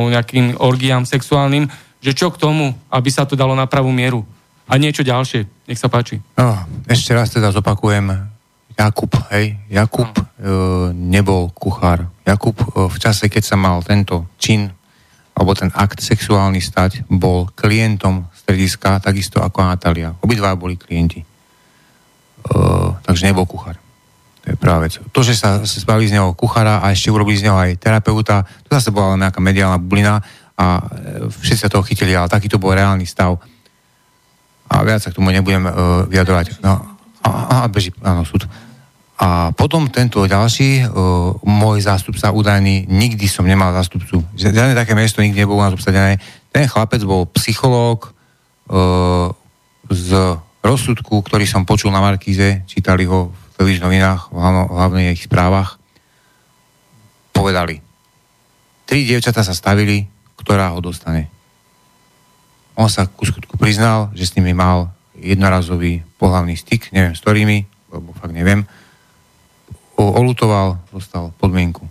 nejakým 0.08 0.56
orgiám 0.56 1.04
sexuálnym, 1.04 1.68
že 2.00 2.16
čo 2.16 2.32
k 2.32 2.40
tomu, 2.40 2.72
aby 2.88 3.08
sa 3.12 3.28
to 3.28 3.36
dalo 3.36 3.52
na 3.52 3.68
pravú 3.68 3.92
mieru. 3.92 4.24
A 4.64 4.80
niečo 4.80 5.04
ďalšie. 5.04 5.44
Nech 5.68 5.76
sa 5.76 5.92
páči. 5.92 6.16
No, 6.40 6.56
ešte 6.88 7.12
raz 7.12 7.28
teda 7.28 7.52
zopakujem. 7.52 8.08
Jakub, 8.72 9.12
hej, 9.36 9.60
Jakub 9.68 10.08
no. 10.08 10.24
e, 10.24 10.24
nebol 10.96 11.52
kuchár. 11.52 12.08
Jakub 12.24 12.56
e, 12.56 12.88
v 12.88 12.96
čase, 12.96 13.28
keď 13.28 13.44
sa 13.44 13.56
mal 13.60 13.84
tento 13.84 14.32
čin 14.40 14.72
alebo 15.36 15.52
ten 15.52 15.68
akt 15.76 16.00
sexuálny 16.00 16.60
stať, 16.60 17.04
bol 17.08 17.48
klientom 17.52 18.28
strediska, 18.32 19.00
takisto 19.00 19.40
ako 19.40 19.64
Natália. 19.64 20.12
Obidva 20.24 20.56
boli 20.56 20.76
klienti. 20.76 21.29
Uh, 22.48 22.96
takže 23.04 23.28
nebol 23.28 23.44
kuchár. 23.44 23.76
To 24.40 24.46
je 24.48 24.56
prvá 24.56 24.80
vec. 24.80 24.96
To, 25.12 25.20
že 25.20 25.36
sa 25.36 25.60
zbavili 25.60 26.08
z 26.08 26.16
neho 26.16 26.32
kuchára 26.32 26.80
a 26.80 26.92
ešte 26.96 27.12
urobili 27.12 27.36
z 27.36 27.48
neho 27.48 27.60
aj 27.60 27.76
terapeuta, 27.76 28.48
to 28.64 28.72
zase 28.72 28.88
bola 28.88 29.20
nejaká 29.20 29.36
mediálna 29.36 29.76
bublina 29.76 30.24
a 30.56 30.80
e, 30.80 30.82
všetci 31.28 31.60
sa 31.68 31.72
toho 31.72 31.84
chytili, 31.84 32.16
ale 32.16 32.32
takýto 32.32 32.56
bol 32.56 32.72
reálny 32.72 33.04
stav. 33.04 33.36
A 34.70 34.74
viac 34.80 35.04
sa 35.04 35.10
k 35.10 35.18
tomu 35.18 35.34
nebudem 35.34 35.66
uh, 35.66 36.06
vyjadrovať. 36.06 36.62
No, 36.62 36.78
a, 37.26 37.30
a 37.66 37.66
beží, 37.66 37.90
áno, 38.06 38.22
súd. 38.22 38.46
A 39.18 39.50
potom 39.50 39.90
tento 39.90 40.22
ďalší, 40.22 40.86
uh, 40.86 41.34
môj 41.42 41.82
zástupca 41.82 42.30
údajný, 42.30 42.86
nikdy 42.86 43.26
som 43.26 43.42
nemal 43.42 43.74
zástupcu. 43.74 44.22
Žiadne 44.38 44.78
také 44.78 44.94
miesto 44.94 45.26
nikdy 45.26 45.42
nebolo 45.42 45.66
na 45.66 45.74
Ten 46.54 46.64
chlapec 46.70 47.02
bol 47.02 47.26
psychológ 47.34 48.14
uh, 48.70 49.34
z 49.90 50.38
rozsudku, 50.60 51.24
ktorý 51.24 51.48
som 51.48 51.64
počul 51.64 51.92
na 51.92 52.04
Markíze, 52.04 52.64
čítali 52.68 53.08
ho 53.08 53.32
v 53.32 53.38
televíznych 53.56 53.86
novinách, 53.86 54.20
v 54.32 54.36
hlavných 54.70 55.16
ich 55.16 55.24
správach, 55.24 55.80
povedali, 57.32 57.80
tri 58.84 59.08
dievčatá 59.08 59.40
sa 59.40 59.56
stavili, 59.56 60.04
ktorá 60.36 60.72
ho 60.76 60.80
dostane. 60.84 61.32
On 62.76 62.88
sa 62.88 63.08
ku 63.08 63.24
skutku 63.24 63.56
priznal, 63.56 64.12
že 64.16 64.28
s 64.28 64.34
nimi 64.36 64.52
mal 64.56 64.92
jednorazový 65.16 66.00
pohľavný 66.16 66.56
styk, 66.56 66.92
neviem 66.92 67.12
s 67.16 67.20
ktorými, 67.20 67.64
lebo 67.92 68.16
fakt 68.16 68.32
neviem, 68.32 68.64
olutoval, 70.00 70.80
dostal 70.88 71.32
podmienku. 71.36 71.84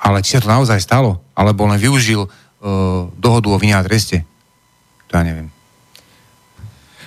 Ale 0.00 0.24
či 0.24 0.36
sa 0.36 0.42
to 0.42 0.48
naozaj 0.48 0.80
stalo, 0.80 1.20
alebo 1.36 1.68
len 1.68 1.76
využil 1.76 2.24
uh, 2.24 2.30
dohodu 3.20 3.48
o 3.52 3.60
vine 3.60 3.76
a 3.76 3.84
treste, 3.84 4.24
to 5.08 5.12
ja 5.12 5.22
neviem. 5.22 5.52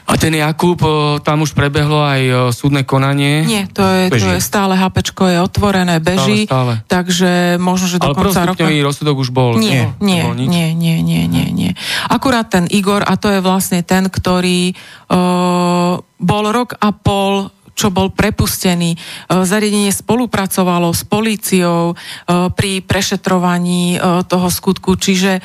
A 0.06 0.22
ten 0.22 0.38
Jakub, 0.38 0.78
tam 1.26 1.42
už 1.42 1.58
prebehlo 1.58 2.06
aj 2.06 2.54
súdne 2.54 2.86
konanie? 2.86 3.42
Nie, 3.42 3.66
to 3.66 3.82
je, 3.82 4.14
to 4.14 4.38
je 4.38 4.42
stále 4.42 4.78
HPčko 4.78 5.26
je 5.26 5.38
otvorené, 5.42 5.98
beží, 5.98 6.46
stále, 6.46 6.78
stále. 6.78 6.86
takže 6.86 7.58
možno, 7.58 7.90
že 7.90 7.98
do 7.98 8.14
Ale 8.14 8.16
konca 8.16 8.46
roka... 8.46 8.62
Ale 8.62 8.86
rozsudok 8.86 9.18
už 9.26 9.34
bol? 9.34 9.58
Nie, 9.58 9.98
nie, 9.98 10.22
nie, 10.46 10.78
nie, 10.78 11.02
nie, 11.02 11.24
nie, 11.26 11.46
nie. 11.50 11.72
Akurát 12.06 12.46
ten 12.46 12.70
Igor, 12.70 13.02
a 13.02 13.18
to 13.18 13.34
je 13.34 13.42
vlastne 13.42 13.82
ten, 13.82 14.06
ktorý 14.06 14.78
uh, 15.10 15.98
bol 16.22 16.44
rok 16.54 16.78
a 16.78 16.94
pol 16.94 17.50
čo 17.76 17.92
bol 17.92 18.10
prepustený. 18.10 18.96
Zariadenie 19.28 19.92
spolupracovalo 19.92 20.96
s 20.96 21.04
políciou 21.04 21.94
pri 22.28 22.72
prešetrovaní 22.80 24.00
toho 24.26 24.48
skutku, 24.48 24.96
čiže 24.96 25.44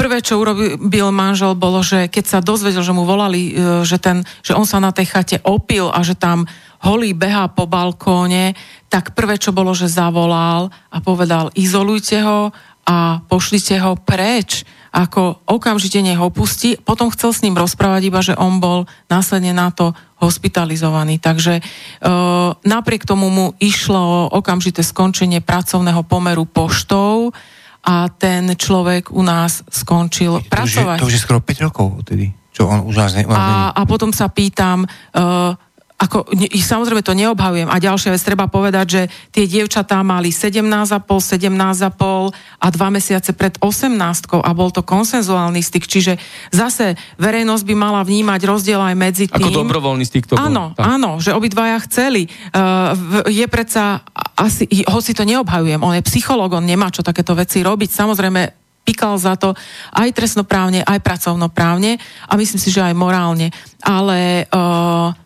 prvé, 0.00 0.24
čo 0.24 0.40
urobil 0.40 1.12
manžel, 1.12 1.52
bolo, 1.52 1.84
že 1.84 2.08
keď 2.08 2.24
sa 2.24 2.38
dozvedel, 2.40 2.80
že 2.80 2.96
mu 2.96 3.04
volali, 3.04 3.52
že, 3.84 4.00
ten, 4.00 4.24
že 4.40 4.56
on 4.56 4.64
sa 4.64 4.80
na 4.80 4.96
tej 4.96 5.12
chate 5.12 5.38
opil 5.44 5.92
a 5.92 6.00
že 6.00 6.16
tam 6.16 6.48
holý 6.82 7.12
behá 7.12 7.52
po 7.52 7.68
balkóne, 7.68 8.56
tak 8.88 9.12
prvé, 9.12 9.36
čo 9.36 9.52
bolo, 9.52 9.76
že 9.76 9.92
zavolal 9.92 10.72
a 10.88 10.98
povedal, 11.04 11.52
izolujte 11.52 12.24
ho 12.24 12.50
a 12.82 13.22
pošlite 13.28 13.78
ho 13.78 13.94
preč 13.94 14.66
ako 14.92 15.40
okamžite 15.48 16.04
nech 16.04 16.20
opustí. 16.20 16.76
Potom 16.76 17.08
chcel 17.08 17.32
s 17.32 17.40
ním 17.40 17.56
rozprávať, 17.56 18.02
iba 18.04 18.20
že 18.20 18.36
on 18.36 18.60
bol 18.60 18.84
následne 19.08 19.56
na 19.56 19.72
to 19.72 19.96
hospitalizovaný. 20.22 21.18
Takže 21.18 21.58
e, 21.58 21.62
napriek 22.62 23.02
tomu 23.02 23.26
mu 23.28 23.46
išlo 23.58 24.30
okamžité 24.30 24.86
skončenie 24.86 25.42
pracovného 25.42 26.06
pomeru 26.06 26.46
poštou 26.46 27.34
a 27.82 28.06
ten 28.06 28.54
človek 28.54 29.10
u 29.10 29.26
nás 29.26 29.66
skončil 29.66 30.38
to 30.38 30.46
pracovať. 30.46 30.98
Už 30.98 31.02
je, 31.02 31.02
to 31.02 31.10
už 31.10 31.14
je 31.18 31.24
skoro 31.26 31.40
5 31.42 31.66
rokov 31.66 31.86
odtedy, 32.06 32.30
čo 32.54 32.70
on 32.70 32.86
už 32.86 32.94
nás 32.94 33.10
ne, 33.18 33.26
a, 33.26 33.74
a 33.74 33.82
potom 33.82 34.14
sa 34.14 34.30
pýtam, 34.30 34.86
uh, 34.86 35.58
ako, 36.02 36.26
ne, 36.34 36.50
samozrejme 36.50 37.06
to 37.06 37.14
neobhajujem. 37.14 37.70
A 37.70 37.78
ďalšia 37.78 38.10
vec, 38.10 38.22
treba 38.26 38.50
povedať, 38.50 38.86
že 38.90 39.02
tie 39.30 39.46
dievčatá 39.46 40.02
mali 40.02 40.34
17,5, 40.34 41.06
17,5 41.06 42.34
a 42.58 42.66
dva 42.74 42.88
mesiace 42.90 43.30
pred 43.30 43.54
18 43.62 43.94
a 44.42 44.50
bol 44.50 44.74
to 44.74 44.82
konsenzuálny 44.82 45.62
styk. 45.62 45.86
Čiže 45.86 46.18
zase 46.50 46.98
verejnosť 47.22 47.62
by 47.62 47.74
mala 47.78 48.02
vnímať 48.02 48.40
rozdiel 48.42 48.82
aj 48.82 48.94
medzi 48.98 49.24
tým... 49.30 49.46
Ako 49.46 49.62
dobrovoľný 49.62 50.02
styk 50.02 50.26
to 50.26 50.34
Áno, 50.34 50.74
bol, 50.74 50.82
áno, 50.82 51.10
že 51.22 51.30
obidvaja 51.30 51.78
chceli. 51.86 52.26
Uh, 52.50 53.22
je 53.30 53.46
predsa 53.46 54.02
asi, 54.34 54.66
hoci 54.90 55.14
to 55.14 55.22
neobhajujem, 55.22 55.78
on 55.78 55.94
je 55.94 56.08
psychológ, 56.10 56.58
on 56.58 56.66
nemá 56.66 56.90
čo 56.90 57.06
takéto 57.06 57.38
veci 57.38 57.62
robiť. 57.62 57.90
Samozrejme, 57.94 58.40
pikal 58.82 59.14
za 59.14 59.38
to 59.38 59.54
aj 59.94 60.10
trestnoprávne, 60.10 60.82
aj 60.82 60.98
pracovnoprávne 60.98 62.02
a 62.26 62.32
myslím 62.34 62.58
si, 62.58 62.74
že 62.74 62.82
aj 62.82 62.94
morálne. 62.98 63.54
Ale 63.78 64.50
uh, 64.50 65.21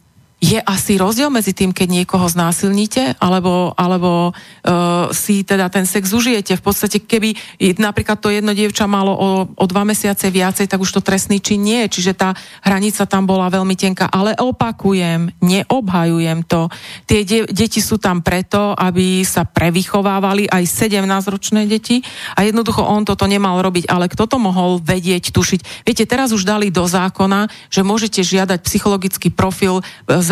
je 0.47 0.63
asi 0.63 0.95
rozdiel 0.95 1.27
medzi 1.27 1.51
tým, 1.51 1.75
keď 1.75 1.89
niekoho 1.91 2.23
znásilníte, 2.31 3.19
alebo, 3.19 3.75
alebo 3.75 4.31
uh, 4.31 5.11
si 5.11 5.43
teda 5.43 5.67
ten 5.67 5.83
sex 5.83 6.15
užijete. 6.15 6.55
V 6.55 6.63
podstate, 6.63 7.03
keby 7.03 7.35
napríklad 7.83 8.23
to 8.23 8.31
jedno 8.31 8.55
dievča 8.55 8.87
malo 8.87 9.11
o, 9.11 9.29
o 9.51 9.65
dva 9.67 9.83
mesiace 9.83 10.31
viacej, 10.31 10.71
tak 10.71 10.79
už 10.79 10.95
to 10.95 11.01
trestný 11.03 11.43
čin 11.43 11.67
nie. 11.67 11.83
Čiže 11.91 12.15
tá 12.15 12.31
hranica 12.63 13.03
tam 13.11 13.27
bola 13.27 13.51
veľmi 13.51 13.75
tenká. 13.75 14.07
Ale 14.07 14.39
opakujem, 14.39 15.35
neobhajujem 15.43 16.47
to. 16.47 16.71
Tie 17.11 17.27
de- 17.27 17.51
deti 17.51 17.83
sú 17.83 17.99
tam 17.99 18.23
preto, 18.23 18.71
aby 18.79 19.27
sa 19.27 19.43
prevychovávali 19.43 20.47
aj 20.47 20.63
17-ročné 20.63 21.67
deti 21.67 22.07
a 22.39 22.47
jednoducho 22.47 22.87
on 22.87 23.03
toto 23.03 23.27
nemal 23.27 23.59
robiť. 23.59 23.91
Ale 23.91 24.07
kto 24.07 24.31
to 24.31 24.39
mohol 24.39 24.79
vedieť, 24.79 25.35
tušiť? 25.35 25.83
Viete, 25.83 26.07
teraz 26.07 26.31
už 26.31 26.47
dali 26.47 26.71
do 26.71 26.87
zákona, 26.87 27.51
že 27.67 27.83
môžete 27.83 28.23
žiadať 28.23 28.63
psychologický 28.63 29.35
profil 29.35 29.83
e, 29.83 29.83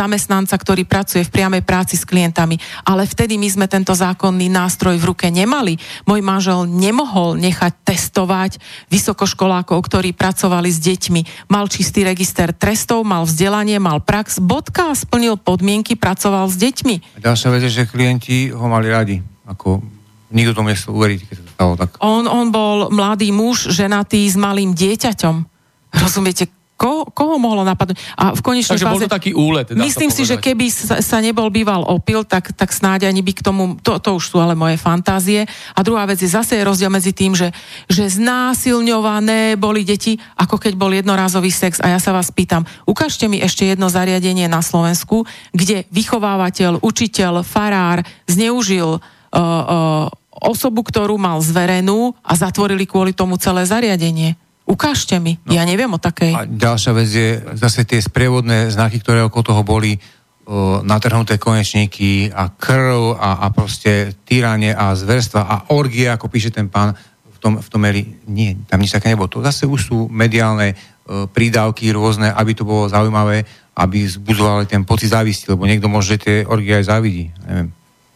zamestnanca, 0.04 0.52
ktorý 0.60 0.84
pracuje 0.84 1.24
v 1.24 1.32
priamej 1.32 1.64
práci 1.64 1.96
s 1.96 2.04
klientami. 2.04 2.60
Ale 2.84 3.08
vtedy 3.08 3.40
my 3.40 3.48
sme 3.48 3.66
tento 3.66 3.96
zákonný 3.96 4.52
nástroj 4.52 5.00
v 5.00 5.08
ruke 5.08 5.32
nemali. 5.32 5.80
Môj 6.04 6.20
manžel 6.20 6.68
nemohol 6.68 7.40
nechať 7.40 7.72
testovať 7.88 8.60
vysokoškolákov, 8.92 9.80
ktorí 9.80 10.12
pracovali 10.12 10.68
s 10.68 10.78
deťmi. 10.84 11.48
Mal 11.48 11.64
čistý 11.72 12.04
register 12.04 12.52
trestov, 12.52 13.08
mal 13.08 13.24
vzdelanie, 13.24 13.80
mal 13.80 14.04
prax, 14.04 14.44
bodka, 14.44 14.92
splnil 14.92 15.40
podmienky, 15.40 15.96
pracoval 15.96 16.52
s 16.52 16.60
deťmi. 16.60 17.16
A 17.16 17.24
ďalšia 17.24 17.48
vec 17.48 17.62
je, 17.64 17.72
že 17.72 17.88
klienti 17.88 18.52
ho 18.52 18.66
mali 18.68 18.92
radi. 18.92 19.16
Ako 19.48 19.80
nikto 20.28 20.52
tomu 20.52 20.68
nechcel 20.68 20.92
uveriť, 20.92 21.20
keď 21.24 21.34
sa 21.40 21.44
to 21.48 21.52
stalo 21.56 21.72
tak. 21.80 21.90
On, 22.04 22.28
on 22.28 22.52
bol 22.52 22.92
mladý 22.92 23.32
muž, 23.32 23.72
ženatý 23.72 24.28
s 24.28 24.36
malým 24.36 24.76
dieťaťom. 24.76 25.36
Rozumiete, 25.94 26.50
Ko, 26.84 27.08
koho 27.08 27.40
mohlo 27.40 27.64
napadnúť? 27.64 27.96
A 28.12 28.36
v 28.36 28.44
konečnej 28.44 28.76
Takže 28.76 28.84
fáze, 28.84 28.92
bol 28.92 29.08
to 29.08 29.16
taký 29.16 29.32
úlet. 29.32 29.72
Myslím 29.72 30.12
si, 30.12 30.28
že 30.28 30.36
keby 30.36 30.68
sa, 30.68 31.00
sa 31.00 31.16
nebol 31.24 31.48
býval 31.48 31.80
opil, 31.88 32.28
tak, 32.28 32.52
tak 32.52 32.76
snáď 32.76 33.08
ani 33.08 33.24
by 33.24 33.32
k 33.32 33.40
tomu, 33.40 33.80
to, 33.80 33.96
to 33.96 34.20
už 34.20 34.28
sú 34.28 34.36
ale 34.36 34.52
moje 34.52 34.76
fantázie. 34.76 35.48
A 35.72 35.80
druhá 35.80 36.04
vec 36.04 36.20
je 36.20 36.28
zase 36.28 36.60
rozdiel 36.60 36.92
medzi 36.92 37.16
tým, 37.16 37.32
že, 37.32 37.56
že 37.88 38.04
znásilňované 38.12 39.56
boli 39.56 39.80
deti, 39.80 40.20
ako 40.36 40.60
keď 40.60 40.76
bol 40.76 40.92
jednorázový 40.92 41.48
sex. 41.48 41.80
A 41.80 41.88
ja 41.88 41.96
sa 41.96 42.12
vás 42.12 42.28
pýtam, 42.28 42.68
ukážte 42.84 43.32
mi 43.32 43.40
ešte 43.40 43.64
jedno 43.64 43.88
zariadenie 43.88 44.44
na 44.44 44.60
Slovensku, 44.60 45.24
kde 45.56 45.88
vychovávateľ, 45.88 46.84
učiteľ, 46.84 47.48
farár 47.48 48.04
zneužil 48.28 49.00
uh, 49.00 49.00
uh, 49.32 50.12
osobu, 50.36 50.84
ktorú 50.84 51.16
mal 51.16 51.40
zverenú 51.40 52.12
a 52.20 52.36
zatvorili 52.36 52.84
kvôli 52.84 53.16
tomu 53.16 53.40
celé 53.40 53.64
zariadenie. 53.64 54.36
Ukážte 54.64 55.20
mi, 55.20 55.36
no. 55.44 55.52
ja 55.52 55.68
neviem 55.68 55.92
o 55.92 56.00
takej. 56.00 56.32
A 56.32 56.48
ďalšia 56.48 56.92
vec 56.96 57.08
je 57.12 57.36
zase 57.60 57.84
tie 57.84 58.00
sprievodné 58.00 58.72
znaky, 58.72 58.96
ktoré 59.04 59.20
okolo 59.20 59.44
toho 59.44 59.62
boli, 59.62 60.00
o, 60.48 60.80
natrhnuté 60.80 61.36
konečníky 61.36 62.32
a 62.32 62.48
krv 62.48 63.20
a, 63.20 63.44
a 63.44 63.46
proste 63.52 64.16
týranie 64.24 64.72
a 64.72 64.96
zverstva 64.96 65.40
a 65.44 65.56
orgie, 65.76 66.08
ako 66.08 66.32
píše 66.32 66.48
ten 66.48 66.72
pán 66.72 66.96
v 67.28 67.38
tom, 67.44 67.60
v 67.60 67.68
tom 67.68 67.80
meri. 67.84 68.08
Nie, 68.24 68.56
tam 68.64 68.80
nič 68.80 68.96
také 68.96 69.12
nebolo. 69.12 69.28
To 69.36 69.44
zase 69.44 69.68
už 69.68 69.80
sú 69.92 69.98
mediálne 70.08 70.72
o, 70.72 71.28
prídavky 71.28 71.92
rôzne, 71.92 72.32
aby 72.32 72.56
to 72.56 72.64
bolo 72.64 72.88
zaujímavé, 72.88 73.44
aby 73.76 74.08
zbudzovali 74.08 74.64
ten 74.64 74.88
pocit 74.88 75.12
závisti, 75.12 75.52
lebo 75.52 75.68
niekto 75.68 75.92
môže 75.92 76.16
tie 76.16 76.48
orgie 76.48 76.72
aj 76.72 76.88
závidí. 76.88 77.28
Neviem, 77.44 77.68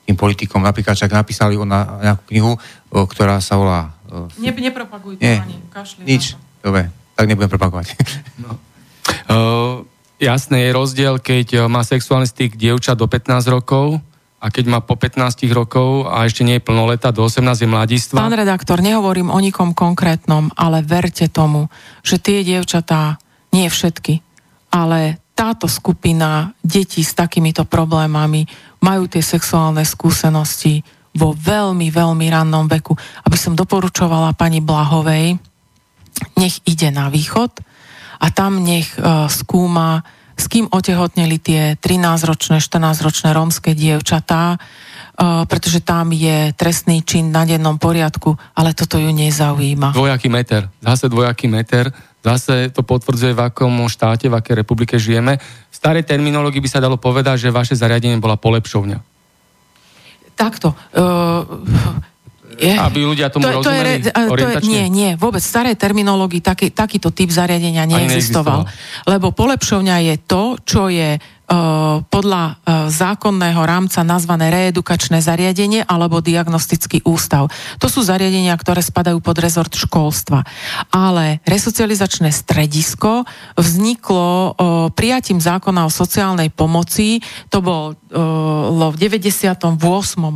tým 0.08 0.16
politikom. 0.16 0.64
Napríklad 0.64 0.96
však 0.96 1.12
napísali 1.12 1.60
na 1.60 2.00
nejakú 2.00 2.24
knihu, 2.32 2.52
o, 2.56 3.04
ktorá 3.04 3.36
sa 3.44 3.60
volá 3.60 3.92
ne, 4.40 4.50
nepropaguj 4.50 5.20
to 5.20 5.22
Nie, 5.22 5.44
ani, 5.44 5.56
kašli 5.68 6.04
nič, 6.04 6.34
dobre, 6.64 6.88
tak 7.14 7.24
nebudem 7.28 7.50
propagovať. 7.50 7.86
No. 8.42 8.54
Uh, 9.28 9.88
jasné 10.20 10.68
je 10.68 10.76
rozdiel, 10.76 11.14
keď 11.22 11.46
e, 11.54 11.58
má 11.70 11.80
sexuálny 11.80 12.28
styk 12.28 12.58
dievča 12.58 12.92
do 12.92 13.08
15 13.08 13.48
rokov 13.48 14.02
a 14.38 14.46
keď 14.52 14.64
má 14.70 14.78
po 14.78 14.94
15 14.94 15.48
rokov 15.50 16.06
a 16.06 16.26
ešte 16.26 16.46
nie 16.46 16.58
je 16.58 16.66
plnoleta, 16.66 17.10
do 17.10 17.26
18 17.26 17.64
je 17.64 17.68
mladístva. 17.68 18.22
Pán 18.22 18.36
redaktor, 18.36 18.78
nehovorím 18.78 19.34
o 19.34 19.38
nikom 19.42 19.74
konkrétnom, 19.74 20.52
ale 20.54 20.84
verte 20.86 21.26
tomu, 21.26 21.66
že 22.06 22.22
tie 22.22 22.46
dievčatá, 22.46 23.18
nie 23.50 23.66
všetky, 23.66 24.20
ale 24.70 25.18
táto 25.32 25.70
skupina 25.70 26.52
detí 26.60 27.02
s 27.02 27.14
takýmito 27.14 27.64
problémami 27.64 28.46
majú 28.82 29.10
tie 29.10 29.22
sexuálne 29.22 29.82
skúsenosti, 29.82 30.82
vo 31.18 31.34
veľmi, 31.34 31.90
veľmi 31.90 32.26
rannom 32.30 32.70
veku. 32.70 32.94
Aby 33.26 33.34
som 33.34 33.58
doporučovala 33.58 34.38
pani 34.38 34.62
Blahovej, 34.62 35.34
nech 36.38 36.62
ide 36.66 36.94
na 36.94 37.10
východ 37.10 37.50
a 38.18 38.26
tam 38.30 38.62
nech 38.62 38.90
uh, 38.98 39.30
skúma, 39.30 40.02
s 40.38 40.46
kým 40.46 40.70
otehotneli 40.70 41.38
tie 41.42 41.62
13-ročné, 41.78 42.62
14-ročné 42.62 43.34
rómske 43.34 43.74
dievčatá, 43.74 44.58
uh, 44.58 45.46
pretože 45.46 45.82
tam 45.82 46.10
je 46.10 46.54
trestný 46.54 47.02
čin 47.06 47.30
na 47.30 47.46
dennom 47.46 47.78
poriadku, 47.78 48.34
ale 48.54 48.74
toto 48.74 48.98
ju 48.98 49.10
nezaujíma. 49.10 49.94
Dvojaký 49.94 50.28
meter, 50.30 50.66
zase 50.82 51.06
dvojaký 51.06 51.46
meter, 51.46 51.90
zase 52.22 52.70
to 52.74 52.82
potvrdzuje, 52.82 53.34
v 53.34 53.42
akom 53.46 53.86
štáte, 53.86 54.26
v 54.26 54.34
akej 54.34 54.54
republike 54.58 54.98
žijeme. 54.98 55.38
V 55.70 55.74
starej 55.74 56.02
terminológii 56.02 56.62
by 56.62 56.70
sa 56.70 56.82
dalo 56.82 56.98
povedať, 56.98 57.46
že 57.46 57.54
vaše 57.54 57.78
zariadenie 57.78 58.18
bola 58.18 58.34
polepšovňa 58.34 59.17
takto. 60.38 60.78
Uh, 60.94 61.42
je, 62.58 62.74
aby 62.74 63.06
ľudia 63.06 63.30
tomu 63.30 63.46
to, 63.46 63.62
rozumeli 63.62 64.02
to 64.02 64.10
je, 64.10 64.26
to 64.34 64.48
je, 64.50 64.54
Nie, 64.66 64.84
nie, 64.90 65.10
vôbec 65.14 65.38
v 65.38 65.50
starej 65.50 65.74
terminológii 65.78 66.42
taký, 66.42 66.74
takýto 66.74 67.14
typ 67.14 67.30
zariadenia 67.30 67.86
neexistoval. 67.86 68.66
Lebo 69.06 69.30
polepšovňa 69.30 69.96
je 70.10 70.14
to, 70.26 70.58
čo 70.66 70.90
je 70.90 71.18
podľa 72.12 72.44
eh, 72.44 72.56
zákonného 72.92 73.64
rámca 73.64 74.04
nazvané 74.04 74.52
reedukačné 74.52 75.24
zariadenie 75.24 75.80
alebo 75.88 76.20
diagnostický 76.20 77.00
ústav. 77.08 77.48
To 77.80 77.88
sú 77.88 78.04
zariadenia, 78.04 78.52
ktoré 78.60 78.84
spadajú 78.84 79.24
pod 79.24 79.40
rezort 79.40 79.72
školstva. 79.72 80.44
Ale 80.92 81.40
resocializačné 81.48 82.28
stredisko 82.28 83.24
vzniklo 83.56 84.28
eh, 84.28 84.52
prijatím 84.92 85.40
zákona 85.40 85.88
o 85.88 85.90
sociálnej 85.90 86.52
pomoci, 86.52 87.24
to 87.48 87.64
bolo 87.64 87.96
v 88.88 88.96
98. 88.96 89.76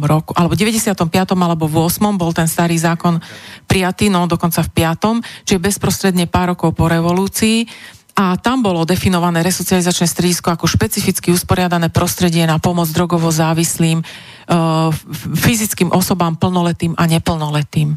roku, 0.05 0.31
alebo 0.37 0.53
95. 0.53 1.09
alebo 1.33 1.65
v 1.65 1.89
8. 1.89 2.21
bol 2.21 2.37
ten 2.37 2.45
starý 2.45 2.77
zákon 2.77 3.17
prijatý, 3.65 4.13
no 4.13 4.29
dokonca 4.29 4.61
v 4.61 4.71
5. 4.85 5.49
čiže 5.49 5.57
bezprostredne 5.57 6.29
pár 6.29 6.53
rokov 6.53 6.77
po 6.77 6.93
revolúcii 6.93 7.65
a 8.13 8.37
tam 8.37 8.61
bolo 8.61 8.85
definované 8.85 9.41
resocializačné 9.41 10.05
stredisko 10.05 10.53
ako 10.53 10.69
špecificky 10.69 11.33
usporiadané 11.33 11.89
prostredie 11.89 12.45
na 12.45 12.61
pomoc 12.61 12.93
drogovo 12.93 13.33
závislým, 13.33 14.01
e, 14.01 14.05
fyzickým 15.33 15.89
osobám 15.89 16.37
plnoletým 16.37 16.93
a 17.01 17.09
neplnoletým. 17.09 17.97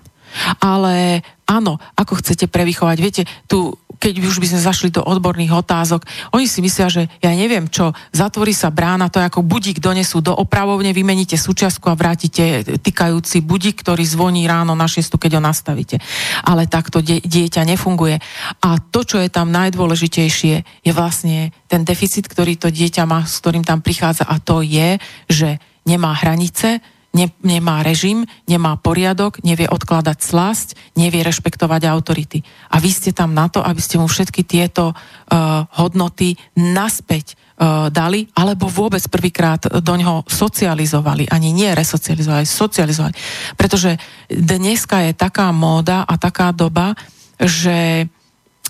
Ale 0.59 1.23
áno, 1.47 1.79
ako 1.95 2.19
chcete 2.19 2.47
prevychovať. 2.47 2.97
Viete, 2.99 3.23
tu 3.47 3.75
keď 3.99 4.13
už 4.21 4.39
by 4.39 4.47
sme 4.51 4.61
zašli 4.61 4.89
do 4.91 5.01
odborných 5.03 5.51
otázok, 5.51 6.05
oni 6.35 6.45
si 6.45 6.59
myslia, 6.63 6.87
že 6.91 7.07
ja 7.19 7.31
neviem 7.33 7.67
čo, 7.67 7.91
zatvorí 8.11 8.51
sa 8.51 8.71
brána, 8.71 9.11
to 9.11 9.19
je 9.19 9.27
ako 9.27 9.41
budík 9.43 9.79
donesú 9.81 10.21
do 10.21 10.35
opravovne, 10.35 10.95
vymeníte 10.95 11.35
súčiastku 11.35 11.91
a 11.91 11.97
vrátite 11.97 12.77
tykajúci 12.79 13.43
budík, 13.43 13.81
ktorý 13.81 14.03
zvoní 14.03 14.45
ráno 14.45 14.73
na 14.73 14.87
6, 14.87 15.15
keď 15.15 15.39
ho 15.39 15.41
nastavíte. 15.41 15.99
Ale 16.45 16.69
takto 16.69 16.99
die, 16.99 17.19
dieťa 17.23 17.67
nefunguje. 17.67 18.19
A 18.63 18.69
to, 18.79 19.03
čo 19.03 19.17
je 19.19 19.29
tam 19.31 19.51
najdôležitejšie, 19.51 20.55
je 20.83 20.91
vlastne 20.91 21.51
ten 21.67 21.83
deficit, 21.83 22.27
ktorý 22.27 22.55
to 22.55 22.71
dieťa 22.71 23.03
má, 23.03 23.23
s 23.25 23.39
ktorým 23.41 23.65
tam 23.65 23.81
prichádza 23.81 24.27
a 24.27 24.39
to 24.39 24.61
je, 24.61 24.97
že 25.29 25.57
nemá 25.85 26.17
hranice, 26.17 26.81
ne, 27.15 27.31
nemá 27.39 27.79
režim, 27.79 28.27
nemá 28.43 28.75
poriadok, 28.75 29.39
nevie 29.47 29.71
odkladať 29.71 30.19
slasť, 30.19 30.67
nevie 30.99 31.23
rešpektovať 31.23 31.87
autority. 31.87 32.43
A 32.75 32.83
vy 32.83 32.91
ste 32.91 33.15
tam 33.15 33.31
na 33.31 33.47
to, 33.47 33.63
aby 33.63 33.79
ste 33.79 33.95
mu 33.95 34.11
všetky 34.11 34.43
tieto 34.43 34.91
uh, 34.91 35.63
hodnoty 35.79 36.35
naspäť 36.59 37.39
uh, 37.55 37.87
dali, 37.87 38.27
alebo 38.35 38.67
vôbec 38.67 39.01
prvýkrát 39.07 39.63
do 39.63 39.93
ňoho 39.95 40.27
socializovali, 40.27 41.31
ani 41.31 41.55
nie 41.55 41.71
resocializovali, 41.71 42.43
socializovali. 42.43 43.15
Pretože 43.55 43.95
dneska 44.27 45.07
je 45.07 45.15
taká 45.15 45.55
móda 45.55 46.03
a 46.03 46.19
taká 46.19 46.51
doba, 46.51 46.91
že 47.39 48.11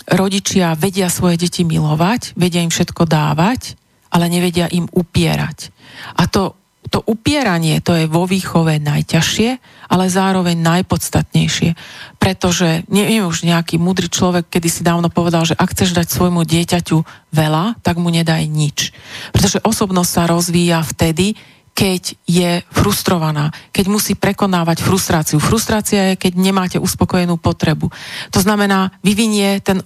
rodičia 0.06 0.78
vedia 0.78 1.10
svoje 1.10 1.42
deti 1.42 1.66
milovať, 1.66 2.38
vedia 2.38 2.62
im 2.62 2.70
všetko 2.70 3.10
dávať, 3.10 3.74
ale 4.14 4.30
nevedia 4.30 4.70
im 4.70 4.86
upierať. 4.86 5.74
A 6.22 6.30
to 6.30 6.54
to 6.96 7.04
upieranie, 7.04 7.84
to 7.84 7.92
je 7.92 8.08
vo 8.08 8.24
výchove 8.24 8.80
najťažšie, 8.80 9.50
ale 9.92 10.08
zároveň 10.08 10.56
najpodstatnejšie. 10.56 11.76
Pretože, 12.16 12.88
neviem 12.88 13.28
už 13.28 13.44
nejaký 13.44 13.76
mudrý 13.76 14.08
človek, 14.08 14.48
kedy 14.48 14.72
si 14.72 14.80
dávno 14.88 15.12
povedal, 15.12 15.44
že 15.44 15.60
ak 15.60 15.76
chceš 15.76 15.92
dať 15.92 16.08
svojmu 16.08 16.48
dieťaťu 16.48 16.98
veľa, 17.36 17.84
tak 17.84 18.00
mu 18.00 18.08
nedaj 18.08 18.48
nič. 18.48 18.96
Pretože 19.36 19.60
osobnosť 19.60 20.08
sa 20.08 20.24
rozvíja 20.32 20.80
vtedy, 20.88 21.36
keď 21.76 22.16
je 22.24 22.64
frustrovaná, 22.72 23.52
keď 23.76 23.92
musí 23.92 24.16
prekonávať 24.16 24.80
frustráciu. 24.80 25.44
Frustrácia 25.44 26.16
je, 26.16 26.16
keď 26.16 26.40
nemáte 26.40 26.78
uspokojenú 26.80 27.36
potrebu. 27.36 27.92
To 28.32 28.40
znamená, 28.40 28.96
vyvinie 29.04 29.60
ten 29.60 29.84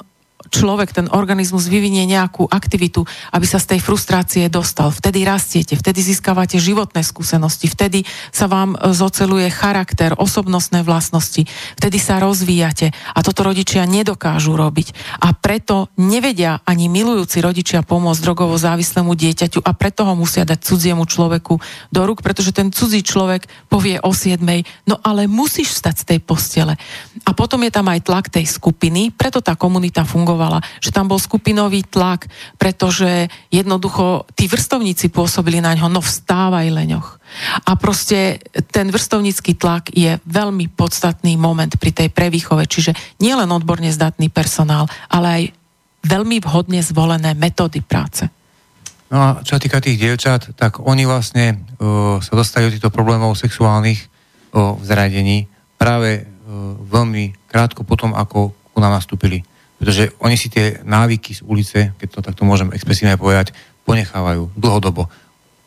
človek, 0.49 0.89
ten 0.91 1.07
organizmus 1.13 1.69
vyvinie 1.69 2.09
nejakú 2.09 2.49
aktivitu, 2.49 3.05
aby 3.29 3.45
sa 3.45 3.61
z 3.61 3.77
tej 3.77 3.79
frustrácie 3.85 4.49
dostal. 4.49 4.89
Vtedy 4.89 5.21
rastiete, 5.21 5.77
vtedy 5.77 6.01
získavate 6.01 6.57
životné 6.57 7.05
skúsenosti, 7.05 7.69
vtedy 7.69 8.03
sa 8.33 8.49
vám 8.49 8.73
e, 8.73 8.91
zoceluje 8.91 9.47
charakter, 9.53 10.17
osobnostné 10.17 10.81
vlastnosti, 10.81 11.45
vtedy 11.77 12.01
sa 12.01 12.17
rozvíjate 12.17 12.89
a 13.13 13.19
toto 13.21 13.45
rodičia 13.45 13.85
nedokážu 13.85 14.57
robiť. 14.57 15.21
A 15.21 15.37
preto 15.37 15.93
nevedia 15.95 16.65
ani 16.65 16.89
milujúci 16.89 17.39
rodičia 17.45 17.85
pomôcť 17.85 18.19
drogovo 18.25 18.57
závislému 18.57 19.13
dieťaťu 19.13 19.61
a 19.61 19.71
preto 19.77 20.03
ho 20.03 20.17
musia 20.17 20.43
dať 20.43 20.59
cudziemu 20.65 21.05
človeku 21.05 21.61
do 21.93 22.01
rúk, 22.03 22.25
pretože 22.25 22.51
ten 22.51 22.73
cudzí 22.73 23.05
človek 23.05 23.45
povie 23.69 24.01
o 24.01 24.11
siedmej, 24.11 24.65
no 24.89 24.97
ale 25.05 25.29
musíš 25.29 25.77
stať 25.77 25.95
z 26.01 26.07
tej 26.15 26.19
postele. 26.25 26.73
A 27.23 27.31
potom 27.37 27.61
je 27.61 27.71
tam 27.71 27.85
aj 27.85 28.09
tlak 28.09 28.25
tej 28.33 28.49
skupiny, 28.49 29.13
preto 29.13 29.45
tá 29.45 29.53
komunita 29.53 30.01
fungovala 30.01 30.38
fungovala, 30.39 30.63
že 30.79 30.95
tam 30.95 31.11
bol 31.11 31.19
skupinový 31.19 31.83
tlak, 31.83 32.31
pretože 32.55 33.27
jednoducho 33.51 34.23
tí 34.39 34.47
vrstovníci 34.47 35.11
pôsobili 35.11 35.59
na 35.59 35.75
ňo, 35.75 35.91
no 35.91 35.99
vstávaj 35.99 36.71
leňoch. 36.71 37.19
A 37.67 37.75
proste 37.75 38.39
ten 38.71 38.87
vrstovnícky 38.87 39.59
tlak 39.59 39.91
je 39.91 40.15
veľmi 40.23 40.71
podstatný 40.71 41.35
moment 41.35 41.69
pri 41.75 41.91
tej 41.91 42.07
prevýchove, 42.15 42.63
čiže 42.63 42.95
nielen 43.19 43.51
odborne 43.51 43.91
zdatný 43.91 44.31
personál, 44.31 44.87
ale 45.11 45.27
aj 45.27 45.43
veľmi 46.07 46.39
vhodne 46.39 46.79
zvolené 46.79 47.35
metódy 47.35 47.83
práce. 47.83 48.23
No 49.11 49.17
a 49.19 49.27
čo 49.43 49.57
sa 49.57 49.61
týka 49.61 49.83
tých 49.83 49.99
dievčat, 49.99 50.55
tak 50.55 50.79
oni 50.79 51.03
vlastne 51.03 51.67
uh, 51.81 52.21
sa 52.23 52.33
dostali 52.37 52.69
do 52.69 52.73
týchto 52.77 52.93
problémov 52.93 53.35
sexuálnych 53.35 53.99
uh, 54.55 54.77
v 54.79 54.83
práve 55.75 56.23
uh, 56.23 56.77
veľmi 56.77 57.49
krátko 57.49 57.81
potom, 57.81 58.13
ako 58.13 58.53
ku 58.53 58.77
nám 58.77 58.95
nastúpili. 58.95 59.48
Pretože 59.79 60.11
oni 60.19 60.35
si 60.35 60.51
tie 60.51 60.83
návyky 60.83 61.39
z 61.39 61.41
ulice, 61.47 61.95
keď 61.95 62.07
to 62.11 62.19
takto 62.19 62.43
môžem 62.43 62.75
expresívne 62.75 63.15
povedať, 63.15 63.55
ponechávajú 63.87 64.53
dlhodobo. 64.59 65.07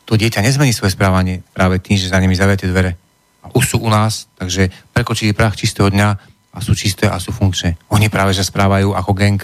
To 0.06 0.20
dieťa 0.20 0.44
nezmení 0.44 0.76
svoje 0.76 0.92
správanie 0.92 1.40
práve 1.56 1.80
tým, 1.80 1.96
že 1.96 2.12
za 2.12 2.20
nimi 2.20 2.36
zaviete 2.36 2.68
dvere. 2.68 3.00
A 3.42 3.50
už 3.56 3.74
sú 3.74 3.76
u 3.80 3.88
nás, 3.88 4.28
takže 4.36 4.70
prekočili 4.92 5.32
prach 5.32 5.56
čistého 5.56 5.88
dňa 5.88 6.08
a 6.52 6.58
sú 6.60 6.76
čisté 6.76 7.08
a 7.08 7.16
sú 7.16 7.32
funkčné. 7.32 7.80
Oni 7.88 8.12
práve 8.12 8.36
že 8.36 8.44
správajú 8.44 8.92
ako 8.92 9.10
gang 9.16 9.40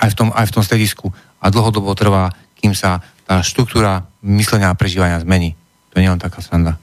aj 0.00 0.08
v 0.10 0.16
tom, 0.16 0.28
aj 0.32 0.48
v 0.48 0.54
tom 0.56 0.64
stredisku. 0.64 1.12
A 1.44 1.52
dlhodobo 1.52 1.92
trvá, 1.92 2.32
kým 2.56 2.72
sa 2.72 3.04
tá 3.28 3.44
štruktúra 3.44 4.08
myslenia 4.24 4.72
a 4.72 4.78
prežívania 4.78 5.20
zmení. 5.20 5.52
To 5.92 6.00
nie 6.00 6.08
je 6.08 6.14
len 6.16 6.22
taká 6.22 6.40
sranda. 6.40 6.80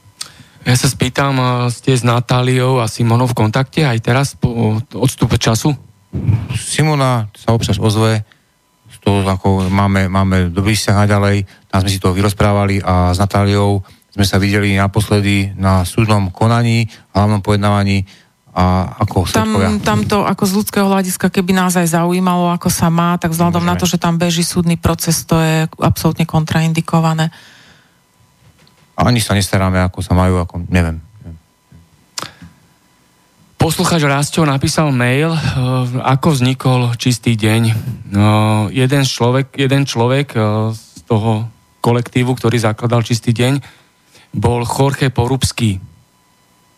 Ja 0.62 0.76
sa 0.76 0.86
spýtam, 0.86 1.38
ste 1.72 1.96
s 1.96 2.04
Natáliou 2.04 2.78
a 2.78 2.86
Simonou 2.86 3.26
v 3.26 3.36
kontakte 3.36 3.88
aj 3.88 3.98
teraz 4.04 4.26
po 4.36 4.78
odstupe 4.94 5.40
času? 5.40 5.72
Simona 6.56 7.28
sa 7.36 7.52
občas 7.52 7.76
ozve, 7.76 8.24
to 9.08 9.24
ako 9.24 9.72
máme, 9.72 10.12
máme 10.12 10.52
dobrý 10.52 10.76
vzťah 10.76 10.96
naďalej, 11.08 11.36
tam 11.72 11.78
sme 11.80 11.90
si 11.90 12.02
to 12.02 12.12
vyrozprávali 12.12 12.84
a 12.84 13.16
s 13.16 13.18
Natáliou 13.22 13.80
sme 14.12 14.24
sa 14.28 14.36
videli 14.36 14.76
naposledy 14.76 15.56
na 15.56 15.86
súdnom 15.88 16.28
konaní, 16.28 16.84
hlavnom 17.16 17.40
pojednávaní 17.40 18.04
a 18.52 18.98
ako 19.00 19.30
tam, 19.30 19.78
tam 19.78 20.02
to 20.04 20.26
ako 20.26 20.44
z 20.44 20.52
ľudského 20.60 20.86
hľadiska, 20.90 21.30
keby 21.30 21.54
nás 21.54 21.78
aj 21.78 21.94
zaujímalo, 21.94 22.52
ako 22.52 22.68
sa 22.68 22.90
má, 22.90 23.14
tak 23.16 23.32
vzhľadom 23.32 23.62
Môžeme. 23.62 23.72
na 23.72 23.80
to, 23.80 23.86
že 23.86 24.02
tam 24.02 24.18
beží 24.18 24.42
súdny 24.42 24.74
proces, 24.74 25.24
to 25.24 25.38
je 25.38 25.70
absolútne 25.78 26.26
kontraindikované. 26.26 27.30
Ani 28.98 29.22
sa 29.22 29.38
nestaráme, 29.38 29.78
ako 29.78 30.02
sa 30.02 30.12
majú, 30.12 30.42
ako 30.42 30.68
neviem. 30.68 30.98
Poslucháč 33.58 34.06
Rastio 34.06 34.46
napísal 34.46 34.94
mail, 34.94 35.34
eh, 35.34 35.40
ako 35.98 36.30
vznikol 36.30 36.94
čistý 36.94 37.34
deň. 37.34 37.62
No, 38.14 38.30
jeden 38.70 39.02
človek, 39.02 39.50
jeden 39.58 39.82
človek 39.82 40.38
eh, 40.38 40.42
z 40.70 41.02
toho 41.10 41.50
kolektívu, 41.82 42.38
ktorý 42.38 42.54
zakladal 42.62 43.02
čistý 43.02 43.34
deň, 43.34 43.58
bol 44.30 44.62
Jorge 44.62 45.10
Porubský. 45.10 45.82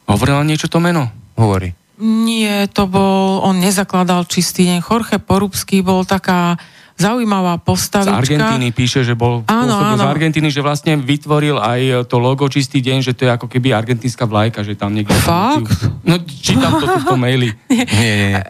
Hovorila 0.08 0.40
niečo 0.40 0.72
to 0.72 0.80
meno? 0.80 1.12
Hovorí. 1.36 1.76
Nie, 2.00 2.64
to 2.72 2.88
bol, 2.88 3.44
on 3.44 3.60
nezakladal 3.60 4.24
čistý 4.24 4.64
deň. 4.72 4.80
Jorge 4.80 5.20
Porubský 5.20 5.84
bol 5.84 6.08
taká 6.08 6.56
zaujímavá 7.00 7.56
postavička. 7.56 8.20
Z 8.20 8.36
Argentíny 8.36 8.68
píše, 8.76 9.00
že 9.00 9.16
bol 9.16 9.40
áno, 9.48 9.80
áno. 9.80 10.04
z 10.04 10.04
Argentíny, 10.04 10.52
že 10.52 10.60
vlastne 10.60 11.00
vytvoril 11.00 11.56
aj 11.56 12.04
to 12.06 12.20
logo 12.20 12.44
Čistý 12.52 12.84
deň, 12.84 12.98
že 13.00 13.16
to 13.16 13.24
je 13.24 13.30
ako 13.32 13.48
keby 13.48 13.72
argentínska 13.72 14.28
vlajka, 14.28 14.60
že 14.60 14.76
tam 14.76 14.92
niekde... 14.92 15.16
Fakt? 15.16 15.88
No, 16.04 16.20
čítam 16.28 16.76
to 16.76 16.84
tu 16.84 16.98
v 17.00 17.06
tom 17.08 17.20
maili. 17.24 17.48
nie, 17.72 17.84
nie, 17.88 18.14
nie. 18.36 18.42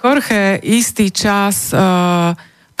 Jorge 0.00 0.56
istý 0.64 1.12
čas 1.12 1.76
uh, 1.76 2.32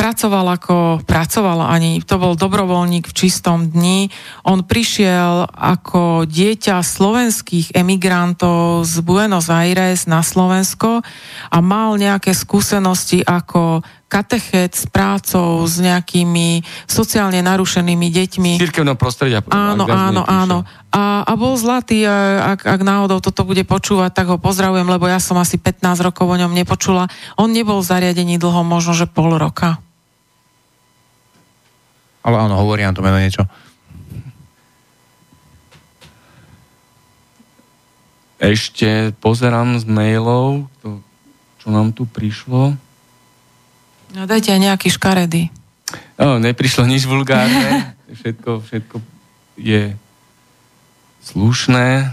pracoval 0.02 0.58
ako, 0.58 0.76
pracoval 1.06 1.62
ani, 1.62 2.02
to 2.02 2.18
bol 2.18 2.34
dobrovoľník 2.34 3.06
v 3.06 3.14
čistom 3.14 3.70
dni. 3.70 4.10
On 4.42 4.66
prišiel 4.66 5.46
ako 5.46 6.26
dieťa 6.26 6.82
slovenských 6.82 7.78
emigrantov 7.78 8.82
z 8.82 8.98
Buenos 9.06 9.46
Aires 9.46 10.10
na 10.10 10.26
Slovensko 10.26 11.06
a 11.54 11.58
mal 11.62 11.94
nejaké 11.94 12.34
skúsenosti 12.34 13.22
ako 13.22 13.86
katechet 14.12 14.76
s 14.76 14.84
prácou 14.84 15.64
s 15.64 15.80
nejakými 15.80 16.60
sociálne 16.84 17.40
narušenými 17.40 18.12
deťmi. 18.12 18.60
Cirkevnom 18.60 19.00
prostredia. 19.00 19.40
Áno, 19.48 19.88
áno, 19.88 20.20
áno. 20.28 20.68
A, 20.92 21.24
a 21.24 21.32
bol 21.40 21.56
zlatý, 21.56 22.04
ak, 22.04 22.68
ak 22.68 22.80
náhodou 22.84 23.24
toto 23.24 23.48
bude 23.48 23.64
počúvať, 23.64 24.12
tak 24.12 24.28
ho 24.28 24.36
pozdravujem, 24.36 24.84
lebo 24.84 25.08
ja 25.08 25.16
som 25.16 25.40
asi 25.40 25.56
15 25.56 26.04
rokov 26.04 26.28
o 26.28 26.36
ňom 26.36 26.52
nepočula. 26.52 27.08
On 27.40 27.48
nebol 27.48 27.80
v 27.80 27.88
zariadení 27.88 28.36
dlho, 28.36 28.60
možno, 28.60 28.92
že 28.92 29.08
pol 29.08 29.40
roka. 29.40 29.80
Ale 32.20 32.36
áno, 32.36 32.60
hovorí 32.60 32.84
nám 32.84 32.92
to 32.92 33.00
meno 33.00 33.16
niečo. 33.16 33.48
Ešte 38.36 39.16
pozerám 39.22 39.80
z 39.80 39.88
mailov, 39.88 40.68
to, 40.84 41.00
čo 41.64 41.72
nám 41.72 41.96
tu 41.96 42.04
prišlo. 42.04 42.76
No 44.12 44.28
dajte 44.28 44.52
aj 44.52 44.60
nejaký 44.60 44.88
škaredy. 44.92 45.48
No, 46.20 46.36
neprišlo 46.36 46.84
nič 46.84 47.08
vulgárne. 47.08 47.92
všetko, 48.18 48.60
všetko 48.60 48.96
je 49.56 49.96
slušné. 51.24 52.12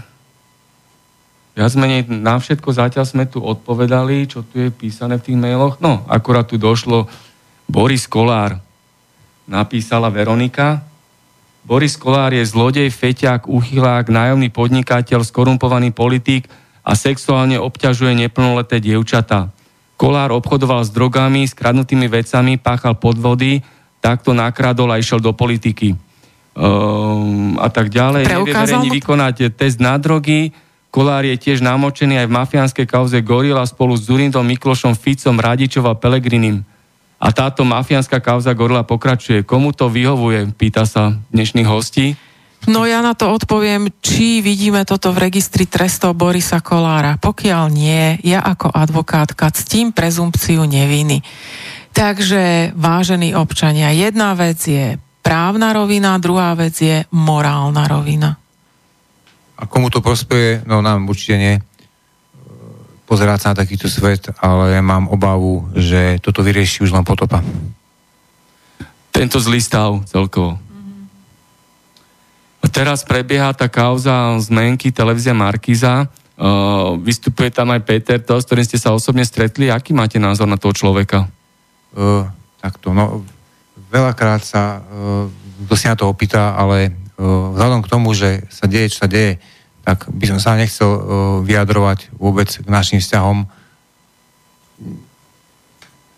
Viac 1.58 1.72
menej 1.76 2.08
na 2.08 2.40
všetko 2.40 2.72
zatiaľ 2.72 3.04
sme 3.04 3.24
tu 3.28 3.42
odpovedali, 3.42 4.24
čo 4.24 4.46
tu 4.46 4.62
je 4.62 4.72
písané 4.72 5.20
v 5.20 5.24
tých 5.28 5.38
mailoch. 5.38 5.76
No, 5.82 6.06
akurát 6.08 6.48
tu 6.48 6.56
došlo 6.56 7.10
Boris 7.68 8.08
Kolár, 8.08 8.56
napísala 9.44 10.08
Veronika. 10.08 10.80
Boris 11.66 12.00
Kolár 12.00 12.32
je 12.32 12.40
zlodej, 12.46 12.88
feťák, 12.88 13.44
uchylák, 13.44 14.08
nájomný 14.08 14.48
podnikateľ, 14.48 15.20
skorumpovaný 15.20 15.92
politik 15.92 16.48
a 16.80 16.96
sexuálne 16.96 17.60
obťažuje 17.60 18.16
neplnoleté 18.16 18.80
dievčatá. 18.80 19.52
Kolár 20.00 20.32
obchodoval 20.32 20.80
s 20.80 20.88
drogami, 20.88 21.44
s 21.44 21.52
kradnutými 21.52 22.08
vecami, 22.08 22.56
páchal 22.56 22.96
podvody, 22.96 23.60
takto 24.00 24.32
nakradol 24.32 24.88
a 24.88 24.96
išiel 24.96 25.20
do 25.20 25.36
politiky. 25.36 25.92
Um, 26.56 27.60
a 27.60 27.68
tak 27.68 27.92
ďalej. 27.92 28.24
Nevie 28.24 28.56
verejne 28.56 28.88
vykonať 28.88 29.52
test 29.52 29.76
na 29.76 30.00
drogy. 30.00 30.56
Kolár 30.88 31.28
je 31.28 31.36
tiež 31.36 31.60
namočený 31.60 32.16
aj 32.16 32.26
v 32.26 32.32
mafiánskej 32.32 32.86
kauze 32.88 33.20
Gorila 33.20 33.60
spolu 33.68 33.92
s 33.92 34.08
Zurindom, 34.08 34.42
Miklošom, 34.48 34.96
Ficom, 34.96 35.36
Radičov 35.36 35.84
a 35.84 35.92
Pelegrinim. 35.92 36.64
A 37.20 37.28
táto 37.36 37.68
mafiánska 37.68 38.24
kauza 38.24 38.56
Gorila 38.56 38.88
pokračuje. 38.88 39.44
Komu 39.44 39.76
to 39.76 39.92
vyhovuje, 39.92 40.48
pýta 40.56 40.88
sa 40.88 41.12
dnešných 41.28 41.68
hostí. 41.68 42.16
No 42.68 42.84
ja 42.84 43.00
na 43.00 43.16
to 43.16 43.32
odpoviem, 43.32 43.88
či 44.04 44.44
vidíme 44.44 44.84
toto 44.84 45.16
v 45.16 45.32
registri 45.32 45.64
trestov 45.64 46.12
Borisa 46.12 46.60
Kolára. 46.60 47.16
Pokiaľ 47.16 47.64
nie, 47.72 48.20
ja 48.20 48.44
ako 48.44 48.68
advokátka 48.68 49.48
ctím 49.48 49.96
prezumpciu 49.96 50.68
neviny. 50.68 51.24
Takže, 51.96 52.76
vážení 52.76 53.32
občania, 53.32 53.96
jedna 53.96 54.36
vec 54.36 54.60
je 54.60 55.00
právna 55.24 55.72
rovina, 55.72 56.20
druhá 56.20 56.52
vec 56.52 56.76
je 56.76 57.08
morálna 57.16 57.88
rovina. 57.88 58.36
A 59.56 59.64
komu 59.64 59.88
to 59.88 60.04
prospeje? 60.04 60.60
No 60.68 60.84
nám 60.84 61.08
určite 61.08 61.36
nie 61.36 61.54
pozerať 63.10 63.38
sa 63.42 63.48
na 63.50 63.60
takýto 63.66 63.90
svet, 63.90 64.30
ale 64.38 64.78
mám 64.78 65.10
obavu, 65.10 65.66
že 65.74 66.22
toto 66.22 66.46
vyrieši 66.46 66.86
už 66.86 66.94
len 66.94 67.02
potopa. 67.02 67.42
Tento 69.10 69.42
zlý 69.42 69.58
stav 69.58 69.98
celkovo. 70.06 70.62
Teraz 72.80 73.04
prebieha 73.04 73.52
tá 73.52 73.68
kauza 73.68 74.40
zmenky 74.40 74.88
televízia 74.88 75.36
Markiza. 75.36 76.08
Uh, 76.40 76.96
vystupuje 77.04 77.52
tam 77.52 77.68
aj 77.76 77.84
Peter, 77.84 78.16
to, 78.16 78.40
s 78.40 78.48
ktorým 78.48 78.64
ste 78.64 78.80
sa 78.80 78.96
osobne 78.96 79.20
stretli. 79.20 79.68
Aký 79.68 79.92
máte 79.92 80.16
názor 80.16 80.48
na 80.48 80.56
toho 80.56 80.72
človeka? 80.72 81.28
Uh, 81.92 82.24
takto, 82.56 82.96
no 82.96 83.20
veľakrát 83.92 84.40
sa 84.40 84.80
uh, 84.80 85.76
si 85.76 85.92
na 85.92 85.96
to 86.00 86.08
opýta, 86.08 86.56
ale 86.56 86.88
uh, 87.20 87.52
vzhľadom 87.52 87.84
k 87.84 87.90
tomu, 87.92 88.16
že 88.16 88.48
sa 88.48 88.64
deje, 88.64 88.96
čo 88.96 89.04
sa 89.04 89.12
deje, 89.12 89.36
tak 89.84 90.08
by 90.08 90.24
som 90.32 90.40
sa 90.40 90.56
nechcel 90.56 90.88
uh, 90.88 91.00
vyjadrovať 91.44 92.16
vôbec 92.16 92.48
k 92.48 92.64
našim 92.64 93.04
vzťahom. 93.04 93.44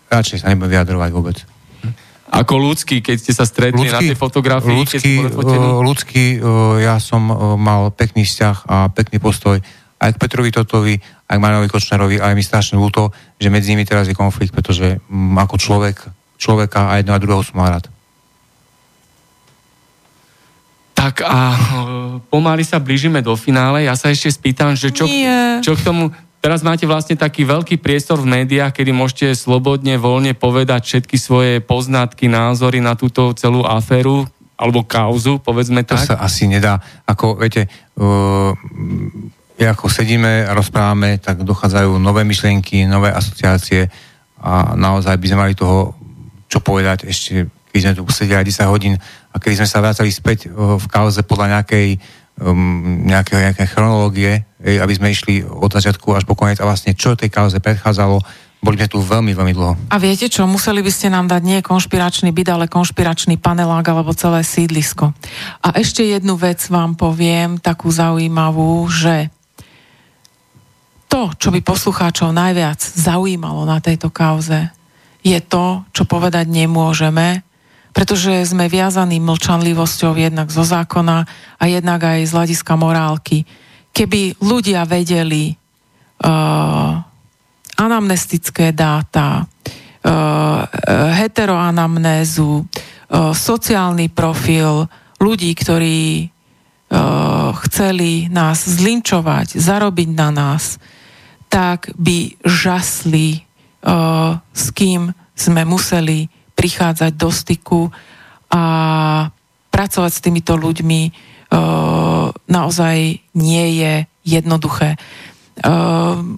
Radšej 0.07 0.39
sa 0.39 0.47
nebudem 0.47 0.79
vyjadrovať 0.79 1.11
vôbec. 1.11 1.43
Ako 2.33 2.57
ľudský, 2.57 3.05
keď 3.05 3.17
ste 3.21 3.33
sa 3.37 3.45
stretli 3.45 3.85
ľudský, 3.85 3.93
na 3.93 4.09
tej 4.09 4.17
fotografii, 4.17 4.73
ľudský, 4.73 5.13
uh, 5.21 5.85
ľudský, 5.85 6.25
uh, 6.41 6.81
ja 6.81 6.97
som 6.97 7.29
uh, 7.29 7.53
mal 7.53 7.93
pekný 7.93 8.25
vzťah 8.25 8.57
a 8.65 8.89
pekný 8.89 9.21
postoj 9.21 9.61
aj 10.01 10.09
k 10.17 10.19
Petrovi 10.19 10.49
Totovi, 10.49 10.95
aj 11.29 11.35
k 11.37 11.41
Marianovi 11.41 11.69
Kočnerovi, 11.69 12.17
aj 12.19 12.33
mi 12.33 12.43
strašne 12.43 12.75
ľúto, 12.75 13.13
že 13.37 13.53
medzi 13.53 13.71
nimi 13.71 13.85
teraz 13.85 14.09
je 14.09 14.17
konflikt, 14.17 14.51
pretože 14.51 14.97
um, 15.07 15.37
ako 15.37 15.61
človek, 15.61 16.09
človeka 16.41 16.89
a 16.89 16.99
jedného 16.99 17.15
a 17.15 17.21
druhého 17.21 17.45
som 17.45 17.61
mal 17.61 17.77
rád. 17.77 17.85
Tak 20.97 21.21
a 21.21 21.37
pomaly 22.33 22.65
sa 22.65 22.81
blížime 22.81 23.21
do 23.21 23.35
finále. 23.37 23.85
Ja 23.85 23.93
sa 23.93 24.09
ešte 24.09 24.31
spýtam, 24.33 24.73
že 24.73 24.89
čo, 24.89 25.05
čo 25.61 25.71
k 25.77 25.81
tomu... 25.85 26.09
Teraz 26.43 26.59
máte 26.59 26.83
vlastne 26.83 27.15
taký 27.15 27.47
veľký 27.47 27.79
priestor 27.79 28.19
v 28.19 28.43
médiách, 28.43 28.75
kedy 28.75 28.91
môžete 28.91 29.31
slobodne, 29.31 29.95
voľne 29.95 30.35
povedať 30.35 30.83
všetky 30.83 31.15
svoje 31.15 31.63
poznatky, 31.63 32.27
názory 32.27 32.83
na 32.83 32.99
túto 32.99 33.31
celú 33.31 33.63
aféru 33.63 34.27
alebo 34.59 34.83
kauzu, 34.83 35.39
povedzme 35.39 35.87
tak. 35.87 36.03
To 36.03 36.11
sa 36.13 36.19
asi 36.19 36.51
nedá. 36.51 36.83
Ako, 37.07 37.39
viete, 37.39 37.71
uh, 37.95 38.51
ako 39.55 39.87
sedíme 39.87 40.43
a 40.43 40.51
rozprávame, 40.51 41.15
tak 41.23 41.47
dochádzajú 41.47 41.95
nové 41.95 42.27
myšlienky, 42.27 42.83
nové 42.91 43.15
asociácie 43.15 43.87
a 44.43 44.75
naozaj 44.75 45.15
by 45.15 45.27
sme 45.31 45.39
mali 45.39 45.55
toho 45.55 45.95
čo 46.51 46.59
povedať 46.59 47.07
ešte, 47.07 47.47
keď 47.71 47.79
sme 47.79 47.93
tu 47.95 48.03
sedeli 48.11 48.43
aj 48.43 48.67
10 48.67 48.67
hodín 48.67 48.95
a 49.31 49.35
keď 49.39 49.63
sme 49.63 49.67
sa 49.71 49.79
vracali 49.79 50.11
späť 50.11 50.51
v 50.53 50.85
kauze 50.91 51.23
podľa 51.23 51.57
nejakej, 51.57 51.97
um, 52.43 53.07
nejakej, 53.07 53.47
nejakej 53.47 53.67
chronológie, 53.71 54.43
aby 54.63 54.93
sme 54.95 55.11
išli 55.11 55.43
od 55.43 55.67
začiatku 55.67 56.15
až 56.15 56.23
po 56.23 56.39
koniec 56.39 56.63
a 56.63 56.67
vlastne 56.67 56.95
čo 56.95 57.19
tej 57.19 57.27
kauze 57.27 57.59
predchádzalo, 57.59 58.23
boli 58.63 58.79
sme 58.79 58.87
tu 58.87 59.03
veľmi, 59.03 59.35
veľmi 59.35 59.53
dlho. 59.53 59.73
A 59.91 59.99
viete 59.99 60.31
čo, 60.31 60.47
museli 60.47 60.79
by 60.79 60.87
ste 60.87 61.11
nám 61.11 61.27
dať 61.27 61.41
nie 61.43 61.59
konšpiračný 61.59 62.31
byt, 62.31 62.47
ale 62.47 62.71
konšpiračný 62.71 63.35
panelák 63.35 63.83
alebo 63.83 64.15
celé 64.15 64.39
sídlisko. 64.47 65.11
A 65.59 65.75
ešte 65.75 66.07
jednu 66.07 66.39
vec 66.39 66.63
vám 66.71 66.95
poviem, 66.95 67.59
takú 67.59 67.91
zaujímavú, 67.91 68.87
že 68.87 69.27
to, 71.11 71.29
čo 71.35 71.51
by 71.51 71.59
poslucháčov 71.59 72.31
najviac 72.31 72.79
zaujímalo 72.79 73.67
na 73.67 73.83
tejto 73.83 74.07
kauze, 74.09 74.71
je 75.21 75.39
to, 75.43 75.83
čo 75.91 76.07
povedať 76.07 76.47
nemôžeme, 76.47 77.43
pretože 77.93 78.49
sme 78.49 78.71
viazaní 78.71 79.21
mlčanlivosťou 79.21 80.17
jednak 80.17 80.49
zo 80.49 80.65
zákona 80.65 81.29
a 81.59 81.63
jednak 81.69 82.01
aj 82.01 82.25
z 82.25 82.31
hľadiska 82.33 82.73
morálky. 82.79 83.45
Keby 83.93 84.41
ľudia 84.41 84.83
vedeli, 84.89 85.53
uh, 85.53 86.91
anamnestické 87.77 88.73
dáta, 88.73 89.45
heteroanamnézu, 91.15 92.67
sociálny 93.31 94.11
profil 94.11 94.83
ľudí, 95.23 95.55
ktorí 95.55 96.27
chceli 97.63 98.27
nás 98.27 98.67
zlinčovať, 98.67 99.57
zarobiť 99.57 100.09
na 100.11 100.29
nás, 100.29 100.77
tak 101.47 101.89
by 101.95 102.35
žasli, 102.43 103.47
s 104.53 104.65
kým 104.75 105.15
sme 105.33 105.63
museli 105.65 106.27
prichádzať 106.53 107.11
do 107.15 107.29
styku 107.31 107.81
a 108.53 108.63
pracovať 109.73 110.11
s 110.13 110.21
týmito 110.21 110.53
ľuďmi 110.53 111.01
naozaj 112.49 112.97
nie 113.37 113.65
je 113.77 113.93
jednoduché. 114.25 114.97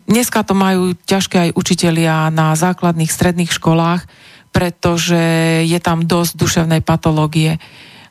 Dneska 0.06 0.44
to 0.44 0.52
majú 0.52 0.92
ťažké 1.08 1.50
aj 1.50 1.56
učitelia 1.56 2.28
na 2.36 2.52
základných, 2.58 3.08
stredných 3.08 3.52
školách, 3.54 4.04
pretože 4.52 5.20
je 5.64 5.80
tam 5.80 6.04
dosť 6.04 6.34
duševnej 6.36 6.82
patológie. 6.84 7.60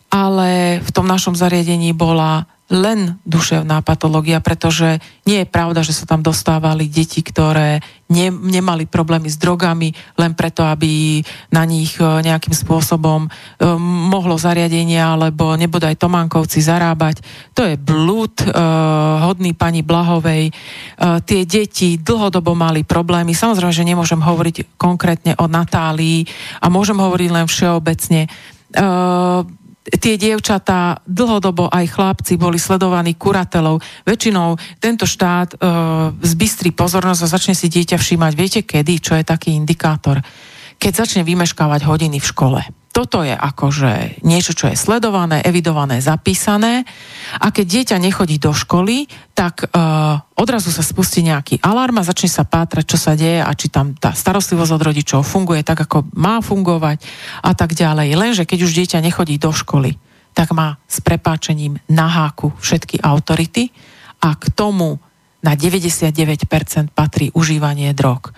Ale 0.09 0.81
v 0.81 0.91
tom 0.95 1.05
našom 1.05 1.37
zariadení 1.37 1.93
bola 1.93 2.47
len 2.73 3.21
duševná 3.29 3.85
patológia, 3.85 4.41
pretože 4.41 4.97
nie 5.29 5.45
je 5.45 5.49
pravda, 5.49 5.85
že 5.85 5.93
sa 5.93 6.09
tam 6.09 6.25
dostávali 6.25 6.89
deti, 6.89 7.21
ktoré 7.21 7.85
ne, 8.09 8.33
nemali 8.33 8.89
problémy 8.89 9.29
s 9.29 9.37
drogami, 9.37 9.93
len 10.17 10.33
preto, 10.33 10.65
aby 10.65 11.21
na 11.53 11.69
nich 11.69 12.01
e, 12.01 12.05
nejakým 12.25 12.57
spôsobom 12.57 13.29
um, 13.29 13.31
mohlo 14.09 14.41
zariadenie 14.41 14.97
alebo 14.97 15.53
nebodaj 15.61 16.01
Tománkovci 16.01 16.65
zarábať. 16.65 17.21
To 17.53 17.69
je 17.69 17.77
blúd 17.77 18.33
uh, 18.49 19.29
hodný 19.29 19.53
pani 19.53 19.85
Blahovej. 19.85 20.49
Uh, 20.51 21.21
tie 21.21 21.45
deti 21.45 22.01
dlhodobo 22.01 22.57
mali 22.57 22.81
problémy. 22.81 23.37
Samozrejme, 23.37 23.73
že 23.77 23.85
nemôžem 23.85 24.21
hovoriť 24.21 24.77
konkrétne 24.81 25.37
o 25.37 25.47
Natálii 25.47 26.25
a 26.65 26.73
môžem 26.73 26.97
hovoriť 26.97 27.29
len 27.29 27.47
všeobecne. 27.47 28.27
Uh, 28.75 29.45
tie 29.85 30.15
dievčatá, 30.17 31.05
dlhodobo 31.05 31.69
aj 31.69 31.93
chlapci 31.93 32.41
boli 32.41 32.57
sledovaní 32.57 33.17
kuratelov. 33.21 33.85
Väčšinou 34.09 34.57
tento 34.81 35.05
štát 35.05 35.55
e, 35.55 35.57
zbystrí 36.25 36.73
pozornosť 36.73 37.21
a 37.25 37.33
začne 37.37 37.55
si 37.57 37.69
dieťa 37.69 38.01
všímať. 38.01 38.33
Viete 38.33 38.61
kedy, 38.65 38.95
čo 39.01 39.13
je 39.17 39.25
taký 39.25 39.53
indikátor? 39.53 40.25
Keď 40.81 40.93
začne 40.93 41.23
vymeškávať 41.23 41.85
hodiny 41.85 42.17
v 42.21 42.29
škole 42.29 42.61
toto 42.95 43.27
je 43.27 43.35
akože 43.35 44.23
niečo, 44.23 44.55
čo 44.55 44.71
je 44.71 44.79
sledované, 44.79 45.43
evidované, 45.43 45.99
zapísané 45.99 46.87
a 47.43 47.51
keď 47.51 47.67
dieťa 47.67 47.97
nechodí 47.99 48.39
do 48.39 48.55
školy, 48.55 49.11
tak 49.35 49.67
uh, 49.67 50.23
odrazu 50.39 50.71
sa 50.71 50.87
spustí 50.87 51.27
nejaký 51.27 51.59
alarm 51.59 51.99
a 51.99 52.07
začne 52.07 52.31
sa 52.31 52.47
pátrať, 52.47 52.95
čo 52.95 52.99
sa 53.03 53.19
deje 53.19 53.43
a 53.43 53.51
či 53.59 53.67
tam 53.67 53.99
tá 53.99 54.15
starostlivosť 54.15 54.79
od 54.79 54.87
rodičov 54.87 55.27
funguje 55.27 55.67
tak, 55.67 55.83
ako 55.83 56.07
má 56.15 56.39
fungovať 56.39 57.03
a 57.43 57.51
tak 57.59 57.75
ďalej. 57.75 58.15
Lenže 58.15 58.47
keď 58.47 58.63
už 58.63 58.77
dieťa 58.79 59.03
nechodí 59.03 59.43
do 59.43 59.51
školy, 59.51 59.99
tak 60.31 60.55
má 60.55 60.79
s 60.87 61.03
prepáčením 61.03 61.83
na 61.91 62.07
háku 62.07 62.55
všetky 62.63 63.03
autority 63.03 63.75
a 64.23 64.39
k 64.39 64.55
tomu 64.55 65.03
na 65.45 65.53
99% 65.53 66.97
patrí 66.97 67.29
užívanie 67.37 67.93
drog. 67.93 68.33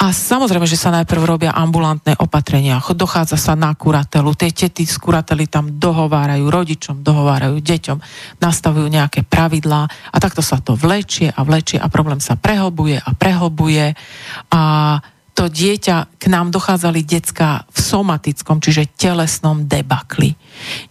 A 0.00 0.10
samozrejme, 0.10 0.66
že 0.66 0.80
sa 0.80 0.90
najprv 0.90 1.22
robia 1.22 1.52
ambulantné 1.54 2.18
opatrenia. 2.18 2.82
Dochádza 2.82 3.38
sa 3.38 3.54
na 3.54 3.70
kuratelu. 3.76 4.34
Tie 4.34 4.50
tety 4.50 4.82
z 4.82 4.98
kurately 4.98 5.46
tam 5.46 5.78
dohovárajú 5.78 6.48
rodičom, 6.50 7.06
dohovárajú 7.06 7.62
deťom, 7.62 7.98
nastavujú 8.42 8.88
nejaké 8.90 9.22
pravidlá 9.22 9.86
a 9.86 10.16
takto 10.18 10.42
sa 10.42 10.58
to 10.58 10.74
vlečie 10.74 11.30
a 11.30 11.40
vlečie 11.46 11.78
a 11.78 11.86
problém 11.86 12.18
sa 12.18 12.34
prehlbuje 12.34 12.98
a 12.98 13.10
prehlbuje 13.14 13.94
a 14.50 14.62
to 15.32 15.48
dieťa, 15.48 16.20
k 16.20 16.24
nám 16.28 16.52
dochádzali 16.52 17.08
decka 17.08 17.64
v 17.72 17.78
somatickom, 17.80 18.60
čiže 18.60 18.92
telesnom 19.00 19.64
debakli. 19.64 20.36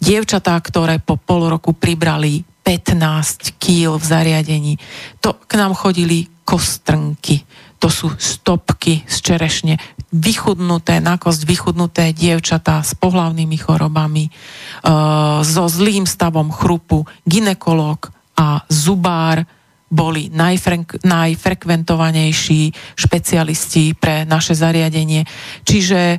Dievčatá, 0.02 0.58
ktoré 0.58 0.98
po 0.98 1.14
pol 1.14 1.46
roku 1.46 1.78
pribrali 1.78 2.42
15 2.66 3.62
kýl 3.62 4.02
v 4.02 4.06
zariadení, 4.06 4.74
to 5.22 5.38
k 5.46 5.52
nám 5.62 5.78
chodili 5.78 6.26
kostrnky 6.42 7.46
to 7.82 7.90
sú 7.90 8.14
stopky 8.14 9.02
z 9.10 9.18
čerešne, 9.26 9.74
vychudnuté, 10.14 11.02
na 11.02 11.18
kost 11.18 11.50
vychudnuté 11.50 12.14
dievčatá 12.14 12.86
s 12.86 12.94
pohlavnými 12.94 13.58
chorobami, 13.58 14.30
e, 14.30 14.32
so 15.42 15.66
zlým 15.66 16.06
stavom 16.06 16.54
chrupu, 16.54 17.10
ginekolog 17.26 18.14
a 18.38 18.62
zubár 18.70 19.42
boli 19.92 20.30
najfrek- 20.32 21.04
najfrekventovanejší 21.04 22.72
špecialisti 22.96 23.98
pre 23.98 24.24
naše 24.30 24.54
zariadenie. 24.54 25.26
Čiže 25.66 26.02
e, 26.16 26.18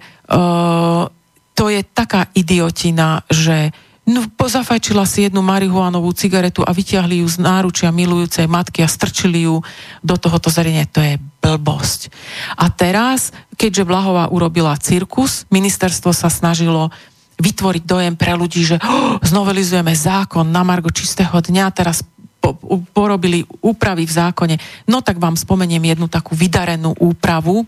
to 1.52 1.64
je 1.68 1.80
taká 1.94 2.32
idiotina, 2.34 3.22
že 3.30 3.70
No, 4.02 4.26
pozafajčila 4.34 5.06
si 5.06 5.30
jednu 5.30 5.46
marihuánovú 5.46 6.10
cigaretu 6.10 6.66
a 6.66 6.74
vyťahli 6.74 7.22
ju 7.22 7.26
z 7.30 7.38
náručia 7.38 7.94
milujúcej 7.94 8.50
matky 8.50 8.82
a 8.82 8.90
strčili 8.90 9.46
ju 9.46 9.62
do 10.02 10.14
tohoto 10.18 10.50
zariadenia. 10.50 10.90
To 10.90 11.00
je 11.06 11.14
blbosť. 11.38 12.10
A 12.58 12.66
teraz, 12.66 13.30
keďže 13.54 13.86
Blahová 13.86 14.26
urobila 14.34 14.74
cirkus, 14.74 15.46
ministerstvo 15.54 16.10
sa 16.10 16.26
snažilo 16.26 16.90
vytvoriť 17.38 17.82
dojem 17.86 18.14
pre 18.18 18.34
ľudí, 18.34 18.66
že 18.66 18.82
oh, 18.82 19.22
znovelizujeme 19.22 19.94
zákon 19.94 20.50
na 20.50 20.66
Margo 20.66 20.90
čistého 20.90 21.38
dňa, 21.38 21.70
teraz 21.70 22.02
po, 22.42 22.58
porobili 22.90 23.46
úpravy 23.62 24.02
v 24.02 24.12
zákone. 24.18 24.54
No 24.90 24.98
tak 24.98 25.22
vám 25.22 25.38
spomeniem 25.38 25.94
jednu 25.94 26.10
takú 26.10 26.34
vydarenú 26.34 26.90
úpravu, 26.98 27.62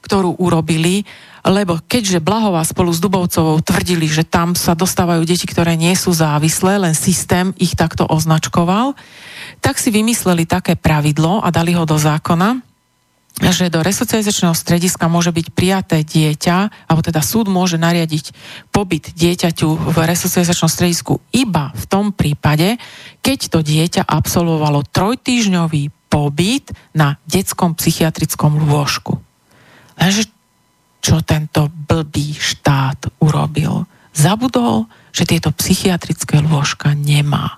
ktorú 0.00 0.40
urobili 0.40 1.04
lebo 1.46 1.80
keďže 1.80 2.20
Blahová 2.20 2.60
spolu 2.68 2.92
s 2.92 3.00
Dubovcovou 3.00 3.56
tvrdili, 3.64 4.04
že 4.04 4.28
tam 4.28 4.52
sa 4.52 4.76
dostávajú 4.76 5.24
deti, 5.24 5.48
ktoré 5.48 5.72
nie 5.72 5.96
sú 5.96 6.12
závislé, 6.12 6.76
len 6.76 6.92
systém 6.92 7.56
ich 7.56 7.72
takto 7.72 8.04
označkoval, 8.04 8.92
tak 9.64 9.80
si 9.80 9.88
vymysleli 9.88 10.44
také 10.44 10.76
pravidlo 10.76 11.40
a 11.40 11.48
dali 11.48 11.72
ho 11.72 11.88
do 11.88 11.96
zákona, 11.96 12.60
že 13.40 13.72
do 13.72 13.80
resocializačného 13.80 14.52
strediska 14.52 15.08
môže 15.08 15.32
byť 15.32 15.46
prijaté 15.56 16.04
dieťa, 16.04 16.90
alebo 16.90 17.00
teda 17.00 17.24
súd 17.24 17.48
môže 17.48 17.80
nariadiť 17.80 18.36
pobyt 18.68 19.16
dieťaťu 19.16 19.96
v 19.96 19.96
resocializačnom 19.96 20.68
stredisku 20.68 21.24
iba 21.32 21.72
v 21.72 21.84
tom 21.88 22.12
prípade, 22.12 22.76
keď 23.24 23.38
to 23.48 23.58
dieťa 23.64 24.02
absolvovalo 24.04 24.84
trojtýžňový 24.84 26.12
pobyt 26.12 26.68
na 26.92 27.16
detskom 27.24 27.72
psychiatrickom 27.78 28.68
lôžku. 28.68 29.29
Lenže 30.00 30.32
čo 31.00 31.24
tento 31.24 31.68
blbý 31.68 32.36
štát 32.36 33.08
urobil. 33.24 33.88
Zabudol, 34.12 34.88
že 35.16 35.24
tieto 35.24 35.48
psychiatrické 35.54 36.44
lôžka 36.44 36.92
nemá. 36.92 37.56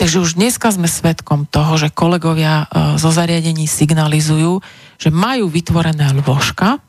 Takže 0.00 0.24
už 0.24 0.40
dneska 0.40 0.72
sme 0.72 0.88
svedkom 0.88 1.44
toho, 1.44 1.76
že 1.76 1.92
kolegovia 1.92 2.64
e, 2.64 2.96
zo 2.96 3.12
zariadení 3.12 3.68
signalizujú, 3.68 4.64
že 4.96 5.12
majú 5.12 5.52
vytvorené 5.52 6.08
lôžka, 6.24 6.80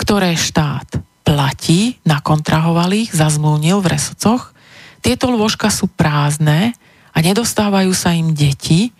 ktoré 0.00 0.38
štát 0.38 1.02
platí, 1.26 1.98
nakontrahoval 2.06 2.94
ich, 2.96 3.10
zazmluvnil 3.12 3.82
v 3.82 3.90
resococh. 3.98 4.54
Tieto 5.02 5.28
lôžka 5.28 5.68
sú 5.68 5.90
prázdne 5.90 6.72
a 7.12 7.18
nedostávajú 7.20 7.92
sa 7.92 8.14
im 8.14 8.32
deti. 8.32 8.94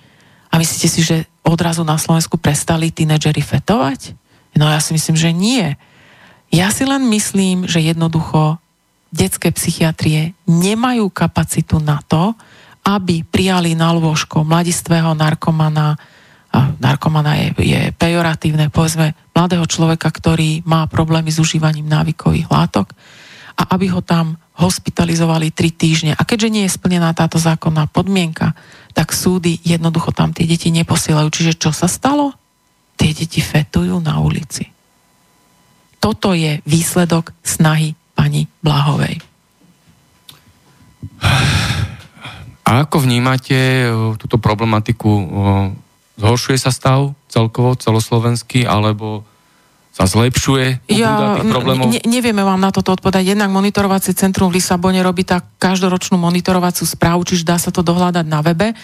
A 0.50 0.58
myslíte 0.58 0.88
si, 0.90 1.00
že 1.06 1.30
odrazu 1.46 1.86
na 1.86 1.96
Slovensku 1.96 2.36
prestali 2.36 2.90
tínedžeri 2.90 3.40
fetovať? 3.40 4.25
No 4.56 4.68
ja 4.68 4.80
si 4.80 4.96
myslím, 4.96 5.16
že 5.16 5.30
nie. 5.36 5.76
Ja 6.48 6.72
si 6.72 6.88
len 6.88 7.06
myslím, 7.12 7.68
že 7.68 7.84
jednoducho 7.84 8.56
detské 9.12 9.52
psychiatrie 9.52 10.34
nemajú 10.48 11.08
kapacitu 11.12 11.80
na 11.80 12.00
to, 12.04 12.32
aby 12.86 13.26
prijali 13.26 13.74
na 13.74 13.90
lôžko 13.90 14.46
mladistvého 14.46 15.12
narkomana, 15.18 15.98
a 16.54 16.72
narkomana 16.78 17.36
je, 17.36 17.48
je 17.60 17.80
pejoratívne, 17.92 18.70
povedzme, 18.70 19.12
mladého 19.34 19.66
človeka, 19.66 20.08
ktorý 20.08 20.64
má 20.64 20.86
problémy 20.86 21.28
s 21.28 21.42
užívaním 21.42 21.84
návykových 21.90 22.48
látok 22.48 22.94
a 23.56 23.74
aby 23.74 23.90
ho 23.92 24.00
tam 24.00 24.38
hospitalizovali 24.56 25.52
tri 25.52 25.68
týždne. 25.68 26.16
A 26.16 26.22
keďže 26.24 26.52
nie 26.52 26.64
je 26.64 26.76
splnená 26.76 27.12
táto 27.12 27.36
zákonná 27.36 27.90
podmienka, 27.92 28.56
tak 28.96 29.12
súdy 29.12 29.60
jednoducho 29.60 30.16
tam 30.16 30.32
tie 30.32 30.48
deti 30.48 30.72
neposielajú. 30.72 31.28
Čiže 31.28 31.52
čo 31.60 31.70
sa 31.76 31.90
stalo? 31.90 32.32
Tie 32.96 33.12
deti 33.12 33.44
fetujú 33.44 34.00
na 34.00 34.18
ulici 34.18 34.76
toto 36.06 36.38
je 36.38 36.62
výsledok 36.62 37.34
snahy 37.42 37.98
pani 38.14 38.46
Blahovej. 38.62 39.18
A 42.62 42.86
ako 42.86 43.02
vnímate 43.02 43.58
eh, 43.58 44.14
túto 44.14 44.38
problematiku? 44.38 45.10
Eh, 45.10 45.26
zhoršuje 46.22 46.62
sa 46.62 46.70
stav 46.70 47.10
celkovo, 47.26 47.74
celoslovenský, 47.74 48.70
alebo 48.70 49.26
sa 49.96 50.04
zlepšuje 50.04 50.92
ja, 50.92 51.40
problémov? 51.40 51.88
Ne, 51.88 52.04
nevieme 52.04 52.44
vám 52.44 52.60
na 52.60 52.68
toto 52.68 52.92
odpovedať. 52.92 53.32
Jednak 53.32 53.48
monitorovacie 53.48 54.12
centrum 54.12 54.52
v 54.52 54.60
Lisabone 54.60 55.00
robí 55.00 55.24
tak 55.24 55.56
každoročnú 55.56 56.20
monitorovaciu 56.20 56.84
správu, 56.84 57.24
čiže 57.24 57.48
dá 57.48 57.56
sa 57.56 57.72
to 57.72 57.80
dohľadať 57.80 58.28
na 58.28 58.44
webe. 58.44 58.76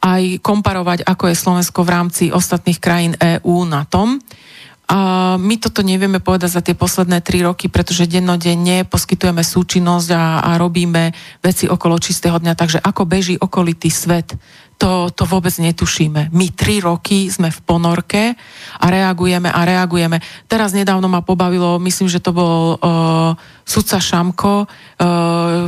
Aj 0.00 0.22
komparovať, 0.40 1.04
ako 1.04 1.28
je 1.28 1.36
Slovensko 1.36 1.84
v 1.84 1.92
rámci 1.92 2.24
ostatných 2.32 2.80
krajín 2.80 3.12
EÚ 3.20 3.68
na 3.68 3.84
tom 3.84 4.16
A 4.90 5.38
my 5.38 5.54
toto 5.62 5.86
nevieme 5.86 6.18
povedať 6.18 6.50
za 6.50 6.62
tie 6.66 6.74
posledné 6.74 7.22
tri 7.22 7.46
roky, 7.46 7.70
pretože 7.70 8.10
dennodenne 8.10 8.82
poskytujeme 8.82 9.46
súčinnosť 9.46 10.08
a, 10.10 10.42
a 10.42 10.50
robíme 10.58 11.14
veci 11.38 11.70
okolo 11.70 11.94
čistého 12.02 12.34
dňa, 12.42 12.58
takže 12.58 12.82
ako 12.82 13.06
beží 13.06 13.38
okolitý 13.38 13.86
svet, 13.86 14.34
to, 14.82 15.14
to 15.14 15.28
vôbec 15.30 15.54
netušíme. 15.54 16.34
My 16.34 16.50
tri 16.50 16.82
roky 16.82 17.30
sme 17.30 17.54
v 17.54 17.60
ponorke 17.62 18.34
a 18.82 18.86
reagujeme 18.90 19.46
a 19.46 19.62
reagujeme. 19.62 20.18
Teraz 20.50 20.74
nedávno 20.74 21.06
ma 21.06 21.22
pobavilo, 21.22 21.78
myslím, 21.78 22.10
že 22.10 22.18
to 22.18 22.34
bol 22.34 22.74
uh, 22.74 23.38
sudca 23.62 24.02
Šamko 24.02 24.64
uh, 24.64 24.66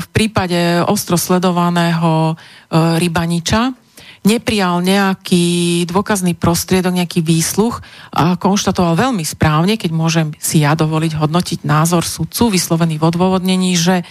v 0.03 0.07
prípade 0.11 0.83
ostro 0.91 1.15
sledovaného 1.15 2.35
uh, 2.35 2.99
Rybaniča, 2.99 3.82
neprijal 4.23 4.83
nejaký 4.87 5.83
dôkazný 5.91 6.39
prostriedok, 6.39 6.95
nejaký 6.95 7.27
výsluch 7.27 7.83
a 8.15 8.39
konštatoval 8.39 8.95
veľmi 8.95 9.27
správne, 9.27 9.75
keď 9.75 9.91
môžem 9.91 10.29
si 10.39 10.63
ja 10.63 10.79
dovoliť 10.79 11.19
hodnotiť 11.19 11.59
názor 11.67 12.07
sudcu 12.07 12.55
vyslovený 12.55 13.03
v 13.03 13.07
odôvodnení, 13.11 13.75
že 13.75 14.07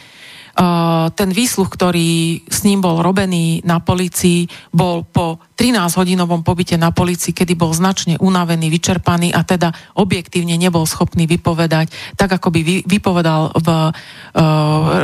ten 1.16 1.30
výsluch, 1.32 1.72
ktorý 1.72 2.44
s 2.44 2.68
ním 2.68 2.84
bol 2.84 3.00
robený 3.00 3.64
na 3.64 3.80
policii, 3.80 4.52
bol 4.76 5.08
po 5.08 5.40
13-hodinovom 5.56 6.44
pobyte 6.44 6.76
na 6.76 6.92
policii, 6.92 7.32
kedy 7.32 7.56
bol 7.56 7.72
značne 7.72 8.20
unavený, 8.20 8.68
vyčerpaný 8.68 9.32
a 9.32 9.48
teda 9.48 9.72
objektívne 9.96 10.60
nebol 10.60 10.84
schopný 10.84 11.24
vypovedať, 11.24 11.96
tak 12.20 12.36
ako 12.36 12.52
by 12.52 12.84
vypovedal 12.84 13.56
v 13.56 13.68
uh, 13.72 13.92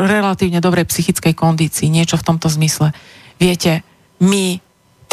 relatívne 0.04 0.60
dobrej 0.60 0.92
psychickej 0.92 1.32
kondícii, 1.32 1.88
niečo 1.88 2.20
v 2.20 2.28
tomto 2.28 2.52
zmysle. 2.52 2.92
Viete, 3.40 3.88
my 4.20 4.67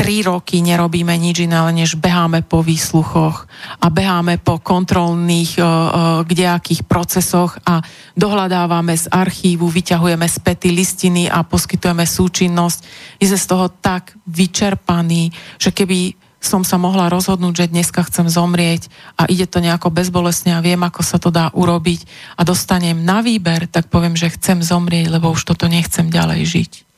tri 0.05 0.21
roky 0.21 0.61
nerobíme 0.61 1.17
nič 1.17 1.49
iné, 1.49 1.57
než 1.73 1.97
beháme 1.97 2.45
po 2.45 2.61
výsluchoch 2.61 3.49
a 3.81 3.89
beháme 3.89 4.37
po 4.37 4.61
kontrolných 4.61 5.57
uh, 5.57 5.65
uh, 5.65 5.81
kdejakých 6.29 6.85
procesoch 6.85 7.57
a 7.65 7.81
dohľadávame 8.13 8.93
z 8.93 9.09
archívu, 9.09 9.65
vyťahujeme 9.65 10.29
späty 10.29 10.77
listiny 10.77 11.33
a 11.33 11.41
poskytujeme 11.41 12.05
súčinnosť. 12.05 12.79
My 13.17 13.25
sme 13.33 13.39
z 13.41 13.47
toho 13.49 13.73
tak 13.73 14.13
vyčerpaní, 14.29 15.33
že 15.57 15.73
keby 15.73 16.21
som 16.37 16.69
sa 16.69 16.77
mohla 16.77 17.09
rozhodnúť, 17.09 17.65
že 17.65 17.73
dneska 17.73 18.05
chcem 18.05 18.29
zomrieť 18.29 18.93
a 19.17 19.25
ide 19.33 19.49
to 19.49 19.65
nejako 19.65 19.89
bezbolesne 19.89 20.53
a 20.53 20.61
viem, 20.61 20.85
ako 20.85 21.01
sa 21.01 21.17
to 21.17 21.33
dá 21.33 21.49
urobiť 21.57 22.05
a 22.37 22.45
dostanem 22.45 23.01
na 23.01 23.25
výber, 23.25 23.65
tak 23.73 23.89
poviem, 23.89 24.13
že 24.21 24.37
chcem 24.37 24.61
zomrieť, 24.61 25.09
lebo 25.09 25.33
už 25.33 25.49
toto 25.49 25.65
nechcem 25.65 26.13
ďalej 26.13 26.45
žiť. 26.45 26.94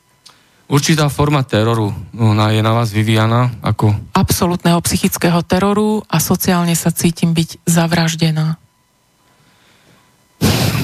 Určitá 0.66 1.06
forma 1.06 1.46
teroru 1.46 1.94
ona 2.18 2.50
je 2.50 2.58
na 2.58 2.74
vás 2.74 2.90
vyvíjana 2.90 3.54
ako... 3.62 3.94
Absolutného 4.18 4.82
psychického 4.82 5.38
teroru 5.46 6.02
a 6.10 6.18
sociálne 6.18 6.74
sa 6.74 6.90
cítim 6.90 7.30
byť 7.30 7.62
zavraždená. 7.70 8.58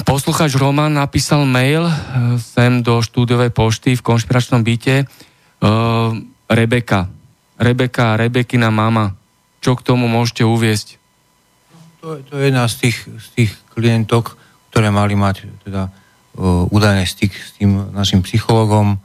Posluchač 0.07 0.55
Roman 0.55 0.95
napísal 0.95 1.43
mail 1.43 1.83
e, 1.83 1.95
sem 2.39 2.79
do 2.79 3.03
štúdiovej 3.03 3.51
pošty 3.51 3.99
v 3.99 4.05
konšpiračnom 4.07 4.63
byte 4.63 5.03
uh, 5.03 6.15
Rebeka. 6.47 7.11
Rebeka, 7.59 8.15
Rebekina 8.15 8.71
mama. 8.71 9.15
Čo 9.59 9.75
k 9.75 9.83
tomu 9.83 10.07
môžete 10.07 10.47
uviesť? 10.47 10.99
To, 12.03 12.19
to 12.23 12.39
je 12.39 12.51
jedna 12.51 12.67
z 12.71 12.87
tých, 12.87 12.97
z 13.07 13.27
tých 13.35 13.51
klientok, 13.75 14.35
ktoré 14.71 14.91
mali 14.91 15.15
mať 15.15 15.47
teda 15.67 15.87
uh, 15.87 16.67
údajný 16.71 17.03
styk 17.03 17.31
s 17.31 17.51
tým 17.59 17.91
našim 17.95 18.23
psychologom, 18.23 18.99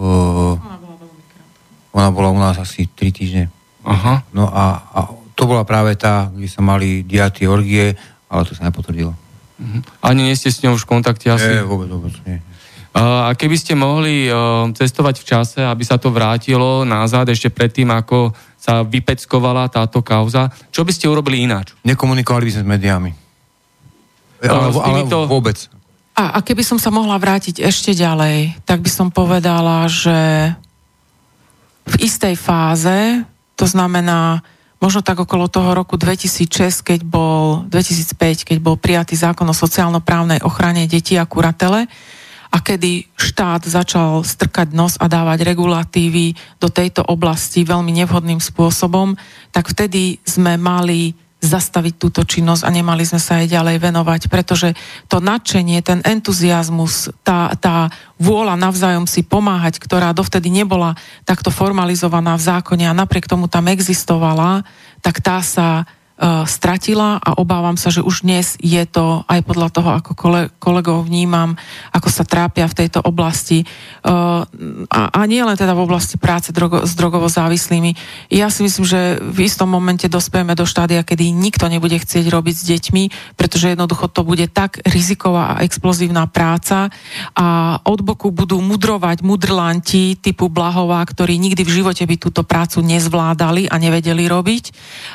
Uh, 0.00 0.56
ona 1.92 2.08
bola 2.08 2.32
u 2.32 2.38
nás 2.40 2.56
asi 2.56 2.88
3 2.88 3.12
týždne. 3.12 3.44
Aha. 3.84 4.24
No 4.32 4.48
a, 4.48 4.80
a 4.96 5.00
to 5.36 5.44
bola 5.44 5.68
práve 5.68 5.92
tá, 6.00 6.32
kde 6.32 6.48
sa 6.48 6.64
mali 6.64 7.04
diať 7.04 7.44
orgie, 7.44 7.92
ale 8.32 8.48
to 8.48 8.56
sa 8.56 8.64
nepotvrdilo. 8.64 9.12
Uh-huh. 9.12 9.80
Ani 10.00 10.24
nie 10.24 10.36
ste 10.36 10.48
s 10.48 10.64
ňou 10.64 10.80
už 10.80 10.88
v 10.88 10.96
kontakte 10.96 11.28
asi? 11.28 11.60
Nie, 11.60 11.68
vôbec, 11.68 11.92
vôbec 11.92 12.16
nie. 12.24 12.40
A 12.90 13.30
keby 13.38 13.54
ste 13.54 13.78
mohli 13.78 14.26
uh, 14.26 14.66
cestovať 14.74 15.22
v 15.22 15.24
čase, 15.28 15.60
aby 15.62 15.84
sa 15.86 15.94
to 15.94 16.10
vrátilo 16.10 16.82
nazad 16.82 17.30
ešte 17.30 17.52
predtým, 17.52 17.86
ako 17.86 18.34
sa 18.58 18.82
vypeckovala 18.82 19.70
táto 19.70 20.02
kauza, 20.02 20.50
čo 20.74 20.82
by 20.82 20.90
ste 20.90 21.06
urobili 21.06 21.46
ináč? 21.46 21.76
Nekomunikovali 21.86 22.50
by 22.50 22.52
sme 22.56 22.64
s 22.66 22.70
médiami. 22.76 23.10
Ale, 24.42 24.74
ale 24.74 24.98
vôbec. 25.06 25.70
A, 26.20 26.36
a 26.36 26.44
keby 26.44 26.60
som 26.60 26.76
sa 26.76 26.92
mohla 26.92 27.16
vrátiť 27.16 27.64
ešte 27.64 27.96
ďalej, 27.96 28.60
tak 28.68 28.84
by 28.84 28.90
som 28.92 29.08
povedala, 29.08 29.88
že 29.88 30.52
v 31.88 31.94
istej 31.96 32.36
fáze, 32.36 33.24
to 33.56 33.64
znamená 33.64 34.44
možno 34.84 35.00
tak 35.00 35.16
okolo 35.16 35.48
toho 35.48 35.72
roku 35.72 35.96
2006, 35.96 36.84
keď 36.84 37.00
bol, 37.08 37.64
2005, 37.72 38.52
keď 38.52 38.58
bol 38.60 38.76
prijatý 38.76 39.16
zákon 39.16 39.48
o 39.48 39.56
sociálno-právnej 39.56 40.44
ochrane 40.44 40.84
detí 40.84 41.16
a 41.16 41.24
kuratele, 41.24 41.88
a 42.50 42.58
kedy 42.58 43.08
štát 43.16 43.64
začal 43.64 44.20
strkať 44.20 44.74
nos 44.76 45.00
a 45.00 45.06
dávať 45.08 45.46
regulatívy 45.46 46.36
do 46.60 46.68
tejto 46.68 47.00
oblasti 47.06 47.64
veľmi 47.64 47.96
nevhodným 47.96 48.42
spôsobom, 48.42 49.16
tak 49.54 49.72
vtedy 49.72 50.20
sme 50.26 50.60
mali 50.60 51.16
zastaviť 51.40 51.94
túto 51.96 52.20
činnosť 52.22 52.68
a 52.68 52.70
nemali 52.70 53.02
sme 53.02 53.16
sa 53.16 53.40
jej 53.40 53.48
ďalej 53.48 53.80
venovať, 53.80 54.28
pretože 54.28 54.76
to 55.08 55.24
nadšenie, 55.24 55.80
ten 55.80 56.04
entuziasmus, 56.04 57.08
tá, 57.24 57.56
tá 57.56 57.88
vôľa 58.20 58.60
navzájom 58.60 59.08
si 59.08 59.24
pomáhať, 59.24 59.80
ktorá 59.80 60.12
dovtedy 60.12 60.52
nebola 60.52 60.94
takto 61.24 61.48
formalizovaná 61.48 62.36
v 62.36 62.44
zákone 62.44 62.84
a 62.84 62.96
napriek 62.96 63.24
tomu 63.24 63.48
tam 63.48 63.72
existovala, 63.72 64.68
tak 65.00 65.24
tá 65.24 65.40
sa 65.40 65.88
stratila 66.44 67.16
a 67.16 67.40
obávam 67.40 67.80
sa, 67.80 67.88
že 67.88 68.04
už 68.04 68.28
dnes 68.28 68.60
je 68.60 68.84
to 68.84 69.24
aj 69.24 69.40
podľa 69.40 69.68
toho, 69.72 69.90
ako 69.96 70.12
kole, 70.12 70.42
kolegov 70.60 71.08
vnímam, 71.08 71.56
ako 71.96 72.12
sa 72.12 72.28
trápia 72.28 72.68
v 72.68 72.76
tejto 72.76 73.00
oblasti 73.00 73.64
uh, 73.64 74.44
a, 74.92 75.00
a 75.16 75.20
nie 75.24 75.40
len 75.40 75.56
teda 75.56 75.72
v 75.72 75.84
oblasti 75.88 76.20
práce 76.20 76.52
drogo, 76.52 76.84
s 76.84 76.92
drogovo 76.92 77.24
závislými. 77.24 77.96
Ja 78.28 78.52
si 78.52 78.60
myslím, 78.60 78.84
že 78.84 79.16
v 79.16 79.48
istom 79.48 79.72
momente 79.72 80.12
dospejeme 80.12 80.52
do 80.52 80.68
štádia, 80.68 81.00
kedy 81.00 81.32
nikto 81.32 81.72
nebude 81.72 81.96
chcieť 81.96 82.28
robiť 82.28 82.54
s 82.54 82.64
deťmi, 82.68 83.02
pretože 83.40 83.72
jednoducho 83.72 84.12
to 84.12 84.20
bude 84.20 84.44
tak 84.52 84.76
riziková 84.84 85.56
a 85.56 85.64
explozívna 85.64 86.28
práca 86.28 86.92
a 87.32 87.80
od 87.88 88.04
boku 88.04 88.28
budú 88.28 88.60
mudrovať 88.60 89.24
mudrlanti 89.24 90.20
typu 90.20 90.52
Blahová, 90.52 91.00
ktorí 91.08 91.40
nikdy 91.40 91.64
v 91.64 91.74
živote 91.80 92.04
by 92.04 92.16
túto 92.20 92.44
prácu 92.44 92.84
nezvládali 92.84 93.72
a 93.72 93.80
nevedeli 93.80 94.28
robiť, 94.28 94.64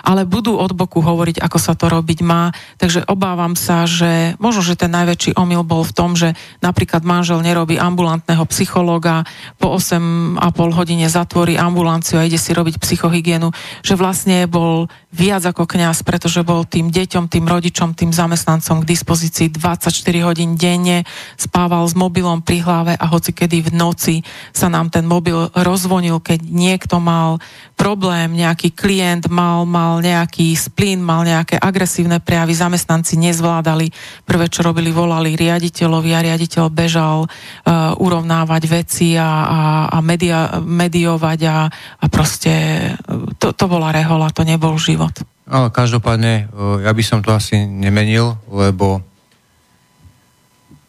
ale 0.02 0.26
budú 0.26 0.58
od 0.58 0.74
boku 0.74 0.95
roku 0.96 1.12
hovoriť, 1.12 1.44
ako 1.44 1.60
sa 1.60 1.76
to 1.76 1.92
robiť 1.92 2.24
má. 2.24 2.56
Takže 2.80 3.04
obávam 3.12 3.60
sa, 3.60 3.84
že 3.84 4.40
možno, 4.40 4.64
že 4.64 4.80
ten 4.80 4.88
najväčší 4.96 5.36
omyl 5.36 5.68
bol 5.68 5.84
v 5.84 5.92
tom, 5.92 6.16
že 6.16 6.32
napríklad 6.64 7.04
manžel 7.04 7.44
nerobí 7.44 7.76
ambulantného 7.76 8.48
psychológa, 8.48 9.28
po 9.60 9.76
8,5 9.76 10.40
hodine 10.72 11.12
zatvorí 11.12 11.60
ambulanciu 11.60 12.24
a 12.24 12.24
ide 12.24 12.40
si 12.40 12.56
robiť 12.56 12.80
psychohygienu, 12.80 13.52
že 13.84 14.00
vlastne 14.00 14.48
bol 14.48 14.88
viac 15.12 15.44
ako 15.44 15.68
kňaz, 15.68 16.08
pretože 16.08 16.48
bol 16.48 16.64
tým 16.64 16.88
deťom, 16.88 17.28
tým 17.28 17.44
rodičom, 17.44 17.92
tým 17.92 18.16
zamestnancom 18.16 18.88
k 18.88 18.90
dispozícii 18.96 19.52
24 19.52 19.92
hodín 20.24 20.56
denne, 20.56 21.04
spával 21.36 21.84
s 21.84 21.92
mobilom 21.92 22.40
pri 22.40 22.64
hlave 22.64 22.94
a 22.96 23.06
hoci 23.12 23.36
kedy 23.36 23.68
v 23.68 23.72
noci 23.76 24.16
sa 24.56 24.72
nám 24.72 24.88
ten 24.88 25.04
mobil 25.04 25.52
rozvonil, 25.52 26.24
keď 26.24 26.40
niekto 26.48 27.04
mal 27.04 27.44
problém, 27.76 28.34
nejaký 28.34 28.72
klient 28.72 29.28
mal, 29.28 29.68
mal 29.68 30.00
nejaký 30.00 30.56
splín, 30.56 31.04
mal 31.04 31.28
nejaké 31.28 31.60
agresívne 31.60 32.24
prejavy, 32.24 32.56
zamestnanci 32.56 33.20
nezvládali. 33.20 33.92
Prvé, 34.24 34.48
čo 34.48 34.64
robili, 34.64 34.90
volali 34.96 35.36
riaditeľovi 35.36 36.12
a 36.16 36.24
riaditeľ 36.24 36.64
bežal 36.72 37.28
uh, 37.28 37.94
urovnávať 38.00 38.64
veci 38.72 39.20
a, 39.20 39.28
a, 39.28 39.60
a 39.92 39.98
media, 40.00 40.58
mediovať 40.64 41.40
a, 41.46 41.58
a 42.00 42.06
proste 42.08 42.52
uh, 42.96 43.30
to, 43.38 43.52
to 43.52 43.66
bola 43.68 43.92
rehola, 43.92 44.32
to 44.32 44.48
nebol 44.48 44.80
život. 44.80 45.14
Ale 45.46 45.70
každopádne, 45.70 46.50
uh, 46.50 46.82
ja 46.82 46.90
by 46.96 47.04
som 47.06 47.20
to 47.22 47.36
asi 47.36 47.68
nemenil, 47.68 48.40
lebo 48.50 49.04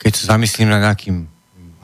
keď 0.01 0.13
sa 0.15 0.39
zamyslím 0.39 0.71
na 0.71 0.79
nejakým 0.81 1.36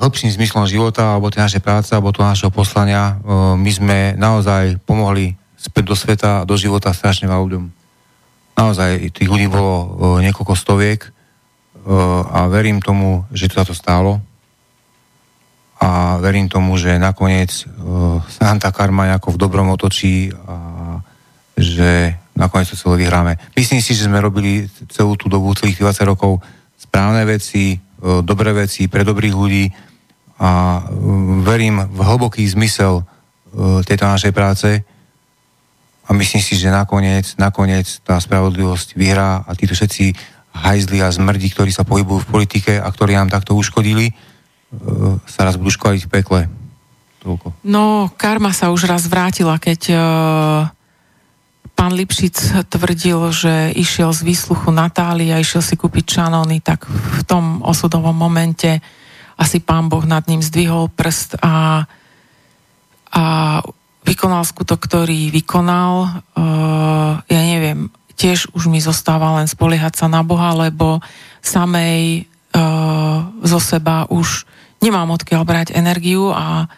hĺbším 0.03 0.35
zmyslom 0.35 0.67
života, 0.67 1.15
alebo 1.15 1.31
tej 1.31 1.47
našej 1.47 1.63
práce, 1.63 1.95
alebo 1.95 2.11
toho 2.11 2.27
našeho 2.27 2.51
poslania. 2.51 3.23
My 3.55 3.71
sme 3.71 3.99
naozaj 4.19 4.83
pomohli 4.83 5.39
späť 5.55 5.85
do 5.87 5.95
sveta, 5.95 6.43
do 6.43 6.59
života 6.59 6.91
strašne 6.91 7.31
veľa 7.31 7.39
ľuďom. 7.47 7.65
Naozaj 8.59 9.15
tých 9.15 9.31
ľudí 9.31 9.47
bolo 9.47 9.95
niekoľko 10.19 10.59
stoviek 10.59 11.07
a 12.35 12.51
verím 12.51 12.83
tomu, 12.83 13.23
že 13.31 13.47
to 13.47 13.63
za 13.63 13.71
to 13.71 13.75
stálo. 13.79 14.19
A 15.79 16.19
verím 16.19 16.51
tomu, 16.51 16.75
že 16.79 16.99
nakoniec 16.99 17.51
sa 18.27 18.43
nám 18.43 18.59
tá 18.59 18.75
karma 18.75 19.07
nejako 19.07 19.35
v 19.35 19.41
dobrom 19.41 19.71
otočí 19.71 20.35
a 20.35 20.99
že 21.55 22.19
nakoniec 22.35 22.71
to 22.71 22.79
celé 22.79 23.07
vyhráme. 23.07 23.39
Myslím 23.55 23.79
si, 23.79 23.95
že 23.95 24.11
sme 24.11 24.19
robili 24.19 24.67
celú 24.91 25.15
tú 25.15 25.31
dobu, 25.31 25.55
celých 25.55 25.79
20 25.79 26.11
rokov 26.11 26.43
správne 26.75 27.23
veci, 27.23 27.79
dobré 28.03 28.51
veci 28.51 28.91
pre 28.91 29.07
dobrých 29.07 29.35
ľudí, 29.35 29.71
a 30.43 30.83
um, 30.91 31.47
verím 31.47 31.87
v 31.87 32.01
hlboký 32.03 32.43
zmysel 32.43 33.03
uh, 33.03 33.79
tejto 33.87 34.11
našej 34.11 34.33
práce 34.35 34.83
a 36.03 36.11
myslím 36.11 36.43
si, 36.43 36.59
že 36.59 36.67
nakoniec, 36.67 37.39
nakoniec 37.39 38.03
tá 38.03 38.19
spravodlivosť 38.19 38.99
vyhrá 38.99 39.47
a 39.47 39.51
títo 39.55 39.79
všetci 39.79 40.13
hajzli 40.53 40.99
a 41.01 41.09
zmrdi, 41.09 41.49
ktorí 41.49 41.71
sa 41.71 41.87
pohybujú 41.87 42.27
v 42.27 42.31
politike 42.31 42.73
a 42.77 42.89
ktorí 42.91 43.15
nám 43.15 43.33
takto 43.33 43.57
uškodili, 43.57 44.11
e, 44.11 44.15
sa 45.25 45.49
raz 45.49 45.57
budú 45.57 45.73
škodiť 45.73 46.03
v 46.05 46.13
pekle. 46.13 46.41
Toľko. 47.23 47.55
No, 47.63 48.11
karma 48.19 48.51
sa 48.51 48.75
už 48.75 48.91
raz 48.91 49.07
vrátila, 49.07 49.55
keď 49.63 49.81
uh, 49.95 50.67
pán 51.79 51.95
Lipšic 51.95 52.67
tvrdil, 52.67 53.31
že 53.31 53.71
išiel 53.79 54.11
z 54.11 54.27
výsluchu 54.27 54.75
Natália 54.75 55.39
išiel 55.39 55.63
si 55.63 55.79
kúpiť 55.79 56.19
šanóny, 56.19 56.59
tak 56.67 56.91
v 56.91 57.23
tom 57.23 57.63
osudovom 57.63 58.11
momente 58.11 58.83
asi 59.43 59.59
pán 59.59 59.91
Boh 59.91 60.07
nad 60.07 60.23
ním 60.31 60.39
zdvihol 60.39 60.87
prst 60.95 61.43
a, 61.43 61.83
a 63.11 63.23
vykonal 64.07 64.47
skutok, 64.47 64.79
ktorý 64.79 65.35
vykonal. 65.35 66.23
Uh, 66.39 67.19
ja 67.27 67.43
neviem, 67.43 67.91
tiež 68.15 68.55
už 68.55 68.71
mi 68.71 68.79
zostáva 68.79 69.35
len 69.43 69.51
spoliehať 69.51 69.99
sa 69.99 70.07
na 70.07 70.23
Boha, 70.23 70.55
lebo 70.55 71.03
samej 71.43 72.31
uh, 72.55 73.27
zo 73.43 73.59
seba 73.59 74.07
už 74.07 74.47
nemám 74.79 75.11
odkiaľ 75.19 75.43
brať 75.43 75.75
energiu 75.75 76.31
a 76.31 76.71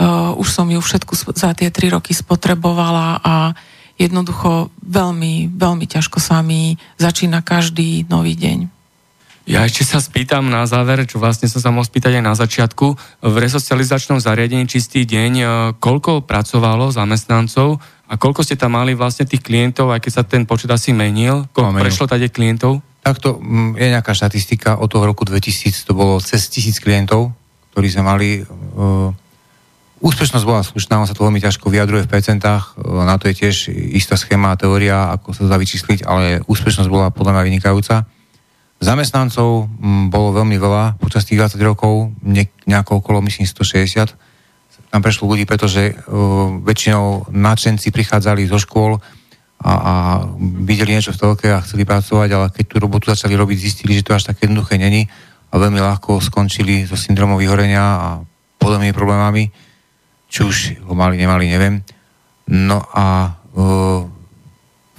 Uh, 0.00 0.32
už 0.40 0.48
som 0.48 0.64
ju 0.70 0.80
všetku 0.80 1.12
za 1.36 1.52
tie 1.52 1.68
tri 1.68 1.92
roky 1.92 2.16
spotrebovala 2.16 3.20
a 3.20 3.52
jednoducho 4.00 4.72
veľmi, 4.80 5.52
veľmi 5.52 5.84
ťažko 5.84 6.16
sa 6.16 6.40
mi 6.40 6.80
začína 6.96 7.44
každý 7.44 8.08
nový 8.08 8.32
deň. 8.32 8.79
Ja 9.50 9.66
ešte 9.66 9.82
sa 9.82 9.98
spýtam 9.98 10.46
na 10.46 10.62
záver, 10.62 11.02
čo 11.10 11.18
vlastne 11.18 11.50
som 11.50 11.58
sa 11.58 11.74
mohol 11.74 11.82
spýtať 11.82 12.22
aj 12.22 12.24
na 12.24 12.38
začiatku. 12.38 12.86
V 13.26 13.34
resocializačnom 13.34 14.22
zariadení 14.22 14.70
Čistý 14.70 15.02
deň, 15.02 15.32
e, 15.42 15.44
koľko 15.82 16.22
pracovalo 16.22 16.94
zamestnancov 16.94 17.82
a 18.06 18.14
koľko 18.14 18.46
ste 18.46 18.54
tam 18.54 18.78
mali 18.78 18.94
vlastne 18.94 19.26
tých 19.26 19.42
klientov, 19.42 19.90
aj 19.90 20.06
keď 20.06 20.12
sa 20.14 20.22
ten 20.22 20.46
počet 20.46 20.70
asi 20.70 20.94
menil? 20.94 21.50
Koľko 21.50 21.82
prešlo 21.82 22.06
tady 22.06 22.30
klientov? 22.30 22.78
Takto 23.02 23.42
mm, 23.42 23.74
je 23.74 23.86
nejaká 23.90 24.14
štatistika 24.14 24.78
od 24.78 24.86
toho 24.86 25.02
roku 25.02 25.26
2000, 25.26 25.82
to 25.82 25.98
bolo 25.98 26.22
cez 26.22 26.46
tisíc 26.46 26.78
klientov, 26.78 27.34
ktorí 27.74 27.90
sme 27.90 28.06
mali 28.06 28.46
uh, 28.46 29.10
Úspešnosť 30.00 30.48
bola 30.48 30.64
slušná, 30.64 30.96
on 30.96 31.04
sa 31.04 31.12
to 31.12 31.28
veľmi 31.28 31.44
ťažko 31.44 31.68
vyjadruje 31.68 32.08
v 32.08 32.12
percentách, 32.16 32.72
e, 32.80 33.04
na 33.04 33.20
to 33.20 33.28
je 33.28 33.36
tiež 33.36 33.68
istá 33.68 34.16
schéma 34.16 34.56
a 34.56 34.56
teória, 34.56 35.12
ako 35.12 35.36
sa 35.36 35.44
dá 35.44 35.60
vyčísliť, 35.60 36.08
ale 36.08 36.40
úspešnosť 36.48 36.88
bola 36.88 37.12
podľa 37.12 37.36
mňa 37.36 37.42
vynikajúca. 37.44 38.08
Zamestnancov 38.80 39.68
bolo 40.08 40.28
veľmi 40.32 40.56
veľa 40.56 40.96
počas 40.96 41.28
tých 41.28 41.36
20 41.36 41.60
rokov, 41.62 42.16
ne, 42.24 42.48
nejako 42.64 43.04
okolo, 43.04 43.20
myslím, 43.28 43.44
160. 43.44 44.16
Tam 44.90 45.00
prešlo 45.04 45.28
ľudí, 45.28 45.44
pretože 45.44 45.92
uh, 45.92 46.58
väčšinou 46.64 47.30
nadšenci 47.30 47.92
prichádzali 47.92 48.48
zo 48.48 48.58
škôl 48.58 48.98
a, 49.60 49.72
a 49.72 49.94
videli 50.64 50.96
niečo 50.96 51.12
v 51.12 51.20
telke 51.20 51.48
a 51.52 51.62
chceli 51.62 51.84
pracovať, 51.84 52.28
ale 52.32 52.46
keď 52.50 52.64
tú 52.64 52.76
robotu 52.80 53.12
začali 53.12 53.36
robiť, 53.36 53.56
zistili, 53.60 53.94
že 53.94 54.02
to 54.02 54.16
až 54.16 54.32
také 54.32 54.48
jednoduché 54.48 54.80
není 54.80 55.06
a 55.52 55.54
veľmi 55.60 55.78
ľahko 55.78 56.18
skončili 56.24 56.88
so 56.88 56.96
syndromom 56.96 57.36
vyhorenia 57.36 57.84
a 57.84 58.08
podobnými 58.58 58.96
problémami 58.96 59.52
či 60.30 60.46
už 60.46 60.56
ho 60.86 60.94
mali, 60.94 61.18
nemali, 61.18 61.50
neviem. 61.50 61.82
No 62.46 62.78
a 62.94 63.34
uh, 63.34 64.06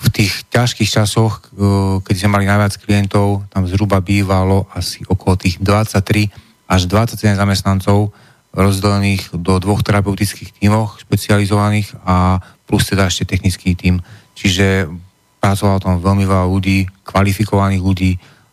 v 0.02 0.08
tých 0.10 0.50
ťažkých 0.50 0.90
časoch, 0.90 1.54
uh, 1.54 2.02
keď 2.02 2.16
sme 2.18 2.40
mali 2.40 2.46
najviac 2.50 2.74
klientov, 2.82 3.46
tam 3.54 3.70
zhruba 3.70 4.02
bývalo 4.02 4.66
asi 4.74 5.06
okolo 5.06 5.38
tých 5.38 5.62
23 5.62 6.30
až 6.66 6.82
27 6.90 7.38
zamestnancov 7.38 8.10
rozdelených 8.52 9.32
do 9.38 9.62
dvoch 9.62 9.80
terapeutických 9.86 10.58
tímoch 10.60 11.00
špecializovaných 11.00 11.96
a 12.04 12.42
plus 12.68 12.84
teda 12.90 13.08
ešte 13.08 13.24
technický 13.24 13.78
tím. 13.78 14.04
Čiže 14.36 14.92
pracovalo 15.40 15.80
tam 15.80 15.96
veľmi 16.04 16.26
veľa 16.28 16.46
ľudí, 16.50 16.90
kvalifikovaných 17.08 17.82
ľudí 17.82 18.12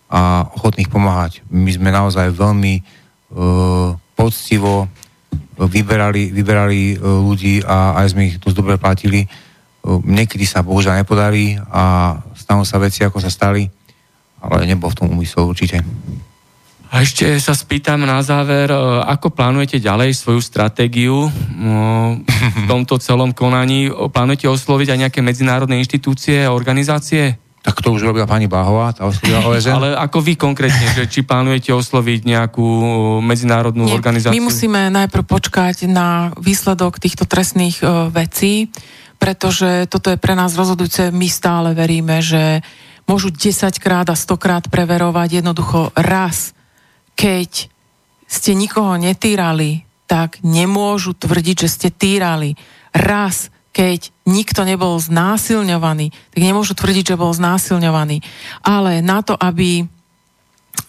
a 0.08 0.46
ochotných 0.54 0.88
pomáhať. 0.88 1.42
My 1.50 1.70
sme 1.74 1.90
naozaj 1.90 2.30
veľmi 2.30 2.74
uh, 2.80 3.92
poctivo 4.14 4.88
vyberali, 5.66 6.30
vyberali 6.30 6.94
e, 6.94 6.96
ľudí 7.02 7.66
a 7.66 7.98
aj 7.98 8.06
sme 8.14 8.30
ich 8.30 8.36
dosť 8.38 8.56
dobre 8.56 8.74
platili. 8.78 9.26
E, 9.88 10.04
niekedy 10.04 10.44
sa 10.44 10.60
bohužiaľ 10.60 11.00
nepodarí 11.00 11.56
a 11.72 12.16
stanú 12.36 12.68
sa 12.68 12.76
veci, 12.76 13.00
ako 13.00 13.24
sa 13.24 13.32
stali, 13.32 13.64
ale 14.44 14.68
nebol 14.68 14.92
v 14.92 14.98
tom 15.00 15.08
úmysel 15.08 15.48
určite. 15.48 15.80
A 16.88 17.04
ešte 17.04 17.36
sa 17.36 17.52
spýtam 17.52 18.04
na 18.04 18.20
záver, 18.20 18.68
e, 18.68 18.76
ako 19.08 19.32
plánujete 19.32 19.80
ďalej 19.80 20.12
svoju 20.12 20.40
stratégiu 20.44 21.28
v 21.28 22.64
tomto 22.68 23.00
celom 23.00 23.32
konaní? 23.32 23.88
Plánujete 23.88 24.48
osloviť 24.48 24.92
aj 24.92 24.98
nejaké 25.08 25.20
medzinárodné 25.24 25.80
inštitúcie 25.80 26.44
a 26.44 26.52
organizácie? 26.52 27.40
Tak 27.58 27.84
to 27.84 27.92
už 27.92 28.06
robila 28.06 28.24
pani 28.24 28.48
Báhová, 28.48 28.96
tá 28.96 29.04
oslovila 29.04 29.44
OSN. 29.52 29.76
Ale 29.76 29.88
ako 29.98 30.18
vy 30.24 30.40
konkrétne, 30.40 30.88
že 30.96 31.04
či 31.10 31.26
plánujete 31.26 31.74
osloviť 31.76 32.24
nejakú 32.24 32.68
medzinárodnú 33.20 33.84
Nie, 33.84 33.96
organizáciu? 33.98 34.36
My 34.36 34.48
musíme 34.48 34.80
najprv 34.88 35.24
počkať 35.28 35.84
na 35.90 36.32
výsledok 36.40 36.96
týchto 36.96 37.28
trestných 37.28 37.84
uh, 37.84 38.08
vecí, 38.08 38.72
pretože 39.18 39.90
toto 39.90 40.14
je 40.14 40.18
pre 40.18 40.38
nás 40.38 40.54
rozhodujúce. 40.54 41.10
My 41.10 41.26
stále 41.26 41.74
veríme, 41.74 42.22
že 42.22 42.62
môžu 43.04 43.34
10 43.34 43.74
krát 43.82 44.06
a 44.08 44.16
100 44.16 44.38
krát 44.38 44.64
preverovať 44.70 45.42
jednoducho 45.42 45.90
raz, 45.98 46.54
keď 47.18 47.66
ste 48.28 48.52
nikoho 48.54 48.94
netýrali, 48.94 49.82
tak 50.08 50.40
nemôžu 50.40 51.12
tvrdiť, 51.18 51.56
že 51.66 51.68
ste 51.68 51.88
týrali. 51.90 52.54
Raz, 52.94 53.52
keď 53.74 54.08
nikto 54.24 54.64
nebol 54.64 54.96
znásilňovaný, 54.96 56.12
tak 56.32 56.40
nemôžu 56.40 56.72
tvrdiť, 56.78 57.14
že 57.14 57.20
bol 57.20 57.32
znásilňovaný. 57.34 58.24
Ale 58.64 59.04
na 59.04 59.20
to, 59.20 59.34
aby 59.34 59.84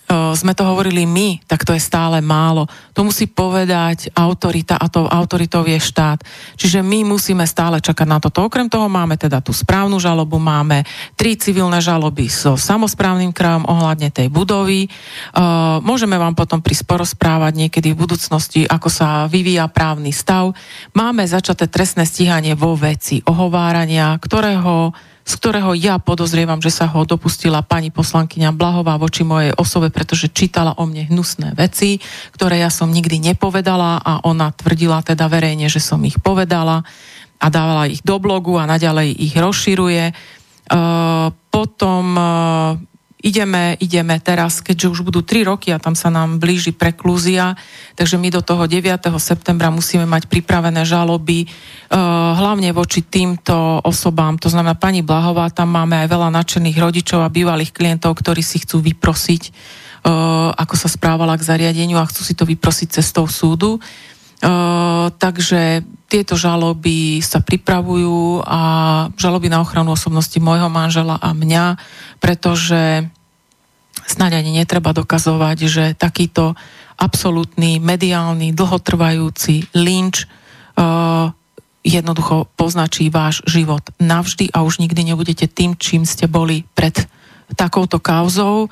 sme 0.10 0.58
to 0.58 0.66
hovorili 0.66 1.06
my, 1.06 1.46
tak 1.46 1.62
to 1.62 1.78
je 1.78 1.82
stále 1.82 2.18
málo. 2.18 2.66
To 2.98 3.06
musí 3.06 3.30
povedať 3.30 4.10
autorita 4.18 4.82
a 4.82 4.90
to 4.90 5.06
autoritou 5.06 5.62
je 5.70 5.78
štát. 5.78 6.26
Čiže 6.58 6.82
my 6.82 7.06
musíme 7.06 7.46
stále 7.46 7.78
čakať 7.78 8.08
na 8.10 8.18
toto. 8.18 8.42
Okrem 8.42 8.66
toho 8.66 8.90
máme 8.90 9.22
teda 9.22 9.38
tú 9.38 9.54
správnu 9.54 10.02
žalobu, 10.02 10.42
máme 10.42 10.82
tri 11.14 11.38
civilné 11.38 11.78
žaloby 11.78 12.26
so 12.26 12.58
samozprávnym 12.58 13.30
krajom 13.30 13.70
ohľadne 13.70 14.10
tej 14.10 14.34
budovy. 14.34 14.90
môžeme 15.86 16.18
vám 16.18 16.34
potom 16.34 16.60
prísť 16.60 16.90
porozprávať 16.90 17.54
niekedy 17.68 17.94
v 17.94 18.02
budúcnosti, 18.02 18.66
ako 18.66 18.90
sa 18.90 19.30
vyvíja 19.30 19.70
právny 19.70 20.10
stav. 20.10 20.58
Máme 20.98 21.22
začaté 21.30 21.70
trestné 21.70 22.10
stíhanie 22.10 22.58
vo 22.58 22.74
veci 22.74 23.22
ohovárania, 23.30 24.18
ktorého 24.18 24.92
z 25.30 25.34
ktorého 25.38 25.78
ja 25.78 26.02
podozrievam, 26.02 26.58
že 26.58 26.74
sa 26.74 26.90
ho 26.90 27.06
dopustila 27.06 27.62
pani 27.62 27.94
poslankyňa 27.94 28.50
Blahová 28.50 28.98
voči 28.98 29.22
mojej 29.22 29.54
osobe, 29.54 29.94
pretože 29.94 30.34
čítala 30.34 30.74
o 30.82 30.90
mne 30.90 31.06
hnusné 31.06 31.54
veci, 31.54 32.02
ktoré 32.34 32.66
ja 32.66 32.74
som 32.74 32.90
nikdy 32.90 33.22
nepovedala 33.22 34.02
a 34.02 34.26
ona 34.26 34.50
tvrdila 34.50 35.06
teda 35.06 35.30
verejne, 35.30 35.70
že 35.70 35.78
som 35.78 36.02
ich 36.02 36.18
povedala 36.18 36.82
a 37.38 37.46
dávala 37.54 37.86
ich 37.86 38.02
do 38.02 38.18
blogu 38.18 38.58
a 38.58 38.66
naďalej 38.66 39.14
ich 39.22 39.38
rozširuje. 39.38 40.18
Uh, 40.70 41.30
potom 41.54 42.14
ideme, 43.20 43.76
ideme 43.84 44.16
teraz, 44.24 44.64
keďže 44.64 44.88
už 44.88 45.00
budú 45.04 45.20
3 45.20 45.44
roky 45.52 45.76
a 45.76 45.82
tam 45.82 45.94
sa 45.94 46.08
nám 46.08 46.40
blíži 46.40 46.72
preklúzia, 46.72 47.60
takže 48.00 48.16
my 48.16 48.32
do 48.32 48.40
toho 48.40 48.64
9. 48.64 48.88
septembra 49.20 49.68
musíme 49.68 50.08
mať 50.08 50.32
pripravené 50.32 50.88
žaloby, 50.88 51.44
uh, 51.46 51.52
hlavne 52.40 52.72
voči 52.72 53.04
týmto 53.04 53.84
osobám. 53.84 54.40
To 54.40 54.48
znamená, 54.48 54.80
pani 54.80 55.04
Blahová, 55.04 55.52
tam 55.52 55.76
máme 55.76 56.00
aj 56.00 56.08
veľa 56.08 56.30
nadšených 56.32 56.78
rodičov 56.80 57.20
a 57.20 57.34
bývalých 57.34 57.76
klientov, 57.76 58.16
ktorí 58.16 58.40
si 58.40 58.64
chcú 58.64 58.80
vyprosiť, 58.80 59.44
uh, 60.08 60.56
ako 60.56 60.76
sa 60.80 60.88
správala 60.88 61.36
k 61.36 61.44
zariadeniu 61.44 62.00
a 62.00 62.08
chcú 62.08 62.24
si 62.24 62.34
to 62.40 62.48
vyprosiť 62.48 63.04
cestou 63.04 63.28
súdu. 63.28 63.84
Uh, 64.40 65.12
takže 65.20 65.84
tieto 66.10 66.34
žaloby 66.34 67.22
sa 67.22 67.38
pripravujú 67.38 68.42
a 68.42 68.62
žaloby 69.14 69.48
na 69.54 69.62
ochranu 69.62 69.94
osobnosti 69.94 70.36
môjho 70.42 70.66
manžela 70.66 71.22
a 71.22 71.38
mňa, 71.38 71.78
pretože 72.18 73.06
snáď 74.10 74.42
ani 74.42 74.58
netreba 74.58 74.90
dokazovať, 74.90 75.58
že 75.70 75.86
takýto 75.94 76.58
absolútny, 76.98 77.78
mediálny, 77.78 78.52
dlhotrvajúci 78.58 79.70
lynč 79.78 80.26
uh, 80.26 81.30
jednoducho 81.86 82.50
poznačí 82.58 83.08
váš 83.14 83.46
život 83.46 83.86
navždy 84.02 84.52
a 84.52 84.66
už 84.66 84.84
nikdy 84.84 85.14
nebudete 85.14 85.46
tým, 85.48 85.78
čím 85.78 86.04
ste 86.04 86.26
boli 86.26 86.66
pred 86.74 87.06
takouto 87.54 88.02
kauzou. 88.02 88.68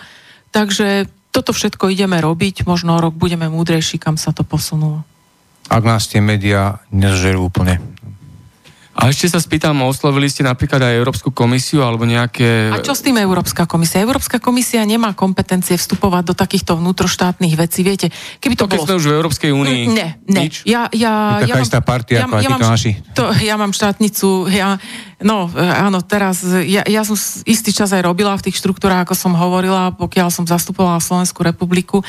Takže 0.51 1.07
toto 1.31 1.53
všetko 1.53 1.93
ideme 1.93 2.18
robiť, 2.18 2.65
možno 2.65 2.97
rok 2.97 3.14
budeme 3.14 3.45
múdrejší, 3.47 4.01
kam 4.01 4.18
sa 4.18 4.34
to 4.34 4.41
posunulo 4.41 5.05
ak 5.68 5.84
nás 5.84 6.07
tie 6.07 6.23
médiá 6.23 6.80
nezožerú 6.89 7.48
úplne. 7.48 7.80
A 8.98 9.14
ešte 9.14 9.30
sa 9.30 9.38
spýtam, 9.38 9.77
oslovili 9.85 10.26
ste 10.26 10.41
napríklad 10.41 10.81
aj 10.81 10.98
Európsku 10.98 11.30
komisiu 11.30 11.85
alebo 11.85 12.02
nejaké... 12.10 12.73
A 12.73 12.81
čo 12.81 12.98
s 12.98 13.06
tým 13.06 13.22
Európska 13.22 13.69
komisia? 13.69 14.02
Európska 14.02 14.41
komisia 14.41 14.81
nemá 14.89 15.14
kompetencie 15.14 15.77
vstupovať 15.77 16.23
do 16.26 16.34
takýchto 16.34 16.81
vnútroštátnych 16.81 17.53
vecí. 17.53 17.85
Viete, 17.85 18.10
keby 18.41 18.57
to, 18.57 18.65
to 18.65 18.73
keď 18.73 18.80
bolo... 18.81 18.88
sme 18.89 18.98
už 18.98 19.06
v 19.06 19.15
Európskej 19.22 19.52
únii. 19.53 19.84
Ne, 19.94 20.18
ne. 20.26 20.49
Nič? 20.49 20.65
Ja, 20.65 20.89
ja, 20.89 21.45
je 21.45 21.53
taká 21.53 21.61
ja 21.61 21.65
istá 21.69 21.80
partia, 21.85 22.18
ja, 22.18 22.26
ako 22.26 22.41
ja, 22.41 22.49
mám, 22.49 22.61
To, 23.14 23.23
ja 23.38 23.56
mám 23.61 23.72
štátnicu, 23.77 24.49
ja, 24.49 24.81
No, 25.18 25.49
e, 25.49 25.65
áno, 25.65 26.06
teraz, 26.06 26.45
ja, 26.45 26.85
ja 26.85 27.02
som 27.02 27.18
istý 27.49 27.73
čas 27.73 27.89
aj 27.89 28.06
robila 28.06 28.38
v 28.38 28.45
tých 28.49 28.61
štruktúrách, 28.61 29.10
ako 29.10 29.15
som 29.18 29.34
hovorila, 29.34 29.89
pokiaľ 29.98 30.30
som 30.30 30.45
zastupovala 30.45 31.02
Slovenskú 31.02 31.41
republiku. 31.41 32.06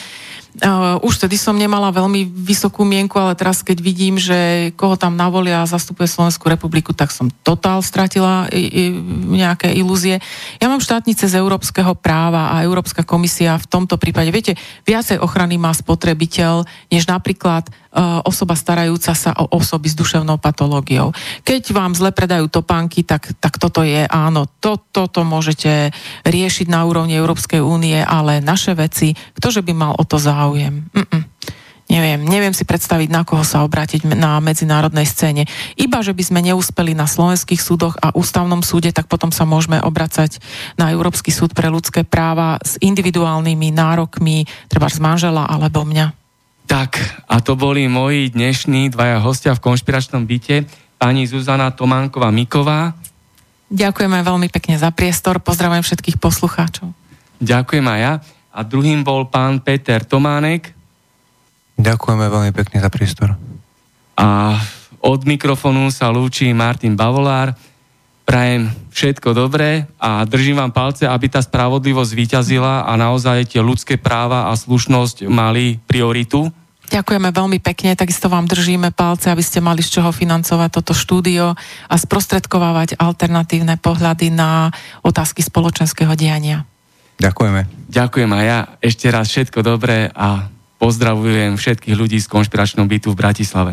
Uh, 0.58 0.98
už 1.06 1.22
tedy 1.22 1.38
som 1.38 1.54
nemala 1.54 1.94
veľmi 1.94 2.26
vysokú 2.26 2.82
mienku, 2.82 3.14
ale 3.14 3.38
teraz 3.38 3.62
keď 3.62 3.78
vidím, 3.78 4.18
že 4.18 4.72
koho 4.74 4.98
tam 4.98 5.14
navolia 5.14 5.62
a 5.62 5.70
zastupuje 5.70 6.10
Slovenskú 6.10 6.50
republiku, 6.50 6.90
tak 6.90 7.14
som 7.14 7.30
totál 7.46 7.78
stratila 7.78 8.50
nejaké 9.30 9.70
ilúzie. 9.78 10.18
Ja 10.58 10.66
mám 10.66 10.82
štátnice 10.82 11.30
z 11.30 11.38
európskeho 11.38 11.94
práva 11.94 12.50
a 12.50 12.66
Európska 12.66 13.06
komisia 13.06 13.54
v 13.54 13.70
tomto 13.70 14.02
prípade, 14.02 14.34
viete, 14.34 14.58
viacej 14.82 15.22
ochrany 15.22 15.62
má 15.62 15.70
spotrebiteľ, 15.70 16.66
než 16.90 17.06
napríklad 17.06 17.70
osoba 18.22 18.54
starajúca 18.54 19.12
sa 19.12 19.34
o 19.34 19.50
osoby 19.58 19.90
s 19.90 19.98
duševnou 19.98 20.38
patológiou. 20.38 21.10
Keď 21.42 21.74
vám 21.74 21.92
zle 21.98 22.14
predajú 22.14 22.46
topánky, 22.46 23.02
tak, 23.02 23.34
tak 23.42 23.58
toto 23.58 23.82
je 23.82 24.06
áno, 24.06 24.46
to, 24.62 24.78
toto 24.78 25.26
môžete 25.26 25.90
riešiť 26.22 26.66
na 26.70 26.86
úrovni 26.86 27.18
Európskej 27.18 27.58
únie, 27.58 27.98
ale 27.98 28.38
naše 28.38 28.72
veci, 28.78 29.12
ktože 29.34 29.60
by 29.66 29.72
mal 29.74 29.92
o 29.98 30.04
to 30.06 30.16
záujem. 30.22 30.86
Mm-mm. 30.94 31.22
Neviem, 31.88 32.20
neviem 32.28 32.52
si 32.52 32.68
predstaviť, 32.68 33.08
na 33.08 33.24
koho 33.24 33.40
sa 33.40 33.64
obrátiť 33.64 34.04
na 34.12 34.36
medzinárodnej 34.44 35.08
scéne. 35.08 35.48
Iba, 35.72 36.04
že 36.04 36.12
by 36.12 36.20
sme 36.20 36.44
neúspeli 36.44 36.92
na 36.92 37.08
slovenských 37.08 37.56
súdoch 37.56 37.96
a 38.04 38.12
ústavnom 38.12 38.60
súde, 38.60 38.92
tak 38.92 39.08
potom 39.08 39.32
sa 39.32 39.48
môžeme 39.48 39.80
obracať 39.80 40.36
na 40.76 40.92
Európsky 40.92 41.32
súd 41.32 41.56
pre 41.56 41.72
ľudské 41.72 42.04
práva 42.04 42.60
s 42.60 42.76
individuálnymi 42.84 43.72
nárokmi, 43.72 44.44
treba 44.68 44.92
z 44.92 45.00
manžela 45.00 45.48
alebo 45.48 45.88
mňa. 45.88 46.27
Tak, 46.68 47.00
a 47.24 47.40
to 47.40 47.56
boli 47.56 47.88
moji 47.88 48.28
dnešní 48.28 48.92
dvaja 48.92 49.24
hostia 49.24 49.56
v 49.56 49.64
konšpiračnom 49.72 50.28
byte, 50.28 50.68
pani 51.00 51.24
Zuzana 51.24 51.72
Tománková-Miková. 51.72 52.92
Ďakujeme 53.72 54.20
veľmi 54.20 54.52
pekne 54.52 54.76
za 54.76 54.92
priestor, 54.92 55.40
pozdravujem 55.40 55.80
všetkých 55.80 56.20
poslucháčov. 56.20 56.92
Ďakujem 57.40 57.86
aj 57.88 58.00
ja 58.04 58.12
a 58.52 58.60
druhým 58.68 59.00
bol 59.00 59.24
pán 59.32 59.64
Peter 59.64 60.04
Tománek. 60.04 60.76
Ďakujeme 61.80 62.28
veľmi 62.28 62.52
pekne 62.52 62.84
za 62.84 62.92
priestor. 62.92 63.32
A 64.20 64.60
od 65.00 65.24
mikrofónu 65.24 65.88
sa 65.88 66.12
lúči 66.12 66.52
Martin 66.52 67.00
Bavolár. 67.00 67.56
Prajem 68.28 68.68
všetko 68.92 69.32
dobré 69.32 69.88
a 69.96 70.20
držím 70.28 70.60
vám 70.60 70.68
palce, 70.68 71.08
aby 71.08 71.32
tá 71.32 71.40
spravodlivosť 71.40 72.12
vyťazila 72.12 72.84
a 72.84 72.92
naozaj 73.00 73.56
tie 73.56 73.64
ľudské 73.64 73.96
práva 73.96 74.52
a 74.52 74.52
slušnosť 74.52 75.24
mali 75.32 75.80
prioritu. 75.88 76.52
Ďakujeme 76.92 77.32
veľmi 77.32 77.56
pekne, 77.64 77.96
takisto 77.96 78.28
vám 78.28 78.44
držíme 78.44 78.92
palce, 78.92 79.32
aby 79.32 79.40
ste 79.40 79.64
mali 79.64 79.80
z 79.80 79.96
čoho 79.96 80.12
financovať 80.12 80.68
toto 80.76 80.92
štúdio 80.92 81.56
a 81.88 81.94
sprostredkovávať 81.96 83.00
alternatívne 83.00 83.80
pohľady 83.80 84.28
na 84.28 84.76
otázky 85.00 85.40
spoločenského 85.40 86.12
diania. 86.12 86.68
Ďakujeme. 87.16 87.88
Ďakujem 87.88 88.30
a 88.36 88.40
ja 88.44 88.58
ešte 88.84 89.08
raz 89.08 89.32
všetko 89.32 89.64
dobré 89.64 90.12
a 90.12 90.52
pozdravujem 90.76 91.56
všetkých 91.56 91.96
ľudí 91.96 92.20
z 92.20 92.28
konšpiračnom 92.28 92.84
bytu 92.84 93.08
v 93.12 93.20
Bratislave. 93.24 93.72